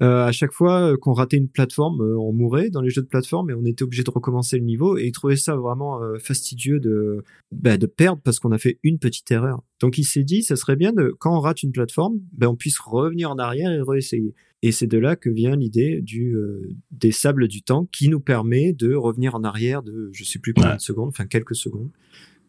Euh, 0.03 0.25
à 0.25 0.33
chaque 0.33 0.53
fois 0.53 0.93
euh, 0.93 0.97
qu'on 0.97 1.13
ratait 1.13 1.37
une 1.37 1.49
plateforme, 1.49 2.01
on 2.01 2.33
mourait 2.33 2.71
dans 2.71 2.81
les 2.81 2.91
jeux 2.91 3.03
de 3.03 3.07
plateforme 3.07 3.51
et 3.51 3.55
on 3.55 3.65
était 3.65 3.85
obligé 3.85 4.03
de 4.03 4.11
recommencer 4.11 4.59
le 4.59 4.65
niveau. 4.65 4.97
Et 4.99 5.07
il 5.07 5.13
trouvait 5.13 5.37
ça 5.37 5.57
vraiment 5.57 6.01
fastidieux 6.19 6.81
de 6.81 7.23
bah, 7.53 7.77
de 7.77 7.87
perdre 7.87 8.21
parce 8.23 8.41
qu'on 8.41 8.53
a 8.53 8.59
fait 8.59 8.79
une 8.83 8.99
petite 8.99 9.31
erreur. 9.31 9.63
Donc 9.81 9.99
il 9.99 10.05
s'est 10.05 10.25
dit, 10.25 10.43
ça 10.43 10.57
serait 10.57 10.77
bien 10.77 10.93
de 10.93 11.15
quand 11.19 11.37
on 11.37 11.41
rate 11.41 11.63
une 11.63 11.73
plateforme, 11.73 12.19
ben 12.33 12.49
on 12.49 12.57
puisse 12.57 12.79
revenir 12.79 13.31
en 13.31 13.37
arrière 13.37 13.71
et 13.71 13.81
réessayer. 13.81 14.35
Et 14.63 14.73
c'est 14.73 14.87
de 14.87 14.97
là 14.97 15.15
que 15.15 15.29
vient 15.29 15.57
l'idée 15.57 16.01
du 16.01 16.35
euh, 16.37 16.75
des 16.91 17.13
sables 17.13 17.49
du 17.49 17.61
temps 17.61 17.87
qui 17.93 18.09
nous 18.09 18.19
permet 18.19 18.73
de 18.73 18.95
revenir 18.95 19.35
en 19.35 19.45
arrière 19.45 19.83
de 19.83 20.09
je 20.15 20.25
sais 20.25 20.39
plus 20.39 20.55
combien 20.55 20.77
de 20.77 20.81
secondes, 20.81 21.09
enfin 21.09 21.27
quelques 21.27 21.55
secondes 21.55 21.91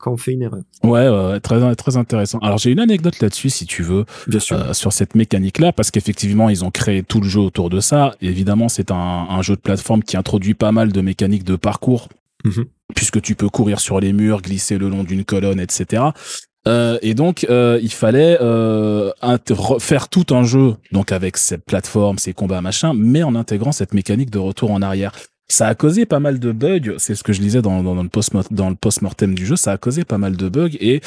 quand 0.06 0.14
on 0.14 0.18
fait 0.18 0.34
une 0.34 0.44
erreur. 0.44 0.62
Ouais, 0.84 1.10
ouais 1.10 1.40
très 1.40 1.76
très 1.76 1.98
intéressant. 1.98 2.38
Alors 2.40 2.60
j'ai 2.60 2.72
une 2.72 2.80
anecdote 2.80 3.20
là-dessus 3.20 3.50
si 3.50 3.66
tu 3.66 3.82
veux, 3.82 4.06
Bien 4.28 4.40
sûr. 4.40 4.58
Euh, 4.58 4.74
sur 4.74 4.94
cette 4.94 5.16
mécanique-là, 5.16 5.74
parce 5.74 5.90
qu'effectivement 5.90 6.48
ils 6.48 6.64
ont 6.64 6.70
créé 6.70 7.02
tout 7.02 7.20
le 7.20 7.28
jeu 7.28 7.40
autour 7.40 7.72
de 7.72 7.80
ça. 7.80 8.14
évidemment, 8.22 8.70
c'est 8.70 8.92
un, 8.92 8.96
un, 8.96 9.42
jeu 9.42 9.56
de 9.56 9.62
plateforme 9.62 10.04
qui 10.04 10.16
introduit 10.16 10.54
pas 10.54 10.72
mal 10.72 10.92
de 10.92 11.02
mécaniques 11.02 11.44
de 11.44 11.56
parcours. 11.56 12.08
Mhm. 12.44 12.66
Puisque 12.96 13.20
tu 13.20 13.34
peux 13.34 13.50
courir 13.50 13.80
sur 13.80 14.00
les 14.00 14.14
murs, 14.14 14.44
glisser 14.44 14.78
le 14.78 14.90
long 14.90 15.04
d'une 15.04 15.26
colonne, 15.26 15.60
etc. 15.60 16.04
Euh, 16.68 16.98
et 17.02 17.14
donc, 17.14 17.46
euh, 17.50 17.80
il 17.82 17.92
fallait 17.92 18.38
euh, 18.42 19.12
faire 19.80 20.10
tout 20.10 20.26
un 20.32 20.44
jeu, 20.44 20.76
donc 20.92 21.12
avec 21.12 21.38
cette 21.38 21.64
plateforme, 21.66 22.18
ces 22.18 22.34
combats, 22.34 22.62
machin, 22.62 22.94
mais 22.96 23.24
en 23.24 23.36
intégrant 23.36 23.72
cette 23.72 23.94
mécanique 23.94 24.32
de 24.32 24.40
retour 24.40 24.72
en 24.72 24.82
arrière. 24.82 25.14
Ça 25.48 25.68
a 25.68 25.76
causé 25.76 26.06
pas 26.08 26.20
mal 26.20 26.40
de 26.40 26.52
bugs, 26.52 26.96
c'est 26.98 27.14
ce 27.14 27.24
que 27.24 27.32
je 27.32 27.40
disais 27.40 27.62
dans, 27.62 27.84
dans, 27.84 28.02
le 28.02 28.10
post 28.10 28.32
dans 28.52 28.70
le 28.70 28.76
post-mortem 28.76 29.36
du 29.36 29.46
jeu, 29.46 29.56
ça 29.56 29.74
a 29.74 29.78
causé 29.78 30.04
pas 30.04 30.18
mal 30.18 30.36
de 30.36 30.50
bugs 30.50 30.76
et 30.80 31.02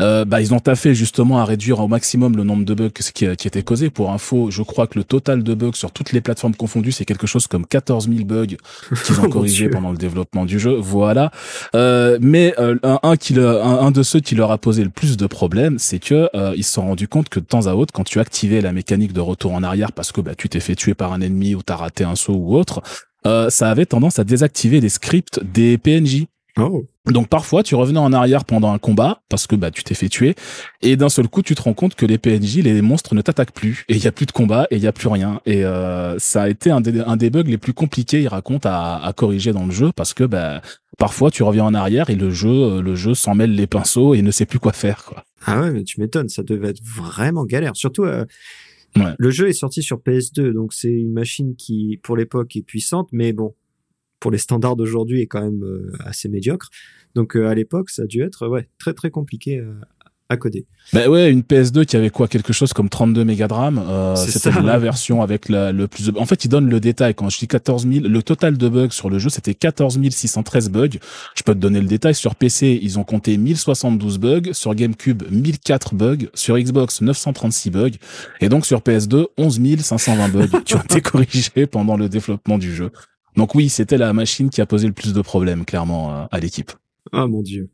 euh, 0.00 0.24
bah, 0.24 0.40
ils 0.40 0.54
ont 0.54 0.60
taffé 0.60 0.94
justement 0.94 1.38
à 1.38 1.44
réduire 1.44 1.78
au 1.80 1.88
maximum 1.88 2.36
le 2.36 2.42
nombre 2.42 2.64
de 2.64 2.72
bugs 2.72 2.88
qui, 2.88 3.12
qui 3.12 3.46
était 3.46 3.62
causé. 3.62 3.90
Pour 3.90 4.10
info, 4.10 4.50
je 4.50 4.62
crois 4.62 4.86
que 4.86 4.98
le 4.98 5.04
total 5.04 5.42
de 5.42 5.54
bugs 5.54 5.74
sur 5.74 5.92
toutes 5.92 6.12
les 6.12 6.22
plateformes 6.22 6.54
confondues, 6.54 6.92
c'est 6.92 7.04
quelque 7.04 7.26
chose 7.26 7.46
comme 7.46 7.66
14 7.66 8.08
000 8.08 8.24
bugs 8.24 8.56
qu'ils 9.04 9.20
ont 9.20 9.28
corrigé 9.28 9.68
pendant 9.68 9.90
le 9.90 9.98
développement 9.98 10.46
du 10.46 10.58
jeu. 10.58 10.74
Voilà. 10.74 11.30
Euh, 11.74 12.18
mais 12.20 12.54
euh, 12.58 12.76
un, 12.82 12.98
un, 13.02 13.16
qui 13.16 13.38
un, 13.38 13.90
de 13.90 14.02
ceux 14.02 14.20
qui 14.20 14.34
leur 14.34 14.50
a 14.50 14.58
posé 14.58 14.84
le 14.84 14.90
plus 14.90 15.16
de 15.16 15.26
problèmes, 15.26 15.78
c'est 15.78 15.98
que 15.98 16.28
ils 16.56 16.64
se 16.64 16.72
sont 16.72 16.82
rendus 16.82 17.08
compte 17.08 17.28
que 17.28 17.40
de 17.40 17.44
temps 17.44 17.66
à 17.66 17.74
autre, 17.74 17.92
quand 17.92 18.04
tu 18.04 18.20
activais 18.20 18.60
la 18.60 18.72
mécanique 18.72 19.12
de 19.12 19.20
retour 19.20 19.52
en 19.52 19.62
arrière 19.62 19.92
parce 19.92 20.12
que 20.12 20.20
bah, 20.20 20.34
tu 20.34 20.48
t'es 20.48 20.60
fait 20.60 20.74
tuer 20.74 20.94
par 20.94 21.12
un 21.12 21.20
ennemi 21.20 21.54
ou 21.54 21.62
t'as 21.62 21.76
raté 21.76 22.04
un 22.04 22.16
saut 22.16 22.34
ou 22.34 22.56
autre, 22.56 22.82
euh, 23.26 23.50
ça 23.50 23.70
avait 23.70 23.86
tendance 23.86 24.18
à 24.18 24.24
désactiver 24.24 24.80
les 24.80 24.88
scripts 24.88 25.40
des 25.42 25.78
PNJ. 25.78 26.26
Oh. 26.58 26.84
Donc 27.10 27.28
parfois 27.28 27.62
tu 27.62 27.74
revenais 27.74 27.98
en 27.98 28.12
arrière 28.12 28.44
pendant 28.44 28.72
un 28.72 28.78
combat 28.78 29.22
parce 29.28 29.46
que 29.46 29.56
bah 29.56 29.70
tu 29.70 29.82
t'es 29.82 29.94
fait 29.94 30.08
tuer 30.08 30.34
et 30.82 30.96
d'un 30.96 31.08
seul 31.08 31.26
coup 31.26 31.42
tu 31.42 31.54
te 31.54 31.62
rends 31.62 31.72
compte 31.72 31.94
que 31.94 32.04
les 32.06 32.18
PNJ 32.18 32.58
les 32.58 32.80
monstres 32.82 33.14
ne 33.14 33.22
t'attaquent 33.22 33.54
plus 33.54 33.84
et 33.88 33.96
il 33.96 34.04
y 34.04 34.06
a 34.06 34.12
plus 34.12 34.26
de 34.26 34.32
combat 34.32 34.66
et 34.70 34.76
il 34.76 34.82
y 34.82 34.86
a 34.86 34.92
plus 34.92 35.08
rien 35.08 35.40
et 35.46 35.64
euh, 35.64 36.16
ça 36.18 36.42
a 36.42 36.48
été 36.48 36.70
un 36.70 36.80
des, 36.80 37.00
un 37.00 37.16
des 37.16 37.30
bugs 37.30 37.42
les 37.44 37.58
plus 37.58 37.72
compliqués 37.72 38.20
il 38.20 38.28
raconte 38.28 38.66
à, 38.66 39.02
à 39.02 39.12
corriger 39.14 39.52
dans 39.52 39.64
le 39.64 39.72
jeu 39.72 39.90
parce 39.96 40.14
que 40.14 40.24
bah 40.24 40.60
parfois 40.98 41.30
tu 41.30 41.42
reviens 41.42 41.64
en 41.64 41.74
arrière 41.74 42.10
et 42.10 42.16
le 42.16 42.30
jeu 42.30 42.50
euh, 42.50 42.82
le 42.82 42.94
jeu 42.94 43.14
s'en 43.14 43.34
mêle 43.34 43.54
les 43.54 43.66
pinceaux 43.66 44.14
et 44.14 44.22
ne 44.22 44.30
sait 44.30 44.46
plus 44.46 44.60
quoi 44.60 44.72
faire 44.72 45.04
quoi. 45.04 45.24
Ah 45.46 45.60
ouais 45.60 45.70
mais 45.72 45.82
tu 45.84 46.00
m'étonnes 46.00 46.28
ça 46.28 46.42
devait 46.42 46.68
être 46.68 46.82
vraiment 46.84 47.46
galère 47.46 47.74
surtout 47.74 48.04
euh, 48.04 48.26
le 48.94 49.30
jeu 49.30 49.48
est 49.48 49.54
sorti 49.54 49.82
sur 49.82 49.98
PS2, 49.98 50.52
donc 50.52 50.72
c'est 50.72 50.92
une 50.92 51.12
machine 51.12 51.56
qui, 51.56 51.98
pour 52.02 52.16
l'époque, 52.16 52.56
est 52.56 52.62
puissante, 52.62 53.08
mais 53.12 53.32
bon, 53.32 53.54
pour 54.20 54.30
les 54.30 54.38
standards 54.38 54.76
d'aujourd'hui, 54.76 55.20
est 55.20 55.26
quand 55.26 55.42
même 55.42 55.64
euh, 55.64 55.92
assez 56.04 56.28
médiocre. 56.28 56.70
Donc 57.14 57.36
euh, 57.36 57.48
à 57.48 57.54
l'époque, 57.54 57.90
ça 57.90 58.02
a 58.02 58.06
dû 58.06 58.22
être 58.22 58.48
ouais 58.48 58.68
très 58.78 58.94
très 58.94 59.10
compliqué 59.10 59.58
euh, 59.58 59.74
à 60.32 60.36
coder. 60.36 60.66
Bah 60.92 61.08
ouais, 61.08 61.30
une 61.30 61.40
PS2 61.40 61.84
qui 61.84 61.96
avait 61.96 62.10
quoi 62.10 62.28
quelque 62.28 62.52
chose 62.52 62.72
comme 62.72 62.88
32 62.88 63.24
mégas 63.24 63.48
de 63.48 63.52
RAM, 63.52 63.82
euh, 63.88 64.16
c'était 64.16 64.60
la 64.60 64.78
version 64.78 65.22
avec 65.22 65.48
la, 65.48 65.72
le 65.72 65.88
plus 65.88 66.06
de... 66.06 66.18
En 66.18 66.26
fait, 66.26 66.44
il 66.44 66.48
donne 66.48 66.68
le 66.68 66.80
détail 66.80 67.14
quand 67.14 67.28
je 67.28 67.38
dis 67.38 67.48
14 67.48 67.86
000, 67.86 68.06
le 68.06 68.22
total 68.22 68.58
de 68.58 68.68
bugs 68.68 68.90
sur 68.90 69.08
le 69.08 69.18
jeu, 69.18 69.30
c'était 69.30 69.54
14 69.54 69.98
613 70.10 70.70
bugs. 70.70 70.98
Je 71.34 71.42
peux 71.42 71.54
te 71.54 71.58
donner 71.58 71.80
le 71.80 71.86
détail 71.86 72.14
sur 72.14 72.34
PC, 72.34 72.78
ils 72.82 72.98
ont 72.98 73.04
compté 73.04 73.36
1072 73.36 74.18
bugs, 74.18 74.52
sur 74.52 74.74
GameCube 74.74 75.22
1004 75.30 75.94
bugs, 75.94 76.26
sur 76.34 76.58
Xbox 76.58 77.00
936 77.00 77.70
bugs 77.70 77.90
et 78.40 78.48
donc 78.48 78.66
sur 78.66 78.80
PS2 78.80 79.26
11 79.38 79.60
520 79.80 80.28
bugs 80.28 80.60
qui 80.64 80.74
ont 80.74 80.80
été 80.84 81.00
corrigés 81.00 81.66
pendant 81.66 81.96
le 81.96 82.08
développement 82.08 82.58
du 82.58 82.74
jeu. 82.74 82.90
Donc 83.36 83.54
oui, 83.54 83.68
c'était 83.68 83.96
la 83.96 84.12
machine 84.12 84.50
qui 84.50 84.60
a 84.60 84.66
posé 84.66 84.86
le 84.86 84.92
plus 84.92 85.14
de 85.14 85.22
problèmes 85.22 85.64
clairement 85.64 86.14
euh, 86.14 86.24
à 86.30 86.38
l'équipe. 86.38 86.72
Ah 87.12 87.26
mon 87.26 87.42
dieu 87.42 87.70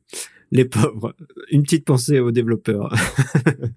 les 0.50 0.64
pauvres. 0.64 1.14
Une 1.50 1.62
petite 1.62 1.84
pensée 1.84 2.20
aux 2.20 2.30
développeurs. 2.30 2.94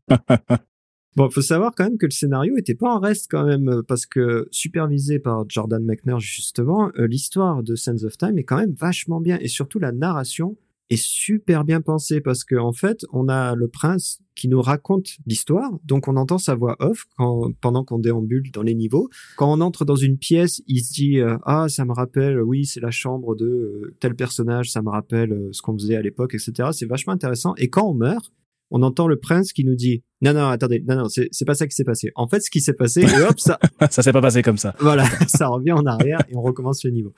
bon, 1.16 1.30
faut 1.30 1.42
savoir 1.42 1.74
quand 1.76 1.86
même 1.86 1.98
que 1.98 2.06
le 2.06 2.12
scénario 2.12 2.58
était 2.58 2.76
pas 2.76 2.94
en 2.94 3.00
reste 3.00 3.28
quand 3.30 3.46
même 3.46 3.82
parce 3.88 4.06
que 4.06 4.48
supervisé 4.52 5.20
par 5.20 5.46
Jordan 5.50 5.84
Mechner 5.84 6.20
justement, 6.20 6.92
euh, 6.98 7.08
l'histoire 7.08 7.64
de 7.64 7.76
Sense 7.76 8.04
of 8.04 8.18
Time 8.18 8.38
est 8.38 8.44
quand 8.44 8.58
même 8.58 8.74
vachement 8.74 9.22
bien 9.22 9.38
et 9.40 9.48
surtout 9.48 9.80
la 9.80 9.92
narration 9.92 10.58
est 10.92 11.02
super 11.02 11.64
bien 11.64 11.82
pensé 11.82 12.22
parce 12.22 12.44
que 12.44 12.56
en 12.56 12.74
fait, 12.74 13.06
on 13.12 13.30
a 13.30 13.56
le 13.56 13.68
prince 13.68 14.20
qui 14.36 14.48
nous 14.48 14.62
raconte 14.62 15.08
l'histoire, 15.26 15.72
donc 15.84 16.08
on 16.08 16.16
entend 16.16 16.38
sa 16.38 16.56
voix 16.56 16.76
off 16.80 17.06
quand, 17.18 17.52
pendant 17.62 17.84
qu'on 17.84 18.00
déambule 18.00 18.52
dans 18.52 18.62
les 18.62 18.76
niveaux. 18.76 19.10
Quand 19.38 19.52
on 19.52 19.62
entre 19.62 19.86
dans 19.86 19.96
une 19.96 20.18
pièce, 20.18 20.62
il 20.68 20.84
se 20.84 20.94
dit 20.94 21.20
euh, 21.20 21.38
ah 21.44 21.68
ça 21.70 21.86
me 21.86 21.94
rappelle, 21.94 22.42
oui 22.42 22.66
c'est 22.66 22.80
la 22.80 22.92
chambre 22.92 23.36
de 23.36 23.46
euh, 23.46 23.96
tel 24.00 24.16
personnage, 24.16 24.72
ça 24.72 24.82
me 24.82 24.90
rappelle 24.90 25.32
euh, 25.32 25.50
ce 25.52 25.62
qu'on 25.62 25.78
faisait 25.78 25.96
à 25.96 26.02
l'époque, 26.02 26.34
etc. 26.34 26.70
C'est 26.74 26.88
vachement 26.88 27.14
intéressant. 27.14 27.56
Et 27.58 27.70
quand 27.70 27.90
on 27.90 27.94
meurt, 27.94 28.32
on 28.72 28.82
entend 28.82 29.08
le 29.08 29.18
prince 29.18 29.54
qui 29.54 29.66
nous 29.66 29.76
dit 29.76 30.04
non 30.22 30.34
non 30.34 30.48
attendez 30.48 30.84
non 30.88 30.96
non 30.96 31.10
c'est 31.10 31.28
c'est 31.32 31.46
pas 31.46 31.56
ça 31.56 31.68
qui 31.68 31.76
s'est 31.76 31.84
passé 31.84 32.12
en 32.16 32.28
fait 32.28 32.40
ce 32.40 32.50
qui 32.50 32.62
s'est 32.62 32.74
passé 32.74 33.02
et 33.02 33.22
hop 33.22 33.40
ça 33.40 33.60
ça 33.90 34.02
s'est 34.02 34.14
pas 34.14 34.22
passé 34.22 34.42
comme 34.42 34.58
ça. 34.58 34.74
Voilà 34.80 35.06
ça 35.28 35.48
revient 35.48 35.74
en 35.74 35.86
arrière 35.86 36.20
et 36.30 36.36
on 36.36 36.42
recommence 36.42 36.84
le 36.86 36.92
niveau. 36.92 37.14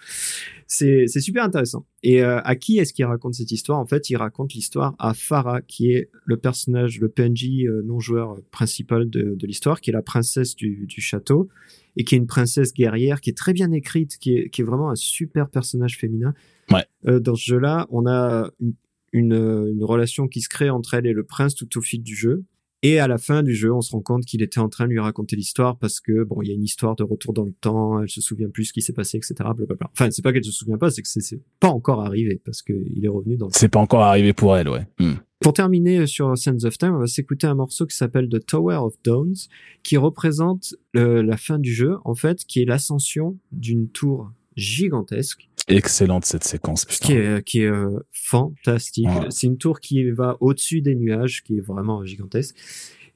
C'est 0.68 1.06
c'est 1.08 1.20
super 1.20 1.44
intéressant. 1.44 1.86
Et 2.02 2.24
euh, 2.24 2.42
à 2.44 2.56
qui 2.56 2.80
est-ce 2.80 2.92
qu'il 2.94 3.06
raconte 3.06 3.36
cette 3.36 3.52
histoire? 3.52 3.80
En 3.80 3.86
fait 3.86 4.10
il 4.10 4.18
raconte 4.18 4.54
l'histoire 4.54 4.96
à 5.00 5.14
Farah 5.14 5.62
qui 5.62 5.92
est 5.92 6.10
le 6.26 6.38
personnage 6.38 7.00
le 7.00 7.10
PNJ 7.10 7.66
euh, 7.66 7.84
non 7.86 8.00
joueur 8.00 8.38
principal 8.52 9.10
de, 9.10 9.36
de 9.36 9.48
l'histoire 9.48 9.80
qui 9.80 9.92
est 9.92 9.94
la 9.94 10.02
princesse 10.02 10.56
du, 10.56 10.86
du 10.88 11.02
château 11.02 11.50
et 11.96 12.04
qui 12.04 12.16
est 12.16 12.18
une 12.18 12.28
princesse 12.28 12.74
guerrière 12.74 13.22
qui 13.22 13.30
est 13.30 13.38
très 13.38 13.54
bien 13.54 13.72
écrite 13.72 14.18
qui 14.18 14.34
est 14.34 14.50
qui 14.50 14.62
est 14.62 14.66
vraiment 14.66 14.90
un 14.90 14.96
super 14.96 15.50
personnage 15.50 15.98
féminin. 15.98 16.34
Ouais. 16.72 16.86
Euh, 17.06 17.20
dans 17.20 17.36
ce 17.36 17.44
jeu 17.44 17.60
là 17.60 17.86
on 17.92 18.08
a 18.08 18.50
une 18.60 18.74
une, 19.14 19.34
une 19.34 19.84
relation 19.84 20.28
qui 20.28 20.42
se 20.42 20.50
crée 20.50 20.70
entre 20.70 20.96
elle 20.96 21.08
et 21.08 21.14
le 21.14 21.24
prince 21.24 21.56
tout 21.56 21.78
au 21.78 21.82
fil 21.82 22.04
du 22.04 22.16
jeu. 22.16 22.44
Et 22.86 23.00
à 23.00 23.08
la 23.08 23.18
fin 23.18 23.44
du 23.44 23.56
jeu, 23.56 23.74
on 23.74 23.80
se 23.80 23.94
rend 23.94 24.02
compte 24.02 24.26
qu'il 24.26 24.42
était 24.42 24.60
en 24.60 24.68
train 24.68 24.84
de 24.84 24.90
lui 24.90 25.00
raconter 25.00 25.38
l'histoire 25.38 25.78
parce 25.78 26.02
que 26.02 26.26
bon, 26.26 26.42
il 26.42 26.50
y 26.50 26.52
a 26.52 26.54
une 26.54 26.64
histoire 26.64 26.98
de 26.98 27.04
retour 27.04 27.32
dans 27.32 27.46
le 27.46 27.54
temps, 27.54 28.02
elle 28.02 28.10
se 28.10 28.20
souvient 28.20 28.50
plus 28.50 28.66
ce 28.66 28.74
qui 28.74 28.82
s'est 28.82 28.92
passé, 28.92 29.18
etc. 29.18 29.36
Blablabla. 29.56 29.90
Enfin, 29.94 30.12
c'est 30.12 30.22
pas 30.22 30.34
qu'elle 30.34 30.44
se 30.44 30.52
souvient 30.52 30.78
pas, 30.78 30.92
c'est 30.92 31.02
que 31.02 31.08
c'est 31.08 31.42
pas 31.62 31.70
encore 31.70 32.02
arrivé 32.04 32.42
parce 32.44 32.62
qu'il 32.62 33.00
est 33.02 33.08
revenu 33.08 33.38
dans. 33.38 33.50
C'est 33.52 33.70
pas 33.70 33.80
encore 33.80 34.02
arrivé 34.02 34.34
pour 34.34 34.58
elle, 34.58 34.68
ouais. 34.68 34.86
Hmm. 35.00 35.14
Pour 35.40 35.54
terminer 35.54 36.06
sur 36.08 36.38
Sands 36.38 36.66
of 36.66 36.78
Time, 36.78 36.96
on 36.96 37.00
va 37.00 37.08
s'écouter 37.08 37.48
un 37.48 37.56
morceau 37.56 37.86
qui 37.86 37.96
s'appelle 37.96 38.28
The 38.28 38.46
Tower 38.46 38.76
of 38.76 38.96
Dawns, 39.06 39.48
qui 39.84 39.96
représente 39.96 40.76
la 40.94 41.38
fin 41.38 41.60
du 41.60 41.74
jeu, 41.74 41.96
en 42.04 42.16
fait, 42.16 42.44
qui 42.46 42.62
est 42.62 42.66
l'ascension 42.66 43.38
d'une 43.52 43.90
tour 43.90 44.30
gigantesque 44.56 45.50
excellente 45.68 46.26
cette 46.26 46.44
séquence. 46.44 46.86
Putain. 46.86 47.08
Qui 47.08 47.14
est, 47.14 47.44
qui 47.44 47.60
est 47.62 47.68
euh, 47.68 48.00
fantastique. 48.12 49.08
C'est 49.30 49.48
une 49.48 49.58
tour 49.58 49.80
qui 49.80 50.10
va 50.12 50.38
au-dessus 50.40 50.82
des 50.82 50.96
nuages, 50.96 51.44
qui 51.44 51.58
est 51.58 51.62
vraiment 51.62 52.04
gigantesque. 52.04 52.56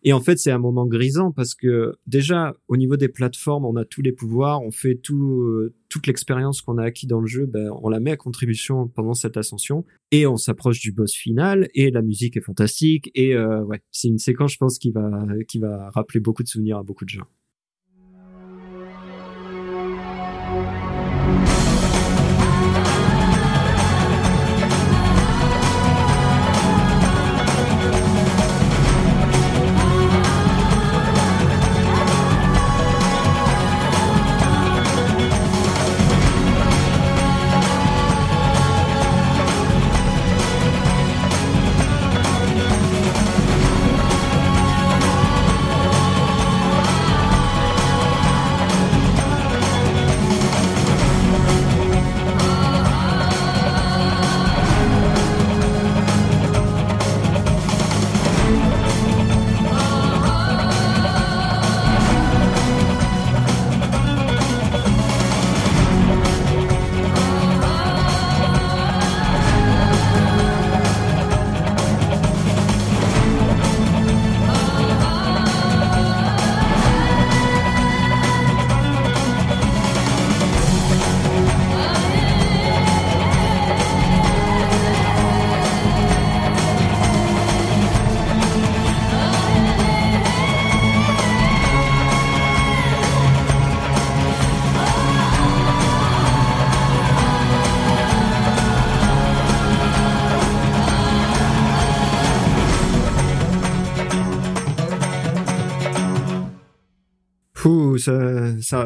Et 0.03 0.13
en 0.13 0.21
fait, 0.21 0.37
c'est 0.37 0.51
un 0.51 0.59
moment 0.59 0.85
grisant 0.85 1.31
parce 1.31 1.55
que 1.55 1.95
déjà, 2.05 2.55
au 2.67 2.77
niveau 2.77 2.97
des 2.97 3.09
plateformes, 3.09 3.65
on 3.65 3.75
a 3.75 3.83
tous 3.83 4.01
les 4.01 4.11
pouvoirs, 4.11 4.61
on 4.61 4.71
fait 4.71 4.95
tout, 4.95 5.41
euh, 5.41 5.73
toute 5.89 6.05
l'expérience 6.07 6.61
qu'on 6.61 6.77
a 6.77 6.83
acquis 6.83 7.07
dans 7.07 7.19
le 7.19 7.25
jeu, 7.25 7.45
ben, 7.47 7.71
on 7.81 7.89
la 7.89 7.99
met 7.99 8.11
à 8.11 8.15
contribution 8.15 8.87
pendant 8.87 9.15
cette 9.15 9.37
ascension 9.37 9.85
et 10.11 10.27
on 10.27 10.37
s'approche 10.37 10.79
du 10.79 10.91
boss 10.91 11.13
final 11.13 11.67
et 11.73 11.89
la 11.89 12.03
musique 12.03 12.37
est 12.37 12.41
fantastique 12.41 13.11
et 13.15 13.33
euh, 13.33 13.63
ouais, 13.63 13.81
c'est 13.91 14.07
une 14.07 14.19
séquence, 14.19 14.53
je 14.53 14.57
pense, 14.57 14.77
qui 14.77 14.91
va, 14.91 15.09
qui 15.47 15.57
va 15.57 15.89
rappeler 15.89 16.19
beaucoup 16.19 16.43
de 16.43 16.47
souvenirs 16.47 16.77
à 16.77 16.83
beaucoup 16.83 17.03
de 17.03 17.09
gens. 17.09 17.27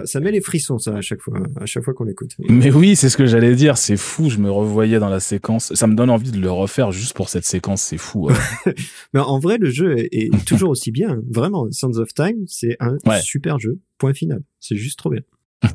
Ça, 0.01 0.05
ça, 0.05 0.19
met 0.19 0.31
les 0.31 0.41
frissons, 0.41 0.77
ça, 0.77 0.95
à 0.95 1.01
chaque 1.01 1.21
fois, 1.21 1.39
à 1.59 1.65
chaque 1.65 1.83
fois 1.83 1.93
qu'on 1.93 2.03
l'écoute. 2.03 2.31
Mais 2.49 2.71
oui, 2.71 2.95
c'est 2.95 3.09
ce 3.09 3.17
que 3.17 3.25
j'allais 3.25 3.55
dire. 3.55 3.77
C'est 3.77 3.97
fou. 3.97 4.29
Je 4.29 4.37
me 4.37 4.51
revoyais 4.51 4.99
dans 4.99 5.09
la 5.09 5.19
séquence. 5.19 5.73
Ça 5.73 5.87
me 5.87 5.95
donne 5.95 6.09
envie 6.09 6.31
de 6.31 6.39
le 6.39 6.51
refaire 6.51 6.91
juste 6.91 7.13
pour 7.13 7.29
cette 7.29 7.45
séquence. 7.45 7.81
C'est 7.81 7.97
fou. 7.97 8.29
Mais 9.13 9.19
en 9.19 9.39
vrai, 9.39 9.57
le 9.57 9.69
jeu 9.69 9.95
est, 9.97 10.31
toujours 10.45 10.69
aussi 10.69 10.91
bien. 10.91 11.21
Vraiment, 11.29 11.67
Sons 11.71 11.97
of 11.97 12.13
Time, 12.13 12.43
c'est 12.47 12.77
un 12.79 12.97
super 13.21 13.59
jeu. 13.59 13.79
Point 13.97 14.13
final. 14.13 14.41
C'est 14.59 14.75
juste 14.75 14.99
trop 14.99 15.09
bien. 15.09 15.21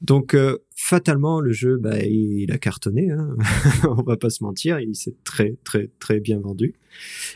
Donc 0.00 0.34
euh, 0.34 0.58
fatalement 0.78 1.40
le 1.40 1.52
jeu 1.52 1.78
bah, 1.78 1.98
il 2.04 2.52
a 2.52 2.58
cartonné 2.58 3.10
hein. 3.10 3.34
on 3.98 4.02
va 4.02 4.18
pas 4.18 4.28
se 4.28 4.44
mentir 4.44 4.78
il 4.78 4.94
s'est 4.94 5.14
très 5.24 5.56
très 5.64 5.90
très 5.98 6.20
bien 6.20 6.38
vendu. 6.38 6.74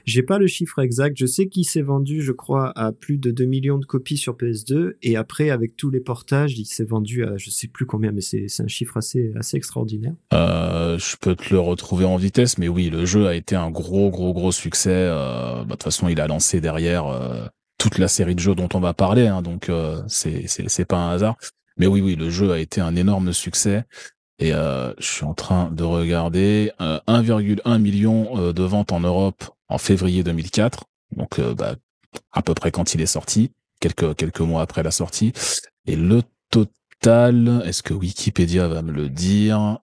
J'ai 0.06 0.22
pas 0.22 0.38
le 0.38 0.46
chiffre 0.46 0.78
exact. 0.78 1.18
Je 1.18 1.26
sais 1.26 1.48
qu'il 1.48 1.64
s'est 1.64 1.82
vendu 1.82 2.22
je 2.22 2.32
crois 2.32 2.70
à 2.76 2.92
plus 2.92 3.16
de 3.18 3.30
2 3.30 3.44
millions 3.46 3.78
de 3.78 3.86
copies 3.86 4.18
sur 4.18 4.36
PS2 4.36 4.92
et 5.02 5.16
après 5.16 5.50
avec 5.50 5.76
tous 5.76 5.90
les 5.90 6.00
portages 6.00 6.58
il 6.58 6.66
s'est 6.66 6.84
vendu 6.84 7.24
à 7.24 7.36
je 7.38 7.50
sais 7.50 7.66
plus 7.66 7.86
combien 7.86 8.12
mais 8.12 8.20
c'est 8.20 8.46
un 8.60 8.68
chiffre 8.68 8.98
assez 8.98 9.32
assez 9.36 9.56
extraordinaire. 9.56 10.14
Euh, 10.34 10.98
je 10.98 11.16
peux 11.16 11.34
te 11.34 11.52
le 11.52 11.60
retrouver 11.60 12.04
en 12.04 12.16
vitesse 12.16 12.58
mais 12.58 12.68
oui 12.68 12.90
le 12.90 13.06
jeu 13.06 13.26
a 13.26 13.34
été 13.34 13.56
un 13.56 13.70
gros 13.70 14.10
gros 14.10 14.34
gros 14.34 14.52
succès. 14.52 14.90
Euh, 14.92 15.60
bah, 15.60 15.64
de 15.64 15.70
toute 15.70 15.84
façon 15.84 16.08
il 16.08 16.20
a 16.20 16.26
lancé 16.26 16.60
derrière 16.60 17.06
euh, 17.06 17.46
toute 17.78 17.96
la 17.96 18.08
série 18.08 18.34
de 18.34 18.40
jeux 18.40 18.54
dont 18.54 18.68
on 18.74 18.80
va 18.80 18.92
parler 18.92 19.26
hein, 19.26 19.40
donc 19.40 19.70
euh, 19.70 20.02
c'est 20.08 20.46
c'est 20.46 20.84
pas 20.84 20.98
un 20.98 21.10
hasard 21.12 21.36
mais 21.80 21.86
oui, 21.86 22.02
oui, 22.02 22.14
le 22.14 22.28
jeu 22.28 22.52
a 22.52 22.58
été 22.58 22.82
un 22.82 22.94
énorme 22.94 23.32
succès. 23.32 23.84
Et 24.38 24.52
euh, 24.52 24.92
je 24.98 25.06
suis 25.06 25.24
en 25.24 25.32
train 25.32 25.70
de 25.70 25.82
regarder 25.82 26.72
1,1 26.78 27.60
euh, 27.66 27.78
million 27.78 28.36
euh, 28.36 28.52
de 28.52 28.62
ventes 28.62 28.92
en 28.92 29.00
Europe 29.00 29.44
en 29.68 29.78
février 29.78 30.22
2004. 30.22 30.84
Donc 31.16 31.40
bah, 31.40 31.76
à 32.32 32.42
peu 32.42 32.52
près 32.52 32.70
quand 32.70 32.92
il 32.92 33.00
est 33.00 33.06
sorti, 33.06 33.52
quelques 33.80 34.14
quelques 34.14 34.40
mois 34.40 34.60
après 34.60 34.82
la 34.82 34.90
sortie. 34.90 35.32
Et 35.86 35.96
le 35.96 36.22
total, 36.50 37.62
est-ce 37.64 37.82
que 37.82 37.94
Wikipédia 37.94 38.68
va 38.68 38.82
me 38.82 38.92
le 38.92 39.08
dire 39.08 39.78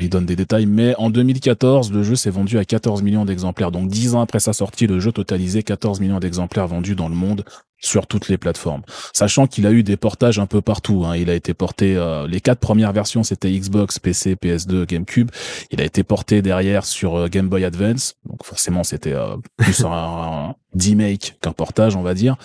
il 0.00 0.10
donne 0.10 0.26
des 0.26 0.36
détails, 0.36 0.66
mais 0.66 0.94
en 0.96 1.10
2014, 1.10 1.92
le 1.92 2.02
jeu 2.02 2.16
s'est 2.16 2.30
vendu 2.30 2.58
à 2.58 2.64
14 2.64 3.02
millions 3.02 3.24
d'exemplaires. 3.24 3.70
Donc 3.70 3.88
10 3.88 4.14
ans 4.14 4.20
après 4.20 4.40
sa 4.40 4.52
sortie, 4.52 4.86
le 4.86 5.00
jeu 5.00 5.12
totalisait 5.12 5.62
14 5.62 6.00
millions 6.00 6.20
d'exemplaires 6.20 6.66
vendus 6.66 6.94
dans 6.94 7.08
le 7.08 7.14
monde 7.14 7.44
sur 7.80 8.06
toutes 8.06 8.28
les 8.28 8.38
plateformes. 8.38 8.82
Sachant 9.12 9.46
qu'il 9.46 9.66
a 9.66 9.72
eu 9.72 9.82
des 9.82 9.96
portages 9.96 10.38
un 10.38 10.46
peu 10.46 10.60
partout. 10.60 11.04
Hein. 11.06 11.16
Il 11.16 11.30
a 11.30 11.34
été 11.34 11.54
porté, 11.54 11.96
euh, 11.96 12.26
les 12.26 12.40
quatre 12.40 12.60
premières 12.60 12.92
versions, 12.92 13.22
c'était 13.22 13.50
Xbox, 13.50 13.98
PC, 13.98 14.34
PS2, 14.34 14.86
GameCube. 14.86 15.30
Il 15.70 15.80
a 15.80 15.84
été 15.84 16.04
porté 16.04 16.42
derrière 16.42 16.84
sur 16.84 17.16
euh, 17.16 17.28
Game 17.28 17.48
Boy 17.48 17.64
Advance. 17.64 18.16
Donc 18.26 18.44
forcément, 18.44 18.84
c'était 18.84 19.14
euh, 19.14 19.36
plus 19.56 19.84
un, 19.84 19.90
un 19.90 20.54
remake 20.78 21.38
qu'un 21.40 21.52
portage, 21.52 21.96
on 21.96 22.02
va 22.02 22.14
dire. 22.14 22.36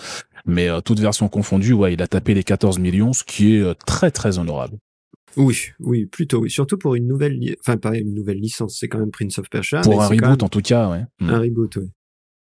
Mais 0.46 0.68
toute 0.84 1.00
version 1.00 1.26
confondue, 1.28 1.72
ouais, 1.72 1.94
il 1.94 2.02
a 2.02 2.06
tapé 2.06 2.32
les 2.32 2.44
14 2.44 2.78
millions, 2.78 3.12
ce 3.12 3.24
qui 3.24 3.56
est 3.56 3.74
très 3.84 4.12
très 4.12 4.38
honorable. 4.38 4.78
Oui, 5.36 5.56
oui, 5.80 6.06
plutôt 6.06 6.40
oui. 6.40 6.50
Surtout 6.50 6.78
pour 6.78 6.94
une 6.94 7.06
nouvelle, 7.06 7.38
enfin 7.60 7.76
pas 7.76 7.96
une 7.96 8.14
nouvelle 8.14 8.38
licence, 8.38 8.78
c'est 8.78 8.88
quand 8.88 8.98
même 8.98 9.10
Prince 9.10 9.38
of 9.38 9.48
Persia. 9.50 9.80
Pour 9.82 10.02
un 10.02 10.08
reboot 10.08 10.42
en 10.42 10.48
tout 10.48 10.60
cas, 10.60 10.90
ouais. 10.90 11.04
Mm. 11.20 11.30
Un 11.30 11.38
reboot, 11.40 11.76
oui. 11.76 11.90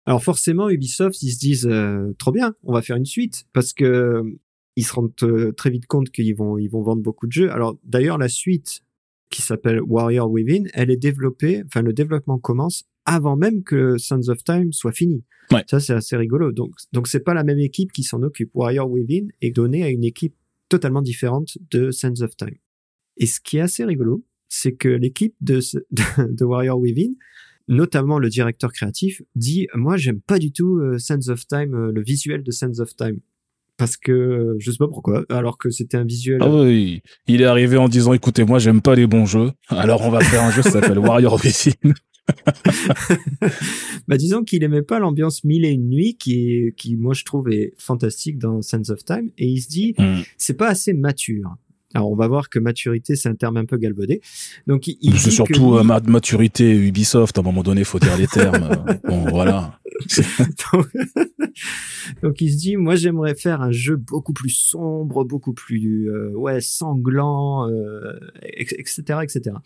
Alors 0.06 0.22
forcément, 0.22 0.68
Ubisoft, 0.68 1.22
ils 1.22 1.32
se 1.32 1.38
disent 1.38 1.66
euh, 1.66 2.12
trop 2.18 2.30
bien, 2.30 2.54
on 2.62 2.72
va 2.72 2.82
faire 2.82 2.96
une 2.96 3.06
suite 3.06 3.44
parce 3.52 3.72
que 3.72 3.84
euh, 3.84 4.22
ils 4.76 4.84
se 4.84 4.92
rendent 4.92 5.12
euh, 5.22 5.52
très 5.52 5.70
vite 5.70 5.86
compte 5.86 6.10
qu'ils 6.10 6.34
vont 6.34 6.58
ils 6.58 6.68
vont 6.68 6.82
vendre 6.82 7.02
beaucoup 7.02 7.26
de 7.26 7.32
jeux. 7.32 7.50
Alors 7.50 7.78
d'ailleurs, 7.84 8.18
la 8.18 8.28
suite 8.28 8.82
qui 9.30 9.40
s'appelle 9.40 9.80
Warrior 9.80 10.30
Within, 10.30 10.64
elle 10.74 10.90
est 10.90 10.96
développée, 10.96 11.62
enfin 11.66 11.80
le 11.80 11.92
développement 11.94 12.38
commence 12.38 12.84
avant 13.06 13.36
même 13.36 13.62
que 13.62 13.96
Sons 13.96 14.28
of 14.28 14.44
Time 14.44 14.72
soit 14.72 14.92
fini. 14.92 15.24
Ouais. 15.50 15.64
Ça 15.70 15.80
c'est 15.80 15.94
assez 15.94 16.16
rigolo. 16.16 16.52
Donc 16.52 16.72
donc 16.92 17.08
c'est 17.08 17.20
pas 17.20 17.34
la 17.34 17.44
même 17.44 17.58
équipe 17.58 17.90
qui 17.92 18.02
s'en 18.02 18.22
occupe. 18.22 18.50
Warrior 18.52 18.90
Within 18.90 19.28
est 19.40 19.52
donné 19.52 19.84
à 19.84 19.88
une 19.88 20.04
équipe 20.04 20.34
totalement 20.68 21.02
différente 21.02 21.56
de 21.70 21.90
Sons 21.90 22.20
of 22.20 22.36
Time. 22.36 22.56
Et 23.16 23.26
ce 23.26 23.40
qui 23.40 23.58
est 23.58 23.60
assez 23.60 23.84
rigolo, 23.84 24.24
c'est 24.48 24.72
que 24.72 24.88
l'équipe 24.88 25.34
de, 25.40 25.60
de, 26.18 26.44
Warrior 26.44 26.78
Within, 26.78 27.12
notamment 27.68 28.18
le 28.18 28.28
directeur 28.28 28.72
créatif, 28.72 29.22
dit 29.34 29.66
moi 29.74 29.96
j'aime 29.96 30.20
pas 30.20 30.38
du 30.38 30.52
tout 30.52 30.78
euh, 30.78 30.98
Sense 30.98 31.28
of 31.28 31.46
Time, 31.46 31.74
euh, 31.74 31.92
le 31.92 32.02
visuel 32.02 32.42
de 32.42 32.50
Sense 32.50 32.80
of 32.80 32.94
Time. 32.96 33.18
Parce 33.76 33.96
que 33.96 34.54
je 34.58 34.70
sais 34.70 34.76
pas 34.76 34.86
pourquoi, 34.86 35.24
alors 35.30 35.58
que 35.58 35.68
c'était 35.68 35.96
un 35.96 36.04
visuel. 36.04 36.38
Ah 36.40 36.48
oui, 36.48 37.02
il 37.26 37.42
est 37.42 37.46
arrivé 37.46 37.76
en 37.76 37.88
disant 37.88 38.12
écoutez 38.12 38.44
moi 38.44 38.60
j'aime 38.60 38.80
pas 38.80 38.94
les 38.94 39.08
bons 39.08 39.26
jeux, 39.26 39.50
alors 39.68 40.02
on 40.02 40.10
va 40.10 40.20
faire 40.20 40.44
un 40.44 40.52
jeu 40.52 40.62
qui 40.62 40.70
s'appelle 40.70 40.98
Warrior 41.00 41.40
Within. 41.44 41.92
bah 44.08 44.16
disons 44.16 44.44
qu'il 44.44 44.62
aimait 44.62 44.82
pas 44.82 44.98
l'ambiance 44.98 45.44
mille 45.44 45.66
et 45.66 45.70
une 45.70 45.90
nuits 45.90 46.16
qui 46.16 46.72
qui 46.76 46.96
moi 46.96 47.12
je 47.12 47.22
trouve 47.22 47.50
est 47.50 47.74
fantastique 47.76 48.38
dans 48.38 48.62
Sense 48.62 48.88
of 48.88 49.04
Time 49.04 49.30
et 49.36 49.46
il 49.46 49.60
se 49.60 49.68
dit 49.68 49.94
hmm. 49.98 50.22
c'est 50.38 50.56
pas 50.56 50.68
assez 50.68 50.94
mature 50.94 51.56
alors 51.94 52.10
on 52.10 52.16
va 52.16 52.26
voir 52.26 52.48
que 52.50 52.58
maturité 52.58 53.14
c'est 53.14 53.28
un 53.28 53.34
terme 53.34 53.56
un 53.56 53.64
peu 53.64 53.76
galvaudé. 53.76 54.20
Donc 54.66 54.88
il, 54.88 55.18
c'est 55.18 55.30
surtout 55.30 55.76
euh, 55.76 55.82
maturité 55.82 56.70
Ubisoft. 56.74 57.38
À 57.38 57.40
un 57.40 57.44
moment 57.44 57.62
donné, 57.62 57.84
faut 57.84 58.00
dire 58.00 58.16
les 58.18 58.26
termes. 58.26 58.68
bon 59.08 59.28
voilà. 59.30 59.78
donc, 60.72 60.86
donc, 62.22 62.40
il 62.40 62.52
se 62.52 62.58
dit, 62.58 62.76
moi 62.76 62.96
j'aimerais 62.96 63.34
faire 63.34 63.62
un 63.62 63.70
jeu 63.70 63.96
beaucoup 63.96 64.32
plus 64.32 64.50
sombre, 64.50 65.24
beaucoup 65.24 65.54
plus 65.54 66.10
euh, 66.10 66.30
ouais 66.34 66.60
sanglant, 66.60 67.70
euh, 67.70 68.18
etc., 68.42 69.20
etc. 69.22 69.56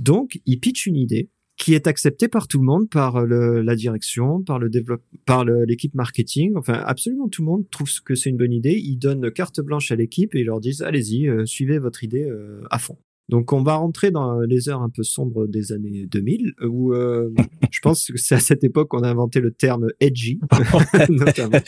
Donc 0.00 0.40
il 0.46 0.58
pitch 0.58 0.86
une 0.86 0.96
idée 0.96 1.28
qui 1.60 1.74
est 1.74 1.86
acceptée 1.86 2.26
par 2.26 2.48
tout 2.48 2.58
le 2.58 2.64
monde, 2.64 2.88
par 2.88 3.26
le, 3.26 3.60
la 3.60 3.76
direction, 3.76 4.42
par 4.42 4.58
le 4.58 4.70
développe, 4.70 5.02
par 5.26 5.44
l'équipe 5.44 5.94
marketing. 5.94 6.54
Enfin, 6.56 6.72
absolument 6.72 7.28
tout 7.28 7.42
le 7.42 7.50
monde 7.50 7.68
trouve 7.70 7.90
que 8.02 8.14
c'est 8.14 8.30
une 8.30 8.38
bonne 8.38 8.52
idée. 8.52 8.80
Ils 8.82 8.96
donnent 8.96 9.30
carte 9.30 9.60
blanche 9.60 9.92
à 9.92 9.96
l'équipe 9.96 10.34
et 10.34 10.40
ils 10.40 10.46
leur 10.46 10.60
disent 10.60 10.80
allez-y, 10.80 11.28
euh, 11.28 11.44
suivez 11.44 11.78
votre 11.78 12.02
idée 12.02 12.24
euh, 12.24 12.62
à 12.70 12.78
fond. 12.78 12.96
Donc 13.28 13.52
on 13.52 13.62
va 13.62 13.76
rentrer 13.76 14.10
dans 14.10 14.40
les 14.40 14.70
heures 14.70 14.82
un 14.82 14.88
peu 14.88 15.02
sombres 15.04 15.46
des 15.46 15.72
années 15.72 16.06
2000 16.06 16.54
où 16.64 16.94
euh, 16.94 17.30
je 17.70 17.78
pense 17.80 18.10
que 18.10 18.18
c'est 18.18 18.34
à 18.34 18.40
cette 18.40 18.64
époque 18.64 18.88
qu'on 18.88 19.02
a 19.02 19.08
inventé 19.08 19.40
le 19.40 19.52
terme 19.52 19.86
edgy 20.00 20.40
notamment. 21.10 21.60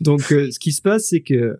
Donc 0.00 0.32
euh, 0.32 0.50
ce 0.50 0.58
qui 0.58 0.72
se 0.72 0.80
passe 0.80 1.08
c'est 1.10 1.20
que 1.20 1.58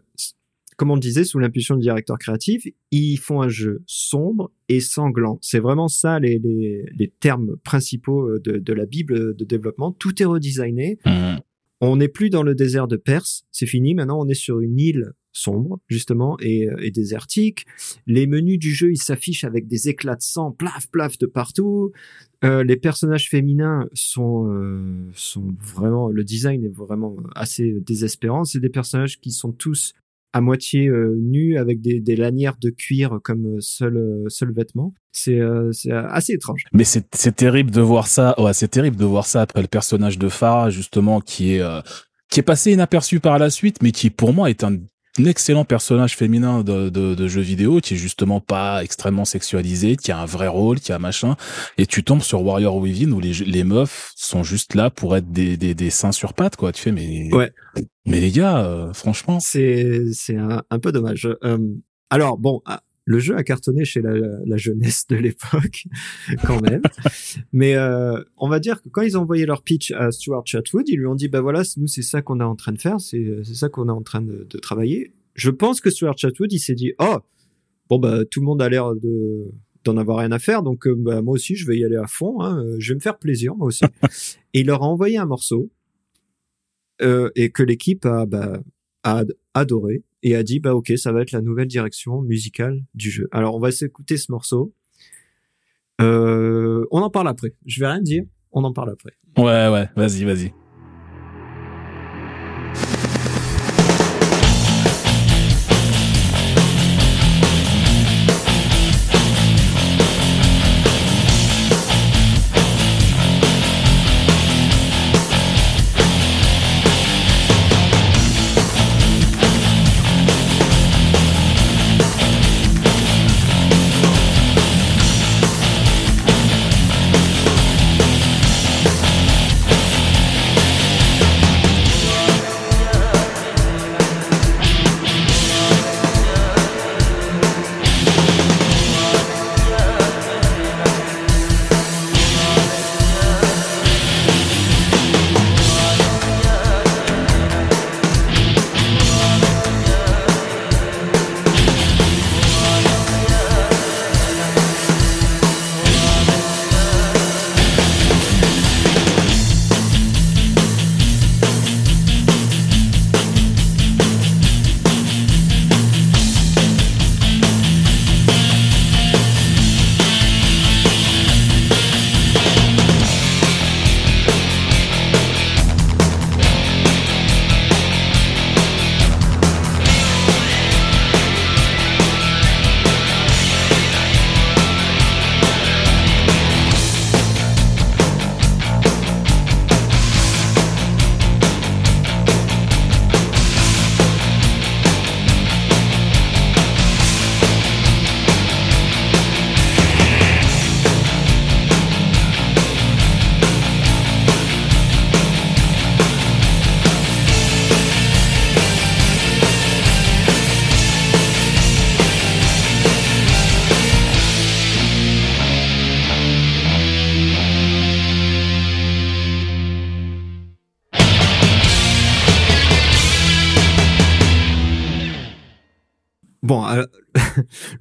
comme 0.82 0.90
on 0.90 0.96
le 0.96 1.00
disait 1.00 1.22
sous 1.22 1.38
l'impulsion 1.38 1.76
du 1.76 1.82
directeur 1.82 2.18
créatif, 2.18 2.66
ils 2.90 3.16
font 3.16 3.40
un 3.40 3.48
jeu 3.48 3.84
sombre 3.86 4.50
et 4.68 4.80
sanglant. 4.80 5.38
C'est 5.40 5.60
vraiment 5.60 5.86
ça 5.86 6.18
les, 6.18 6.40
les, 6.40 6.84
les 6.98 7.06
termes 7.06 7.54
principaux 7.62 8.36
de, 8.40 8.58
de, 8.58 8.72
la 8.72 8.84
bible 8.84 9.36
de 9.36 9.44
développement. 9.44 9.92
Tout 9.92 10.20
est 10.20 10.24
redesigné. 10.24 10.98
Mmh. 11.06 11.36
On 11.82 11.94
n'est 11.94 12.08
plus 12.08 12.30
dans 12.30 12.42
le 12.42 12.56
désert 12.56 12.88
de 12.88 12.96
Perse, 12.96 13.44
c'est 13.52 13.66
fini. 13.66 13.94
Maintenant, 13.94 14.18
on 14.20 14.28
est 14.28 14.34
sur 14.34 14.58
une 14.58 14.76
île 14.80 15.12
sombre 15.30 15.80
justement 15.86 16.36
et, 16.40 16.66
et, 16.80 16.90
désertique. 16.90 17.64
Les 18.08 18.26
menus 18.26 18.58
du 18.58 18.74
jeu 18.74 18.90
ils 18.90 19.00
s'affichent 19.00 19.44
avec 19.44 19.68
des 19.68 19.88
éclats 19.88 20.16
de 20.16 20.22
sang, 20.22 20.50
plaf 20.50 20.90
plaf 20.90 21.16
de 21.16 21.26
partout. 21.26 21.92
Euh, 22.44 22.64
les 22.64 22.76
personnages 22.76 23.30
féminins 23.30 23.88
sont 23.92 24.48
euh, 24.48 25.08
sont 25.14 25.54
vraiment 25.60 26.08
le 26.08 26.24
design 26.24 26.64
est 26.64 26.74
vraiment 26.74 27.16
assez 27.36 27.80
désespérant. 27.80 28.42
C'est 28.42 28.58
des 28.58 28.68
personnages 28.68 29.20
qui 29.20 29.30
sont 29.30 29.52
tous 29.52 29.94
à 30.32 30.40
moitié 30.40 30.88
euh, 30.88 31.14
nus 31.18 31.58
avec 31.58 31.80
des, 31.80 32.00
des, 32.00 32.16
lanières 32.16 32.56
de 32.60 32.70
cuir 32.70 33.18
comme 33.22 33.60
seul 33.60 34.24
seul 34.28 34.52
vêtement. 34.52 34.94
C'est 35.12 35.40
c'est 35.72 35.92
assez 35.92 36.32
étrange. 36.32 36.64
Mais 36.72 36.84
c'est 36.84 37.36
terrible 37.36 37.70
de 37.70 37.80
voir 37.82 38.06
ça. 38.06 38.34
Ouais, 38.40 38.54
c'est 38.54 38.68
terrible 38.68 38.96
de 38.96 39.04
voir 39.04 39.26
ça 39.26 39.42
après 39.42 39.60
le 39.60 39.68
personnage 39.68 40.18
de 40.18 40.28
Farah 40.28 40.70
justement 40.70 41.20
qui 41.20 41.54
est 41.54 41.62
qui 42.30 42.40
est 42.40 42.44
passé 42.44 42.72
inaperçu 42.72 43.20
par 43.20 43.38
la 43.38 43.50
suite, 43.50 43.82
mais 43.82 43.92
qui 43.92 44.08
pour 44.08 44.32
moi 44.32 44.48
est 44.48 44.64
un 44.64 44.78
excellent 45.18 45.64
personnage 45.64 46.16
féminin 46.16 46.62
de, 46.62 46.88
de, 46.88 47.14
de, 47.14 47.28
jeux 47.28 47.42
vidéo 47.42 47.80
qui 47.80 47.94
est 47.94 47.96
justement 47.96 48.40
pas 48.40 48.82
extrêmement 48.82 49.24
sexualisé, 49.24 49.96
qui 49.96 50.10
a 50.12 50.18
un 50.18 50.26
vrai 50.26 50.48
rôle, 50.48 50.80
qui 50.80 50.92
a 50.92 50.98
machin, 50.98 51.36
et 51.78 51.86
tu 51.86 52.02
tombes 52.02 52.22
sur 52.22 52.42
Warrior 52.42 52.76
Within 52.76 53.12
où 53.12 53.20
les, 53.20 53.32
les 53.32 53.64
meufs 53.64 54.12
sont 54.16 54.42
juste 54.42 54.74
là 54.74 54.90
pour 54.90 55.16
être 55.16 55.30
des, 55.30 55.56
des, 55.56 55.74
des 55.74 55.90
seins 55.90 56.12
sur 56.12 56.34
pattes, 56.34 56.56
quoi. 56.56 56.72
Tu 56.72 56.82
fais, 56.82 56.92
mais, 56.92 57.32
ouais. 57.32 57.52
mais 58.06 58.20
les 58.20 58.30
gars, 58.30 58.64
euh, 58.64 58.92
franchement. 58.92 59.38
C'est, 59.40 60.12
c'est 60.12 60.36
un, 60.36 60.62
un, 60.70 60.78
peu 60.78 60.92
dommage. 60.92 61.28
Euh, 61.44 61.58
alors, 62.10 62.38
bon, 62.38 62.62
ah, 62.66 62.80
le 63.04 63.18
jeu 63.18 63.36
a 63.36 63.42
cartonné 63.42 63.84
chez 63.84 64.00
la, 64.00 64.12
la 64.14 64.56
jeunesse 64.56 65.06
de 65.08 65.16
l'époque, 65.16 65.84
quand 66.46 66.60
même. 66.60 66.82
Mais 67.52 67.74
euh, 67.74 68.22
on 68.36 68.48
va 68.48 68.60
dire 68.60 68.80
que 68.80 68.88
quand 68.88 69.02
ils 69.02 69.18
ont 69.18 69.22
envoyé 69.22 69.46
leur 69.46 69.62
pitch 69.62 69.90
à 69.92 70.10
Stuart 70.10 70.46
Chatwood, 70.46 70.88
ils 70.88 70.98
lui 70.98 71.06
ont 71.06 71.14
dit 71.14 71.28
bah 71.28 71.40
voilà, 71.40 71.62
nous 71.76 71.86
c'est 71.86 72.02
ça 72.02 72.22
qu'on 72.22 72.40
est 72.40 72.44
en 72.44 72.56
train 72.56 72.72
de 72.72 72.80
faire, 72.80 73.00
c'est 73.00 73.40
c'est 73.44 73.54
ça 73.54 73.68
qu'on 73.68 73.88
est 73.88 73.92
en 73.92 74.02
train 74.02 74.22
de, 74.22 74.46
de, 74.48 74.58
travailler. 74.58 75.12
Je 75.34 75.50
pense 75.50 75.80
que 75.80 75.90
Stuart 75.90 76.16
Chatwood 76.16 76.52
il 76.52 76.60
s'est 76.60 76.74
dit 76.74 76.92
oh 76.98 77.18
bon 77.88 77.98
bah 77.98 78.24
tout 78.24 78.40
le 78.40 78.46
monde 78.46 78.62
a 78.62 78.68
l'air 78.68 78.94
de 78.94 79.50
d'en 79.84 79.96
avoir 79.96 80.18
rien 80.18 80.30
à 80.30 80.38
faire, 80.38 80.62
donc 80.62 80.86
euh, 80.86 80.94
bah, 80.96 81.22
moi 81.22 81.34
aussi 81.34 81.56
je 81.56 81.66
vais 81.66 81.76
y 81.76 81.84
aller 81.84 81.96
à 81.96 82.06
fond, 82.06 82.40
hein, 82.40 82.64
je 82.78 82.92
vais 82.92 82.96
me 82.96 83.00
faire 83.00 83.18
plaisir 83.18 83.56
moi 83.56 83.66
aussi. 83.66 83.84
et 84.54 84.60
il 84.60 84.66
leur 84.66 84.82
a 84.82 84.86
envoyé 84.86 85.18
un 85.18 85.26
morceau 85.26 85.70
euh, 87.00 87.30
et 87.34 87.50
que 87.50 87.64
l'équipe 87.64 88.06
a, 88.06 88.26
bah, 88.26 88.60
a 89.02 89.24
adoré 89.54 90.04
et 90.22 90.36
a 90.36 90.42
dit 90.42 90.60
bah 90.60 90.74
ok 90.74 90.92
ça 90.96 91.12
va 91.12 91.22
être 91.22 91.32
la 91.32 91.40
nouvelle 91.40 91.68
direction 91.68 92.22
musicale 92.22 92.82
du 92.94 93.10
jeu. 93.10 93.28
Alors 93.32 93.56
on 93.56 93.60
va 93.60 93.72
s'écouter 93.72 94.16
ce 94.16 94.30
morceau. 94.30 94.74
Euh, 96.00 96.84
on 96.90 97.00
en 97.00 97.10
parle 97.10 97.28
après. 97.28 97.54
Je 97.66 97.80
vais 97.80 97.86
rien 97.86 98.00
dire. 98.00 98.24
On 98.52 98.64
en 98.64 98.72
parle 98.72 98.90
après. 98.90 99.12
Ouais 99.36 99.68
ouais. 99.68 99.88
Vas-y 99.96 100.24
vas-y. 100.24 100.52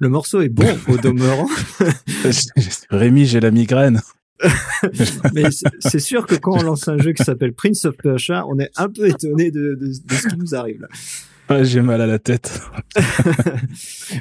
Le 0.02 0.08
morceau 0.08 0.40
est 0.40 0.48
bon 0.48 0.66
au 0.88 0.96
demeurant. 0.96 1.48
Rémi, 2.90 3.24
j'ai 3.24 3.38
la 3.38 3.52
migraine. 3.52 4.00
Mais 5.32 5.44
c'est 5.78 6.00
sûr 6.00 6.26
que 6.26 6.34
quand 6.34 6.58
on 6.58 6.62
lance 6.62 6.88
un 6.88 6.98
jeu 6.98 7.12
qui 7.12 7.22
s'appelle 7.22 7.52
Prince 7.52 7.84
of 7.84 7.96
Persia, 7.96 8.44
on 8.48 8.58
est 8.58 8.70
un 8.76 8.88
peu 8.88 9.08
étonné 9.08 9.52
de, 9.52 9.76
de, 9.80 9.86
de 9.86 10.14
ce 10.14 10.26
qui 10.26 10.36
nous 10.36 10.56
arrive 10.56 10.80
là. 10.80 11.62
j'ai 11.62 11.82
mal 11.82 12.00
à 12.00 12.08
la 12.08 12.18
tête. 12.18 12.60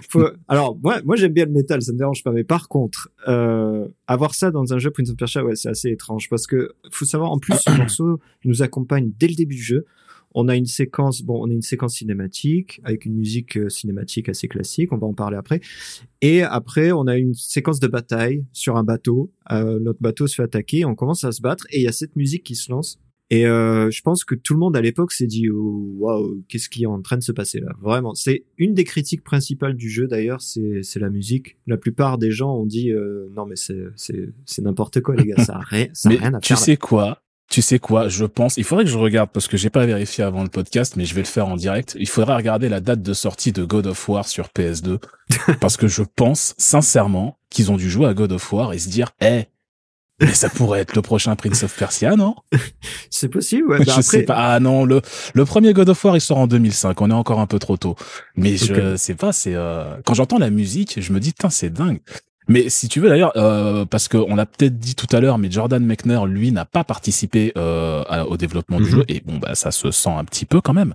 Faut... 0.10 0.30
Alors 0.48 0.78
moi, 0.84 1.02
moi 1.04 1.16
j'aime 1.16 1.34
bien 1.34 1.46
le 1.46 1.52
métal, 1.52 1.82
ça 1.82 1.94
me 1.94 1.98
dérange 1.98 2.24
pas. 2.24 2.32
Mais 2.32 2.44
par 2.44 2.68
contre, 2.68 3.10
euh, 3.28 3.88
avoir 4.06 4.36
ça 4.36 4.52
dans 4.52 4.76
un 4.76 4.78
jeu 4.78 4.92
Prince 4.92 5.10
of 5.10 5.18
Persia, 5.18 5.44
ouais, 5.44 5.56
c'est 5.56 5.70
assez 5.70 5.90
étrange 5.90 6.30
parce 6.30 6.46
que 6.46 6.74
faut 6.92 7.06
savoir 7.06 7.32
en 7.32 7.40
plus 7.40 7.56
ce 7.56 7.72
morceau 7.76 8.20
nous 8.46 8.62
accompagne 8.62 9.12
dès 9.18 9.30
le 9.30 9.36
début 9.36 9.56
du 9.56 9.64
jeu 9.64 9.86
on 10.34 10.48
a 10.48 10.56
une 10.56 10.66
séquence, 10.66 11.22
bon, 11.22 11.42
on 11.44 11.50
a 11.50 11.54
une 11.54 11.62
séquence 11.62 11.96
cinématique 11.96 12.82
avec 12.84 13.06
une 13.06 13.16
musique 13.16 13.58
euh, 13.58 13.70
cinématique 13.70 14.30
assez 14.30 14.48
classique. 14.48 14.92
On 14.94 14.98
va 14.98 15.08
en 15.08 15.14
parler 15.14 15.38
après. 15.38 15.62
Et 16.22 16.42
après, 16.44 16.92
on 16.92 17.08
a 17.08 17.18
une 17.18 17.34
séquence 17.34 17.80
de 17.80 17.88
bataille 17.88 18.46
sur 18.54 18.78
un 18.78 18.84
bateau. 18.84 19.32
Euh, 19.52 19.80
notre 19.80 20.02
bateau 20.02 20.28
se 20.28 20.36
fait 20.36 20.44
attaquer. 20.44 20.86
On 20.86 20.96
commence 20.96 21.24
à 21.24 21.32
se 21.32 21.42
battre 21.42 21.66
et 21.72 21.80
il 21.80 21.84
y 21.84 21.88
a 21.88 21.92
cette 21.92 22.16
musique 22.16 22.44
qui 22.44 22.56
se 22.56 22.72
lance. 22.72 23.00
Et 23.32 23.48
euh, 23.48 23.90
je 23.90 24.02
pense 24.02 24.26
que 24.26 24.36
tout 24.36 24.54
le 24.54 24.60
monde 24.60 24.76
à 24.76 24.82
l'époque 24.82 25.14
s'est 25.14 25.26
dit 25.26 25.50
oh, 25.50 25.96
waouh, 26.00 26.44
qu'est-ce 26.50 26.68
qui 26.68 26.84
est 26.84 26.88
en 26.88 27.02
train 27.02 27.16
de 27.16 27.24
se 27.24 27.32
passer 27.32 27.62
là? 27.62 27.72
Vraiment, 27.82 28.14
c'est 28.14 28.44
une 28.58 28.74
des 28.74 28.84
critiques 28.84 29.24
principales 29.24 29.76
du 29.76 29.90
jeu 29.90 30.06
d'ailleurs, 30.06 30.42
c'est 30.42 30.84
c'est 30.84 31.00
la 31.00 31.10
musique. 31.10 31.56
La 31.66 31.78
plupart 31.78 32.18
des 32.18 32.30
gens 32.30 32.54
ont 32.54 32.66
dit 32.66 32.92
euh, 32.92 33.30
non 33.34 33.46
mais 33.46 33.56
c'est 33.56 33.86
c'est 33.96 34.28
c'est 34.46 34.62
n'importe 34.62 35.00
quoi 35.00 35.16
les 35.16 35.26
gars, 35.26 35.42
ça 35.42 35.56
a 35.56 35.62
rien, 35.62 35.88
ça 35.94 36.10
a 36.10 36.12
rien 36.12 36.34
à 36.34 36.42
tu 36.42 36.50
faire. 36.50 36.58
sais 36.58 36.76
quoi? 36.76 37.22
Tu 37.52 37.62
sais 37.62 37.80
quoi, 37.80 38.08
je 38.08 38.24
pense, 38.26 38.56
il 38.56 38.64
faudrait 38.64 38.86
que 38.86 38.90
je 38.90 38.98
regarde 38.98 39.30
parce 39.32 39.48
que 39.48 39.58
j'ai 39.58 39.70
pas 39.70 39.86
vérifié 39.86 40.24
avant 40.24 40.42
le 40.42 40.50
podcast, 40.50 40.96
mais 40.96 41.04
je 41.06 41.14
vais 41.14 41.22
le 41.22 41.28
faire 41.28 41.48
en 41.48 41.58
direct. 41.58 41.98
Il 42.00 42.08
faudrait 42.08 42.36
regarder 42.36 42.70
la 42.70 42.80
date 42.80 43.02
de 43.02 43.14
sortie 43.14 43.52
de 43.52 43.66
God 43.66 43.88
of 43.88 44.08
War 44.10 44.26
sur 44.28 44.48
PS2 44.58 45.00
parce 45.60 45.76
que 45.76 45.88
je 45.88 46.02
pense 46.02 46.56
sincèrement 46.58 47.38
qu'ils 47.50 47.70
ont 47.70 47.76
dû 47.76 47.90
jouer 47.92 48.08
à 48.08 48.14
God 48.14 48.32
of 48.32 48.54
War 48.54 48.72
et 48.74 48.80
se 48.80 48.88
dire, 48.88 49.12
eh, 49.22 49.44
mais 50.22 50.34
ça 50.34 50.50
pourrait 50.50 50.80
être 50.80 50.96
le 50.96 51.02
prochain 51.02 51.36
Prince 51.36 51.64
of 51.64 51.76
Persia, 51.76 52.16
non? 52.16 52.36
C'est 53.10 53.28
possible, 53.28 53.68
ouais. 53.70 53.78
Bah 53.80 53.84
je 53.86 53.92
après, 53.92 54.02
sais 54.04 54.24
pas. 54.24 54.36
Ah 54.38 54.60
non, 54.62 54.86
le 54.86 55.02
le 55.34 55.46
premier 55.46 55.74
God 55.74 55.90
of 55.90 56.06
War 56.06 56.16
il 56.16 56.22
sort 56.22 56.38
en 56.38 56.48
2005. 56.48 57.02
On 57.02 57.10
est 57.10 57.14
encore 57.14 57.40
un 57.42 57.48
peu 57.48 57.60
trop 57.60 57.76
tôt. 57.76 57.96
Mais 58.36 58.56
je 58.56 58.74
Ok. 58.92 58.98
sais 58.98 59.16
pas. 59.16 59.34
C'est 59.34 59.56
euh, 59.56 59.98
quand 60.06 60.14
j'entends 60.14 60.38
la 60.38 60.52
musique, 60.52 61.02
je 61.02 61.12
me 61.12 61.20
dis, 61.20 61.32
putain, 61.32 61.50
c'est 61.50 61.70
dingue. 61.70 62.00
Mais 62.48 62.70
si 62.70 62.88
tu 62.90 63.00
veux 63.00 63.08
d'ailleurs, 63.10 63.32
euh, 63.38 63.86
parce 63.86 64.08
qu'on 64.08 64.36
l'a 64.36 64.46
peut-être 64.46 64.78
dit 64.80 64.96
tout 64.96 65.08
à 65.16 65.20
l'heure, 65.20 65.38
mais 65.38 65.50
Jordan 65.52 65.84
Mechner, 65.86 66.20
lui, 66.28 66.52
n'a 66.52 66.66
pas 66.66 66.84
participé 66.84 67.54
euh, 67.58 68.04
à- 68.10 68.26
au 68.28 68.36
développement 68.38 68.78
du 68.78 68.86
Mhm. 68.86 68.90
jeu, 68.90 69.06
et 69.08 69.22
bon, 69.26 69.38
bah 69.38 69.56
ça 69.56 69.72
se 69.72 69.92
sent 69.92 70.10
un 70.10 70.26
petit 70.26 70.46
peu 70.46 70.60
quand 70.60 70.74
même. 70.74 70.94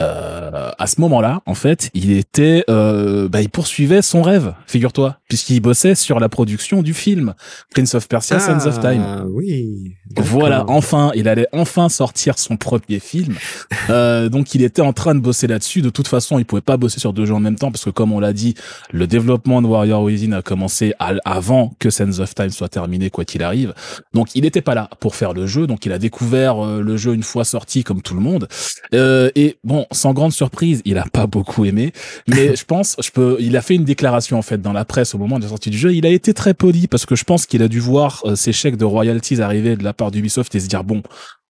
Euh, 0.00 0.70
à 0.78 0.86
ce 0.86 1.00
moment-là, 1.00 1.40
en 1.46 1.54
fait, 1.54 1.90
il 1.94 2.12
était, 2.12 2.64
euh, 2.68 3.28
bah, 3.28 3.40
il 3.40 3.48
poursuivait 3.48 4.02
son 4.02 4.20
rêve, 4.22 4.52
figure-toi, 4.66 5.16
puisqu'il 5.28 5.60
bossait 5.60 5.94
sur 5.94 6.20
la 6.20 6.28
production 6.28 6.82
du 6.82 6.92
film 6.92 7.32
Prince 7.74 7.94
of 7.94 8.06
Persia: 8.06 8.38
Sands 8.38 8.66
of 8.66 8.78
Time. 8.80 9.02
Ah 9.06 9.24
oui. 9.26 9.94
Voilà, 10.16 10.64
enfin, 10.68 11.12
il 11.14 11.28
allait 11.28 11.48
enfin 11.52 11.88
sortir 11.88 12.38
son 12.38 12.56
premier 12.56 12.98
film. 13.00 13.34
Euh, 13.88 14.28
donc, 14.28 14.52
il 14.56 14.62
était 14.62 14.82
en 14.82 14.92
train 14.92 15.14
de 15.14 15.20
bosser 15.20 15.46
là-dessus. 15.46 15.80
De 15.80 15.90
toute 15.90 16.08
façon, 16.08 16.40
il 16.40 16.44
pouvait 16.44 16.60
pas 16.60 16.76
bosser 16.76 16.98
sur 16.98 17.12
deux 17.12 17.24
jeux 17.24 17.34
en 17.34 17.38
même 17.40 17.54
temps 17.54 17.70
parce 17.70 17.84
que, 17.84 17.90
comme 17.90 18.10
on 18.12 18.18
l'a 18.18 18.32
dit, 18.32 18.54
le 18.90 19.06
développement 19.06 19.62
de 19.62 19.68
Warrior 19.68 20.02
Within 20.02 20.32
a 20.32 20.42
commencé 20.42 20.92
à- 20.98 21.12
avant 21.24 21.72
que 21.78 21.88
Sands 21.88 22.18
of 22.18 22.34
Time 22.34 22.50
soit 22.50 22.68
terminé, 22.68 23.10
quoi 23.10 23.24
qu'il 23.24 23.44
arrive. 23.44 23.74
Donc, 24.12 24.34
il 24.34 24.42
n'était 24.42 24.60
pas 24.60 24.74
là 24.74 24.90
pour 24.98 25.14
faire 25.14 25.34
le 25.34 25.46
jeu. 25.46 25.68
Donc, 25.68 25.86
il 25.86 25.92
a 25.92 25.98
découvert 26.00 26.64
euh, 26.66 26.82
le 26.82 26.96
jeu 26.96 27.14
une 27.14 27.22
fois 27.22 27.44
sorti, 27.44 27.84
comme 27.84 28.02
tout 28.02 28.14
le 28.14 28.20
monde. 28.20 28.48
Euh, 28.92 29.30
et 29.36 29.56
bon, 29.62 29.85
sans 29.92 30.12
grande 30.12 30.32
surprise, 30.32 30.82
il 30.84 30.98
a 30.98 31.04
pas 31.04 31.26
beaucoup 31.26 31.64
aimé. 31.64 31.92
Mais 32.28 32.56
je 32.56 32.64
pense, 32.64 32.96
je 33.02 33.10
peux, 33.10 33.36
il 33.40 33.56
a 33.56 33.62
fait 33.62 33.74
une 33.74 33.84
déclaration 33.84 34.38
en 34.38 34.42
fait 34.42 34.60
dans 34.60 34.72
la 34.72 34.84
presse 34.84 35.14
au 35.14 35.18
moment 35.18 35.38
de 35.38 35.44
la 35.44 35.50
sortie 35.50 35.70
du 35.70 35.78
jeu. 35.78 35.94
Il 35.94 36.06
a 36.06 36.10
été 36.10 36.34
très 36.34 36.54
poli 36.54 36.86
parce 36.86 37.06
que 37.06 37.16
je 37.16 37.24
pense 37.24 37.46
qu'il 37.46 37.62
a 37.62 37.68
dû 37.68 37.80
voir 37.80 38.22
euh, 38.24 38.36
ses 38.36 38.52
chèques 38.52 38.76
de 38.76 38.84
royalties 38.84 39.40
arriver 39.40 39.76
de 39.76 39.84
la 39.84 39.92
part 39.92 40.10
d'Ubisoft 40.10 40.54
et 40.54 40.60
se 40.60 40.68
dire 40.68 40.84
bon, 40.84 41.02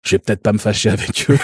je 0.06 0.12
vais 0.12 0.18
peut-être 0.20 0.40
pas 0.40 0.52
me 0.52 0.58
fâcher 0.58 0.88
avec 0.88 1.26
eux. 1.28 1.38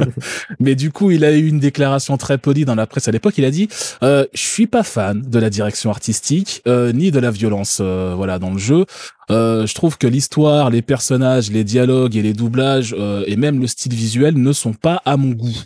Mais 0.60 0.74
du 0.74 0.90
coup, 0.90 1.10
il 1.10 1.24
a 1.24 1.32
eu 1.32 1.46
une 1.46 1.60
déclaration 1.60 2.16
très 2.16 2.38
polie 2.38 2.64
dans 2.64 2.74
la 2.74 2.86
presse 2.86 3.06
à 3.08 3.12
l'époque. 3.12 3.34
Il 3.38 3.44
a 3.44 3.50
dit 3.50 3.68
euh, 4.02 4.26
je 4.34 4.40
suis 4.40 4.66
pas 4.66 4.82
fan 4.82 5.22
de 5.22 5.38
la 5.38 5.48
direction 5.48 5.90
artistique 5.90 6.62
euh, 6.66 6.92
ni 6.92 7.10
de 7.10 7.20
la 7.20 7.30
violence, 7.30 7.78
euh, 7.80 8.14
voilà, 8.16 8.38
dans 8.38 8.50
le 8.50 8.58
jeu. 8.58 8.84
Euh, 9.30 9.64
je 9.66 9.74
trouve 9.74 9.96
que 9.96 10.08
l'histoire, 10.08 10.70
les 10.70 10.82
personnages, 10.82 11.50
les 11.50 11.62
dialogues 11.62 12.16
et 12.16 12.22
les 12.22 12.32
doublages 12.32 12.94
euh, 12.98 13.22
et 13.26 13.36
même 13.36 13.60
le 13.60 13.68
style 13.68 13.94
visuel 13.94 14.36
ne 14.36 14.52
sont 14.52 14.72
pas 14.72 15.02
à 15.04 15.16
mon 15.16 15.30
goût. 15.30 15.56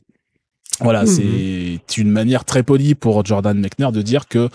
Voilà, 0.80 1.02
Mhm. 1.04 1.06
c'est 1.86 1.96
une 1.98 2.10
manière 2.10 2.44
très 2.44 2.62
polie 2.62 2.94
pour 2.94 3.24
Jordan 3.24 3.58
Mechner 3.58 3.90
de 3.92 4.02
dire 4.02 4.26
que 4.28 4.48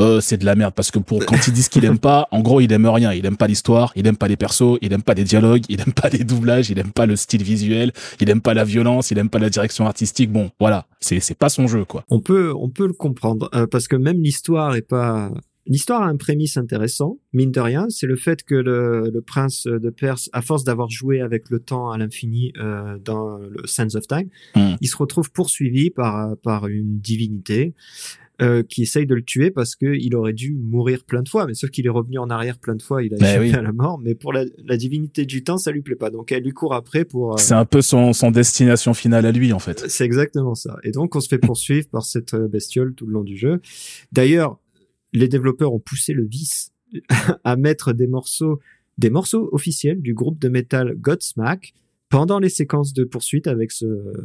euh, 0.00 0.20
c'est 0.20 0.36
de 0.36 0.44
la 0.44 0.54
merde 0.54 0.74
parce 0.76 0.92
que 0.92 1.00
pour 1.00 1.26
quand 1.26 1.48
il 1.48 1.52
dit 1.52 1.62
ce 1.62 1.68
qu'il 1.70 1.84
aime 1.84 1.98
pas, 1.98 2.28
en 2.30 2.40
gros 2.40 2.60
il 2.60 2.72
aime 2.72 2.86
rien, 2.86 3.12
il 3.12 3.26
aime 3.26 3.36
pas 3.36 3.48
l'histoire, 3.48 3.92
il 3.96 4.06
aime 4.06 4.16
pas 4.16 4.28
les 4.28 4.36
persos, 4.36 4.78
il 4.80 4.92
aime 4.92 5.02
pas 5.02 5.14
les 5.14 5.24
dialogues, 5.24 5.64
il 5.68 5.80
aime 5.80 5.92
pas 5.92 6.08
les 6.08 6.22
doublages, 6.22 6.70
il 6.70 6.78
aime 6.78 6.92
pas 6.92 7.04
le 7.04 7.16
style 7.16 7.42
visuel, 7.42 7.92
il 8.20 8.30
aime 8.30 8.40
pas 8.40 8.54
la 8.54 8.62
violence, 8.62 9.10
il 9.10 9.18
aime 9.18 9.28
pas 9.28 9.40
la 9.40 9.50
direction 9.50 9.86
artistique. 9.86 10.30
Bon, 10.30 10.50
voilà, 10.60 10.86
c'est 11.00 11.18
c'est 11.18 11.34
pas 11.36 11.48
son 11.48 11.66
jeu 11.66 11.84
quoi. 11.84 12.04
On 12.10 12.20
peut, 12.20 12.52
on 12.56 12.68
peut 12.68 12.86
le 12.86 12.92
comprendre 12.92 13.50
euh, 13.56 13.66
parce 13.66 13.88
que 13.88 13.96
même 13.96 14.22
l'histoire 14.22 14.76
est 14.76 14.82
pas. 14.88 15.32
L'histoire 15.68 16.02
a 16.02 16.06
un 16.06 16.16
prémisse 16.16 16.56
intéressant, 16.56 17.18
mine 17.32 17.52
de 17.52 17.60
rien, 17.60 17.86
c'est 17.90 18.06
le 18.06 18.16
fait 18.16 18.42
que 18.42 18.54
le, 18.54 19.10
le 19.12 19.20
prince 19.20 19.64
de 19.66 19.90
Perse, 19.90 20.28
à 20.32 20.42
force 20.42 20.64
d'avoir 20.64 20.88
joué 20.90 21.20
avec 21.20 21.50
le 21.50 21.60
temps 21.60 21.90
à 21.90 21.98
l'infini 21.98 22.52
euh, 22.58 22.98
dans 23.04 23.36
le 23.38 23.66
Sands 23.66 23.94
of 23.94 24.06
Time, 24.06 24.28
Hmm. 24.56 24.74
il 24.80 24.88
se 24.88 24.96
retrouve 24.96 25.30
poursuivi 25.30 25.90
par 25.90 26.36
par 26.38 26.66
une 26.68 26.98
divinité 26.98 27.74
euh, 28.40 28.62
qui 28.62 28.82
essaye 28.82 29.04
de 29.04 29.14
le 29.16 29.22
tuer 29.22 29.50
parce 29.50 29.74
que 29.74 29.94
il 29.98 30.14
aurait 30.14 30.32
dû 30.32 30.54
mourir 30.54 31.04
plein 31.04 31.22
de 31.22 31.28
fois, 31.28 31.46
mais 31.46 31.54
sauf 31.54 31.70
qu'il 31.70 31.86
est 31.86 31.90
revenu 31.90 32.18
en 32.18 32.30
arrière 32.30 32.58
plein 32.58 32.76
de 32.76 32.82
fois, 32.82 33.02
il 33.02 33.12
a 33.12 33.16
Ben 33.18 33.26
échappé 33.26 33.48
oui. 33.50 33.54
à 33.54 33.62
la 33.62 33.72
mort, 33.72 33.98
mais 33.98 34.14
pour 34.14 34.32
la, 34.32 34.44
la 34.64 34.76
divinité 34.76 35.26
du 35.26 35.42
temps, 35.42 35.58
ça 35.58 35.70
lui 35.72 35.82
plaît 35.82 35.96
pas, 35.96 36.10
donc 36.10 36.30
elle 36.32 36.44
lui 36.44 36.52
court 36.52 36.72
après 36.74 37.04
pour. 37.04 37.32
euh, 37.32 37.36
C'est 37.38 37.54
un 37.54 37.64
peu 37.64 37.82
son 37.82 38.12
son 38.12 38.30
destination 38.30 38.94
finale 38.94 39.26
à 39.26 39.32
lui 39.32 39.52
en 39.52 39.58
fait. 39.58 39.84
c'est 39.88 40.04
exactement 40.04 40.54
ça. 40.54 40.76
Et 40.84 40.92
donc, 40.92 41.14
on 41.16 41.20
se 41.20 41.28
fait 41.28 41.38
poursuivre 41.50 41.88
par 41.90 42.04
cette 42.04 42.34
euh, 42.34 42.46
bestiole 42.48 42.94
tout 42.94 43.06
le 43.06 43.12
long 43.12 43.24
du 43.24 43.36
jeu. 43.36 43.60
D'ailleurs, 44.12 44.58
les 45.12 45.28
développeurs 45.28 45.72
ont 45.72 45.80
poussé 45.80 46.12
le 46.12 46.24
vice 46.24 46.72
à 47.44 47.56
mettre 47.56 47.92
des 47.92 48.06
morceaux, 48.06 48.60
des 48.98 49.10
morceaux 49.10 49.48
officiels 49.52 50.00
du 50.00 50.14
groupe 50.14 50.38
de 50.38 50.48
métal 50.48 50.94
Godsmack 50.96 51.74
pendant 52.10 52.38
les 52.38 52.48
séquences 52.48 52.94
de 52.94 53.04
poursuite 53.04 53.46
avec 53.46 53.70
ce, 53.70 53.84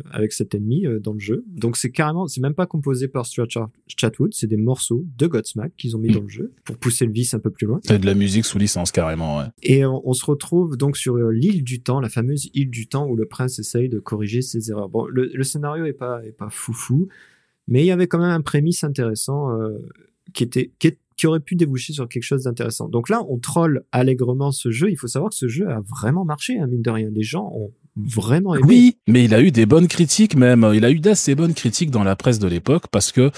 avec 0.10 0.32
cet 0.32 0.56
ennemi 0.56 0.86
euh, 0.86 1.00
dans 1.00 1.12
le 1.12 1.20
jeu. 1.20 1.44
Donc, 1.50 1.76
c'est 1.76 1.92
carrément, 1.92 2.28
c'est 2.28 2.40
même 2.40 2.54
pas 2.54 2.66
composé 2.66 3.10
par 3.10 3.26
Stuart 3.26 3.48
Chatwood, 3.88 4.34
c'est 4.34 4.48
des 4.48 4.56
morceaux 4.56 5.06
de 5.18 5.28
Godsmack 5.28 5.74
qu'ils 5.76 5.98
ont 5.98 6.00
mis 6.00 6.08
Mm. 6.08 6.14
dans 6.14 6.22
le 6.22 6.30
jeu 6.30 6.54
pour 6.64 6.78
pousser 6.78 7.06
le 7.06 7.12
vice 7.12 7.34
un 7.34 7.40
peu 7.40 7.50
plus 7.50 7.68
loin. 7.68 7.82
C'est 7.84 8.00
de 8.00 8.06
la 8.06 8.14
musique 8.14 8.46
sous 8.46 8.58
licence 8.58 8.94
carrément, 8.94 9.40
ouais. 9.40 9.48
Et 9.64 9.86
on, 9.86 10.02
on 10.08 10.14
se 10.14 10.26
retrouve 10.26 10.78
donc 10.78 10.96
sur 10.96 11.18
euh, 11.18 11.32
l'île 11.32 11.66
du 11.66 11.82
temps, 11.84 12.00
la 12.00 12.08
fameuse 12.08 12.50
île 12.54 12.70
du 12.70 12.88
temps 12.88 13.06
où 13.06 13.18
le 13.18 13.26
prince 13.26 13.60
essaye 13.60 13.90
de 13.90 14.00
corriger 14.00 14.42
ses 14.42 14.72
erreurs. 14.72 14.88
Bon, 14.88 15.06
le, 15.08 15.30
le 15.34 15.44
scénario 15.44 15.84
est 15.84 15.92
pas 15.92 16.26
est 16.26 16.32
pas 16.32 16.50
foufou, 16.50 17.10
mais 17.68 17.84
il 17.84 17.88
y 17.88 17.92
avait 17.92 18.08
quand 18.08 18.20
même 18.20 18.30
un 18.32 18.42
prémisse 18.42 18.86
intéressant 18.86 19.52
euh, 19.60 19.78
qui 20.34 20.44
était 20.44 20.72
qui, 20.80 20.98
qui 21.18 21.28
aurait 21.28 21.40
pu 21.40 21.56
déboucher 21.56 21.94
sur 21.94 22.08
quelque 22.08 22.24
chose 22.24 22.44
d'intéressant. 22.44 22.88
Donc 22.88 23.10
là, 23.10 23.24
on 23.30 23.38
troll 23.38 23.84
allègrement 23.92 24.52
ce 24.52 24.72
jeu. 24.72 24.90
Il 24.90 24.98
faut 24.98 25.08
savoir 25.08 25.30
que 25.30 25.38
ce 25.38 25.48
jeu 25.48 25.70
a 25.70 25.82
vraiment 25.82 26.26
marché, 26.26 26.60
hein, 26.60 26.68
mine 26.68 26.82
de 26.82 26.90
rien. 26.90 27.10
Les 27.14 27.24
gens 27.24 27.52
ont 27.54 27.72
vraiment 27.96 28.56
aimé. 28.56 28.66
Oui, 28.68 28.98
mais 29.08 29.24
il 29.26 29.34
a 29.34 29.42
eu 29.42 29.52
des 29.52 29.66
bonnes 29.66 29.88
critiques 29.88 30.36
même. 30.36 30.70
Il 30.74 30.84
a 30.84 30.92
eu 30.92 31.00
d'assez 31.00 31.36
bonnes 31.36 31.54
critiques 31.54 31.92
dans 31.92 32.04
la 32.04 32.16
presse 32.16 32.40
de 32.40 32.48
l'époque 32.48 32.88
parce 32.92 33.12
que 33.12 33.32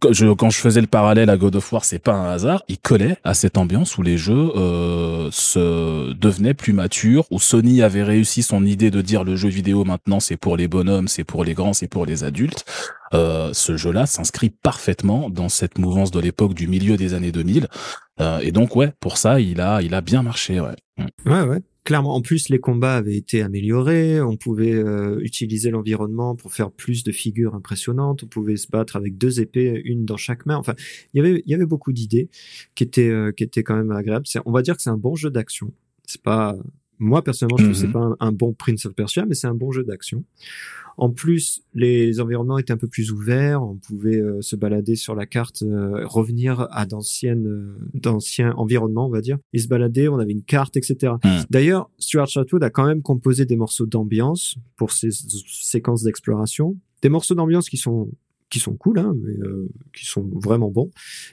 quand 0.00 0.50
je 0.50 0.58
faisais 0.58 0.80
le 0.80 0.86
parallèle 0.86 1.30
à 1.30 1.36
God 1.36 1.56
of 1.56 1.72
War, 1.72 1.84
c'est 1.84 1.98
pas 1.98 2.14
un 2.14 2.30
hasard. 2.30 2.62
Il 2.68 2.78
collait 2.78 3.16
à 3.24 3.34
cette 3.34 3.58
ambiance 3.58 3.98
où 3.98 4.02
les 4.02 4.16
jeux 4.16 4.50
euh, 4.56 5.28
se 5.32 6.12
devenaient 6.12 6.54
plus 6.54 6.72
matures, 6.72 7.26
où 7.30 7.38
Sony 7.38 7.82
avait 7.82 8.02
réussi 8.02 8.42
son 8.42 8.64
idée 8.64 8.90
de 8.90 9.00
dire 9.00 9.24
le 9.24 9.36
jeu 9.36 9.48
vidéo 9.48 9.84
maintenant 9.84 10.20
c'est 10.20 10.36
pour 10.36 10.56
les 10.56 10.68
bonhommes, 10.68 11.08
c'est 11.08 11.24
pour 11.24 11.44
les 11.44 11.54
grands, 11.54 11.72
c'est 11.72 11.88
pour 11.88 12.06
les 12.06 12.24
adultes. 12.24 12.64
Euh, 13.14 13.52
ce 13.52 13.76
jeu-là 13.76 14.06
s'inscrit 14.06 14.50
parfaitement 14.50 15.30
dans 15.30 15.48
cette 15.48 15.78
mouvance 15.78 16.10
de 16.10 16.20
l'époque 16.20 16.54
du 16.54 16.66
milieu 16.68 16.96
des 16.96 17.14
années 17.14 17.32
2000. 17.32 17.68
Euh, 18.20 18.38
et 18.40 18.52
donc 18.52 18.76
ouais, 18.76 18.92
pour 19.00 19.18
ça 19.18 19.40
il 19.40 19.60
a 19.60 19.82
il 19.82 19.94
a 19.94 20.00
bien 20.00 20.22
marché. 20.22 20.60
Ouais. 20.60 20.76
Mm. 20.98 21.30
Ouais, 21.30 21.42
ouais. 21.42 21.62
Clairement, 21.86 22.16
en 22.16 22.20
plus, 22.20 22.48
les 22.48 22.58
combats 22.58 22.96
avaient 22.96 23.14
été 23.14 23.42
améliorés. 23.42 24.20
On 24.20 24.36
pouvait 24.36 24.74
euh, 24.74 25.20
utiliser 25.20 25.70
l'environnement 25.70 26.34
pour 26.34 26.52
faire 26.52 26.72
plus 26.72 27.04
de 27.04 27.12
figures 27.12 27.54
impressionnantes. 27.54 28.24
On 28.24 28.26
pouvait 28.26 28.56
se 28.56 28.66
battre 28.66 28.96
avec 28.96 29.16
deux 29.16 29.40
épées, 29.40 29.82
une 29.84 30.04
dans 30.04 30.16
chaque 30.16 30.46
main. 30.46 30.56
Enfin, 30.56 30.74
il 31.14 31.18
y 31.18 31.20
avait, 31.20 31.44
il 31.46 31.48
y 31.48 31.54
avait 31.54 31.64
beaucoup 31.64 31.92
d'idées 31.92 32.28
qui 32.74 32.82
étaient, 32.82 33.08
euh, 33.08 33.30
qui 33.30 33.44
étaient 33.44 33.62
quand 33.62 33.76
même 33.76 33.92
agréables. 33.92 34.26
On 34.46 34.50
va 34.50 34.62
dire 34.62 34.76
que 34.76 34.82
c'est 34.82 34.90
un 34.90 34.96
bon 34.96 35.14
jeu 35.14 35.30
d'action. 35.30 35.72
C'est 36.08 36.20
pas, 36.20 36.56
moi 36.98 37.22
personnellement, 37.22 37.56
je 37.58 37.64
trouve 37.64 37.74
que 37.74 37.80
c'est 37.80 37.86
Mhm. 37.86 37.92
pas 37.92 38.00
un, 38.00 38.16
un 38.20 38.32
bon 38.32 38.52
Prince 38.52 38.86
of 38.86 38.94
Persia, 38.94 39.24
mais 39.26 39.34
c'est 39.34 39.46
un 39.46 39.54
bon 39.54 39.70
jeu 39.72 39.84
d'action. 39.84 40.24
En 40.98 41.10
plus, 41.10 41.62
les 41.74 42.20
environnements 42.20 42.56
étaient 42.56 42.72
un 42.72 42.78
peu 42.78 42.88
plus 42.88 43.12
ouverts. 43.12 43.62
On 43.62 43.76
pouvait 43.76 44.16
euh, 44.16 44.40
se 44.40 44.56
balader 44.56 44.96
sur 44.96 45.14
la 45.14 45.26
carte, 45.26 45.62
euh, 45.62 46.06
revenir 46.06 46.66
à 46.70 46.86
d'anciennes, 46.86 47.46
euh, 47.46 47.76
d'anciens 47.92 48.52
environnements, 48.56 49.06
on 49.06 49.10
va 49.10 49.20
dire, 49.20 49.36
et 49.52 49.58
se 49.58 49.68
balader. 49.68 50.08
On 50.08 50.18
avait 50.18 50.32
une 50.32 50.42
carte, 50.42 50.74
etc. 50.78 51.12
Mm. 51.22 51.28
D'ailleurs, 51.50 51.90
Stuart 51.98 52.28
Chatwood 52.28 52.62
a 52.64 52.70
quand 52.70 52.86
même 52.86 53.02
composé 53.02 53.44
des 53.44 53.56
morceaux 53.56 53.84
d'ambiance 53.84 54.56
pour 54.76 54.90
ces 54.92 55.10
séquences 55.10 56.02
d'exploration. 56.02 56.78
Des 57.02 57.10
morceaux 57.10 57.34
d'ambiance 57.34 57.68
qui 57.68 57.76
sont 57.76 58.08
qui 58.48 58.60
sont 58.60 58.74
cool, 58.76 59.00
hein, 59.00 59.12
mais 59.22 59.36
euh, 59.46 59.68
qui 59.92 60.06
sont 60.06 60.22
vraiment 60.34 60.70
bons. 60.70 60.90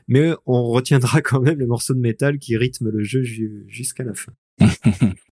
Mais 0.10 0.34
on 0.48 0.64
retiendra 0.64 1.22
quand 1.22 1.40
même 1.40 1.60
les 1.60 1.68
morceaux 1.68 1.94
de 1.94 2.00
métal 2.00 2.38
qui 2.40 2.58
rythment 2.58 2.90
le 2.90 3.04
jeu 3.04 3.22
ju- 3.24 3.64
jusqu'à 3.68 4.04
la 4.04 4.14
fin. 4.16 4.34